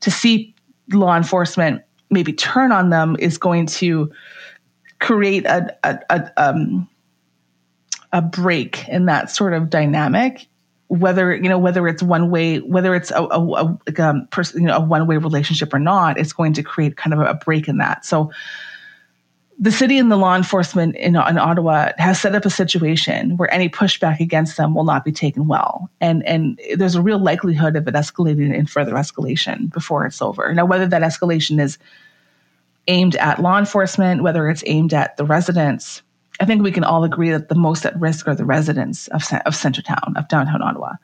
to 0.00 0.10
see 0.10 0.54
law 0.92 1.16
enforcement 1.16 1.82
maybe 2.10 2.32
turn 2.32 2.72
on 2.72 2.90
them 2.90 3.16
is 3.18 3.38
going 3.38 3.66
to 3.66 4.12
create 5.00 5.44
a, 5.46 5.76
a, 5.82 5.98
a, 6.10 6.32
um, 6.36 6.88
a 8.12 8.22
break 8.22 8.86
in 8.88 9.06
that 9.06 9.30
sort 9.30 9.54
of 9.54 9.70
dynamic 9.70 10.46
whether 10.92 11.34
you 11.34 11.48
know 11.48 11.58
whether 11.58 11.88
it's 11.88 12.02
one 12.02 12.30
way 12.30 12.58
whether 12.58 12.94
it's 12.94 13.10
a, 13.12 13.22
a, 13.22 13.38
a 13.38 13.78
like 13.86 13.98
a 13.98 14.26
person 14.30 14.60
you 14.60 14.66
know 14.66 14.76
a 14.76 14.80
one 14.80 15.06
way 15.06 15.16
relationship 15.16 15.72
or 15.72 15.78
not 15.78 16.18
it's 16.18 16.34
going 16.34 16.52
to 16.52 16.62
create 16.62 16.96
kind 16.98 17.14
of 17.14 17.20
a 17.20 17.34
break 17.34 17.66
in 17.66 17.78
that 17.78 18.04
so 18.04 18.30
the 19.58 19.72
city 19.72 19.96
and 19.96 20.10
the 20.10 20.16
law 20.16 20.34
enforcement 20.34 20.96
in, 20.96 21.14
in 21.14 21.38
Ottawa 21.38 21.92
has 21.96 22.20
set 22.20 22.34
up 22.34 22.44
a 22.44 22.50
situation 22.50 23.36
where 23.36 23.52
any 23.54 23.68
pushback 23.68 24.18
against 24.18 24.56
them 24.56 24.74
will 24.74 24.84
not 24.84 25.04
be 25.04 25.12
taken 25.12 25.46
well, 25.46 25.88
and 26.00 26.26
and 26.26 26.58
there's 26.76 26.96
a 26.96 27.02
real 27.02 27.20
likelihood 27.20 27.76
of 27.76 27.86
it 27.86 27.94
escalating 27.94 28.52
in 28.52 28.66
further 28.66 28.92
escalation 28.92 29.72
before 29.72 30.04
it's 30.04 30.20
over. 30.20 30.52
Now, 30.52 30.64
whether 30.64 30.86
that 30.88 31.02
escalation 31.02 31.60
is 31.60 31.78
aimed 32.88 33.14
at 33.16 33.40
law 33.40 33.56
enforcement, 33.56 34.24
whether 34.24 34.48
it's 34.48 34.64
aimed 34.66 34.94
at 34.94 35.16
the 35.16 35.24
residents, 35.24 36.02
I 36.40 36.44
think 36.44 36.62
we 36.62 36.72
can 36.72 36.84
all 36.84 37.04
agree 37.04 37.30
that 37.30 37.48
the 37.48 37.54
most 37.54 37.84
at 37.84 37.98
risk 38.00 38.26
are 38.26 38.34
the 38.34 38.44
residents 38.44 39.08
of, 39.08 39.22
of 39.44 39.54
Centretown, 39.54 40.16
of 40.16 40.28
downtown 40.28 40.62
Ottawa. 40.62 40.94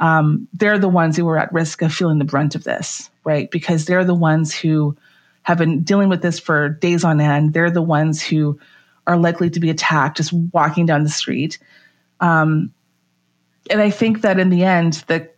Um, 0.00 0.48
they're 0.52 0.78
the 0.78 0.88
ones 0.88 1.16
who 1.16 1.28
are 1.28 1.38
at 1.38 1.52
risk 1.52 1.82
of 1.82 1.94
feeling 1.94 2.18
the 2.18 2.24
brunt 2.24 2.54
of 2.54 2.64
this, 2.64 3.10
right? 3.24 3.50
Because 3.50 3.84
they're 3.84 4.04
the 4.04 4.14
ones 4.14 4.54
who 4.54 4.96
have 5.42 5.58
been 5.58 5.82
dealing 5.82 6.08
with 6.08 6.22
this 6.22 6.40
for 6.40 6.68
days 6.68 7.04
on 7.04 7.20
end. 7.20 7.52
They're 7.52 7.70
the 7.70 7.82
ones 7.82 8.22
who 8.22 8.58
are 9.06 9.16
likely 9.16 9.50
to 9.50 9.60
be 9.60 9.70
attacked 9.70 10.16
just 10.16 10.32
walking 10.32 10.86
down 10.86 11.04
the 11.04 11.10
street. 11.10 11.58
Um, 12.20 12.72
and 13.70 13.80
I 13.80 13.90
think 13.90 14.22
that 14.22 14.38
in 14.38 14.50
the 14.50 14.64
end, 14.64 15.04
the 15.06 15.30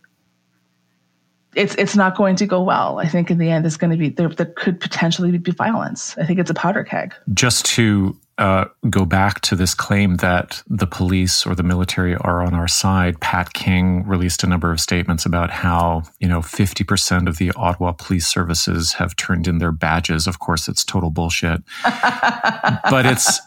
it's 1.55 1.75
it's 1.75 1.95
not 1.95 2.15
going 2.15 2.35
to 2.37 2.45
go 2.45 2.61
well. 2.61 2.99
I 2.99 3.07
think 3.07 3.31
in 3.31 3.37
the 3.37 3.49
end, 3.49 3.65
it's 3.65 3.77
going 3.77 3.91
to 3.91 3.97
be 3.97 4.09
there. 4.09 4.29
There 4.29 4.45
could 4.45 4.79
potentially 4.79 5.35
be 5.37 5.51
violence. 5.51 6.17
I 6.17 6.25
think 6.25 6.39
it's 6.39 6.51
a 6.51 6.53
powder 6.53 6.83
keg. 6.83 7.13
Just 7.33 7.65
to 7.67 8.15
uh, 8.37 8.65
go 8.89 9.03
back 9.03 9.41
to 9.41 9.55
this 9.55 9.73
claim 9.73 10.17
that 10.17 10.61
the 10.67 10.85
police 10.85 11.45
or 11.45 11.55
the 11.55 11.63
military 11.63 12.15
are 12.15 12.41
on 12.43 12.53
our 12.53 12.67
side, 12.67 13.19
Pat 13.19 13.53
King 13.53 14.05
released 14.05 14.43
a 14.43 14.47
number 14.47 14.71
of 14.71 14.79
statements 14.79 15.25
about 15.25 15.49
how, 15.49 16.03
you 16.19 16.27
know, 16.27 16.39
50% 16.41 17.27
of 17.27 17.37
the 17.37 17.51
Ottawa 17.55 17.93
police 17.93 18.27
services 18.27 18.93
have 18.93 19.15
turned 19.15 19.47
in 19.47 19.57
their 19.57 19.71
badges. 19.71 20.27
Of 20.27 20.37
course, 20.37 20.67
it's 20.67 20.85
total 20.85 21.09
bullshit. 21.09 21.63
but 21.83 23.05
it's, 23.07 23.41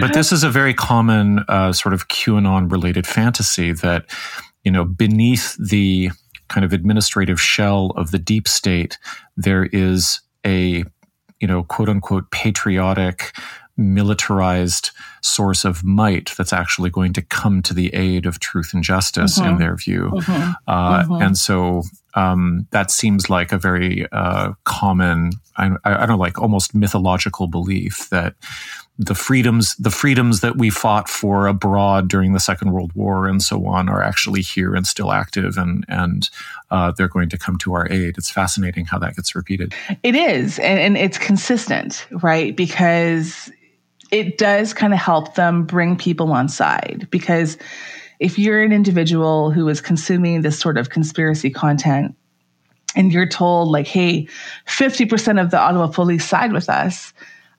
but 0.00 0.12
this 0.12 0.32
is 0.32 0.42
a 0.42 0.50
very 0.50 0.74
common 0.74 1.44
uh, 1.48 1.72
sort 1.72 1.94
of 1.94 2.08
QAnon 2.08 2.70
related 2.70 3.06
fantasy 3.06 3.72
that, 3.72 4.06
you 4.64 4.72
know, 4.72 4.84
beneath 4.84 5.56
the 5.56 6.10
kind 6.48 6.64
of 6.64 6.72
administrative 6.72 7.40
shell 7.40 7.92
of 7.96 8.10
the 8.10 8.18
deep 8.18 8.48
state, 8.48 8.98
there 9.36 9.66
is 9.72 10.20
a, 10.44 10.84
you 11.40 11.46
know, 11.46 11.62
quote 11.62 11.88
unquote 11.88 12.30
patriotic, 12.30 13.32
militarized 13.76 14.90
source 15.22 15.64
of 15.64 15.82
might 15.82 16.32
that's 16.36 16.52
actually 16.52 16.90
going 16.90 17.12
to 17.12 17.22
come 17.22 17.62
to 17.62 17.72
the 17.72 17.92
aid 17.94 18.26
of 18.26 18.38
truth 18.38 18.74
and 18.74 18.82
justice 18.82 19.38
mm-hmm. 19.38 19.50
in 19.50 19.58
their 19.58 19.76
view. 19.76 20.10
Mm-hmm. 20.12 20.50
Uh, 20.66 21.02
mm-hmm. 21.02 21.22
And 21.22 21.38
so 21.38 21.82
um, 22.14 22.66
that 22.70 22.90
seems 22.90 23.30
like 23.30 23.52
a 23.52 23.58
very 23.58 24.06
uh, 24.12 24.52
common, 24.64 25.32
I, 25.56 25.70
I, 25.84 26.04
don't 26.06 26.18
like 26.18 26.38
almost 26.38 26.74
mythological 26.74 27.46
belief 27.46 28.10
that 28.10 28.34
the 28.98 29.14
freedoms, 29.14 29.74
the 29.76 29.90
freedoms 29.90 30.40
that 30.40 30.58
we 30.58 30.68
fought 30.68 31.08
for 31.08 31.46
abroad 31.46 32.08
during 32.08 32.34
the 32.34 32.40
Second 32.40 32.72
World 32.72 32.92
War 32.94 33.26
and 33.26 33.42
so 33.42 33.66
on 33.66 33.88
are 33.88 34.02
actually 34.02 34.42
here 34.42 34.74
and 34.74 34.86
still 34.86 35.12
active, 35.12 35.56
and 35.56 35.84
and 35.88 36.28
uh, 36.70 36.92
they're 36.92 37.08
going 37.08 37.30
to 37.30 37.38
come 37.38 37.56
to 37.58 37.72
our 37.72 37.90
aid. 37.90 38.18
It's 38.18 38.30
fascinating 38.30 38.84
how 38.84 38.98
that 38.98 39.16
gets 39.16 39.34
repeated. 39.34 39.74
It 40.02 40.14
is, 40.14 40.58
and, 40.58 40.78
and 40.78 40.96
it's 40.98 41.16
consistent, 41.16 42.06
right? 42.10 42.54
Because 42.54 43.50
it 44.12 44.36
does 44.36 44.74
kind 44.74 44.92
of 44.92 44.98
help 44.98 45.34
them 45.34 45.64
bring 45.64 45.96
people 45.96 46.32
on 46.32 46.48
side 46.48 47.08
because 47.10 47.56
if 48.20 48.38
you're 48.38 48.62
an 48.62 48.70
individual 48.70 49.50
who 49.50 49.68
is 49.68 49.80
consuming 49.80 50.42
this 50.42 50.56
sort 50.56 50.78
of 50.78 50.90
conspiracy 50.90 51.50
content 51.50 52.14
and 52.94 53.10
you're 53.10 53.26
told 53.26 53.70
like 53.70 53.86
hey 53.86 54.28
50% 54.68 55.40
of 55.40 55.50
the 55.50 55.58
ottawa 55.58 55.88
police 55.88 56.28
side 56.28 56.52
with 56.52 56.68
us 56.68 57.12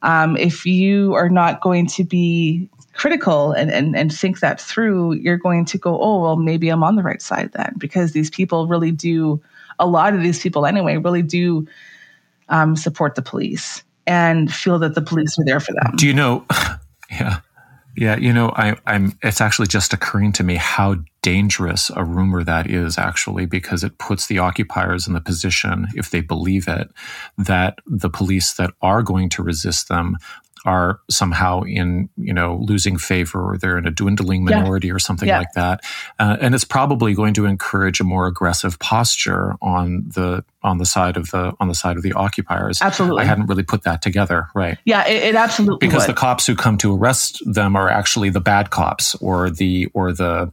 um, 0.04 0.38
if 0.38 0.66
you 0.66 1.14
are 1.16 1.30
not 1.30 1.62
going 1.62 1.88
to 1.88 2.04
be 2.04 2.70
critical 2.94 3.52
and, 3.54 3.72
and, 3.72 3.96
and 3.96 4.14
think 4.14 4.40
that 4.40 4.62
through 4.62 5.14
you're 5.14 5.38
going 5.38 5.66
to 5.66 5.78
go 5.80 6.00
oh 6.00 6.22
well 6.22 6.36
maybe 6.36 6.70
i'm 6.70 6.84
on 6.84 6.96
the 6.96 7.04
right 7.04 7.22
side 7.22 7.52
then 7.54 7.74
because 7.80 8.12
these 8.12 8.30
people 8.30 8.68
really 8.68 8.92
do 8.92 9.42
a 9.80 9.88
lot 9.88 10.14
of 10.14 10.22
these 10.22 10.40
people 10.40 10.68
anyway 10.68 10.98
really 10.98 11.24
do 11.24 11.68
um, 12.50 12.76
support 12.76 13.16
the 13.16 13.22
police 13.24 13.84
and 14.06 14.54
feel 14.54 14.80
that 14.80 14.96
the 14.96 15.02
police 15.02 15.38
are 15.40 15.46
there 15.46 15.60
for 15.60 15.74
them. 15.74 15.96
Do 15.96 16.08
you 16.08 16.14
know? 16.14 16.46
Yeah. 17.12 17.42
Yeah, 17.96 18.18
you 18.18 18.34
know, 18.34 18.50
I, 18.56 18.76
am 18.88 19.18
It's 19.22 19.40
actually 19.40 19.68
just 19.68 19.94
occurring 19.94 20.32
to 20.34 20.44
me 20.44 20.56
how 20.56 20.96
dangerous 21.22 21.92
a 21.96 22.04
rumor 22.04 22.44
that 22.44 22.68
is, 22.70 22.98
actually, 22.98 23.46
because 23.46 23.84
it 23.84 24.00
puts 24.00 24.26
the 24.26 24.40
occupiers 24.40 25.08
in 25.08 25.14
the 25.14 25.22
position, 25.22 25.88
if 25.94 26.10
they 26.10 26.22
believe 26.22 26.68
it, 26.68 26.90
that 27.38 27.78
the 27.86 28.10
police 28.10 28.54
that 28.54 28.72
are 28.82 29.04
going 29.04 29.30
to 29.30 29.44
resist 29.44 29.90
them 29.90 30.18
are 30.66 31.02
somehow 31.10 31.62
in 31.64 32.10
you 32.16 32.34
know 32.34 32.58
losing 32.62 32.98
favor 32.98 33.52
or 33.52 33.58
they're 33.58 33.78
in 33.78 33.86
a 33.86 33.92
dwindling 33.92 34.46
minority 34.46 34.88
yeah. 34.88 34.94
or 34.94 35.00
something 35.00 35.28
yeah. 35.28 35.40
like 35.40 35.52
that 35.56 35.82
uh, 36.20 36.38
and 36.40 36.56
it's 36.56 36.64
probably 36.64 37.14
going 37.14 37.34
to 37.34 37.46
encourage 37.46 38.00
a 38.00 38.04
more 38.04 38.28
aggressive 38.28 38.80
posture 38.80 39.56
on 39.62 40.04
the 40.08 40.44
on 40.64 40.78
the 40.78 40.86
side 40.86 41.18
of 41.18 41.32
the 41.32 41.54
on 41.60 41.68
the 41.68 41.76
side 41.76 41.98
of 41.98 42.04
the 42.04 42.14
occupiers. 42.14 42.82
Absolutely. 42.82 43.22
I 43.22 43.26
hadn't 43.26 43.48
really 43.48 43.64
put 43.64 43.84
that 43.84 44.02
together 44.02 44.48
right. 44.54 44.78
Yeah 44.86 45.08
it, 45.08 45.24
it 45.24 45.36
absolutely 45.36 45.86
because 45.88 46.08
would. 46.08 46.16
the 46.16 46.20
cops 46.20 46.48
who 46.48 46.56
come 46.56 46.78
to 46.80 46.96
arrest 46.96 47.42
them 47.46 47.76
are 47.76 47.90
actually 47.90 48.30
the 48.30 48.40
bad 48.40 48.70
cops 48.70 49.16
or 49.16 49.50
the 49.50 49.88
or 49.94 50.14
the 50.14 50.52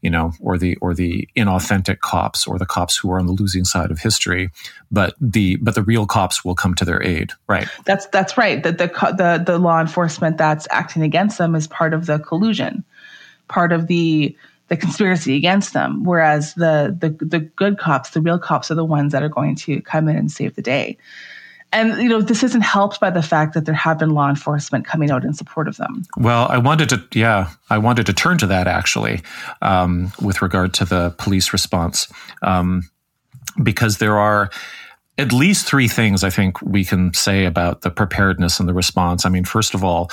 you 0.00 0.10
know 0.10 0.32
or 0.40 0.58
the 0.58 0.76
or 0.76 0.94
the 0.94 1.28
inauthentic 1.36 2.00
cops 2.00 2.46
or 2.46 2.58
the 2.58 2.66
cops 2.66 2.96
who 2.96 3.10
are 3.12 3.18
on 3.18 3.26
the 3.26 3.32
losing 3.32 3.64
side 3.64 3.90
of 3.90 3.98
history. 3.98 4.50
But 4.90 5.14
the 5.20 5.56
but 5.56 5.74
the 5.74 5.82
real 5.82 6.06
cops 6.06 6.44
will 6.44 6.54
come 6.54 6.74
to 6.76 6.84
their 6.84 7.02
aid 7.02 7.32
right. 7.46 7.68
That's 7.84 8.06
that's 8.06 8.36
right. 8.36 8.62
That 8.62 8.78
the 8.78 8.86
the 8.86 9.42
the 9.44 9.58
law 9.58 9.80
enforcement 9.80 10.38
that's 10.38 10.66
acting 10.70 11.02
against 11.02 11.38
them 11.38 11.54
is 11.54 11.66
part 11.66 11.94
of 11.94 12.06
the 12.06 12.18
collusion 12.18 12.84
part 13.50 13.72
of 13.72 13.88
the 13.88 14.34
the 14.70 14.76
conspiracy 14.76 15.36
against 15.36 15.74
them 15.74 16.04
whereas 16.04 16.54
the 16.54 16.96
the 16.98 17.10
the 17.24 17.40
good 17.40 17.76
cops 17.76 18.10
the 18.10 18.20
real 18.20 18.38
cops 18.38 18.70
are 18.70 18.76
the 18.76 18.84
ones 18.84 19.12
that 19.12 19.22
are 19.22 19.28
going 19.28 19.54
to 19.54 19.82
come 19.82 20.08
in 20.08 20.16
and 20.16 20.32
save 20.32 20.54
the 20.54 20.62
day 20.62 20.96
and 21.72 22.00
you 22.00 22.08
know 22.08 22.22
this 22.22 22.42
isn't 22.42 22.62
helped 22.62 23.00
by 23.00 23.10
the 23.10 23.22
fact 23.22 23.52
that 23.54 23.66
there 23.66 23.74
have 23.74 23.98
been 23.98 24.10
law 24.10 24.28
enforcement 24.28 24.86
coming 24.86 25.10
out 25.10 25.24
in 25.24 25.34
support 25.34 25.66
of 25.66 25.76
them 25.76 26.04
well 26.16 26.46
i 26.50 26.56
wanted 26.56 26.88
to 26.88 27.02
yeah 27.12 27.50
i 27.68 27.76
wanted 27.76 28.06
to 28.06 28.12
turn 28.12 28.38
to 28.38 28.46
that 28.46 28.66
actually 28.66 29.20
um, 29.60 30.12
with 30.22 30.40
regard 30.40 30.72
to 30.72 30.84
the 30.84 31.14
police 31.18 31.52
response 31.52 32.10
um, 32.42 32.88
because 33.62 33.98
there 33.98 34.18
are 34.18 34.50
at 35.18 35.32
least 35.32 35.66
three 35.66 35.86
things 35.86 36.24
I 36.24 36.30
think 36.30 36.62
we 36.62 36.82
can 36.82 37.12
say 37.12 37.44
about 37.44 37.82
the 37.82 37.90
preparedness 37.90 38.58
and 38.58 38.66
the 38.66 38.72
response. 38.72 39.26
I 39.26 39.28
mean, 39.28 39.44
first 39.44 39.74
of 39.74 39.84
all, 39.84 40.10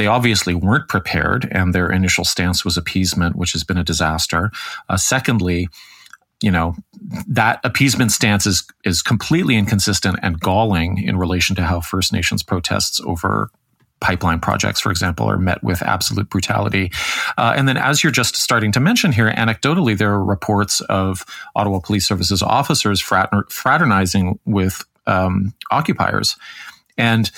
they 0.00 0.06
obviously 0.06 0.54
weren't 0.54 0.88
prepared, 0.88 1.46
and 1.52 1.74
their 1.74 1.92
initial 1.92 2.24
stance 2.24 2.64
was 2.64 2.78
appeasement, 2.78 3.36
which 3.36 3.52
has 3.52 3.64
been 3.64 3.76
a 3.76 3.84
disaster. 3.84 4.50
Uh, 4.88 4.96
secondly, 4.96 5.68
you 6.40 6.50
know 6.50 6.74
that 7.28 7.60
appeasement 7.64 8.10
stance 8.10 8.46
is 8.46 8.66
is 8.82 9.02
completely 9.02 9.56
inconsistent 9.56 10.18
and 10.22 10.40
galling 10.40 10.96
in 10.96 11.18
relation 11.18 11.54
to 11.56 11.62
how 11.62 11.80
First 11.80 12.14
Nations 12.14 12.42
protests 12.42 12.98
over 13.04 13.50
pipeline 14.00 14.40
projects, 14.40 14.80
for 14.80 14.90
example, 14.90 15.28
are 15.28 15.36
met 15.36 15.62
with 15.62 15.82
absolute 15.82 16.30
brutality. 16.30 16.90
Uh, 17.36 17.52
and 17.54 17.68
then, 17.68 17.76
as 17.76 18.02
you're 18.02 18.10
just 18.10 18.36
starting 18.36 18.72
to 18.72 18.80
mention 18.80 19.12
here, 19.12 19.30
anecdotally, 19.30 19.98
there 19.98 20.12
are 20.12 20.24
reports 20.24 20.80
of 20.88 21.26
Ottawa 21.54 21.78
Police 21.78 22.08
Services 22.08 22.42
officers 22.42 23.02
fraternizing 23.02 24.38
with 24.46 24.82
um, 25.06 25.52
occupiers. 25.70 26.36
And 26.96 27.30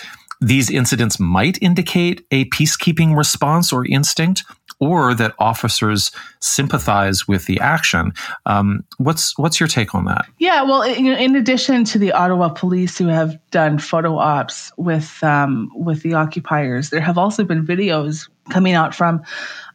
these 0.42 0.70
incidents 0.70 1.20
might 1.20 1.58
indicate 1.62 2.26
a 2.30 2.44
peacekeeping 2.46 3.16
response 3.16 3.72
or 3.72 3.86
instinct, 3.86 4.44
or 4.80 5.14
that 5.14 5.32
officers 5.38 6.10
sympathize 6.40 7.28
with 7.28 7.46
the 7.46 7.60
action. 7.60 8.12
Um, 8.46 8.84
what's 8.98 9.38
what's 9.38 9.60
your 9.60 9.68
take 9.68 9.94
on 9.94 10.06
that? 10.06 10.26
Yeah, 10.38 10.62
well, 10.62 10.82
in, 10.82 11.36
addition 11.36 11.84
to 11.84 11.98
the 11.98 12.10
Ottawa 12.10 12.48
police 12.48 12.98
who 12.98 13.06
have 13.06 13.38
done 13.50 13.78
photo 13.78 14.18
ops 14.18 14.72
with 14.76 15.22
um, 15.22 15.70
with 15.76 16.02
the 16.02 16.14
occupiers, 16.14 16.90
there 16.90 17.00
have 17.00 17.16
also 17.16 17.44
been 17.44 17.64
videos 17.64 18.28
coming 18.50 18.74
out 18.74 18.92
from 18.92 19.22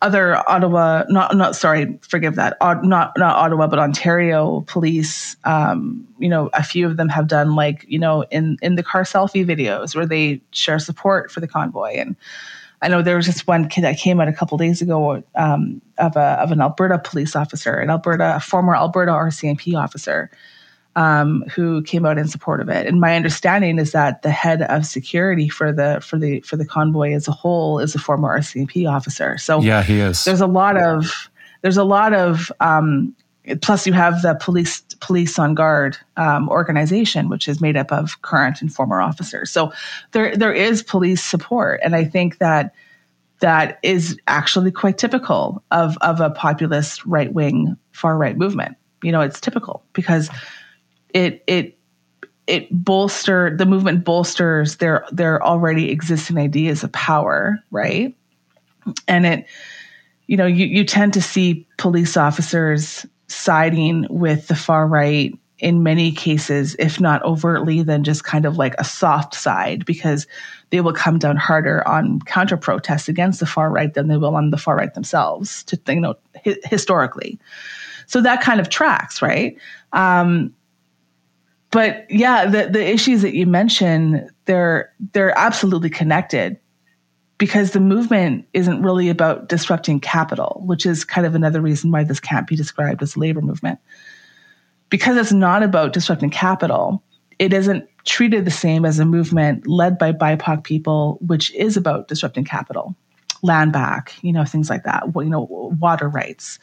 other 0.02 0.38
Ottawa, 0.50 1.04
not 1.10 1.36
not 1.36 1.56
sorry, 1.56 1.98
forgive 2.02 2.36
that, 2.36 2.58
not 2.62 3.18
not 3.18 3.36
Ottawa, 3.36 3.68
but 3.68 3.80
Ontario 3.80 4.62
police. 4.68 5.36
Um, 5.44 6.08
you 6.20 6.30
know, 6.30 6.50
a 6.54 6.64
few 6.64 6.86
of 6.86 6.98
them 6.98 7.10
have 7.10 7.28
done 7.28 7.56
like 7.56 7.86
you 7.88 8.00
know 8.00 8.24
in 8.32 8.58
in 8.62 8.76
the 8.76 8.84
car 8.84 9.04
selfie 9.04 9.46
videos 9.46 9.96
where 9.96 10.06
they 10.06 10.42
share 10.52 10.80
support 10.80 11.32
for 11.32 11.40
the 11.40 11.48
convoy 11.48 11.94
and 11.98 12.16
I 12.82 12.90
know 12.90 13.02
there 13.02 13.16
was 13.16 13.26
just 13.26 13.48
one 13.48 13.70
kid 13.70 13.84
that 13.84 13.98
came 13.98 14.20
out 14.20 14.28
a 14.28 14.34
couple 14.34 14.58
days 14.58 14.82
ago 14.82 15.24
um, 15.36 15.82
of 15.98 16.16
a 16.16 16.40
of 16.40 16.52
an 16.52 16.62
Alberta 16.62 17.00
police 17.00 17.36
officer, 17.36 17.74
an 17.76 17.90
Alberta 17.90 18.36
a 18.36 18.40
former 18.40 18.76
Alberta 18.76 19.12
RCMP 19.12 19.76
officer, 19.76 20.30
um, 20.98 21.44
who 21.44 21.84
came 21.84 22.08
out 22.08 22.18
in 22.18 22.28
support 22.28 22.60
of 22.60 22.70
it. 22.70 22.88
And 22.88 23.00
my 23.00 23.16
understanding 23.16 23.78
is 23.78 23.92
that 23.92 24.24
the 24.24 24.32
head 24.32 24.64
of 24.64 24.84
security 24.84 25.48
for 25.48 25.72
the 25.72 26.02
for 26.02 26.18
the 26.18 26.42
for 26.42 26.58
the 26.58 26.66
convoy 26.66 27.14
as 27.14 27.28
a 27.28 27.32
whole 27.32 27.80
is 27.80 27.94
a 27.94 28.00
former 28.00 28.38
RCMP 28.40 28.92
officer. 28.92 29.38
So 29.38 29.62
yeah, 29.62 29.84
he 29.84 30.00
is. 30.00 30.26
There's 30.26 30.42
a 30.42 30.48
lot 30.48 30.76
of 30.76 31.30
there's 31.62 31.78
a 31.78 31.84
lot 31.84 32.14
of 32.14 32.52
um, 32.60 33.16
plus 33.62 33.86
you 33.86 33.94
have 33.94 34.24
the 34.24 34.36
police 34.42 34.82
police 35.00 35.38
on 35.38 35.54
guard 35.54 35.96
um, 36.18 36.50
organization 36.50 37.30
which 37.30 37.48
is 37.48 37.62
made 37.62 37.78
up 37.78 37.92
of 37.92 38.20
current 38.24 38.62
and 38.62 38.74
former 38.74 39.00
officers 39.00 39.50
so 39.52 39.72
there 40.12 40.36
there 40.36 40.52
is 40.52 40.84
police 40.84 41.24
support 41.24 41.80
and 41.84 41.96
i 41.96 42.04
think 42.04 42.40
that 42.40 42.74
that 43.40 43.80
is 43.84 44.20
actually 44.28 44.72
quite 44.72 44.98
typical 44.98 45.64
of 45.72 45.98
of 46.02 46.20
a 46.20 46.30
populist 46.32 47.06
right 47.06 47.32
wing 47.34 47.78
far 47.92 48.18
right 48.18 48.38
movement 48.38 48.76
you 49.02 49.12
know 49.12 49.22
it's 49.22 49.40
typical 49.40 49.84
because 49.94 50.30
it 51.14 51.44
it 51.48 51.78
it 52.48 52.68
bolster 52.72 53.56
the 53.58 53.66
movement 53.66 54.04
bolsters 54.04 54.78
their 54.78 55.06
their 55.12 55.44
already 55.44 55.92
existing 55.92 56.38
ideas 56.38 56.84
of 56.84 56.92
power 56.92 57.60
right 57.72 58.16
and 59.08 59.26
it 59.26 59.46
you 60.28 60.38
know 60.38 60.46
you, 60.46 60.66
you 60.66 60.84
tend 60.84 61.14
to 61.14 61.22
see 61.22 61.68
police 61.78 62.16
officers 62.18 63.06
siding 63.28 64.06
with 64.10 64.48
the 64.48 64.56
far 64.56 64.88
right 64.88 65.34
in 65.60 65.82
many 65.82 66.12
cases, 66.12 66.76
if 66.78 67.00
not 67.00 67.24
overtly, 67.24 67.82
then 67.82 68.04
just 68.04 68.24
kind 68.24 68.46
of 68.46 68.58
like 68.58 68.76
a 68.78 68.84
soft 68.84 69.34
side 69.34 69.86
because 69.86 70.28
they 70.70 70.82
will 70.82 70.94
come 70.94 71.18
down 71.18 71.36
harder 71.36 71.88
on 71.88 72.20
counter 72.22 72.58
protests 72.58 73.10
against 73.10 73.40
the 73.40 73.46
far 73.46 73.72
right 73.72 73.94
than 73.94 74.08
they 74.08 74.18
will 74.18 74.36
on 74.36 74.52
the 74.52 74.58
far 74.58 74.76
right 74.76 74.94
themselves. 74.94 75.64
To 75.64 75.80
you 75.88 76.00
know, 76.00 76.16
hi- 76.46 76.58
historically, 76.66 77.40
so 78.06 78.22
that 78.22 78.42
kind 78.42 78.60
of 78.60 78.70
tracks, 78.70 79.22
right? 79.22 79.58
Um, 79.94 80.54
but 81.72 82.10
yeah, 82.10 82.46
the 82.46 82.70
the 82.70 82.88
issues 82.88 83.22
that 83.22 83.36
you 83.36 83.46
mentioned, 83.46 84.30
they're 84.46 84.94
they're 85.14 85.38
absolutely 85.38 85.90
connected 85.90 86.58
because 87.38 87.72
the 87.72 87.80
movement 87.80 88.48
isn't 88.54 88.82
really 88.82 89.10
about 89.10 89.50
disrupting 89.50 90.00
capital, 90.00 90.64
which 90.66 90.86
is 90.86 91.04
kind 91.04 91.28
of 91.28 91.36
another 91.36 91.62
reason 91.62 91.92
why 91.92 92.04
this 92.04 92.20
can't 92.20 92.48
be 92.48 92.56
described 92.56 93.02
as 93.04 93.16
a 93.16 93.20
labor 93.20 93.42
movement. 93.42 93.80
Because 94.90 95.18
it's 95.18 95.34
not 95.34 95.64
about 95.64 95.94
disrupting 95.94 96.30
capital, 96.30 97.04
it 97.38 97.54
isn't 97.54 97.88
treated 98.06 98.46
the 98.46 98.52
same 98.52 98.86
as 98.86 99.00
a 99.00 99.06
movement 99.06 99.68
led 99.68 99.98
by 99.98 100.14
BIPOC 100.14 100.64
people, 100.64 101.20
which 101.22 101.54
is 101.54 101.76
about 101.76 102.08
disrupting 102.08 102.46
capital, 102.46 102.96
land 103.44 103.74
back, 103.74 104.14
you 104.22 104.32
know, 104.32 104.46
things 104.46 104.70
like 104.70 104.84
that, 104.86 105.04
you 105.16 105.26
know, 105.26 105.48
water 105.80 106.08
rights. 106.08 106.58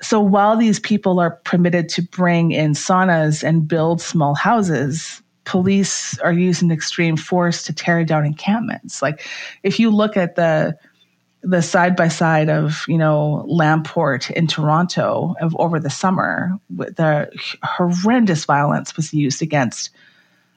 So 0.00 0.20
while 0.20 0.56
these 0.56 0.78
people 0.78 1.18
are 1.18 1.32
permitted 1.44 1.88
to 1.90 2.02
bring 2.02 2.52
in 2.52 2.72
saunas 2.72 3.42
and 3.42 3.66
build 3.66 4.00
small 4.00 4.34
houses, 4.34 5.22
police 5.44 6.18
are 6.20 6.32
using 6.32 6.70
extreme 6.70 7.16
force 7.16 7.62
to 7.64 7.72
tear 7.72 8.04
down 8.04 8.24
encampments. 8.24 9.02
Like 9.02 9.26
if 9.62 9.80
you 9.80 9.90
look 9.90 10.16
at 10.16 10.36
the 10.36 10.76
the 11.42 11.62
side 11.62 11.94
by 11.94 12.08
side 12.08 12.50
of 12.50 12.84
you 12.88 12.98
know 12.98 13.44
Lamport 13.48 14.30
in 14.32 14.46
Toronto 14.46 15.34
of 15.40 15.54
over 15.56 15.78
the 15.80 15.90
summer, 15.90 16.52
the 16.68 17.30
horrendous 17.62 18.44
violence 18.44 18.96
was 18.96 19.14
used 19.14 19.40
against 19.40 19.90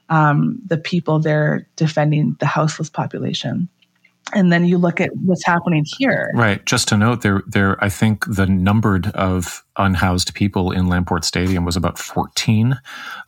um, 0.09 0.59
the 0.65 0.77
people 0.77 1.19
there 1.19 1.67
defending 1.75 2.35
the 2.39 2.45
houseless 2.45 2.89
population 2.89 3.69
and 4.33 4.51
then 4.51 4.65
you 4.65 4.77
look 4.77 5.01
at 5.01 5.09
what's 5.23 5.45
happening 5.45 5.85
here. 5.97 6.31
Right. 6.33 6.65
Just 6.65 6.87
to 6.89 6.97
note, 6.97 7.21
there, 7.21 7.43
there, 7.47 7.83
I 7.83 7.89
think 7.89 8.25
the 8.27 8.45
numbered 8.45 9.07
of 9.07 9.63
unhoused 9.77 10.33
people 10.33 10.71
in 10.71 10.87
Lamport 10.87 11.23
Stadium 11.23 11.65
was 11.65 11.75
about 11.75 11.97
14. 11.97 12.79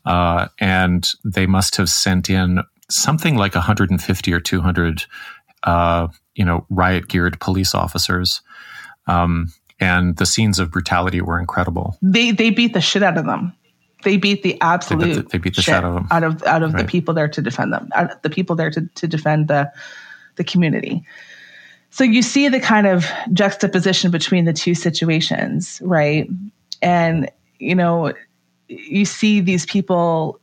Uh, 0.06 0.48
and 0.60 1.10
they 1.24 1.46
must 1.46 1.76
have 1.76 1.90
sent 1.90 2.30
in 2.30 2.62
something 2.90 3.36
like 3.36 3.56
150 3.56 4.34
or 4.34 4.40
200, 4.40 5.04
uh, 5.64 6.08
you 6.36 6.46
know, 6.46 6.66
riot 6.70 7.08
geared 7.08 7.40
police 7.40 7.74
officers. 7.74 8.42
Um, 9.08 9.54
and 9.80 10.16
the 10.18 10.26
scenes 10.26 10.60
of 10.60 10.72
brutality 10.72 11.22
were 11.22 11.40
incredible. 11.40 11.98
They, 12.02 12.32
they 12.32 12.50
beat 12.50 12.74
the 12.74 12.82
shit 12.82 13.04
out 13.04 13.18
of 13.18 13.26
them. 13.26 13.54
They 14.04 14.18
beat 14.18 14.44
the 14.44 14.60
absolute. 14.62 15.00
They 15.00 15.08
beat 15.08 15.16
the, 15.16 15.30
they 15.30 15.38
beat 15.38 15.56
the 15.56 15.62
shit 15.62 15.74
out 15.74 15.84
of 15.86 15.94
them. 15.94 16.08
Out 16.12 16.24
of 16.24 16.44
out 16.44 16.62
of 16.62 16.74
right. 16.74 16.86
the 16.86 16.92
people 16.92 17.14
there 17.14 17.30
to 17.30 17.42
defend 17.42 17.74
them. 17.74 17.90
the 18.22 18.30
people 18.30 18.56
there 18.56 18.70
to, 18.70 18.88
to 18.96 19.08
defend 19.08 19.48
the 19.48 19.72
the 20.36 20.44
community. 20.44 21.04
So 21.90 22.04
you 22.04 22.22
see 22.22 22.48
the 22.50 22.60
kind 22.60 22.88
of 22.88 23.06
juxtaposition 23.34 24.10
between 24.10 24.46
the 24.46 24.54
two 24.54 24.74
situations, 24.74 25.80
right? 25.84 26.28
And, 26.82 27.30
you 27.60 27.76
know, 27.76 28.14
you 28.68 29.06
see 29.06 29.42
these 29.42 29.66
people 29.66 30.40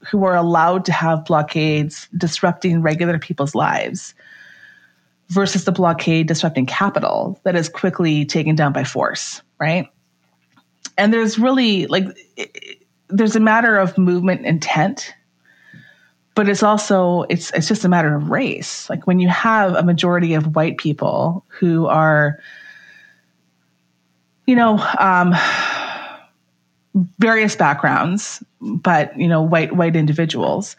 who 0.00 0.24
are 0.24 0.36
allowed 0.36 0.84
to 0.84 0.92
have 0.92 1.24
blockades 1.24 2.08
disrupting 2.16 2.82
regular 2.82 3.18
people's 3.18 3.54
lives 3.54 4.14
versus 5.28 5.64
the 5.64 5.72
blockade 5.72 6.28
disrupting 6.28 6.66
capital 6.66 7.40
that 7.42 7.56
is 7.56 7.68
quickly 7.68 8.24
taken 8.24 8.54
down 8.54 8.72
by 8.72 8.84
force, 8.84 9.42
right? 9.58 9.88
And 10.98 11.12
there's 11.12 11.38
really 11.38 11.86
like, 11.86 12.04
there's 13.08 13.34
a 13.34 13.40
matter 13.40 13.76
of 13.76 13.98
movement 13.98 14.46
intent 14.46 15.12
but 16.36 16.48
it's 16.48 16.62
also 16.62 17.22
it's 17.28 17.50
it's 17.52 17.66
just 17.66 17.84
a 17.84 17.88
matter 17.88 18.14
of 18.14 18.30
race 18.30 18.88
like 18.88 19.08
when 19.08 19.18
you 19.18 19.28
have 19.28 19.74
a 19.74 19.82
majority 19.82 20.34
of 20.34 20.54
white 20.54 20.78
people 20.78 21.44
who 21.48 21.86
are 21.86 22.38
you 24.46 24.54
know 24.54 24.78
um, 25.00 25.34
various 27.18 27.56
backgrounds 27.56 28.44
but 28.60 29.18
you 29.18 29.26
know 29.26 29.42
white 29.42 29.72
white 29.72 29.96
individuals 29.96 30.76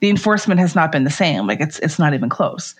the 0.00 0.08
enforcement 0.08 0.58
has 0.58 0.74
not 0.74 0.90
been 0.90 1.04
the 1.04 1.10
same 1.10 1.46
like 1.46 1.60
it's 1.60 1.78
it's 1.80 1.98
not 1.98 2.14
even 2.14 2.30
close 2.30 2.74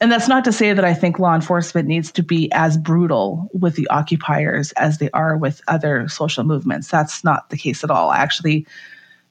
and 0.00 0.12
that's 0.12 0.28
not 0.28 0.44
to 0.44 0.52
say 0.52 0.72
that 0.72 0.84
I 0.84 0.94
think 0.94 1.18
law 1.18 1.34
enforcement 1.34 1.88
needs 1.88 2.12
to 2.12 2.22
be 2.22 2.50
as 2.52 2.76
brutal 2.76 3.50
with 3.52 3.74
the 3.74 3.88
occupiers 3.88 4.70
as 4.72 4.98
they 4.98 5.10
are 5.10 5.36
with 5.36 5.60
other 5.66 6.06
social 6.08 6.44
movements. 6.44 6.86
That's 6.86 7.24
not 7.24 7.50
the 7.50 7.56
case 7.56 7.82
at 7.82 7.90
all. 7.90 8.10
I 8.10 8.18
actually 8.18 8.64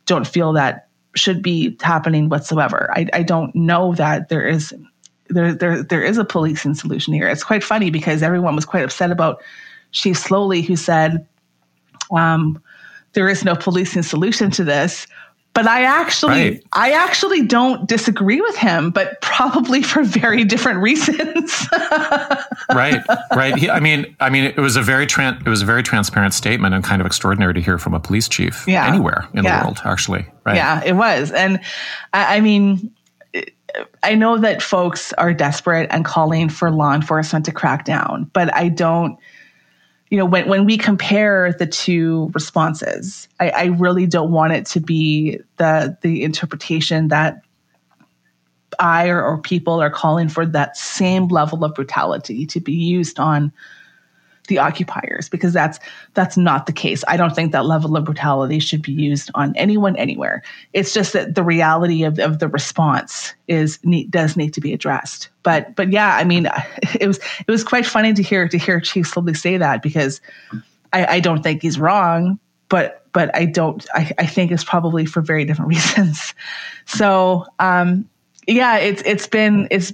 don't 0.06 0.28
feel 0.28 0.52
that 0.54 0.87
should 1.18 1.42
be 1.42 1.78
happening 1.82 2.30
whatsoever. 2.30 2.90
I, 2.94 3.08
I 3.14 3.24
don't 3.24 3.54
know 3.56 3.94
that 3.96 4.30
there 4.30 4.48
is 4.48 4.74
there, 5.30 5.54
there 5.54 5.84
there 5.84 6.04
is 6.04 6.18
a 6.18 6.26
policing 6.26 6.76
solution 6.76 7.14
here. 7.14 7.28
It's 7.28 7.44
quite 7.44 7.64
funny 7.64 7.90
because 7.90 8.24
everyone 8.24 8.56
was 8.56 8.66
quite 8.66 8.84
upset 8.84 9.12
about 9.12 9.42
Chief 9.92 10.18
Sloly, 10.18 10.66
who 10.66 10.76
said 10.76 11.28
um, 12.12 12.62
there 13.14 13.28
is 13.28 13.44
no 13.44 13.56
policing 13.56 14.04
solution 14.04 14.52
to 14.52 14.64
this. 14.64 15.08
But 15.58 15.66
I 15.66 15.86
actually, 15.86 16.52
right. 16.52 16.64
I 16.74 16.92
actually 16.92 17.42
don't 17.42 17.88
disagree 17.90 18.40
with 18.40 18.56
him, 18.56 18.92
but 18.92 19.20
probably 19.22 19.82
for 19.82 20.04
very 20.04 20.44
different 20.44 20.82
reasons. 20.82 21.68
right, 22.76 23.04
right. 23.36 23.58
He, 23.58 23.68
I 23.68 23.80
mean, 23.80 24.16
I 24.20 24.30
mean, 24.30 24.44
it 24.44 24.60
was 24.60 24.76
a 24.76 24.84
very 24.84 25.08
tran- 25.08 25.42
it 25.44 25.50
was 25.50 25.64
a 25.64 25.66
very 25.66 25.82
transparent 25.82 26.36
statement 26.36 26.76
and 26.76 26.84
kind 26.84 27.02
of 27.02 27.08
extraordinary 27.08 27.56
to 27.56 27.60
hear 27.60 27.80
from 27.80 27.96
a 27.96 28.00
police 28.00 28.28
chief 28.28 28.68
yeah. 28.68 28.88
anywhere 28.88 29.28
in 29.34 29.44
yeah. 29.44 29.58
the 29.58 29.66
world, 29.66 29.82
actually. 29.84 30.28
Right. 30.46 30.58
Yeah, 30.58 30.84
it 30.86 30.94
was, 30.94 31.32
and 31.32 31.60
I, 32.14 32.38
I 32.38 32.40
mean, 32.40 32.94
I 34.04 34.14
know 34.14 34.38
that 34.38 34.62
folks 34.62 35.12
are 35.14 35.34
desperate 35.34 35.90
and 35.90 36.06
calling 36.06 36.50
for 36.50 36.70
law 36.70 36.94
enforcement 36.94 37.46
to 37.46 37.52
crack 37.52 37.84
down, 37.84 38.30
but 38.32 38.54
I 38.54 38.70
don't 38.70 39.18
you 40.10 40.18
know, 40.18 40.26
when, 40.26 40.48
when 40.48 40.66
we 40.66 40.78
compare 40.78 41.54
the 41.54 41.68
two 41.68 42.32
responses, 42.34 43.28
I, 43.40 43.50
I 43.50 43.66
really 43.66 44.06
don't 44.06 44.32
want 44.32 44.54
it 44.54 44.66
to 44.68 44.80
be 44.80 45.40
the 45.58 45.98
the 46.02 46.24
interpretation 46.24 47.10
that 47.10 47.42
I 48.80 49.10
or, 49.10 49.24
or 49.24 49.38
people 49.40 49.82
are 49.82 49.90
calling 49.90 50.30
for 50.30 50.46
that 50.46 50.78
same 50.78 51.28
level 51.28 51.64
of 51.64 51.74
brutality 51.74 52.46
to 52.48 52.60
be 52.60 52.74
used 52.74 53.20
on 53.20 53.52
the 54.48 54.60
occupiers 54.60 55.30
because 55.30 55.54
that's 55.54 55.80
that's 56.14 56.38
not 56.38 56.66
the 56.66 56.74
case. 56.74 57.04
I 57.08 57.18
don't 57.18 57.36
think 57.36 57.52
that 57.52 57.66
level 57.66 57.96
of 57.96 58.04
brutality 58.04 58.60
should 58.60 58.82
be 58.82 58.92
used 58.92 59.30
on 59.36 59.56
anyone 59.56 59.96
anywhere. 59.98 60.44
It's 60.74 60.94
just 60.94 61.14
that 61.14 61.36
the 61.36 61.44
reality 61.44 62.04
of, 62.04 62.20
of 62.20 62.40
the 62.40 62.48
response 62.48 63.34
is 63.48 63.80
need, 63.84 64.12
does 64.12 64.36
need 64.36 64.54
to 64.54 64.62
be 64.62 64.74
addressed. 64.74 65.30
But 65.44 65.76
but 65.76 65.92
yeah, 65.92 66.16
I 66.16 66.24
mean, 66.24 66.50
it 67.00 67.08
was 67.08 67.18
it 67.18 67.52
was 67.52 67.64
quite 67.64 67.86
funny 67.86 68.14
to 68.14 68.24
hear 68.24 68.48
to 68.48 68.58
hear 68.58 68.80
Chief 68.80 69.12
Sloly 69.12 69.38
say 69.38 69.58
that 69.58 69.82
because 69.82 70.20
I, 70.94 71.06
I 71.06 71.20
don't 71.20 71.44
think 71.44 71.62
he's 71.62 71.80
wrong, 71.80 72.40
but 72.70 73.06
but 73.14 73.36
I 73.36 73.46
don't. 73.46 73.86
I, 73.94 74.12
I 74.18 74.26
think 74.26 74.52
it's 74.52 74.64
probably 74.64 75.06
for 75.06 75.22
very 75.22 75.46
different 75.46 75.70
reasons. 75.76 76.34
So 76.86 77.46
um, 77.60 78.10
yeah, 78.48 78.78
it's 78.78 79.02
it's 79.06 79.28
been 79.28 79.68
it's 79.72 79.94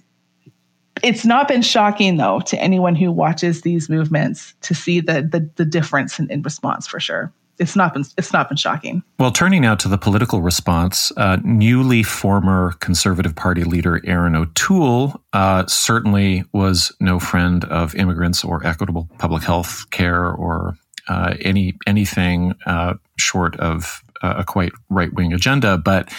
it's 1.04 1.26
not 1.26 1.48
been 1.48 1.62
shocking 1.62 2.18
though 2.18 2.40
to 2.42 2.60
anyone 2.60 2.96
who 2.96 3.12
watches 3.12 3.62
these 3.62 3.90
movements 3.90 4.54
to 4.62 4.74
see 4.74 5.00
the 5.00 5.22
the, 5.22 5.50
the 5.56 5.66
difference 5.66 6.20
in, 6.20 6.30
in 6.32 6.42
response 6.42 6.88
for 6.88 7.00
sure 7.00 7.32
it's 7.60 7.76
not 7.76 7.94
been 7.94 8.04
it's 8.18 8.34
not 8.34 8.50
been 8.50 8.58
shocking. 8.58 9.04
Well, 9.20 9.32
turning 9.32 9.62
now 9.62 9.76
to 9.76 9.88
the 9.88 9.98
political 9.98 10.42
response, 10.42 11.12
uh, 11.18 11.38
newly 11.44 12.04
former 12.04 12.74
Conservative 12.80 13.36
Party 13.36 13.64
leader 13.64 14.02
Erin 14.06 14.36
O'Toole 14.36 15.22
uh, 15.34 15.66
certainly 15.68 16.44
was 16.52 16.92
no 17.00 17.20
friend 17.20 17.64
of 17.66 17.96
immigrants 17.96 18.44
or 18.44 18.66
equitable 18.66 19.10
public 19.18 19.44
health 19.44 19.90
care 19.92 20.32
or 20.32 20.78
uh, 21.08 21.36
any 21.42 21.76
anything 21.86 22.56
uh, 22.66 22.96
short 23.18 23.56
of 23.58 24.02
a 24.24 24.44
quite 24.44 24.72
right 24.90 25.14
wing 25.14 25.34
agenda, 25.34 25.78
but 25.78 26.10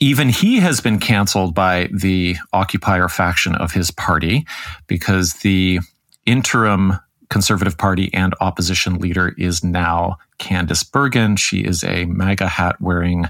even 0.00 0.28
he 0.28 0.60
has 0.60 0.80
been 0.80 0.98
canceled 0.98 1.54
by 1.54 1.88
the 1.92 2.36
occupier 2.52 3.08
faction 3.08 3.54
of 3.54 3.72
his 3.72 3.90
party 3.90 4.46
because 4.86 5.34
the 5.34 5.80
interim 6.26 6.98
Conservative 7.30 7.76
Party 7.76 8.12
and 8.14 8.34
opposition 8.40 8.98
leader 8.98 9.34
is 9.36 9.62
now 9.62 10.16
Candice 10.38 10.90
Bergen. 10.90 11.36
She 11.36 11.60
is 11.60 11.84
a 11.84 12.06
MAGA 12.06 12.48
hat 12.48 12.80
wearing 12.80 13.26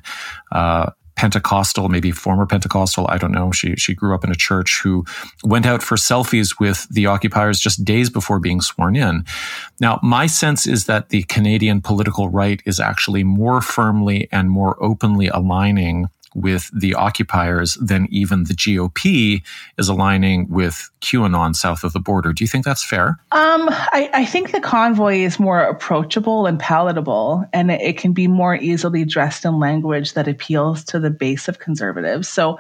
uh, 0.53 0.91
Pentecostal, 1.17 1.89
maybe 1.89 2.13
former 2.13 2.47
Pentecostal, 2.47 3.09
I 3.09 3.19
don't 3.19 3.33
know. 3.33 3.51
She 3.51 3.75
she 3.75 3.93
grew 3.93 4.15
up 4.15 4.23
in 4.23 4.31
a 4.31 4.37
church 4.37 4.81
who 4.81 5.05
went 5.43 5.67
out 5.67 5.83
for 5.83 5.97
selfies 5.97 6.61
with 6.61 6.87
the 6.91 7.07
occupiers 7.07 7.59
just 7.59 7.85
days 7.85 8.09
before 8.09 8.39
being 8.39 8.61
sworn 8.61 8.95
in. 8.95 9.25
Now, 9.81 9.99
my 10.01 10.29
sense 10.29 10.65
is 10.65 10.87
that 10.87 11.09
the 11.09 11.25
Canadian 11.25 11.81
political 11.81 12.29
right 12.29 12.63
is 12.65 12.79
actually 12.79 13.25
more 13.25 13.61
firmly 13.61 14.29
and 14.31 14.49
more 14.49 14.81
openly 14.81 15.27
aligning 15.27 16.07
with 16.41 16.71
the 16.73 16.95
occupiers 16.95 17.75
than 17.75 18.07
even 18.11 18.45
the 18.45 18.55
GOP 18.55 19.43
is 19.77 19.89
aligning 19.89 20.49
with 20.49 20.91
QAnon 21.01 21.55
south 21.55 21.85
of 21.85 21.93
the 21.93 22.01
border. 22.01 22.33
Do 22.33 22.45
you 22.45 22.49
think 22.49 22.65
that's 22.65 22.85
fair? 22.85 23.19
Um, 23.33 23.69
I, 23.71 24.11
I, 24.13 24.25
think 24.25 24.53
the 24.53 24.61
convoy 24.61 25.17
is 25.17 25.39
more 25.39 25.61
approachable 25.61 26.47
and 26.47 26.59
palatable, 26.59 27.45
and 27.53 27.71
it, 27.71 27.99
can 27.99 28.13
be 28.13 28.29
more 28.29 28.55
easily 28.55 29.05
dressed 29.05 29.45
in 29.45 29.59
language 29.59 30.15
that 30.15 30.29
appeals 30.29 30.85
to 30.85 31.01
the 31.01 31.11
base 31.11 31.49
of 31.49 31.59
conservatives. 31.59 32.29
So, 32.29 32.59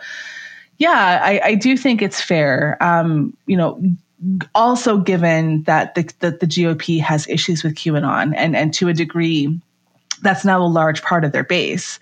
yeah, 0.78 1.20
I, 1.22 1.40
I 1.44 1.54
do 1.54 1.76
think 1.76 2.02
it's 2.02 2.20
fair. 2.20 2.76
Um, 2.80 3.36
you 3.46 3.56
know, 3.56 3.80
also 4.54 4.98
given 4.98 5.62
that 5.64 5.94
the, 5.94 6.10
that 6.20 6.40
the 6.40 6.46
GOP 6.46 7.00
has 7.00 7.28
issues 7.28 7.62
with 7.62 7.74
QAnon, 7.74 8.34
and 8.36 8.56
and 8.56 8.74
to 8.74 8.88
a 8.88 8.94
degree, 8.94 9.60
that's 10.22 10.44
now 10.44 10.60
a 10.60 10.66
large 10.66 11.02
part 11.02 11.24
of 11.24 11.32
their 11.32 11.44
base 11.44 11.98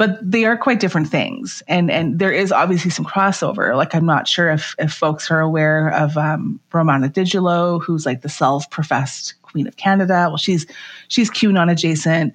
but 0.00 0.18
they 0.22 0.46
are 0.46 0.56
quite 0.56 0.80
different 0.80 1.08
things. 1.08 1.62
And 1.68 1.90
and 1.90 2.18
there 2.18 2.32
is 2.32 2.52
obviously 2.52 2.90
some 2.90 3.04
crossover. 3.04 3.76
Like 3.76 3.94
I'm 3.94 4.06
not 4.06 4.26
sure 4.26 4.48
if 4.50 4.74
if 4.78 4.94
folks 4.94 5.30
are 5.30 5.40
aware 5.40 5.90
of 5.90 6.16
um, 6.16 6.58
Romana 6.72 7.10
Didulo, 7.10 7.82
who's 7.82 8.06
like 8.06 8.22
the 8.22 8.30
self-professed 8.30 9.34
Queen 9.42 9.66
of 9.66 9.76
Canada. 9.76 10.28
Well, 10.28 10.38
she's 10.38 10.64
she's 11.08 11.30
QAnon 11.30 11.70
adjacent. 11.70 12.32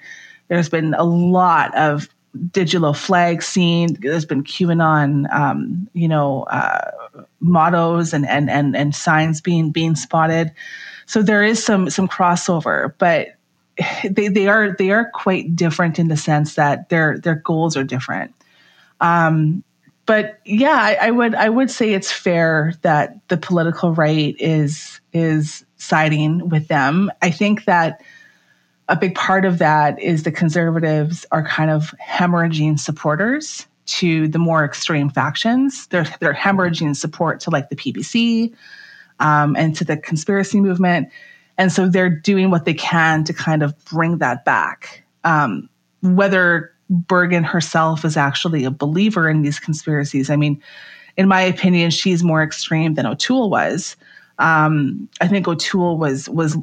There's 0.47 0.69
been 0.69 0.93
a 0.93 1.03
lot 1.03 1.75
of 1.75 2.07
Didulo 2.37 2.95
flags 2.95 3.47
seen. 3.47 3.97
There's 3.99 4.25
been 4.25 4.43
QAnon, 4.43 5.33
um, 5.33 5.89
you 5.93 6.07
know, 6.07 6.43
uh, 6.43 6.91
mottos 7.39 8.13
and 8.13 8.27
and 8.27 8.47
and 8.47 8.75
and 8.75 8.93
signs 8.93 9.41
being 9.41 9.71
being 9.71 9.95
spotted. 9.95 10.51
So 11.07 11.23
there 11.23 11.43
is 11.43 11.63
some 11.63 11.89
some 11.89 12.07
crossover, 12.07 12.93
but 12.99 13.29
they, 14.09 14.27
they 14.27 14.47
are 14.47 14.75
they 14.77 14.91
are 14.91 15.09
quite 15.13 15.55
different 15.55 15.99
in 15.99 16.07
the 16.07 16.17
sense 16.17 16.55
that 16.55 16.89
their 16.89 17.19
their 17.19 17.35
goals 17.35 17.77
are 17.77 17.83
different. 17.83 18.33
Um, 19.01 19.63
but 20.05 20.39
yeah, 20.45 20.77
I, 20.79 21.07
I, 21.07 21.11
would 21.11 21.33
I 21.33 21.49
would 21.49 21.71
say 21.71 21.93
it's 21.93 22.11
fair 22.11 22.73
that 22.83 23.27
the 23.27 23.37
political 23.37 23.93
right 23.93 24.35
is 24.39 24.99
is 25.13 25.65
siding 25.77 26.49
with 26.49 26.67
them. 26.67 27.11
I 27.21 27.31
think 27.31 27.65
that 27.65 28.01
a 28.87 28.95
big 28.95 29.15
part 29.15 29.45
of 29.45 29.57
that 29.57 29.99
is 29.99 30.23
the 30.23 30.31
conservatives 30.31 31.25
are 31.31 31.43
kind 31.43 31.71
of 31.71 31.93
hemorrhaging 31.99 32.79
supporters 32.79 33.65
to 33.87 34.27
the 34.27 34.39
more 34.39 34.63
extreme 34.63 35.09
factions. 35.09 35.87
They're 35.87 36.07
they're 36.19 36.35
hemorrhaging 36.35 36.95
support 36.95 37.39
to 37.41 37.49
like 37.49 37.69
the 37.69 37.75
PPC 37.75 38.53
um, 39.19 39.55
and 39.55 39.75
to 39.77 39.83
the 39.83 39.97
conspiracy 39.97 40.61
movement 40.61 41.09
and 41.57 41.71
so 41.71 41.87
they're 41.87 42.09
doing 42.09 42.51
what 42.51 42.65
they 42.65 42.73
can 42.73 43.23
to 43.23 43.33
kind 43.33 43.63
of 43.63 43.73
bring 43.85 44.17
that 44.17 44.45
back. 44.45 45.03
Um, 45.23 45.69
whether 46.01 46.71
Bergen 46.89 47.43
herself 47.43 48.05
is 48.05 48.17
actually 48.17 48.65
a 48.65 48.71
believer 48.71 49.29
in 49.29 49.41
these 49.41 49.59
conspiracies, 49.59 50.29
I 50.29 50.35
mean, 50.35 50.61
in 51.17 51.27
my 51.27 51.41
opinion, 51.41 51.91
she's 51.91 52.23
more 52.23 52.43
extreme 52.43 52.95
than 52.95 53.05
O'Toole 53.05 53.49
was. 53.49 53.95
Um, 54.37 55.07
I 55.21 55.27
think 55.27 55.47
O'Toole 55.47 55.97
was 55.97 56.27
was 56.29 56.57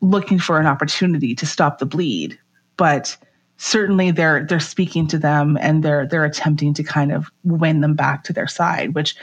looking 0.00 0.38
for 0.38 0.58
an 0.58 0.66
opportunity 0.66 1.34
to 1.36 1.46
stop 1.46 1.78
the 1.78 1.86
bleed, 1.86 2.38
but 2.76 3.16
certainly 3.58 4.10
they're 4.10 4.44
they're 4.44 4.58
speaking 4.58 5.06
to 5.06 5.18
them 5.18 5.56
and 5.60 5.84
they're 5.84 6.06
they're 6.06 6.24
attempting 6.24 6.74
to 6.74 6.82
kind 6.82 7.12
of 7.12 7.30
win 7.44 7.80
them 7.80 7.94
back 7.94 8.24
to 8.24 8.32
their 8.32 8.48
side. 8.48 8.94
Which, 8.94 9.14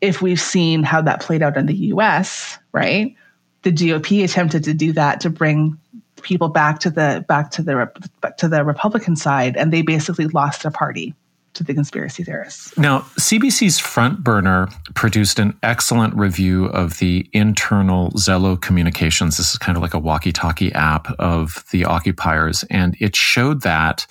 if 0.00 0.22
we've 0.22 0.40
seen 0.40 0.82
how 0.82 1.02
that 1.02 1.20
played 1.20 1.42
out 1.42 1.56
in 1.56 1.66
the 1.66 1.74
U.S., 1.74 2.58
right? 2.72 3.14
The 3.62 3.72
GOP 3.72 4.24
attempted 4.24 4.64
to 4.64 4.74
do 4.74 4.92
that 4.92 5.20
to 5.20 5.30
bring 5.30 5.78
people 6.22 6.48
back 6.48 6.80
to 6.80 6.90
the 6.90 7.24
back 7.28 7.50
to 7.52 7.62
the 7.62 7.90
back 8.20 8.36
to 8.38 8.48
the 8.48 8.64
Republican 8.64 9.16
side, 9.16 9.56
and 9.56 9.72
they 9.72 9.82
basically 9.82 10.26
lost 10.28 10.62
their 10.62 10.72
party 10.72 11.14
to 11.54 11.64
the 11.64 11.74
conspiracy 11.74 12.22
theorists. 12.22 12.76
Now, 12.76 13.00
CBC's 13.18 13.78
Front 13.78 14.22
Burner 14.22 14.68
produced 14.94 15.38
an 15.38 15.58
excellent 15.62 16.14
review 16.14 16.66
of 16.66 16.98
the 16.98 17.28
internal 17.32 18.10
Zello 18.12 18.60
communications. 18.60 19.38
This 19.38 19.52
is 19.52 19.58
kind 19.58 19.76
of 19.76 19.82
like 19.82 19.94
a 19.94 19.98
walkie-talkie 19.98 20.72
app 20.72 21.10
of 21.18 21.64
the 21.72 21.84
occupiers, 21.84 22.64
and 22.70 22.96
it 23.00 23.16
showed 23.16 23.62
that, 23.62 24.06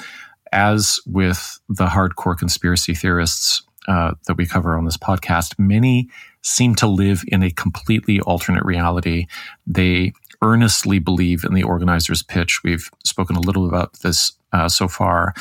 as 0.51 0.99
with 1.05 1.59
the 1.69 1.85
hardcore 1.85 2.37
conspiracy 2.37 2.93
theorists 2.93 3.61
uh, 3.87 4.13
that 4.25 4.35
we 4.35 4.45
cover 4.45 4.77
on 4.77 4.85
this 4.85 4.97
podcast, 4.97 5.57
many 5.57 6.09
seem 6.43 6.75
to 6.75 6.87
live 6.87 7.23
in 7.27 7.43
a 7.43 7.51
completely 7.51 8.19
alternate 8.21 8.65
reality. 8.65 9.27
They 9.65 10.13
earnestly 10.41 10.99
believe 10.99 11.43
in 11.43 11.53
the 11.53 11.63
organizer's 11.63 12.23
pitch. 12.23 12.61
We've 12.63 12.89
spoken 13.03 13.35
a 13.35 13.41
little 13.41 13.67
about 13.67 13.93
this 13.99 14.33
uh, 14.53 14.69
so 14.69 14.87
far. 14.87 15.33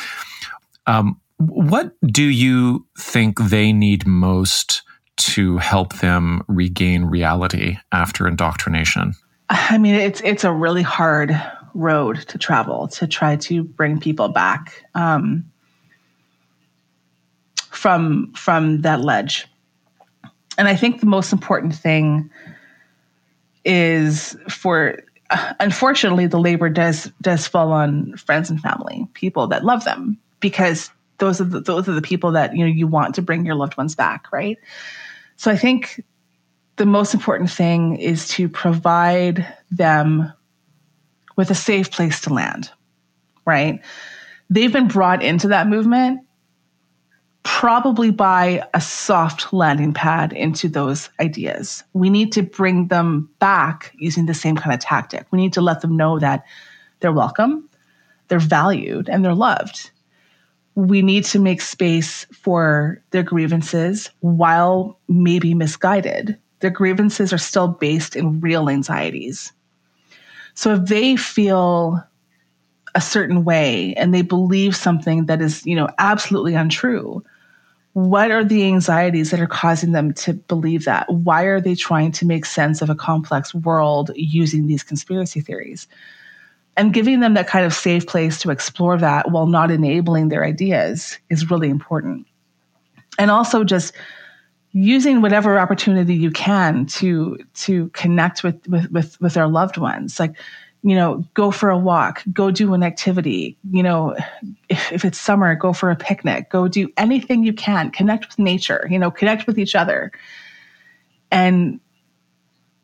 Um, 0.87 1.21
what 1.39 1.93
do 2.03 2.25
you 2.25 2.87
think 2.99 3.39
they 3.39 3.73
need 3.73 4.07
most 4.07 4.83
to 5.17 5.59
help 5.59 5.95
them 5.95 6.43
regain 6.49 7.05
reality 7.05 7.77
after 7.93 8.27
indoctrination? 8.27 9.15
I 9.49 9.79
mean, 9.79 9.95
it's 9.95 10.21
it's 10.23 10.45
a 10.45 10.53
really 10.53 10.83
hard 10.83 11.41
road 11.75 12.17
to 12.29 12.39
travel 12.39 12.89
to 12.89 13.07
try 13.07 13.37
to 13.37 13.63
bring 13.63 14.01
people 14.01 14.29
back 14.29 14.85
um, 14.95 15.45
from 17.71 18.33
from 18.35 18.83
that 18.83 19.03
ledge 19.03 19.47
and 20.59 20.69
I 20.69 20.77
think 20.77 21.01
the 21.01 21.07
most 21.07 21.33
important 21.33 21.75
thing 21.75 22.31
is 23.65 24.37
for 24.49 25.03
unfortunately 25.61 26.27
the 26.27 26.39
labor 26.39 26.69
does 26.69 27.11
does 27.21 27.47
fall 27.47 27.73
on 27.73 28.17
friends 28.17 28.51
and 28.51 28.61
family, 28.61 29.07
people 29.15 29.47
that 29.49 29.65
love 29.65 29.85
them 29.85 30.19
because 30.41 30.91
those 31.19 31.41
are 31.41 31.45
the, 31.45 31.61
those 31.61 31.89
are 31.89 31.95
the 31.95 32.03
people 32.03 32.33
that 32.33 32.55
you 32.57 32.65
know 32.65 32.71
you 32.71 32.87
want 32.87 33.15
to 33.17 33.23
bring 33.23 33.45
your 33.45 33.55
loved 33.55 33.77
ones 33.77 33.95
back, 33.95 34.33
right? 34.33 34.59
So 35.37 35.51
I 35.51 35.57
think 35.57 36.03
the 36.77 36.87
most 36.87 37.15
important 37.15 37.51
thing 37.51 37.97
is 37.97 38.29
to 38.29 38.49
provide 38.49 39.47
them 39.71 40.33
with 41.37 41.51
a 41.51 41.55
safe 41.55 41.91
place 41.91 42.21
to 42.23 42.33
land, 42.33 42.71
right? 43.45 43.81
They've 44.49 44.73
been 44.73 44.89
brought 44.89 45.23
into 45.23 45.49
that 45.49 45.67
movement 45.67 46.26
probably 47.47 48.11
by 48.11 48.61
a 48.75 48.81
soft 48.81 49.53
landing 49.53 49.95
pad 49.95 50.33
into 50.33 50.69
those 50.69 51.09
ideas. 51.21 51.85
We 51.93 52.11
need 52.11 52.33
to 52.33 52.43
bring 52.43 52.89
them 52.89 53.31
back 53.39 53.95
using 53.97 54.27
the 54.27 54.35
same 54.35 54.57
kind 54.57 54.75
of 54.75 54.81
tactic. 54.81 55.29
We 55.31 55.39
need 55.39 55.53
to 55.53 55.61
let 55.61 55.81
them 55.81 55.97
know 55.97 56.19
that 56.19 56.45
they're 56.99 57.13
welcome, 57.13 57.69
they're 58.27 58.41
valued, 58.41 59.09
and 59.09 59.25
they're 59.25 59.33
loved. 59.33 59.93
We 60.75 61.03
need 61.03 61.25
to 61.27 61.39
make 61.39 61.61
space 61.61 62.27
for 62.33 63.01
their 63.13 63.23
grievances 63.23 64.11
while 64.19 64.99
maybe 65.09 65.55
misguided. 65.55 66.37
Their 66.59 66.71
grievances 66.71 67.33
are 67.33 67.39
still 67.39 67.69
based 67.69 68.17
in 68.17 68.41
real 68.41 68.69
anxieties. 68.69 69.53
So 70.55 70.75
if 70.75 70.87
they 70.87 71.15
feel 71.15 72.03
a 72.97 73.01
certain 73.01 73.45
way 73.45 73.95
and 73.95 74.13
they 74.13 74.23
believe 74.23 74.75
something 74.75 75.27
that 75.27 75.41
is, 75.41 75.65
you 75.65 75.77
know, 75.77 75.89
absolutely 75.99 76.55
untrue, 76.55 77.23
what 77.97 78.31
are 78.31 78.45
the 78.45 78.63
anxieties 78.67 79.31
that 79.31 79.41
are 79.41 79.47
causing 79.47 79.93
them 79.93 80.13
to 80.13 80.35
believe 80.35 80.85
that? 80.85 81.11
Why 81.11 81.45
are 81.45 81.63
they 81.63 81.75
trying 81.75 82.13
to 82.13 82.27
make 82.27 82.45
sense 82.45 82.83
of 82.83 82.91
a 82.91 82.95
complex 82.95 83.55
world 83.55 84.11
using 84.15 84.67
these 84.67 84.83
conspiracy 84.83 85.41
theories? 85.41 85.89
And 86.77 86.93
giving 86.93 87.21
them 87.21 87.33
that 87.33 87.49
kind 87.49 87.65
of 87.65 87.73
safe 87.73 88.07
place 88.07 88.39
to 88.41 88.51
explore 88.51 88.99
that 88.99 89.31
while 89.31 89.47
not 89.47 89.71
enabling 89.71 90.29
their 90.29 90.45
ideas 90.45 91.17
is 91.31 91.51
really 91.51 91.71
important. 91.71 92.27
And 93.19 93.31
also 93.31 93.65
just 93.65 93.95
using 94.73 95.23
whatever 95.23 95.59
opportunity 95.59 96.15
you 96.15 96.31
can 96.31 96.85
to 96.85 97.39
to 97.55 97.89
connect 97.95 98.45
with 98.45 98.61
with 98.69 98.91
with, 98.91 99.19
with 99.23 99.33
their 99.33 99.49
loved 99.49 99.79
ones. 99.79 100.21
Like 100.21 100.37
you 100.87 100.95
know, 100.95 101.25
go 101.35 101.51
for 101.51 101.69
a 101.69 101.77
walk, 101.77 102.23
go 102.33 102.53
do 102.53 102.73
an 102.73 102.85
activity, 102.85 103.59
you 103.73 103.83
know, 103.83 104.15
if, 104.69 104.93
if 104.93 105.05
it's 105.05 105.19
summer, 105.19 105.53
go 105.57 105.73
for 105.73 105.91
a 105.91 105.97
picnic, 105.97 106.49
go 106.49 106.69
do 106.69 106.89
anything 106.97 107.43
you 107.43 107.53
can, 107.53 107.91
connect 107.91 108.29
with 108.29 108.39
nature, 108.39 108.87
you 108.89 108.97
know, 108.97 109.11
connect 109.11 109.49
with 109.49 109.59
each 109.59 109.75
other. 109.75 110.13
And 111.33 111.81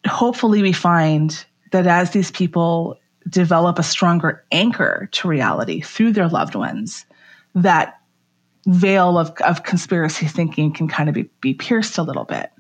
hopefully 0.04 0.62
we 0.62 0.72
find 0.72 1.46
that 1.70 1.86
as 1.86 2.10
these 2.10 2.32
people 2.32 2.98
develop 3.28 3.78
a 3.78 3.84
stronger 3.84 4.44
anchor 4.50 5.08
to 5.12 5.28
reality 5.28 5.80
through 5.80 6.10
their 6.10 6.28
loved 6.28 6.56
ones, 6.56 7.06
that 7.54 8.00
veil 8.66 9.16
of, 9.16 9.30
of 9.42 9.62
conspiracy 9.62 10.26
thinking 10.26 10.72
can 10.72 10.88
kind 10.88 11.08
of 11.08 11.14
be, 11.14 11.30
be 11.40 11.54
pierced 11.54 11.98
a 11.98 12.02
little 12.02 12.24
bit. 12.24 12.50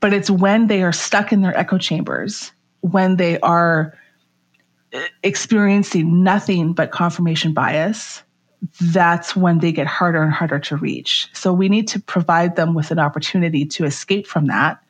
But 0.00 0.12
it's 0.12 0.28
when 0.28 0.66
they 0.66 0.82
are 0.82 0.90
stuck 0.90 1.32
in 1.32 1.42
their 1.42 1.56
echo 1.56 1.78
chambers, 1.78 2.50
when 2.80 3.14
they 3.14 3.38
are 3.38 3.96
experiencing 5.22 6.22
nothing 6.22 6.72
but 6.72 6.90
confirmation 6.90 7.52
bias, 7.52 8.22
that's 8.80 9.36
when 9.36 9.58
they 9.58 9.72
get 9.72 9.86
harder 9.86 10.22
and 10.22 10.32
harder 10.32 10.58
to 10.58 10.76
reach. 10.76 11.28
So 11.32 11.52
we 11.52 11.68
need 11.68 11.88
to 11.88 12.00
provide 12.00 12.56
them 12.56 12.74
with 12.74 12.90
an 12.90 12.98
opportunity 12.98 13.66
to 13.66 13.84
escape 13.84 14.26
from 14.26 14.46
that 14.46 14.80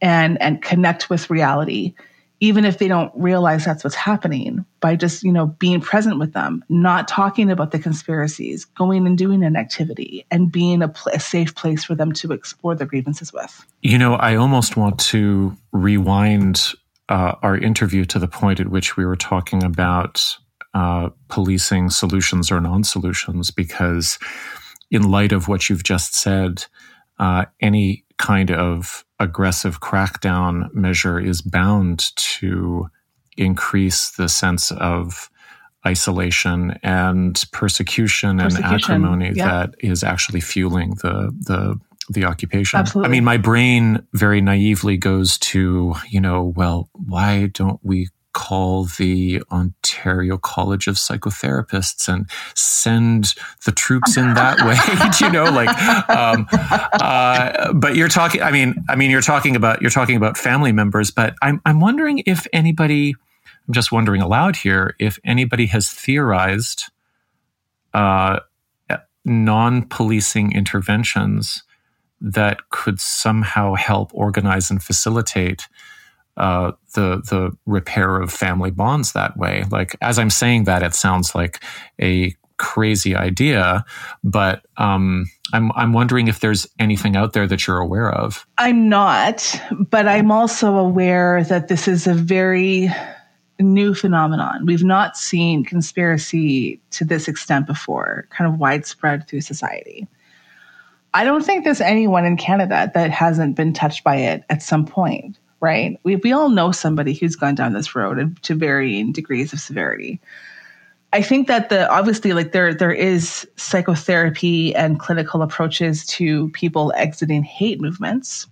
and 0.00 0.40
and 0.40 0.62
connect 0.62 1.10
with 1.10 1.30
reality 1.30 1.94
even 2.40 2.64
if 2.64 2.78
they 2.78 2.86
don't 2.86 3.12
realize 3.16 3.64
that's 3.64 3.82
what's 3.82 3.96
happening 3.96 4.64
by 4.80 4.94
just 4.94 5.22
you 5.22 5.32
know 5.32 5.46
being 5.46 5.80
present 5.80 6.18
with 6.18 6.32
them 6.32 6.64
not 6.68 7.08
talking 7.08 7.50
about 7.50 7.70
the 7.70 7.78
conspiracies 7.78 8.64
going 8.64 9.06
and 9.06 9.18
doing 9.18 9.42
an 9.42 9.56
activity 9.56 10.24
and 10.30 10.52
being 10.52 10.82
a, 10.82 10.88
pl- 10.88 11.12
a 11.12 11.20
safe 11.20 11.54
place 11.54 11.84
for 11.84 11.94
them 11.94 12.12
to 12.12 12.32
explore 12.32 12.74
their 12.74 12.86
grievances 12.86 13.32
with 13.32 13.66
you 13.82 13.98
know 13.98 14.14
i 14.14 14.36
almost 14.36 14.76
want 14.76 14.98
to 14.98 15.56
rewind 15.72 16.72
uh, 17.08 17.34
our 17.42 17.56
interview 17.56 18.04
to 18.06 18.18
the 18.18 18.28
point 18.28 18.60
at 18.60 18.68
which 18.68 18.96
we 18.96 19.04
were 19.04 19.16
talking 19.16 19.62
about 19.62 20.36
uh, 20.74 21.08
policing 21.28 21.90
solutions 21.90 22.50
or 22.50 22.60
non 22.60 22.84
solutions, 22.84 23.50
because 23.50 24.18
in 24.90 25.10
light 25.10 25.32
of 25.32 25.48
what 25.48 25.68
you've 25.68 25.84
just 25.84 26.14
said, 26.14 26.64
uh, 27.18 27.44
any 27.60 28.04
kind 28.18 28.50
of 28.50 29.04
aggressive 29.18 29.80
crackdown 29.80 30.72
measure 30.74 31.18
is 31.18 31.40
bound 31.40 32.14
to 32.16 32.88
increase 33.36 34.10
the 34.10 34.28
sense 34.28 34.70
of 34.72 35.30
isolation 35.86 36.78
and 36.82 37.44
persecution, 37.52 38.38
persecution 38.38 38.66
and 38.66 38.82
acrimony 38.82 39.32
yeah. 39.34 39.46
that 39.46 39.74
is 39.78 40.02
actually 40.02 40.40
fueling 40.40 40.90
the 41.02 41.32
the 41.40 41.78
the 42.08 42.24
occupation. 42.24 42.78
Absolutely. 42.78 43.08
I 43.08 43.10
mean, 43.10 43.24
my 43.24 43.36
brain 43.36 44.06
very 44.12 44.40
naively 44.40 44.96
goes 44.96 45.38
to, 45.38 45.94
you 46.08 46.20
know, 46.20 46.52
well, 46.56 46.88
why 46.92 47.46
don't 47.46 47.80
we 47.82 48.08
call 48.38 48.84
the 48.84 49.42
Ontario 49.50 50.38
College 50.38 50.86
of 50.86 50.94
Psychotherapists 50.94 52.08
and 52.12 52.30
send 52.54 53.34
the 53.64 53.72
troops 53.72 54.16
in 54.16 54.34
that 54.34 54.60
way. 54.60 54.76
you 55.26 55.32
know, 55.32 55.44
like, 55.44 55.68
um, 56.08 56.46
uh, 56.52 57.72
but 57.72 57.96
you're 57.96 58.08
talking. 58.08 58.40
I 58.42 58.52
mean, 58.52 58.76
I 58.88 58.94
mean, 58.94 59.10
you're 59.10 59.22
talking 59.22 59.56
about 59.56 59.82
you're 59.82 59.90
talking 59.90 60.16
about 60.16 60.38
family 60.38 60.72
members. 60.72 61.10
But 61.10 61.34
I'm 61.42 61.60
I'm 61.66 61.80
wondering 61.80 62.22
if 62.26 62.46
anybody. 62.52 63.14
I'm 63.66 63.74
just 63.74 63.92
wondering 63.92 64.22
aloud 64.22 64.56
here 64.56 64.94
if 64.98 65.18
anybody 65.24 65.66
has 65.66 65.90
theorized 65.90 66.84
uh, 67.92 68.38
non-policing 69.24 70.52
interventions 70.52 71.64
that 72.20 72.70
could 72.70 73.00
somehow 73.00 73.74
help 73.74 74.10
organize 74.14 74.70
and 74.70 74.82
facilitate 74.82 75.68
uh, 76.36 76.72
the 76.94 77.20
the 77.28 77.56
repair 77.66 78.20
of 78.20 78.32
family 78.32 78.70
bonds 78.70 79.12
that 79.12 79.36
way. 79.36 79.64
Like 79.70 79.96
as 80.00 80.18
I'm 80.18 80.30
saying 80.30 80.64
that, 80.64 80.82
it 80.82 80.94
sounds 80.94 81.34
like 81.34 81.62
a 82.00 82.34
crazy 82.58 83.16
idea, 83.16 83.84
but 84.22 84.64
um, 84.76 85.26
I'm 85.52 85.72
I'm 85.72 85.92
wondering 85.92 86.28
if 86.28 86.40
there's 86.40 86.66
anything 86.78 87.16
out 87.16 87.32
there 87.32 87.46
that 87.46 87.66
you're 87.66 87.78
aware 87.78 88.10
of. 88.10 88.46
I'm 88.58 88.88
not, 88.88 89.60
but 89.72 90.06
I'm 90.06 90.30
also 90.30 90.76
aware 90.76 91.42
that 91.44 91.68
this 91.68 91.88
is 91.88 92.06
a 92.06 92.14
very 92.14 92.88
new 93.60 93.94
phenomenon. 93.94 94.66
We've 94.66 94.84
not 94.84 95.16
seen 95.16 95.64
conspiracy 95.64 96.80
to 96.90 97.04
this 97.04 97.26
extent 97.26 97.66
before, 97.66 98.28
kind 98.30 98.52
of 98.52 98.60
widespread 98.60 99.26
through 99.26 99.40
society. 99.40 100.06
I 101.18 101.24
don't 101.24 101.44
think 101.44 101.64
there's 101.64 101.80
anyone 101.80 102.24
in 102.24 102.36
Canada 102.36 102.92
that 102.94 103.10
hasn't 103.10 103.56
been 103.56 103.72
touched 103.72 104.04
by 104.04 104.14
it 104.14 104.44
at 104.50 104.62
some 104.62 104.86
point, 104.86 105.36
right? 105.58 105.98
We, 106.04 106.14
we 106.14 106.30
all 106.30 106.48
know 106.48 106.70
somebody 106.70 107.12
who's 107.12 107.34
gone 107.34 107.56
down 107.56 107.72
this 107.72 107.96
road 107.96 108.40
to 108.42 108.54
varying 108.54 109.10
degrees 109.10 109.52
of 109.52 109.58
severity. 109.58 110.20
I 111.12 111.22
think 111.22 111.48
that 111.48 111.70
the 111.70 111.90
obviously 111.90 112.34
like 112.34 112.52
there 112.52 112.72
there 112.72 112.92
is 112.92 113.48
psychotherapy 113.56 114.72
and 114.76 115.00
clinical 115.00 115.42
approaches 115.42 116.06
to 116.06 116.50
people 116.50 116.92
exiting 116.94 117.42
hate 117.42 117.80
movements. 117.80 118.46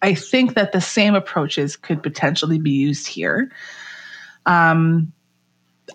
I 0.00 0.14
think 0.14 0.54
that 0.54 0.70
the 0.70 0.80
same 0.80 1.16
approaches 1.16 1.74
could 1.74 2.04
potentially 2.04 2.60
be 2.60 2.70
used 2.70 3.08
here. 3.08 3.50
Um, 4.46 5.12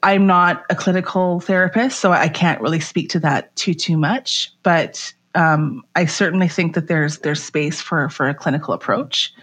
I'm 0.03 0.27
not 0.27 0.65
a 0.69 0.75
clinical 0.75 1.39
therapist, 1.39 2.01
so 2.01 2.11
I 2.11 2.27
can't 2.27 2.59
really 2.59 2.81
speak 2.81 3.11
to 3.11 3.19
that 3.21 3.55
too 3.55 3.73
too 3.73 3.95
much. 3.95 4.51
But 4.61 5.13
um, 5.35 5.83
I 5.95 6.05
certainly 6.05 6.47
think 6.47 6.75
that 6.75 6.87
there's 6.87 7.19
there's 7.19 7.41
space 7.43 7.81
for 7.81 8.09
for 8.09 8.27
a 8.27 8.33
clinical 8.33 8.73
approach. 8.73 9.33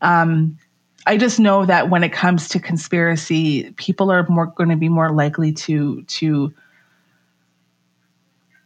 Um, 0.00 0.58
I 1.06 1.16
just 1.16 1.38
know 1.38 1.64
that 1.66 1.88
when 1.88 2.02
it 2.02 2.12
comes 2.12 2.48
to 2.48 2.60
conspiracy, 2.60 3.70
people 3.72 4.10
are 4.10 4.26
more 4.28 4.46
going 4.46 4.70
to 4.70 4.76
be 4.76 4.88
more 4.88 5.12
likely 5.12 5.52
to 5.52 6.02
to 6.02 6.52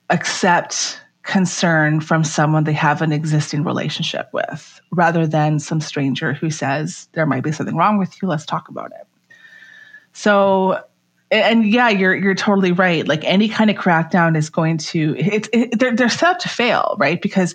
accept 0.09 1.01
concern 1.23 2.01
from 2.01 2.24
someone 2.24 2.65
they 2.65 2.73
have 2.73 3.03
an 3.03 3.12
existing 3.12 3.62
relationship 3.62 4.28
with, 4.32 4.81
rather 4.91 5.27
than 5.27 5.59
some 5.59 5.81
stranger 5.81 6.32
who 6.32 6.51
says 6.51 7.09
there 7.12 7.27
might 7.27 7.45
be 7.45 7.53
something 7.53 7.77
wrong 7.77 7.99
with 7.99 8.20
you. 8.20 8.28
Let's 8.28 8.47
talk 8.47 8.69
about 8.69 8.91
it. 8.93 9.07
So 10.12 10.82
and 11.31 11.66
yeah, 11.66 11.89
you're 11.89 12.15
you're 12.15 12.35
totally 12.35 12.73
right. 12.73 13.07
Like 13.07 13.24
any 13.24 13.48
kind 13.48 13.70
of 13.70 13.77
crackdown 13.77 14.36
is 14.36 14.51
going 14.51 14.78
to 14.78 15.15
it's 15.19 15.48
it, 15.52 15.78
they're 15.78 15.94
they're 15.94 16.09
set 16.09 16.31
up 16.31 16.39
to 16.40 16.48
fail, 16.48 16.97
right? 16.98 17.20
Because 17.20 17.55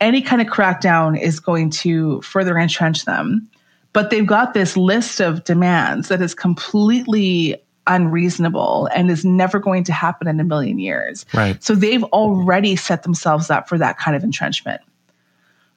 any 0.00 0.22
kind 0.22 0.40
of 0.40 0.48
crackdown 0.48 1.20
is 1.20 1.40
going 1.40 1.70
to 1.70 2.20
further 2.22 2.56
entrench 2.56 3.04
them. 3.04 3.48
But 3.92 4.10
they've 4.10 4.26
got 4.26 4.54
this 4.54 4.76
list 4.76 5.20
of 5.20 5.44
demands 5.44 6.08
that 6.08 6.22
is 6.22 6.34
completely 6.34 7.56
unreasonable 7.88 8.88
and 8.94 9.10
is 9.10 9.24
never 9.24 9.58
going 9.58 9.82
to 9.84 9.92
happen 9.92 10.28
in 10.28 10.38
a 10.38 10.44
million 10.44 10.78
years. 10.78 11.24
Right. 11.32 11.60
So 11.62 11.74
they've 11.74 12.04
already 12.04 12.76
set 12.76 13.02
themselves 13.02 13.50
up 13.50 13.68
for 13.68 13.78
that 13.78 13.98
kind 13.98 14.16
of 14.16 14.22
entrenchment 14.22 14.82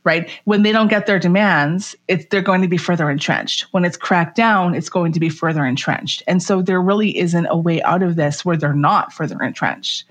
right? 0.03 0.29
When 0.45 0.63
they 0.63 0.71
don't 0.71 0.87
get 0.87 1.05
their 1.05 1.19
demands, 1.19 1.95
it's, 2.07 2.25
they're 2.25 2.41
going 2.41 2.61
to 2.61 2.67
be 2.67 2.77
further 2.77 3.09
entrenched. 3.09 3.67
When 3.71 3.85
it's 3.85 3.97
cracked 3.97 4.35
down, 4.35 4.73
it's 4.73 4.89
going 4.89 5.11
to 5.13 5.19
be 5.19 5.29
further 5.29 5.65
entrenched. 5.65 6.23
And 6.27 6.41
so 6.41 6.61
there 6.61 6.81
really 6.81 7.17
isn't 7.17 7.45
a 7.47 7.57
way 7.57 7.81
out 7.83 8.01
of 8.01 8.15
this 8.15 8.43
where 8.43 8.57
they're 8.57 8.73
not 8.73 9.13
further 9.13 9.41
entrenched. 9.41 10.05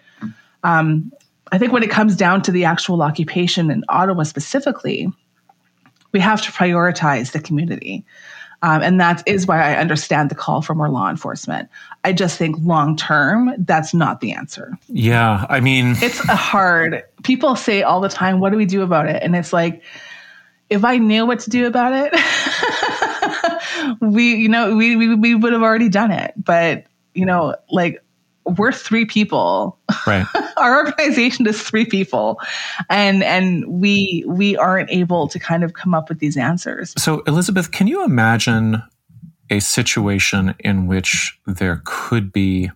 Um, 0.63 1.13
I 1.53 1.59
think 1.59 1.73
when 1.73 1.83
it 1.83 1.91
comes 1.91 2.15
down 2.17 2.43
to 2.43 2.53
the 2.53 2.65
actual 2.65 3.03
occupation 3.03 3.71
in 3.71 3.85
Ottawa 3.89 4.23
specifically, 4.23 5.09
we 6.13 6.21
have 6.21 6.43
to 6.43 6.53
prioritize 6.53 7.33
the 7.33 7.41
community. 7.41 8.05
Um, 8.63 8.83
and 8.83 9.01
that 9.01 9.23
is 9.27 9.47
why 9.47 9.61
I 9.63 9.77
understand 9.77 10.31
the 10.31 10.35
call 10.35 10.61
for 10.61 10.75
more 10.75 10.91
law 10.91 11.09
enforcement. 11.09 11.69
I 12.05 12.13
just 12.13 12.37
think 12.37 12.57
long 12.61 12.97
term, 12.97 13.55
that's 13.59 13.95
not 13.95 14.21
the 14.21 14.33
answer. 14.33 14.77
Yeah. 14.89 15.47
I 15.49 15.61
mean, 15.61 15.95
it's 16.03 16.21
a 16.29 16.37
hard, 16.37 17.03
people 17.23 17.57
say 17.57 17.83
all 17.83 18.01
the 18.01 18.09
time, 18.09 18.41
what 18.41 18.51
do 18.51 18.59
we 18.59 18.67
do 18.67 18.83
about 18.83 19.09
it? 19.09 19.23
And 19.23 19.35
it's 19.35 19.53
like, 19.53 19.83
if 20.69 20.85
I 20.85 20.99
knew 20.99 21.27
what 21.27 21.41
to 21.41 21.51
do 21.51 21.67
about 21.67 21.93
it, 21.95 22.15
we, 24.01 24.37
you 24.37 24.49
know, 24.49 24.77
we, 24.77 24.95
we, 24.95 25.15
we 25.15 25.35
would 25.35 25.53
have 25.53 25.63
already 25.63 25.89
done 25.89 26.13
it. 26.13 26.35
But, 26.37 26.85
you 27.15 27.27
know, 27.27 27.57
like 27.71 28.03
we're 28.45 28.73
three 28.73 29.05
people. 29.05 29.79
Right. 30.07 30.27
Our 30.57 30.87
organization 30.87 31.47
is 31.47 31.63
three 31.63 31.85
people, 31.85 32.41
and 32.89 33.23
and 33.23 33.67
we 33.67 34.25
we 34.27 34.57
aren't 34.57 34.91
able 34.91 35.29
to 35.29 35.39
kind 35.39 35.65
of 35.65 35.75
come 35.75 35.95
up 35.95 36.09
with 36.09 36.19
these 36.19 36.37
answers. 36.37 36.95
So 36.99 37.21
Elizabeth, 37.27 37.71
can 37.71 37.87
you 37.87 38.05
imagine 38.05 38.83
a 39.51 39.61
situation 39.61 40.55
in 40.61 40.87
which 40.87 41.39
there 41.47 41.83
could 41.85 42.33
be 42.33 42.71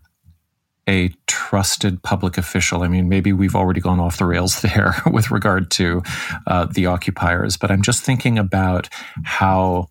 a 0.89 1.11
trusted 1.27 2.03
public 2.03 2.37
official. 2.37 2.83
I 2.83 2.89
mean, 2.89 3.09
maybe 3.09 3.33
we've 3.33 3.55
already 3.55 3.81
gone 3.81 4.01
off 4.01 4.19
the 4.19 4.27
rails 4.27 4.61
there 4.75 4.95
with 5.11 5.31
regard 5.31 5.71
to 5.73 6.03
uh, 6.47 6.67
the 6.67 6.87
occupiers, 6.87 7.57
but 7.57 7.71
I'm 7.71 7.83
just 7.83 8.03
thinking 8.03 8.39
about 8.39 8.89
how 9.25 9.89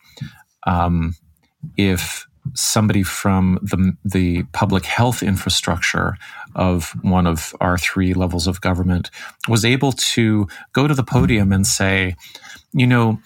um, 0.68 1.16
if 1.78 2.28
somebody 2.54 3.04
from 3.04 3.60
the 3.62 3.96
the 4.06 4.44
public 4.52 4.86
health 4.86 5.24
infrastructure 5.24 6.18
of 6.56 6.92
one 7.02 7.26
of 7.26 7.56
our 7.62 7.78
three 7.78 8.14
levels 8.14 8.48
of 8.48 8.62
government 8.62 9.10
was 9.48 9.66
able 9.66 9.92
to 9.92 10.48
go 10.72 10.88
to 10.88 10.94
the 10.94 11.04
podium 11.04 11.52
and 11.52 11.66
say, 11.66 12.16
you 12.74 12.86
know, 12.86 13.20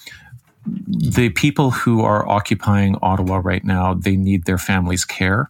the 0.65 1.29
people 1.29 1.71
who 1.71 2.01
are 2.01 2.27
occupying 2.27 2.95
Ottawa 3.01 3.41
right 3.43 3.63
now, 3.63 3.93
they 3.93 4.15
need 4.15 4.45
their 4.45 4.57
families' 4.57 5.05
care. 5.05 5.49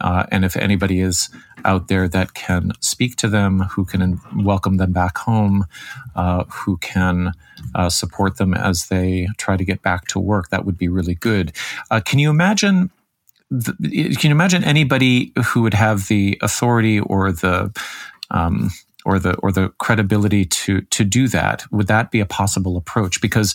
Uh, 0.00 0.26
and 0.30 0.44
if 0.44 0.56
anybody 0.56 1.00
is 1.00 1.28
out 1.64 1.88
there 1.88 2.06
that 2.08 2.34
can 2.34 2.72
speak 2.80 3.16
to 3.16 3.28
them, 3.28 3.60
who 3.60 3.84
can 3.84 4.20
welcome 4.36 4.76
them 4.76 4.92
back 4.92 5.18
home, 5.18 5.66
uh, 6.14 6.44
who 6.44 6.76
can 6.78 7.32
uh, 7.74 7.88
support 7.88 8.36
them 8.36 8.54
as 8.54 8.86
they 8.88 9.28
try 9.38 9.56
to 9.56 9.64
get 9.64 9.82
back 9.82 10.06
to 10.06 10.20
work, 10.20 10.50
that 10.50 10.64
would 10.64 10.78
be 10.78 10.88
really 10.88 11.14
good. 11.14 11.52
Uh, 11.90 12.00
can 12.00 12.18
you 12.18 12.30
imagine? 12.30 12.90
The, 13.50 13.72
can 14.18 14.30
you 14.30 14.34
imagine 14.34 14.62
anybody 14.64 15.32
who 15.46 15.62
would 15.62 15.74
have 15.74 16.08
the 16.08 16.38
authority 16.42 17.00
or 17.00 17.32
the 17.32 17.74
um, 18.30 18.70
or 19.04 19.18
the 19.18 19.34
or 19.36 19.50
the 19.50 19.70
credibility 19.78 20.44
to 20.44 20.82
to 20.82 21.04
do 21.04 21.28
that? 21.28 21.64
Would 21.72 21.86
that 21.86 22.10
be 22.10 22.20
a 22.20 22.26
possible 22.26 22.76
approach? 22.76 23.20
Because 23.20 23.54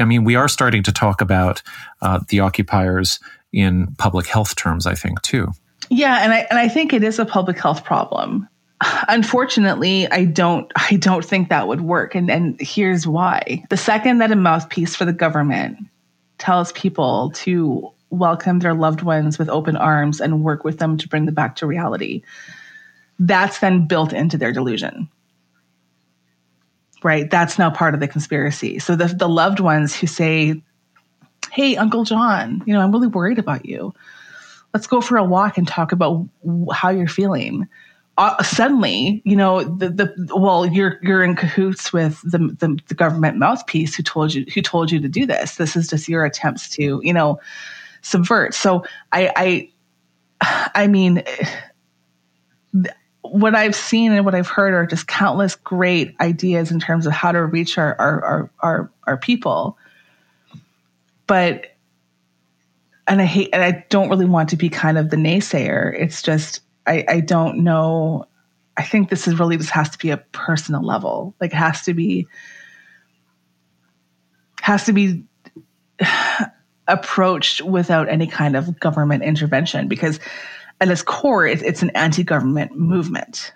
I 0.00 0.04
mean, 0.04 0.24
we 0.24 0.34
are 0.34 0.48
starting 0.48 0.82
to 0.82 0.92
talk 0.92 1.20
about 1.20 1.62
uh, 2.02 2.20
the 2.28 2.40
occupiers 2.40 3.20
in 3.52 3.94
public 3.98 4.26
health 4.26 4.56
terms. 4.56 4.86
I 4.86 4.94
think 4.94 5.22
too. 5.22 5.52
Yeah, 5.88 6.18
and 6.22 6.32
I 6.32 6.38
and 6.50 6.58
I 6.58 6.68
think 6.68 6.92
it 6.92 7.04
is 7.04 7.18
a 7.18 7.24
public 7.24 7.58
health 7.58 7.84
problem. 7.84 8.48
Unfortunately, 9.08 10.10
I 10.10 10.24
don't 10.24 10.70
I 10.76 10.96
don't 10.96 11.24
think 11.24 11.48
that 11.48 11.68
would 11.68 11.80
work 11.80 12.14
and 12.14 12.30
and 12.30 12.60
here's 12.60 13.06
why. 13.06 13.64
The 13.70 13.76
second 13.76 14.18
that 14.18 14.32
a 14.32 14.36
mouthpiece 14.36 14.96
for 14.96 15.04
the 15.04 15.12
government 15.12 15.78
tells 16.38 16.72
people 16.72 17.32
to 17.34 17.92
welcome 18.10 18.58
their 18.58 18.74
loved 18.74 19.02
ones 19.02 19.38
with 19.38 19.48
open 19.48 19.76
arms 19.76 20.20
and 20.20 20.42
work 20.42 20.64
with 20.64 20.78
them 20.78 20.96
to 20.98 21.08
bring 21.08 21.26
them 21.26 21.34
back 21.34 21.56
to 21.56 21.66
reality, 21.66 22.22
that's 23.18 23.58
then 23.58 23.86
built 23.86 24.12
into 24.12 24.38
their 24.38 24.52
delusion. 24.52 25.08
Right? 27.02 27.30
That's 27.30 27.58
now 27.58 27.70
part 27.70 27.94
of 27.94 28.00
the 28.00 28.08
conspiracy. 28.08 28.78
So 28.78 28.96
the 28.96 29.06
the 29.06 29.28
loved 29.28 29.60
ones 29.60 29.94
who 29.94 30.06
say, 30.06 30.60
"Hey, 31.52 31.76
Uncle 31.76 32.04
John, 32.04 32.62
you 32.66 32.74
know, 32.74 32.80
I'm 32.80 32.90
really 32.90 33.06
worried 33.06 33.38
about 33.38 33.66
you." 33.66 33.94
let's 34.74 34.86
go 34.86 35.00
for 35.00 35.16
a 35.16 35.24
walk 35.24 35.58
and 35.58 35.66
talk 35.66 35.92
about 35.92 36.26
how 36.72 36.90
you're 36.90 37.08
feeling. 37.08 37.66
Uh, 38.16 38.42
suddenly, 38.42 39.22
you 39.24 39.36
know, 39.36 39.62
the, 39.62 39.90
the 39.90 40.36
well, 40.36 40.66
you're 40.66 40.98
you're 41.02 41.22
in 41.22 41.36
cahoots 41.36 41.92
with 41.92 42.20
the, 42.22 42.38
the, 42.38 42.78
the 42.88 42.94
government 42.94 43.38
mouthpiece 43.38 43.94
who 43.94 44.02
told 44.02 44.34
you 44.34 44.44
who 44.52 44.60
told 44.60 44.90
you 44.90 45.00
to 45.00 45.08
do 45.08 45.24
this. 45.24 45.56
This 45.56 45.76
is 45.76 45.86
just 45.86 46.08
your 46.08 46.24
attempts 46.24 46.68
to, 46.70 47.00
you 47.04 47.12
know, 47.12 47.40
subvert. 48.02 48.54
So 48.54 48.84
I 49.12 49.70
I 50.42 50.70
I 50.74 50.86
mean. 50.86 51.22
what 53.22 53.54
I've 53.54 53.74
seen 53.74 54.12
and 54.12 54.24
what 54.24 54.34
I've 54.34 54.48
heard 54.48 54.72
are 54.72 54.86
just 54.86 55.06
countless 55.06 55.54
great 55.54 56.14
ideas 56.18 56.70
in 56.70 56.80
terms 56.80 57.04
of 57.04 57.12
how 57.12 57.30
to 57.30 57.44
reach 57.44 57.76
our 57.76 57.94
our 58.00 58.24
our 58.24 58.50
our, 58.60 58.90
our 59.06 59.16
people. 59.18 59.76
But 61.26 61.66
and 63.08 63.20
I 63.22 63.24
hate, 63.24 63.50
and 63.52 63.62
I 63.62 63.84
don't 63.88 64.08
really 64.08 64.26
want 64.26 64.50
to 64.50 64.56
be 64.56 64.68
kind 64.68 64.98
of 64.98 65.10
the 65.10 65.16
naysayer. 65.16 65.98
It's 65.98 66.22
just, 66.22 66.60
I, 66.86 67.04
I 67.08 67.20
don't 67.20 67.64
know. 67.64 68.26
I 68.76 68.84
think 68.84 69.08
this 69.08 69.26
is 69.26 69.38
really 69.38 69.56
this 69.56 69.70
has 69.70 69.88
to 69.90 69.98
be 69.98 70.10
a 70.10 70.18
personal 70.18 70.84
level. 70.84 71.34
Like, 71.40 71.52
it 71.52 71.56
has 71.56 71.82
to 71.82 71.94
be, 71.94 72.26
has 74.60 74.84
to 74.84 74.92
be 74.92 75.24
approached 76.88 77.62
without 77.62 78.08
any 78.08 78.26
kind 78.26 78.56
of 78.56 78.80
government 78.80 79.22
intervention 79.22 79.88
because 79.88 80.18
at 80.80 80.88
its 80.88 81.02
core, 81.02 81.46
it, 81.46 81.62
it's 81.62 81.82
an 81.82 81.90
anti 81.90 82.22
government 82.22 82.76
movement. 82.76 83.52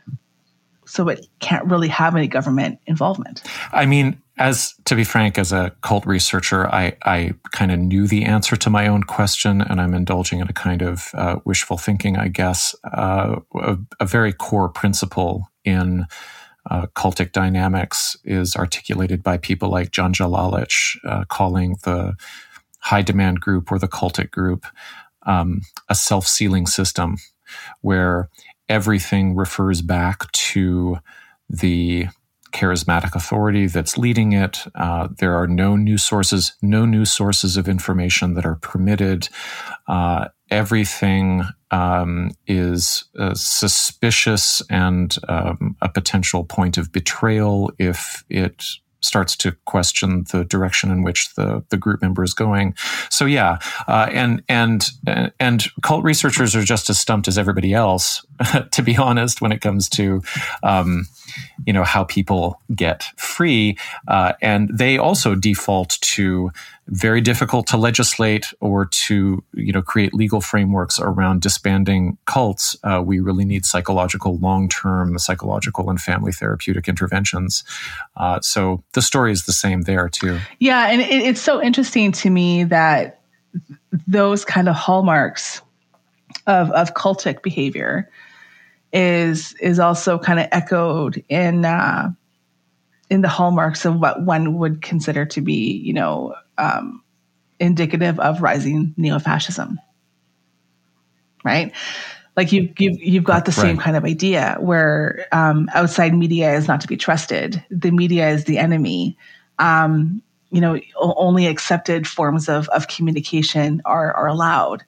So 0.87 1.09
it 1.09 1.27
can't 1.41 1.65
really 1.67 1.89
have 1.89 2.15
any 2.15 2.29
government 2.29 2.79
involvement. 2.87 3.43
I 3.73 3.87
mean, 3.87 4.21
as 4.37 4.75
to 4.85 4.95
be 4.95 5.05
frank, 5.05 5.39
as 5.39 5.53
a 5.53 5.73
cult 5.83 6.05
researcher, 6.05 6.67
I, 6.67 6.97
I 7.05 7.35
kind 7.53 7.71
of 7.71 7.79
knew 7.79 8.07
the 8.07 8.25
answer 8.25 8.57
to 8.57 8.71
my 8.71 8.87
own 8.89 9.05
question, 9.05 9.63
and 9.63 9.81
I'm 9.81 9.95
indulging 9.95 10.41
in 10.41 10.49
a 10.49 10.53
kind 10.53 10.83
of 10.83 11.09
uh, 11.15 11.37
wishful 11.45 11.79
thinking, 11.79 12.17
I 12.17 12.29
guess. 12.29 12.75
Uh, 12.85 13.41
a, 13.55 13.79
a, 14.01 14.07
very 14.07 14.33
core 14.33 14.69
principle 14.69 15.49
in 15.65 16.07
uh, 16.71 16.87
cultic 16.95 17.33
dynamics 17.33 18.17
is 18.25 18.57
articulated 18.57 19.23
by 19.23 19.37
people 19.37 19.71
like 19.71 19.91
Janja 19.91 20.29
Lalich, 20.29 20.97
uh, 21.05 21.25
calling 21.29 21.77
the 21.85 22.15
high 22.83 23.03
demand 23.03 23.41
group 23.41 23.73
or 23.73 23.79
the 23.79 23.89
cultic 23.89 24.31
group 24.31 24.67
um, 25.27 25.63
a 25.89 25.95
self 25.95 26.27
sealing 26.27 26.67
system, 26.67 27.17
where 27.81 28.29
everything 28.69 29.35
refers 29.35 29.83
back 29.83 30.31
to 30.33 30.99
the 31.49 32.07
charismatic 32.53 33.15
authority 33.15 33.67
that's 33.67 33.97
leading 33.97 34.33
it. 34.33 34.65
Uh, 34.75 35.09
there 35.19 35.35
are 35.35 35.47
no 35.47 35.75
new 35.75 35.97
sources, 35.97 36.53
no 36.61 36.85
new 36.85 37.05
sources 37.05 37.57
of 37.57 37.67
information 37.69 38.35
that 38.35 38.45
are 38.45 38.57
permitted. 38.57 39.29
Uh, 39.89 40.29
everything 40.51 41.45
um, 41.71 42.31
is 42.47 43.05
uh, 43.19 43.33
suspicious 43.35 44.61
and 44.69 45.17
um, 45.29 45.77
a 45.81 45.89
potential 45.89 46.45
point 46.45 46.77
of 46.77 46.93
betrayal 46.93 47.73
if 47.79 48.23
it 48.29 48.65
starts 49.03 49.37
to 49.37 49.53
question 49.67 50.25
the 50.33 50.45
direction 50.45 50.91
in 50.91 51.03
which 51.03 51.35
the, 51.35 51.65
the 51.71 51.77
group 51.77 52.03
member 52.03 52.23
is 52.23 52.35
going. 52.35 52.75
So 53.11 53.25
yeah, 53.25 53.59
uh, 53.89 54.09
and 54.11 54.43
and 54.49 54.89
and 55.39 55.65
cult 55.83 56.05
researchers 56.05 56.55
are 56.55 56.65
just 56.65 56.89
as 56.91 56.99
stumped 56.99 57.29
as 57.29 57.39
everybody 57.39 57.75
else, 57.75 58.25
to 58.71 58.83
be 58.83 58.97
honest, 58.97 59.41
when 59.41 59.53
it 59.53 59.61
comes 59.61 59.89
to 59.91 60.23
um, 60.63 61.07
you 61.67 61.73
know 61.73 61.85
how 61.85 62.05
people 62.05 62.61
get 62.75 63.05
free, 63.17 63.77
uh, 64.09 64.33
and 64.41 64.71
they 64.73 64.99
also 64.99 65.35
default 65.35 65.99
to 66.01 66.51
very 66.89 67.21
difficult 67.21 67.67
to 67.69 67.77
legislate 67.77 68.53
or 68.61 68.87
to 68.87 69.43
you 69.55 69.73
know 69.73 69.83
create 69.83 70.13
legal 70.13 70.41
frameworks 70.41 70.99
around 70.99 71.41
disbanding 71.41 72.19
cults. 72.27 72.77
Uh, 72.83 73.03
we 73.05 73.21
really 73.21 73.45
need 73.45 73.65
psychological, 73.65 74.37
long 74.39 74.69
term 74.69 75.19
psychological 75.19 75.89
and 75.91 76.01
family 76.01 76.33
therapeutic 76.33 76.89
interventions. 76.89 77.65
Uh, 78.17 78.41
so 78.41 78.83
the 78.93 79.03
story 79.03 79.33
is 79.33 79.47
the 79.47 79.53
same 79.53 79.83
there 79.83 80.09
too. 80.09 80.39
Yeah, 80.59 80.89
and 80.89 81.01
it, 81.01 81.11
it's 81.11 81.41
so 81.41 81.63
interesting 81.63 82.13
to 82.13 82.31
me 82.31 82.65
that 82.65 83.21
those 84.07 84.45
kind 84.45 84.69
of 84.69 84.75
hallmarks 84.75 85.63
of 86.47 86.71
of 86.73 86.95
cultic 86.95 87.43
behavior 87.43 88.11
is 88.93 89.55
is 89.55 89.79
also 89.79 90.19
kind 90.19 90.39
of 90.39 90.49
echoed 90.53 91.25
in 91.29 91.65
uh, 91.65 92.11
in 93.11 93.21
the 93.21 93.29
hallmarks 93.29 93.85
of 93.85 93.99
what 94.01 94.23
one 94.23 94.59
would 94.59 94.83
consider 94.83 95.27
to 95.27 95.41
be, 95.41 95.77
you 95.79 95.93
know, 95.93 96.35
um, 96.59 97.03
indicative 97.61 98.19
of 98.21 98.41
rising 98.41 98.95
neo-fascism, 98.97 99.79
right? 101.45 101.73
Like 102.37 102.51
you, 102.53 102.73
you've, 102.79 102.99
you've 102.99 103.25
got 103.25 103.45
the 103.45 103.53
same 103.53 103.77
right. 103.77 103.85
kind 103.85 103.97
of 103.97 104.05
idea 104.05 104.57
where 104.61 105.27
um, 105.33 105.69
outside 105.75 106.15
media 106.15 106.55
is 106.55 106.67
not 106.67 106.81
to 106.81 106.89
be 106.89 106.97
trusted. 106.97 107.63
The 107.71 107.91
media 107.91 108.31
is 108.31 108.45
the 108.45 108.57
enemy. 108.57 109.19
Um, 109.59 110.23
you 110.51 110.63
know, 110.63 110.81
only 110.99 111.47
accepted 111.47 112.07
forms 112.07 112.49
of, 112.49 112.69
of 112.71 112.89
communication 112.89 113.83
are, 113.85 114.15
are 114.15 114.27
allowed. 114.27 114.83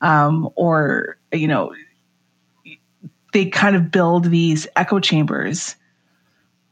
Um, 0.00 0.48
or, 0.56 1.18
you 1.32 1.46
know, 1.46 1.72
they 3.32 3.46
kind 3.46 3.76
of 3.76 3.90
build 3.90 4.24
these 4.24 4.66
echo 4.76 5.00
chambers 5.00 5.76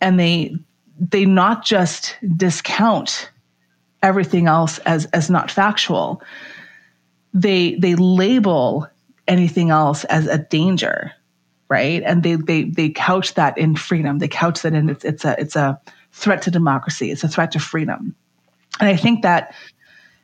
and 0.01 0.19
they 0.19 0.57
they 0.99 1.25
not 1.25 1.65
just 1.65 2.17
discount 2.37 3.31
everything 4.03 4.47
else 4.47 4.79
as 4.81 5.07
as 5.07 5.29
not 5.31 5.51
factual 5.51 6.23
they 7.35 7.75
they 7.77 7.95
label 7.95 8.89
anything 9.29 9.71
else 9.71 10.05
as 10.05 10.27
a 10.27 10.39
danger 10.39 11.13
right? 11.69 12.03
And 12.05 12.23
they 12.23 12.37
they 12.37 12.65
they 12.65 12.91
couch 12.91 13.35
that 13.35 13.57
in 13.59 13.77
freedom. 13.77 14.19
They 14.19 14.29
couch 14.29 14.63
that 14.63 14.75
in 14.75 14.89
it's 14.89 15.05
it's 15.05 15.25
a 15.25 15.41
it's 15.41 15.57
a 15.57 15.81
threat 16.13 16.43
to 16.43 16.51
democracy. 16.51 17.11
It's 17.11 17.25
a 17.25 17.29
threat 17.29 17.53
to 17.53 17.59
freedom. 17.59 18.15
And 18.79 18.89
i 18.89 18.97
think 18.97 19.23
that 19.23 19.55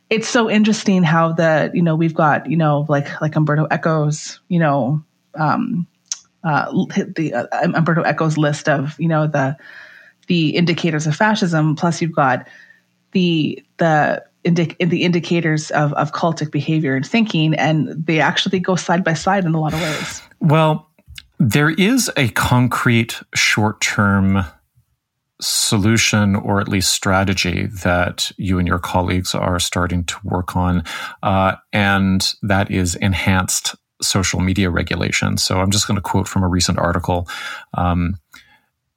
it's 0.09 0.27
so 0.27 0.49
interesting 0.49 1.01
how 1.01 1.31
the 1.31 1.71
you 1.73 1.81
know 1.81 1.95
we've 1.95 2.13
got 2.13 2.49
you 2.49 2.57
know 2.57 2.85
like 2.87 3.19
like 3.21 3.35
Umberto 3.35 3.67
Eco's 3.71 4.39
you 4.47 4.59
know 4.59 5.03
um 5.35 5.87
uh, 6.43 6.71
the 7.15 7.33
uh, 7.33 7.47
Umberto 7.75 8.03
Eco's 8.03 8.37
list 8.37 8.67
of 8.67 8.99
you 8.99 9.07
know 9.07 9.27
the 9.27 9.55
the 10.27 10.49
indicators 10.49 11.07
of 11.07 11.15
fascism. 11.15 11.75
Plus, 11.75 12.01
you've 12.01 12.15
got 12.15 12.47
the 13.11 13.63
the 13.77 14.23
indi- 14.43 14.75
the 14.79 15.03
indicators 15.03 15.71
of, 15.71 15.93
of 15.93 16.11
cultic 16.11 16.51
behavior 16.51 16.95
and 16.95 17.05
thinking, 17.05 17.53
and 17.55 17.89
they 17.89 18.19
actually 18.19 18.59
go 18.59 18.75
side 18.75 19.03
by 19.03 19.13
side 19.13 19.45
in 19.45 19.53
a 19.53 19.59
lot 19.59 19.73
of 19.73 19.81
ways. 19.81 20.21
Well, 20.39 20.89
there 21.39 21.69
is 21.69 22.11
a 22.17 22.29
concrete 22.29 23.21
short 23.33 23.81
term 23.81 24.45
solution 25.41 26.35
or 26.35 26.61
at 26.61 26.69
least 26.69 26.93
strategy 26.93 27.65
that 27.65 28.31
you 28.37 28.59
and 28.59 28.67
your 28.67 28.79
colleagues 28.79 29.35
are 29.35 29.59
starting 29.59 30.05
to 30.05 30.15
work 30.23 30.55
on, 30.55 30.83
uh, 31.21 31.55
and 31.71 32.33
that 32.41 32.71
is 32.71 32.95
enhanced 32.95 33.75
social 34.03 34.39
media 34.39 34.69
regulation. 34.69 35.37
So 35.37 35.59
I'm 35.59 35.71
just 35.71 35.87
going 35.87 35.95
to 35.95 36.01
quote 36.01 36.27
from 36.27 36.43
a 36.43 36.47
recent 36.47 36.77
article. 36.79 37.27
Um, 37.73 38.17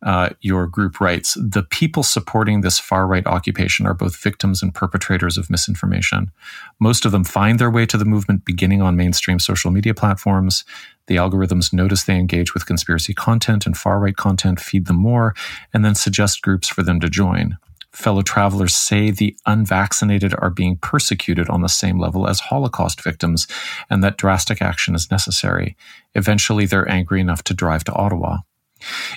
uh, 0.03 0.31
your 0.41 0.67
group 0.67 1.01
writes 1.01 1.35
The 1.35 1.63
people 1.63 2.03
supporting 2.03 2.61
this 2.61 2.79
far 2.79 3.07
right 3.07 3.27
occupation 3.27 3.87
are 3.87 3.95
both 3.95 4.17
victims 4.23 4.63
and 4.63 4.75
perpetrators 4.75 5.39
of 5.39 5.51
misinformation. 5.51 6.31
Most 6.79 7.05
of 7.05 7.13
them 7.13 7.25
find 7.25 7.59
their 7.59 7.71
way 7.71 7.87
to 7.87 7.97
the 7.97 8.05
movement 8.05 8.45
beginning 8.45 8.83
on 8.83 8.97
mainstream 8.97 9.39
social 9.39 9.71
media 9.71 9.95
platforms. 9.95 10.65
The 11.07 11.17
algorithms 11.17 11.73
notice 11.73 12.05
they 12.05 12.17
engage 12.17 12.53
with 12.53 12.67
conspiracy 12.67 13.15
content 13.15 13.67
and 13.67 13.77
far 13.77 13.99
right 13.99 14.17
content, 14.17 14.61
feed 14.61 14.87
them 14.87 14.97
more, 14.97 15.35
and 15.73 15.85
then 15.85 15.95
suggest 15.95 16.43
groups 16.43 16.69
for 16.69 16.83
them 16.83 17.01
to 17.01 17.09
join. 17.09 17.57
Fellow 17.97 18.21
travelers 18.21 18.75
say 18.75 19.11
the 19.11 19.35
unvaccinated 19.47 20.35
are 20.39 20.51
being 20.51 20.77
persecuted 20.77 21.49
on 21.49 21.63
the 21.63 21.69
same 21.69 21.99
level 21.99 22.29
as 22.29 22.41
Holocaust 22.41 23.03
victims 23.03 23.47
and 23.89 24.05
that 24.05 24.19
drastic 24.19 24.61
action 24.61 24.95
is 24.95 25.11
necessary. 25.11 25.79
Eventually, 26.15 26.67
they're 26.67 26.89
angry 26.91 27.23
enough 27.23 27.43
to 27.45 27.55
drive 27.55 27.85
to 27.85 27.95
Ottawa. 27.95 28.41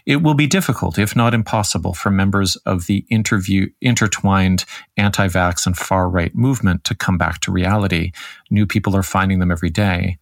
It 0.06 0.24
will 0.24 0.34
be 0.34 0.48
difficult, 0.48 0.98
if 0.98 1.14
not 1.14 1.34
impossible, 1.34 1.94
for 1.94 2.10
members 2.10 2.56
of 2.66 2.86
the 2.86 3.06
interview, 3.10 3.68
intertwined 3.82 4.64
anti 4.96 5.28
vax 5.28 5.66
and 5.66 5.78
far 5.78 6.10
right 6.10 6.34
movement 6.34 6.86
to 6.86 6.96
come 6.96 7.18
back 7.18 7.42
to 7.42 7.52
reality. 7.52 8.14
New 8.50 8.66
people 8.66 8.96
are 8.96 9.04
finding 9.04 9.40
them 9.40 9.52
every 9.52 9.70
day. 9.70 10.20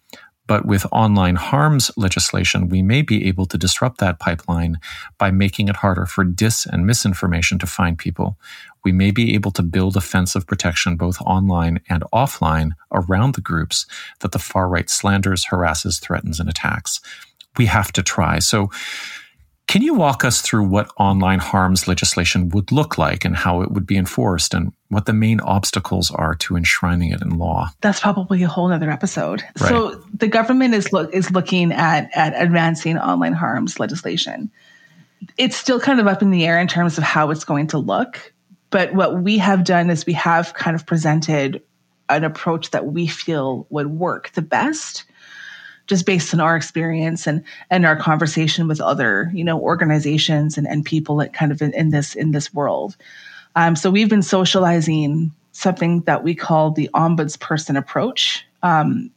But 0.48 0.66
with 0.66 0.86
online 0.92 1.36
harms 1.36 1.92
legislation, 1.98 2.70
we 2.70 2.82
may 2.82 3.02
be 3.02 3.28
able 3.28 3.46
to 3.48 3.58
disrupt 3.58 4.00
that 4.00 4.20
pipeline 4.20 4.78
by 5.18 5.30
making 5.30 5.68
it 5.68 5.78
harder 5.78 6.06
for 6.06 6.24
dis 6.24 6.66
and 6.66 6.86
misinformation 6.86 7.60
to 7.60 7.68
find 7.68 7.98
people. 7.98 8.38
We 8.84 8.92
may 8.94 9.12
be 9.12 9.36
able 9.36 9.52
to 9.52 9.64
build 9.64 9.98
a 9.98 10.02
fence 10.02 10.36
of 10.36 10.48
protection 10.48 10.96
both 10.96 11.22
online 11.22 11.82
and 11.90 12.04
offline 12.14 12.72
around 12.94 13.36
the 13.36 13.42
groups 13.42 13.86
that 14.22 14.32
the 14.32 14.40
far 14.40 14.70
right 14.70 14.90
slanders, 14.90 15.46
harasses, 15.46 16.00
threatens, 16.00 16.40
and 16.40 16.50
attacks. 16.50 17.02
We 17.58 17.66
have 17.66 17.92
to 17.94 18.04
try. 18.04 18.40
So, 18.40 18.72
can 19.68 19.82
you 19.82 19.94
walk 19.94 20.24
us 20.24 20.42
through 20.42 20.64
what 20.64 20.90
online 20.98 21.40
harms 21.40 21.88
legislation 21.88 22.50
would 22.50 22.72
look 22.72 22.98
like 22.98 23.26
and 23.26 23.36
how 23.36 23.62
it 23.62 23.72
would 23.72 23.86
be 23.86 23.98
enforced 23.98 24.54
and 24.54 24.72
what 24.88 25.06
the 25.06 25.14
main 25.14 25.42
obstacles 25.42 26.10
are 26.10 26.36
to 26.36 26.56
enshrining 26.56 27.12
it 27.12 27.22
in 27.22 27.38
law? 27.38 27.70
That's 27.82 28.00
probably 28.00 28.44
a 28.44 28.48
whole 28.48 28.72
other 28.72 28.90
episode. 28.90 29.44
Right. 29.60 29.70
So 29.70 30.02
the 30.14 30.30
government 30.30 30.74
is 30.74 30.94
look 30.94 31.14
is 31.14 31.32
looking 31.32 31.74
at 31.74 32.10
at 32.16 32.34
advancing 32.42 32.98
online 32.98 33.34
harms 33.34 33.78
legislation. 33.78 34.50
It's 35.38 35.58
still 35.58 35.82
kind 35.82 36.00
of 36.00 36.08
up 36.08 36.22
in 36.22 36.32
the 36.32 36.46
air 36.46 36.60
in 36.60 36.68
terms 36.68 36.98
of 36.98 37.04
how 37.04 37.30
it's 37.32 37.44
going 37.44 37.68
to 37.68 37.78
look. 37.78 38.34
But 38.70 38.94
what 38.94 39.22
we 39.22 39.38
have 39.38 39.66
done 39.66 39.90
is 39.90 40.06
we 40.06 40.14
have 40.14 40.54
kind 40.54 40.76
of 40.76 40.86
presented 40.86 41.62
an 42.10 42.24
approach 42.24 42.72
that 42.72 42.86
we 42.86 43.08
feel 43.08 43.68
would 43.70 43.88
work 43.88 44.32
the 44.32 44.42
best 44.42 45.04
just 45.88 46.06
based 46.06 46.34
on 46.34 46.40
our 46.40 46.56
experience 46.56 47.26
and 47.26 47.44
and 47.70 47.86
our 47.86 47.96
conversation 47.96 48.68
with 48.68 48.80
other 48.80 49.32
you 49.34 49.44
know 49.44 49.60
organizations 49.60 50.58
and, 50.58 50.68
and 50.68 50.86
people 50.86 51.16
that 51.18 51.34
kind 51.34 51.52
of 51.52 51.62
in, 51.62 51.74
in 51.74 51.90
this 51.90 52.16
in 52.16 52.32
this 52.32 52.54
world. 52.54 52.96
Um, 53.56 53.76
so 53.76 53.90
we've 53.90 54.10
been 54.10 54.22
socializing 54.22 55.32
something 55.52 56.02
that 56.02 56.24
we 56.24 56.36
call 56.36 56.72
the 56.72 56.90
ombudsperson 56.94 57.78
approach. 57.78 58.46
Um, 58.62 59.10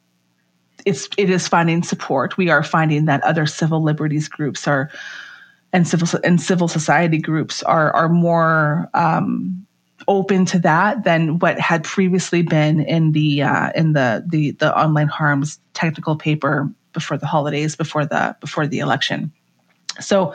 it's 0.86 1.08
it 1.18 1.28
is 1.28 1.46
finding 1.46 1.82
support. 1.82 2.38
We 2.38 2.48
are 2.48 2.62
finding 2.62 3.04
that 3.04 3.22
other 3.22 3.44
civil 3.44 3.82
liberties 3.82 4.28
groups 4.28 4.66
are 4.66 4.90
and 5.72 5.86
civil 5.86 6.08
and 6.24 6.40
civil 6.40 6.68
society 6.68 7.18
groups 7.18 7.62
are 7.64 7.92
are 7.92 8.08
more 8.08 8.88
um, 8.94 9.66
open 10.08 10.44
to 10.46 10.58
that 10.60 11.04
than 11.04 11.38
what 11.38 11.58
had 11.58 11.84
previously 11.84 12.42
been 12.42 12.80
in 12.80 13.12
the 13.12 13.42
uh, 13.42 13.70
in 13.74 13.92
the 13.92 14.24
the 14.28 14.52
the 14.52 14.76
online 14.76 15.08
harms 15.08 15.58
technical 15.74 16.16
paper 16.16 16.70
before 16.92 17.16
the 17.16 17.26
holidays, 17.26 17.76
before 17.76 18.04
the 18.04 18.36
before 18.40 18.66
the 18.66 18.78
election. 18.78 19.32
So, 20.00 20.34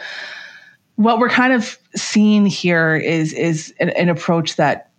what 0.96 1.20
we're 1.20 1.30
kind 1.30 1.54
of 1.54 1.78
seeing 1.96 2.46
here 2.46 2.96
is 2.96 3.34
is 3.34 3.74
an, 3.80 3.90
an 3.90 4.10
approach 4.10 4.56
that 4.56 4.92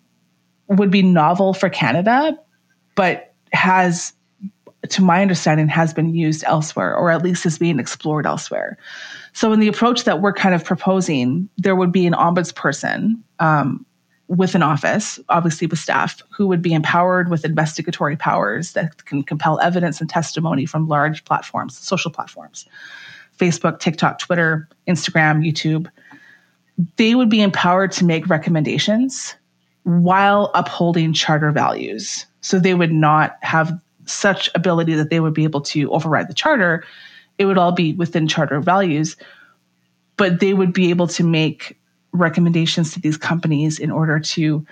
would 0.68 0.90
be 0.90 1.02
novel 1.02 1.54
for 1.54 1.68
Canada, 1.68 2.36
but 2.94 3.32
has, 3.52 4.12
to 4.88 5.02
my 5.02 5.22
understanding, 5.22 5.68
has 5.68 5.94
been 5.94 6.14
used 6.14 6.42
elsewhere, 6.44 6.94
or 6.94 7.10
at 7.10 7.22
least 7.22 7.46
is 7.46 7.58
being 7.58 7.78
explored 7.78 8.26
elsewhere. 8.26 8.76
So, 9.32 9.52
in 9.52 9.60
the 9.60 9.68
approach 9.68 10.04
that 10.04 10.20
we're 10.20 10.32
kind 10.32 10.54
of 10.54 10.64
proposing, 10.64 11.48
there 11.58 11.76
would 11.76 11.92
be 11.92 12.06
an 12.06 12.14
ombudsperson 12.14 13.20
um, 13.38 13.84
with 14.28 14.54
an 14.54 14.62
office, 14.62 15.20
obviously 15.28 15.66
with 15.66 15.78
staff, 15.78 16.20
who 16.30 16.46
would 16.46 16.62
be 16.62 16.74
empowered 16.74 17.30
with 17.30 17.44
investigatory 17.44 18.16
powers 18.16 18.72
that 18.72 19.04
can 19.04 19.22
compel 19.22 19.60
evidence 19.60 20.00
and 20.00 20.10
testimony 20.10 20.66
from 20.66 20.88
large 20.88 21.24
platforms, 21.24 21.76
social 21.78 22.10
platforms 22.10 22.66
Facebook, 23.38 23.80
TikTok, 23.80 24.18
Twitter, 24.18 24.66
Instagram, 24.88 25.44
YouTube. 25.44 25.88
They 26.96 27.14
would 27.14 27.28
be 27.28 27.42
empowered 27.42 27.92
to 27.92 28.04
make 28.04 28.28
recommendations 28.28 29.34
while 29.82 30.50
upholding 30.54 31.12
charter 31.12 31.52
values. 31.52 32.24
So 32.40 32.58
they 32.58 32.74
would 32.74 32.92
not 32.92 33.36
have 33.42 33.78
such 34.06 34.48
ability 34.54 34.94
that 34.94 35.10
they 35.10 35.20
would 35.20 35.34
be 35.34 35.44
able 35.44 35.60
to 35.60 35.90
override 35.92 36.28
the 36.28 36.34
charter. 36.34 36.82
It 37.38 37.44
would 37.44 37.58
all 37.58 37.72
be 37.72 37.92
within 37.92 38.26
charter 38.26 38.60
values, 38.60 39.16
but 40.16 40.40
they 40.40 40.54
would 40.54 40.72
be 40.72 40.90
able 40.90 41.08
to 41.08 41.24
make 41.24 41.78
recommendations 42.12 42.92
to 42.92 43.00
these 43.00 43.16
companies 43.16 43.78
in 43.78 43.90
order 43.90 44.18
to 44.20 44.66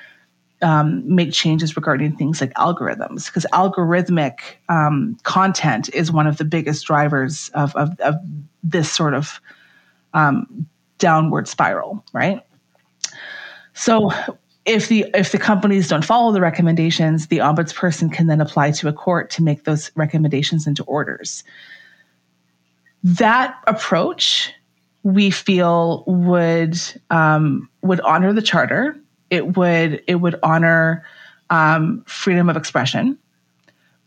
um, 0.62 1.02
make 1.14 1.32
changes 1.32 1.76
regarding 1.76 2.16
things 2.16 2.40
like 2.40 2.52
algorithms, 2.54 3.26
because 3.26 3.46
algorithmic 3.52 4.38
um, 4.68 5.16
content 5.24 5.90
is 5.92 6.10
one 6.10 6.26
of 6.26 6.38
the 6.38 6.44
biggest 6.44 6.86
drivers 6.86 7.50
of, 7.54 7.74
of, 7.76 7.98
of 8.00 8.14
this 8.62 8.90
sort 8.90 9.14
of 9.14 9.40
um, 10.14 10.66
downward 10.98 11.48
spiral, 11.48 12.04
right? 12.12 12.40
So 13.74 14.10
if 14.64 14.88
the 14.88 15.04
if 15.12 15.32
the 15.32 15.38
companies 15.38 15.88
don't 15.88 16.04
follow 16.04 16.32
the 16.32 16.40
recommendations, 16.40 17.26
the 17.26 17.38
ombudsperson 17.38 18.10
can 18.10 18.28
then 18.28 18.40
apply 18.40 18.70
to 18.70 18.88
a 18.88 18.92
court 18.92 19.28
to 19.30 19.42
make 19.42 19.64
those 19.64 19.90
recommendations 19.96 20.66
into 20.66 20.84
orders. 20.84 21.44
That 23.02 23.56
approach 23.66 24.54
we 25.04 25.30
feel 25.30 26.02
would 26.06 26.76
um, 27.10 27.68
would 27.82 28.00
honor 28.00 28.32
the 28.32 28.42
charter. 28.42 28.98
It 29.30 29.56
would 29.56 30.02
it 30.08 30.16
would 30.16 30.40
honor 30.42 31.04
um, 31.50 32.02
freedom 32.06 32.48
of 32.48 32.56
expression, 32.56 33.18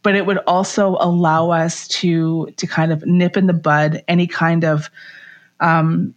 but 0.01 0.15
it 0.15 0.25
would 0.25 0.39
also 0.39 0.97
allow 0.99 1.51
us 1.51 1.87
to 1.89 2.47
to 2.57 2.67
kind 2.67 2.91
of 2.91 3.05
nip 3.05 3.37
in 3.37 3.45
the 3.45 3.53
bud 3.53 4.03
any 4.07 4.27
kind 4.27 4.65
of 4.65 4.89
um, 5.59 6.15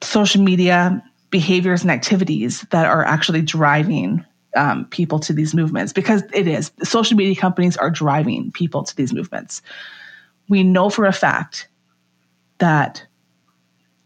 social 0.00 0.42
media 0.42 1.02
behaviors 1.30 1.82
and 1.82 1.90
activities 1.90 2.62
that 2.70 2.86
are 2.86 3.04
actually 3.04 3.42
driving 3.42 4.24
um, 4.56 4.84
people 4.86 5.18
to 5.18 5.32
these 5.32 5.52
movements 5.52 5.92
because 5.92 6.22
it 6.32 6.46
is 6.46 6.70
social 6.84 7.16
media 7.16 7.34
companies 7.34 7.76
are 7.76 7.90
driving 7.90 8.52
people 8.52 8.84
to 8.84 8.94
these 8.94 9.12
movements. 9.12 9.62
We 10.48 10.62
know 10.62 10.90
for 10.90 11.06
a 11.06 11.12
fact 11.12 11.66
that 12.64 13.06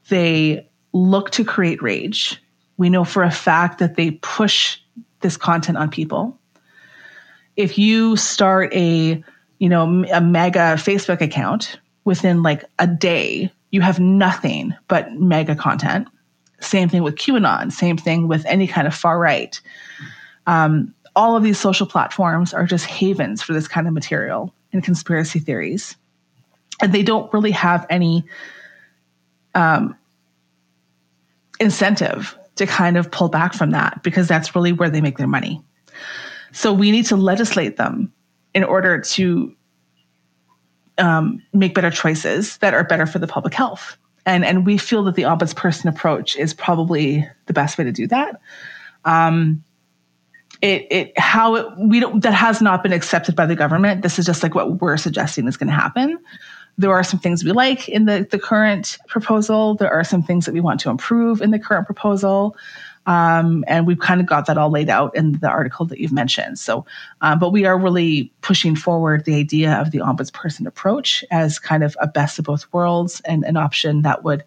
they 0.08 0.68
look 0.92 1.30
to 1.30 1.44
create 1.44 1.80
rage. 1.80 2.42
We 2.76 2.90
know 2.90 3.04
for 3.04 3.22
a 3.22 3.30
fact 3.30 3.78
that 3.78 3.94
they 3.94 4.10
push 4.10 4.80
this 5.20 5.36
content 5.36 5.78
on 5.78 5.90
people. 5.90 6.36
If 7.54 7.78
you 7.78 8.16
start 8.16 8.74
a, 8.74 9.22
you 9.60 9.68
know, 9.68 10.04
a 10.12 10.20
MAGA 10.20 10.74
Facebook 10.76 11.20
account 11.20 11.78
within 12.04 12.42
like 12.42 12.64
a 12.80 12.88
day, 12.88 13.52
you 13.70 13.80
have 13.80 14.00
nothing 14.00 14.74
but 14.88 15.12
MAGA 15.12 15.54
content. 15.54 16.08
Same 16.58 16.88
thing 16.88 17.04
with 17.04 17.14
QAnon, 17.14 17.70
same 17.70 17.96
thing 17.96 18.26
with 18.26 18.44
any 18.44 18.66
kind 18.66 18.88
of 18.88 18.94
far 18.94 19.20
right. 19.20 19.60
Um, 20.48 20.92
all 21.14 21.36
of 21.36 21.44
these 21.44 21.60
social 21.60 21.86
platforms 21.86 22.52
are 22.52 22.66
just 22.66 22.86
havens 22.86 23.40
for 23.40 23.52
this 23.52 23.68
kind 23.68 23.86
of 23.86 23.94
material 23.94 24.52
and 24.72 24.82
conspiracy 24.82 25.38
theories 25.38 25.94
and 26.80 26.92
they 26.92 27.02
don't 27.02 27.32
really 27.32 27.50
have 27.50 27.86
any 27.90 28.24
um, 29.54 29.96
incentive 31.60 32.36
to 32.56 32.66
kind 32.66 32.96
of 32.96 33.10
pull 33.10 33.28
back 33.28 33.54
from 33.54 33.70
that 33.70 34.02
because 34.02 34.28
that's 34.28 34.54
really 34.54 34.72
where 34.72 34.90
they 34.90 35.00
make 35.00 35.18
their 35.18 35.28
money. 35.28 35.62
So 36.52 36.72
we 36.72 36.90
need 36.90 37.06
to 37.06 37.16
legislate 37.16 37.76
them 37.76 38.12
in 38.54 38.64
order 38.64 39.00
to 39.00 39.54
um, 40.98 41.42
make 41.52 41.74
better 41.74 41.90
choices 41.90 42.58
that 42.58 42.74
are 42.74 42.84
better 42.84 43.06
for 43.06 43.18
the 43.18 43.26
public 43.26 43.54
health. 43.54 43.96
And, 44.26 44.44
and 44.44 44.66
we 44.66 44.76
feel 44.78 45.04
that 45.04 45.14
the 45.14 45.22
ombudsperson 45.22 45.86
approach 45.86 46.36
is 46.36 46.52
probably 46.52 47.26
the 47.46 47.52
best 47.52 47.78
way 47.78 47.84
to 47.84 47.92
do 47.92 48.06
that. 48.08 48.40
Um, 49.04 49.64
it, 50.60 50.86
it 50.90 51.18
how 51.18 51.54
it, 51.54 51.66
we 51.78 52.00
don't 52.00 52.20
that 52.24 52.34
has 52.34 52.60
not 52.60 52.82
been 52.82 52.92
accepted 52.92 53.36
by 53.36 53.46
the 53.46 53.54
government. 53.54 54.02
This 54.02 54.18
is 54.18 54.26
just 54.26 54.42
like 54.42 54.56
what 54.56 54.80
we're 54.80 54.96
suggesting 54.96 55.46
is 55.46 55.56
going 55.56 55.68
to 55.68 55.74
happen. 55.74 56.18
There 56.78 56.92
are 56.92 57.04
some 57.04 57.18
things 57.18 57.44
we 57.44 57.52
like 57.52 57.88
in 57.88 58.04
the 58.04 58.26
the 58.30 58.38
current 58.38 58.98
proposal. 59.08 59.74
There 59.74 59.92
are 59.92 60.04
some 60.04 60.22
things 60.22 60.46
that 60.46 60.54
we 60.54 60.60
want 60.60 60.80
to 60.80 60.90
improve 60.90 61.42
in 61.42 61.50
the 61.50 61.58
current 61.58 61.86
proposal. 61.86 62.56
Um, 63.06 63.64
and 63.66 63.86
we've 63.86 63.98
kind 63.98 64.20
of 64.20 64.26
got 64.26 64.44
that 64.46 64.58
all 64.58 64.70
laid 64.70 64.90
out 64.90 65.16
in 65.16 65.32
the 65.40 65.48
article 65.48 65.86
that 65.86 65.98
you've 65.98 66.12
mentioned. 66.12 66.58
So, 66.58 66.84
um, 67.22 67.38
but 67.38 67.52
we 67.52 67.64
are 67.64 67.78
really 67.78 68.30
pushing 68.42 68.76
forward 68.76 69.24
the 69.24 69.34
idea 69.34 69.72
of 69.80 69.92
the 69.92 69.98
ombudsperson 70.00 70.66
approach 70.66 71.24
as 71.30 71.58
kind 71.58 71.82
of 71.82 71.96
a 72.02 72.06
best 72.06 72.38
of 72.38 72.44
both 72.44 72.70
worlds 72.70 73.22
and 73.24 73.44
an 73.44 73.56
option 73.56 74.02
that 74.02 74.24
would 74.24 74.44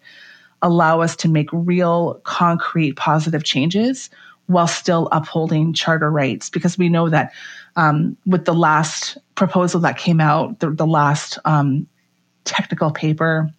allow 0.62 1.00
us 1.00 1.16
to 1.16 1.28
make 1.28 1.48
real, 1.52 2.20
concrete, 2.22 2.92
positive 2.92 3.42
changes 3.42 4.10
while 4.46 4.68
still 4.68 5.08
upholding 5.10 5.72
charter 5.72 6.10
rights. 6.10 6.48
Because 6.48 6.78
we 6.78 6.88
know 6.88 7.08
that 7.08 7.32
um, 7.74 8.16
with 8.26 8.44
the 8.44 8.54
last 8.54 9.18
proposal 9.34 9.80
that 9.80 9.98
came 9.98 10.20
out, 10.20 10.60
the, 10.60 10.70
the 10.70 10.86
last 10.86 11.36
um, 11.44 11.88
technical 12.44 12.90
paper 12.90 13.50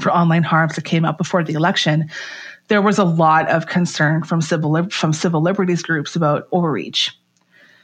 for 0.00 0.10
online 0.10 0.42
harms 0.42 0.74
that 0.76 0.84
came 0.84 1.04
out 1.04 1.18
before 1.18 1.44
the 1.44 1.54
election, 1.54 2.10
there 2.68 2.82
was 2.82 2.98
a 2.98 3.04
lot 3.04 3.48
of 3.50 3.66
concern 3.66 4.22
from 4.22 4.40
civil 4.40 4.88
from 4.90 5.12
civil 5.12 5.42
liberties 5.42 5.82
groups 5.82 6.16
about 6.16 6.48
overreach. 6.52 7.12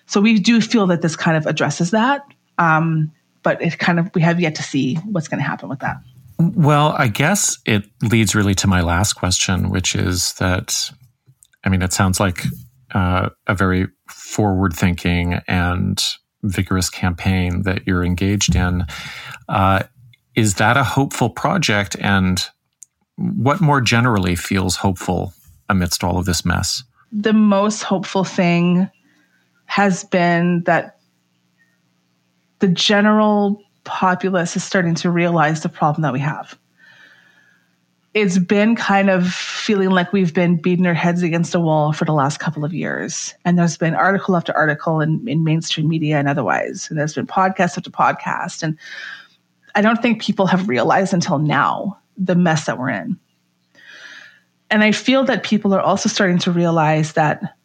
So 0.07 0.21
we 0.21 0.39
do 0.39 0.61
feel 0.61 0.87
that 0.89 1.03
this 1.03 1.15
kind 1.17 1.37
of 1.37 1.47
addresses 1.47 1.93
that, 1.93 2.23
um, 2.59 3.13
but 3.43 3.63
it 3.63 3.79
kind 3.79 4.01
of 4.01 4.11
we 4.15 4.23
have 4.23 4.41
yet 4.41 4.55
to 4.57 4.63
see 4.63 4.97
what's 4.97 5.29
going 5.29 5.39
to 5.39 5.47
happen 5.47 5.69
with 5.69 5.81
that. 5.81 5.99
Well, 6.39 6.95
I 6.97 7.09
guess 7.09 7.59
it 7.67 7.85
leads 8.03 8.35
really 8.35 8.55
to 8.57 8.67
my 8.67 8.81
last 8.81 9.13
question, 9.13 9.69
which 9.69 9.95
is 9.95 10.33
that, 10.35 10.91
I 11.65 11.69
mean, 11.69 11.83
it 11.83 11.93
sounds 11.93 12.19
like 12.19 12.45
uh, 12.95 13.29
a 13.47 13.55
very 13.55 13.89
forward 14.09 14.73
thinking 14.73 15.35
and 15.47 16.03
vigorous 16.43 16.89
campaign 16.89 17.63
that 17.63 17.87
you're 17.87 18.03
engaged 18.03 18.57
in. 18.57 18.85
Uh, 19.51 19.83
is 20.41 20.55
that 20.55 20.79
a 20.79 20.83
hopeful 20.83 21.29
project? 21.29 21.97
And 22.01 22.43
what 23.17 23.61
more 23.61 23.83
generally 23.83 24.35
feels 24.35 24.75
hopeful 24.75 25.35
amidst 25.69 26.03
all 26.03 26.17
of 26.17 26.25
this 26.25 26.47
mess? 26.47 26.83
The 27.13 27.35
most 27.35 27.83
hopeful 27.83 28.25
thing 28.25 28.89
has 29.67 30.03
been 30.05 30.63
that 30.65 30.99
the 32.61 32.69
general 32.69 33.63
populace 33.85 34.57
is 34.57 34.65
starting 34.65 34.95
to 34.95 35.11
realize 35.11 35.61
the 35.61 35.69
problem 35.69 36.03
that 36.03 36.15
we 36.15 36.21
have. 36.21 36.59
It's 38.15 38.39
been 38.39 38.77
kind 38.77 39.11
of 39.11 39.29
feeling 39.29 39.91
like 39.91 40.11
we've 40.11 40.33
been 40.33 40.57
beating 40.57 40.87
our 40.87 40.95
heads 40.95 41.23
against 41.23 41.55
a 41.55 41.61
wall 41.61 41.93
for 41.93 42.07
the 42.07 42.15
last 42.15 42.41
couple 42.41 42.65
of 42.65 42.73
years. 42.73 43.35
And 43.45 43.59
there's 43.59 43.77
been 43.77 43.95
article 43.95 44.37
after 44.37 44.57
article 44.57 45.01
in, 45.01 45.29
in 45.29 45.45
mainstream 45.45 45.87
media 45.87 46.19
and 46.19 46.29
otherwise. 46.29 46.89
And 46.89 46.99
there's 46.99 47.15
been 47.15 47.27
podcast 47.27 47.77
after 47.77 47.91
podcast. 47.91 48.63
And 48.63 48.79
I 49.75 49.83
don't 49.83 50.01
think 50.03 50.23
people 50.23 50.47
have 50.47 50.69
realized 50.69 51.13
until 51.13 51.39
now 51.39 51.99
the 52.17 52.35
mess 52.35 52.67
that 52.67 52.79
we're 52.79 52.91
in. 52.91 53.19
And 54.71 54.85
I 54.85 54.93
feel 54.93 55.25
that 55.25 55.43
people 55.43 55.75
are 55.75 55.81
also 55.81 56.09
starting 56.09 56.39
to 56.39 56.53
realize 56.53 57.15
that 57.15 57.57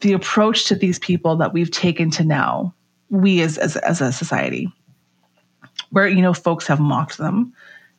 the 0.00 0.12
approach 0.12 0.66
to 0.66 0.74
these 0.74 0.98
people 0.98 1.36
that 1.36 1.52
we've 1.52 1.70
taken 1.70 2.10
to 2.12 2.24
now, 2.24 2.74
we 3.08 3.40
as, 3.40 3.56
as, 3.56 3.76
as 3.76 4.00
a 4.00 4.12
society, 4.12 4.70
where, 5.90 6.06
you 6.06 6.20
know, 6.20 6.34
folks 6.34 6.66
have 6.66 6.80
mocked 6.80 7.18
them 7.18 7.52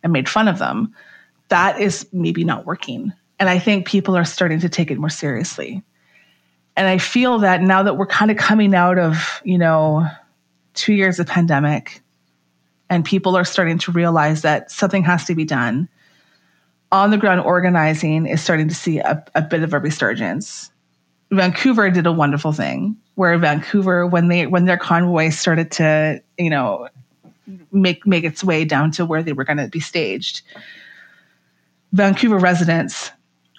and 0.04 0.14
made 0.14 0.30
fun 0.30 0.48
of 0.48 0.60
them, 0.60 0.94
that 1.50 1.80
is 1.80 2.08
maybe 2.12 2.44
not 2.44 2.66
working. 2.66 3.12
And 3.40 3.50
I 3.50 3.58
think 3.58 3.88
people 3.88 4.16
are 4.16 4.26
starting 4.26 4.60
to 4.60 4.70
take 4.70 4.92
it 4.92 5.00
more 5.00 5.10
seriously. 5.10 5.84
And 6.76 6.88
I 6.88 7.00
feel 7.00 7.40
that 7.40 7.62
now 7.62 7.82
that 7.82 7.98
we're 7.98 8.06
kind 8.06 8.30
of 8.30 8.38
coming 8.38 8.76
out 8.76 9.00
of, 9.00 9.42
you 9.44 9.58
know, 9.58 10.08
two 10.76 10.94
years 10.94 11.20
of 11.20 11.26
pandemic, 11.26 12.02
and 12.90 13.04
people 13.04 13.36
are 13.36 13.46
starting 13.46 13.78
to 13.80 13.92
realize 13.92 14.42
that 14.42 14.72
something 14.72 15.04
has 15.04 15.26
to 15.26 15.36
be 15.36 15.46
done. 15.46 15.90
On 16.92 17.12
the 17.12 17.18
ground 17.18 17.42
organizing 17.42 18.26
is 18.26 18.42
starting 18.42 18.70
to 18.70 18.76
see 18.76 19.00
a, 19.00 19.24
a 19.36 19.42
bit 19.42 19.64
of 19.64 19.74
a 19.74 19.80
resurgence. 19.80 20.72
Vancouver 21.32 21.90
did 21.90 22.06
a 22.06 22.12
wonderful 22.12 22.54
thing 22.54 22.96
where 23.16 23.38
Vancouver, 23.38 24.08
when 24.08 24.30
they 24.30 24.48
when 24.48 24.66
their 24.66 24.78
convoy 24.78 25.30
started 25.30 25.72
to, 25.72 26.22
you 26.38 26.50
know, 26.50 26.88
make 27.72 28.08
make 28.08 28.24
its 28.24 28.44
way 28.44 28.64
down 28.64 28.92
to 28.92 29.06
where 29.06 29.22
they 29.22 29.34
were 29.34 29.44
going 29.44 29.58
to 29.58 29.68
be 29.68 29.82
staged, 29.82 30.42
Vancouver 31.92 32.38
residents 32.38 33.12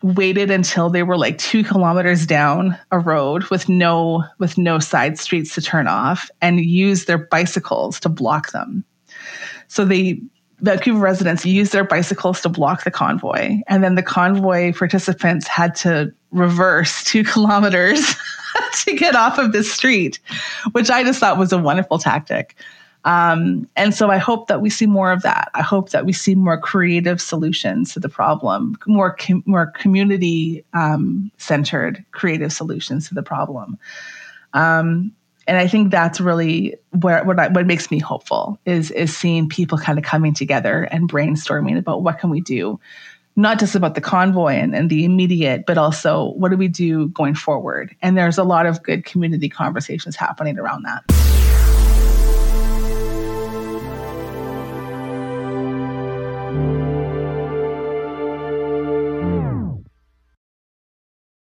waited 0.02 0.50
until 0.50 0.88
they 0.88 1.02
were 1.02 1.18
like 1.18 1.36
two 1.38 1.64
kilometers 1.64 2.24
down 2.24 2.78
a 2.90 2.98
road 2.98 3.44
with 3.50 3.68
no 3.68 4.24
with 4.38 4.56
no 4.56 4.78
side 4.78 5.18
streets 5.18 5.54
to 5.54 5.60
turn 5.60 5.86
off 5.86 6.30
and 6.40 6.60
used 6.60 7.06
their 7.06 7.18
bicycles 7.18 8.00
to 8.00 8.08
block 8.08 8.52
them 8.52 8.84
so 9.68 9.84
the 9.84 10.20
Vancouver 10.60 10.98
residents 10.98 11.46
used 11.46 11.72
their 11.72 11.84
bicycles 11.84 12.40
to 12.40 12.48
block 12.48 12.84
the 12.84 12.90
convoy, 12.90 13.58
and 13.68 13.84
then 13.84 13.94
the 13.94 14.02
convoy 14.02 14.72
participants 14.72 15.46
had 15.46 15.74
to 15.76 16.12
reverse 16.32 17.04
two 17.04 17.22
kilometers 17.32 18.14
to 18.84 18.96
get 18.96 19.14
off 19.14 19.38
of 19.38 19.52
the 19.52 19.62
street, 19.62 20.18
which 20.72 20.90
I 20.90 21.04
just 21.04 21.20
thought 21.20 21.38
was 21.38 21.52
a 21.52 21.58
wonderful 21.58 21.98
tactic. 21.98 22.56
Um, 23.04 23.68
and 23.76 23.94
so 23.94 24.10
I 24.10 24.18
hope 24.18 24.48
that 24.48 24.60
we 24.60 24.68
see 24.68 24.86
more 24.86 25.12
of 25.12 25.22
that. 25.22 25.50
I 25.54 25.62
hope 25.62 25.90
that 25.90 26.04
we 26.04 26.12
see 26.12 26.34
more 26.34 26.60
creative 26.60 27.20
solutions 27.22 27.94
to 27.94 28.00
the 28.00 28.08
problem, 28.08 28.76
more 28.86 29.14
com- 29.14 29.44
more 29.46 29.66
community 29.66 30.64
um, 30.74 31.30
centered 31.38 32.04
creative 32.10 32.52
solutions 32.52 33.08
to 33.08 33.14
the 33.14 33.22
problem. 33.22 33.78
Um, 34.52 35.12
and 35.48 35.56
I 35.56 35.66
think 35.66 35.90
that's 35.90 36.20
really 36.20 36.76
where 37.00 37.24
what 37.24 37.40
I, 37.40 37.48
what 37.48 37.66
makes 37.66 37.90
me 37.90 37.98
hopeful 37.98 38.60
is 38.66 38.90
is 38.90 39.16
seeing 39.16 39.48
people 39.48 39.78
kind 39.78 39.98
of 39.98 40.04
coming 40.04 40.34
together 40.34 40.82
and 40.82 41.10
brainstorming 41.10 41.78
about 41.78 42.02
what 42.02 42.18
can 42.18 42.28
we 42.28 42.42
do, 42.42 42.78
not 43.34 43.58
just 43.58 43.74
about 43.74 43.94
the 43.94 44.02
convoy 44.02 44.52
and, 44.52 44.74
and 44.74 44.90
the 44.90 45.06
immediate, 45.06 45.64
but 45.66 45.78
also 45.78 46.32
what 46.32 46.50
do 46.50 46.58
we 46.58 46.68
do 46.68 47.08
going 47.08 47.34
forward. 47.34 47.96
And 48.02 48.16
there's 48.16 48.36
a 48.36 48.44
lot 48.44 48.66
of 48.66 48.82
good 48.82 49.06
community 49.06 49.48
conversations 49.48 50.16
happening 50.16 50.58
around 50.58 50.82
that. 50.82 51.47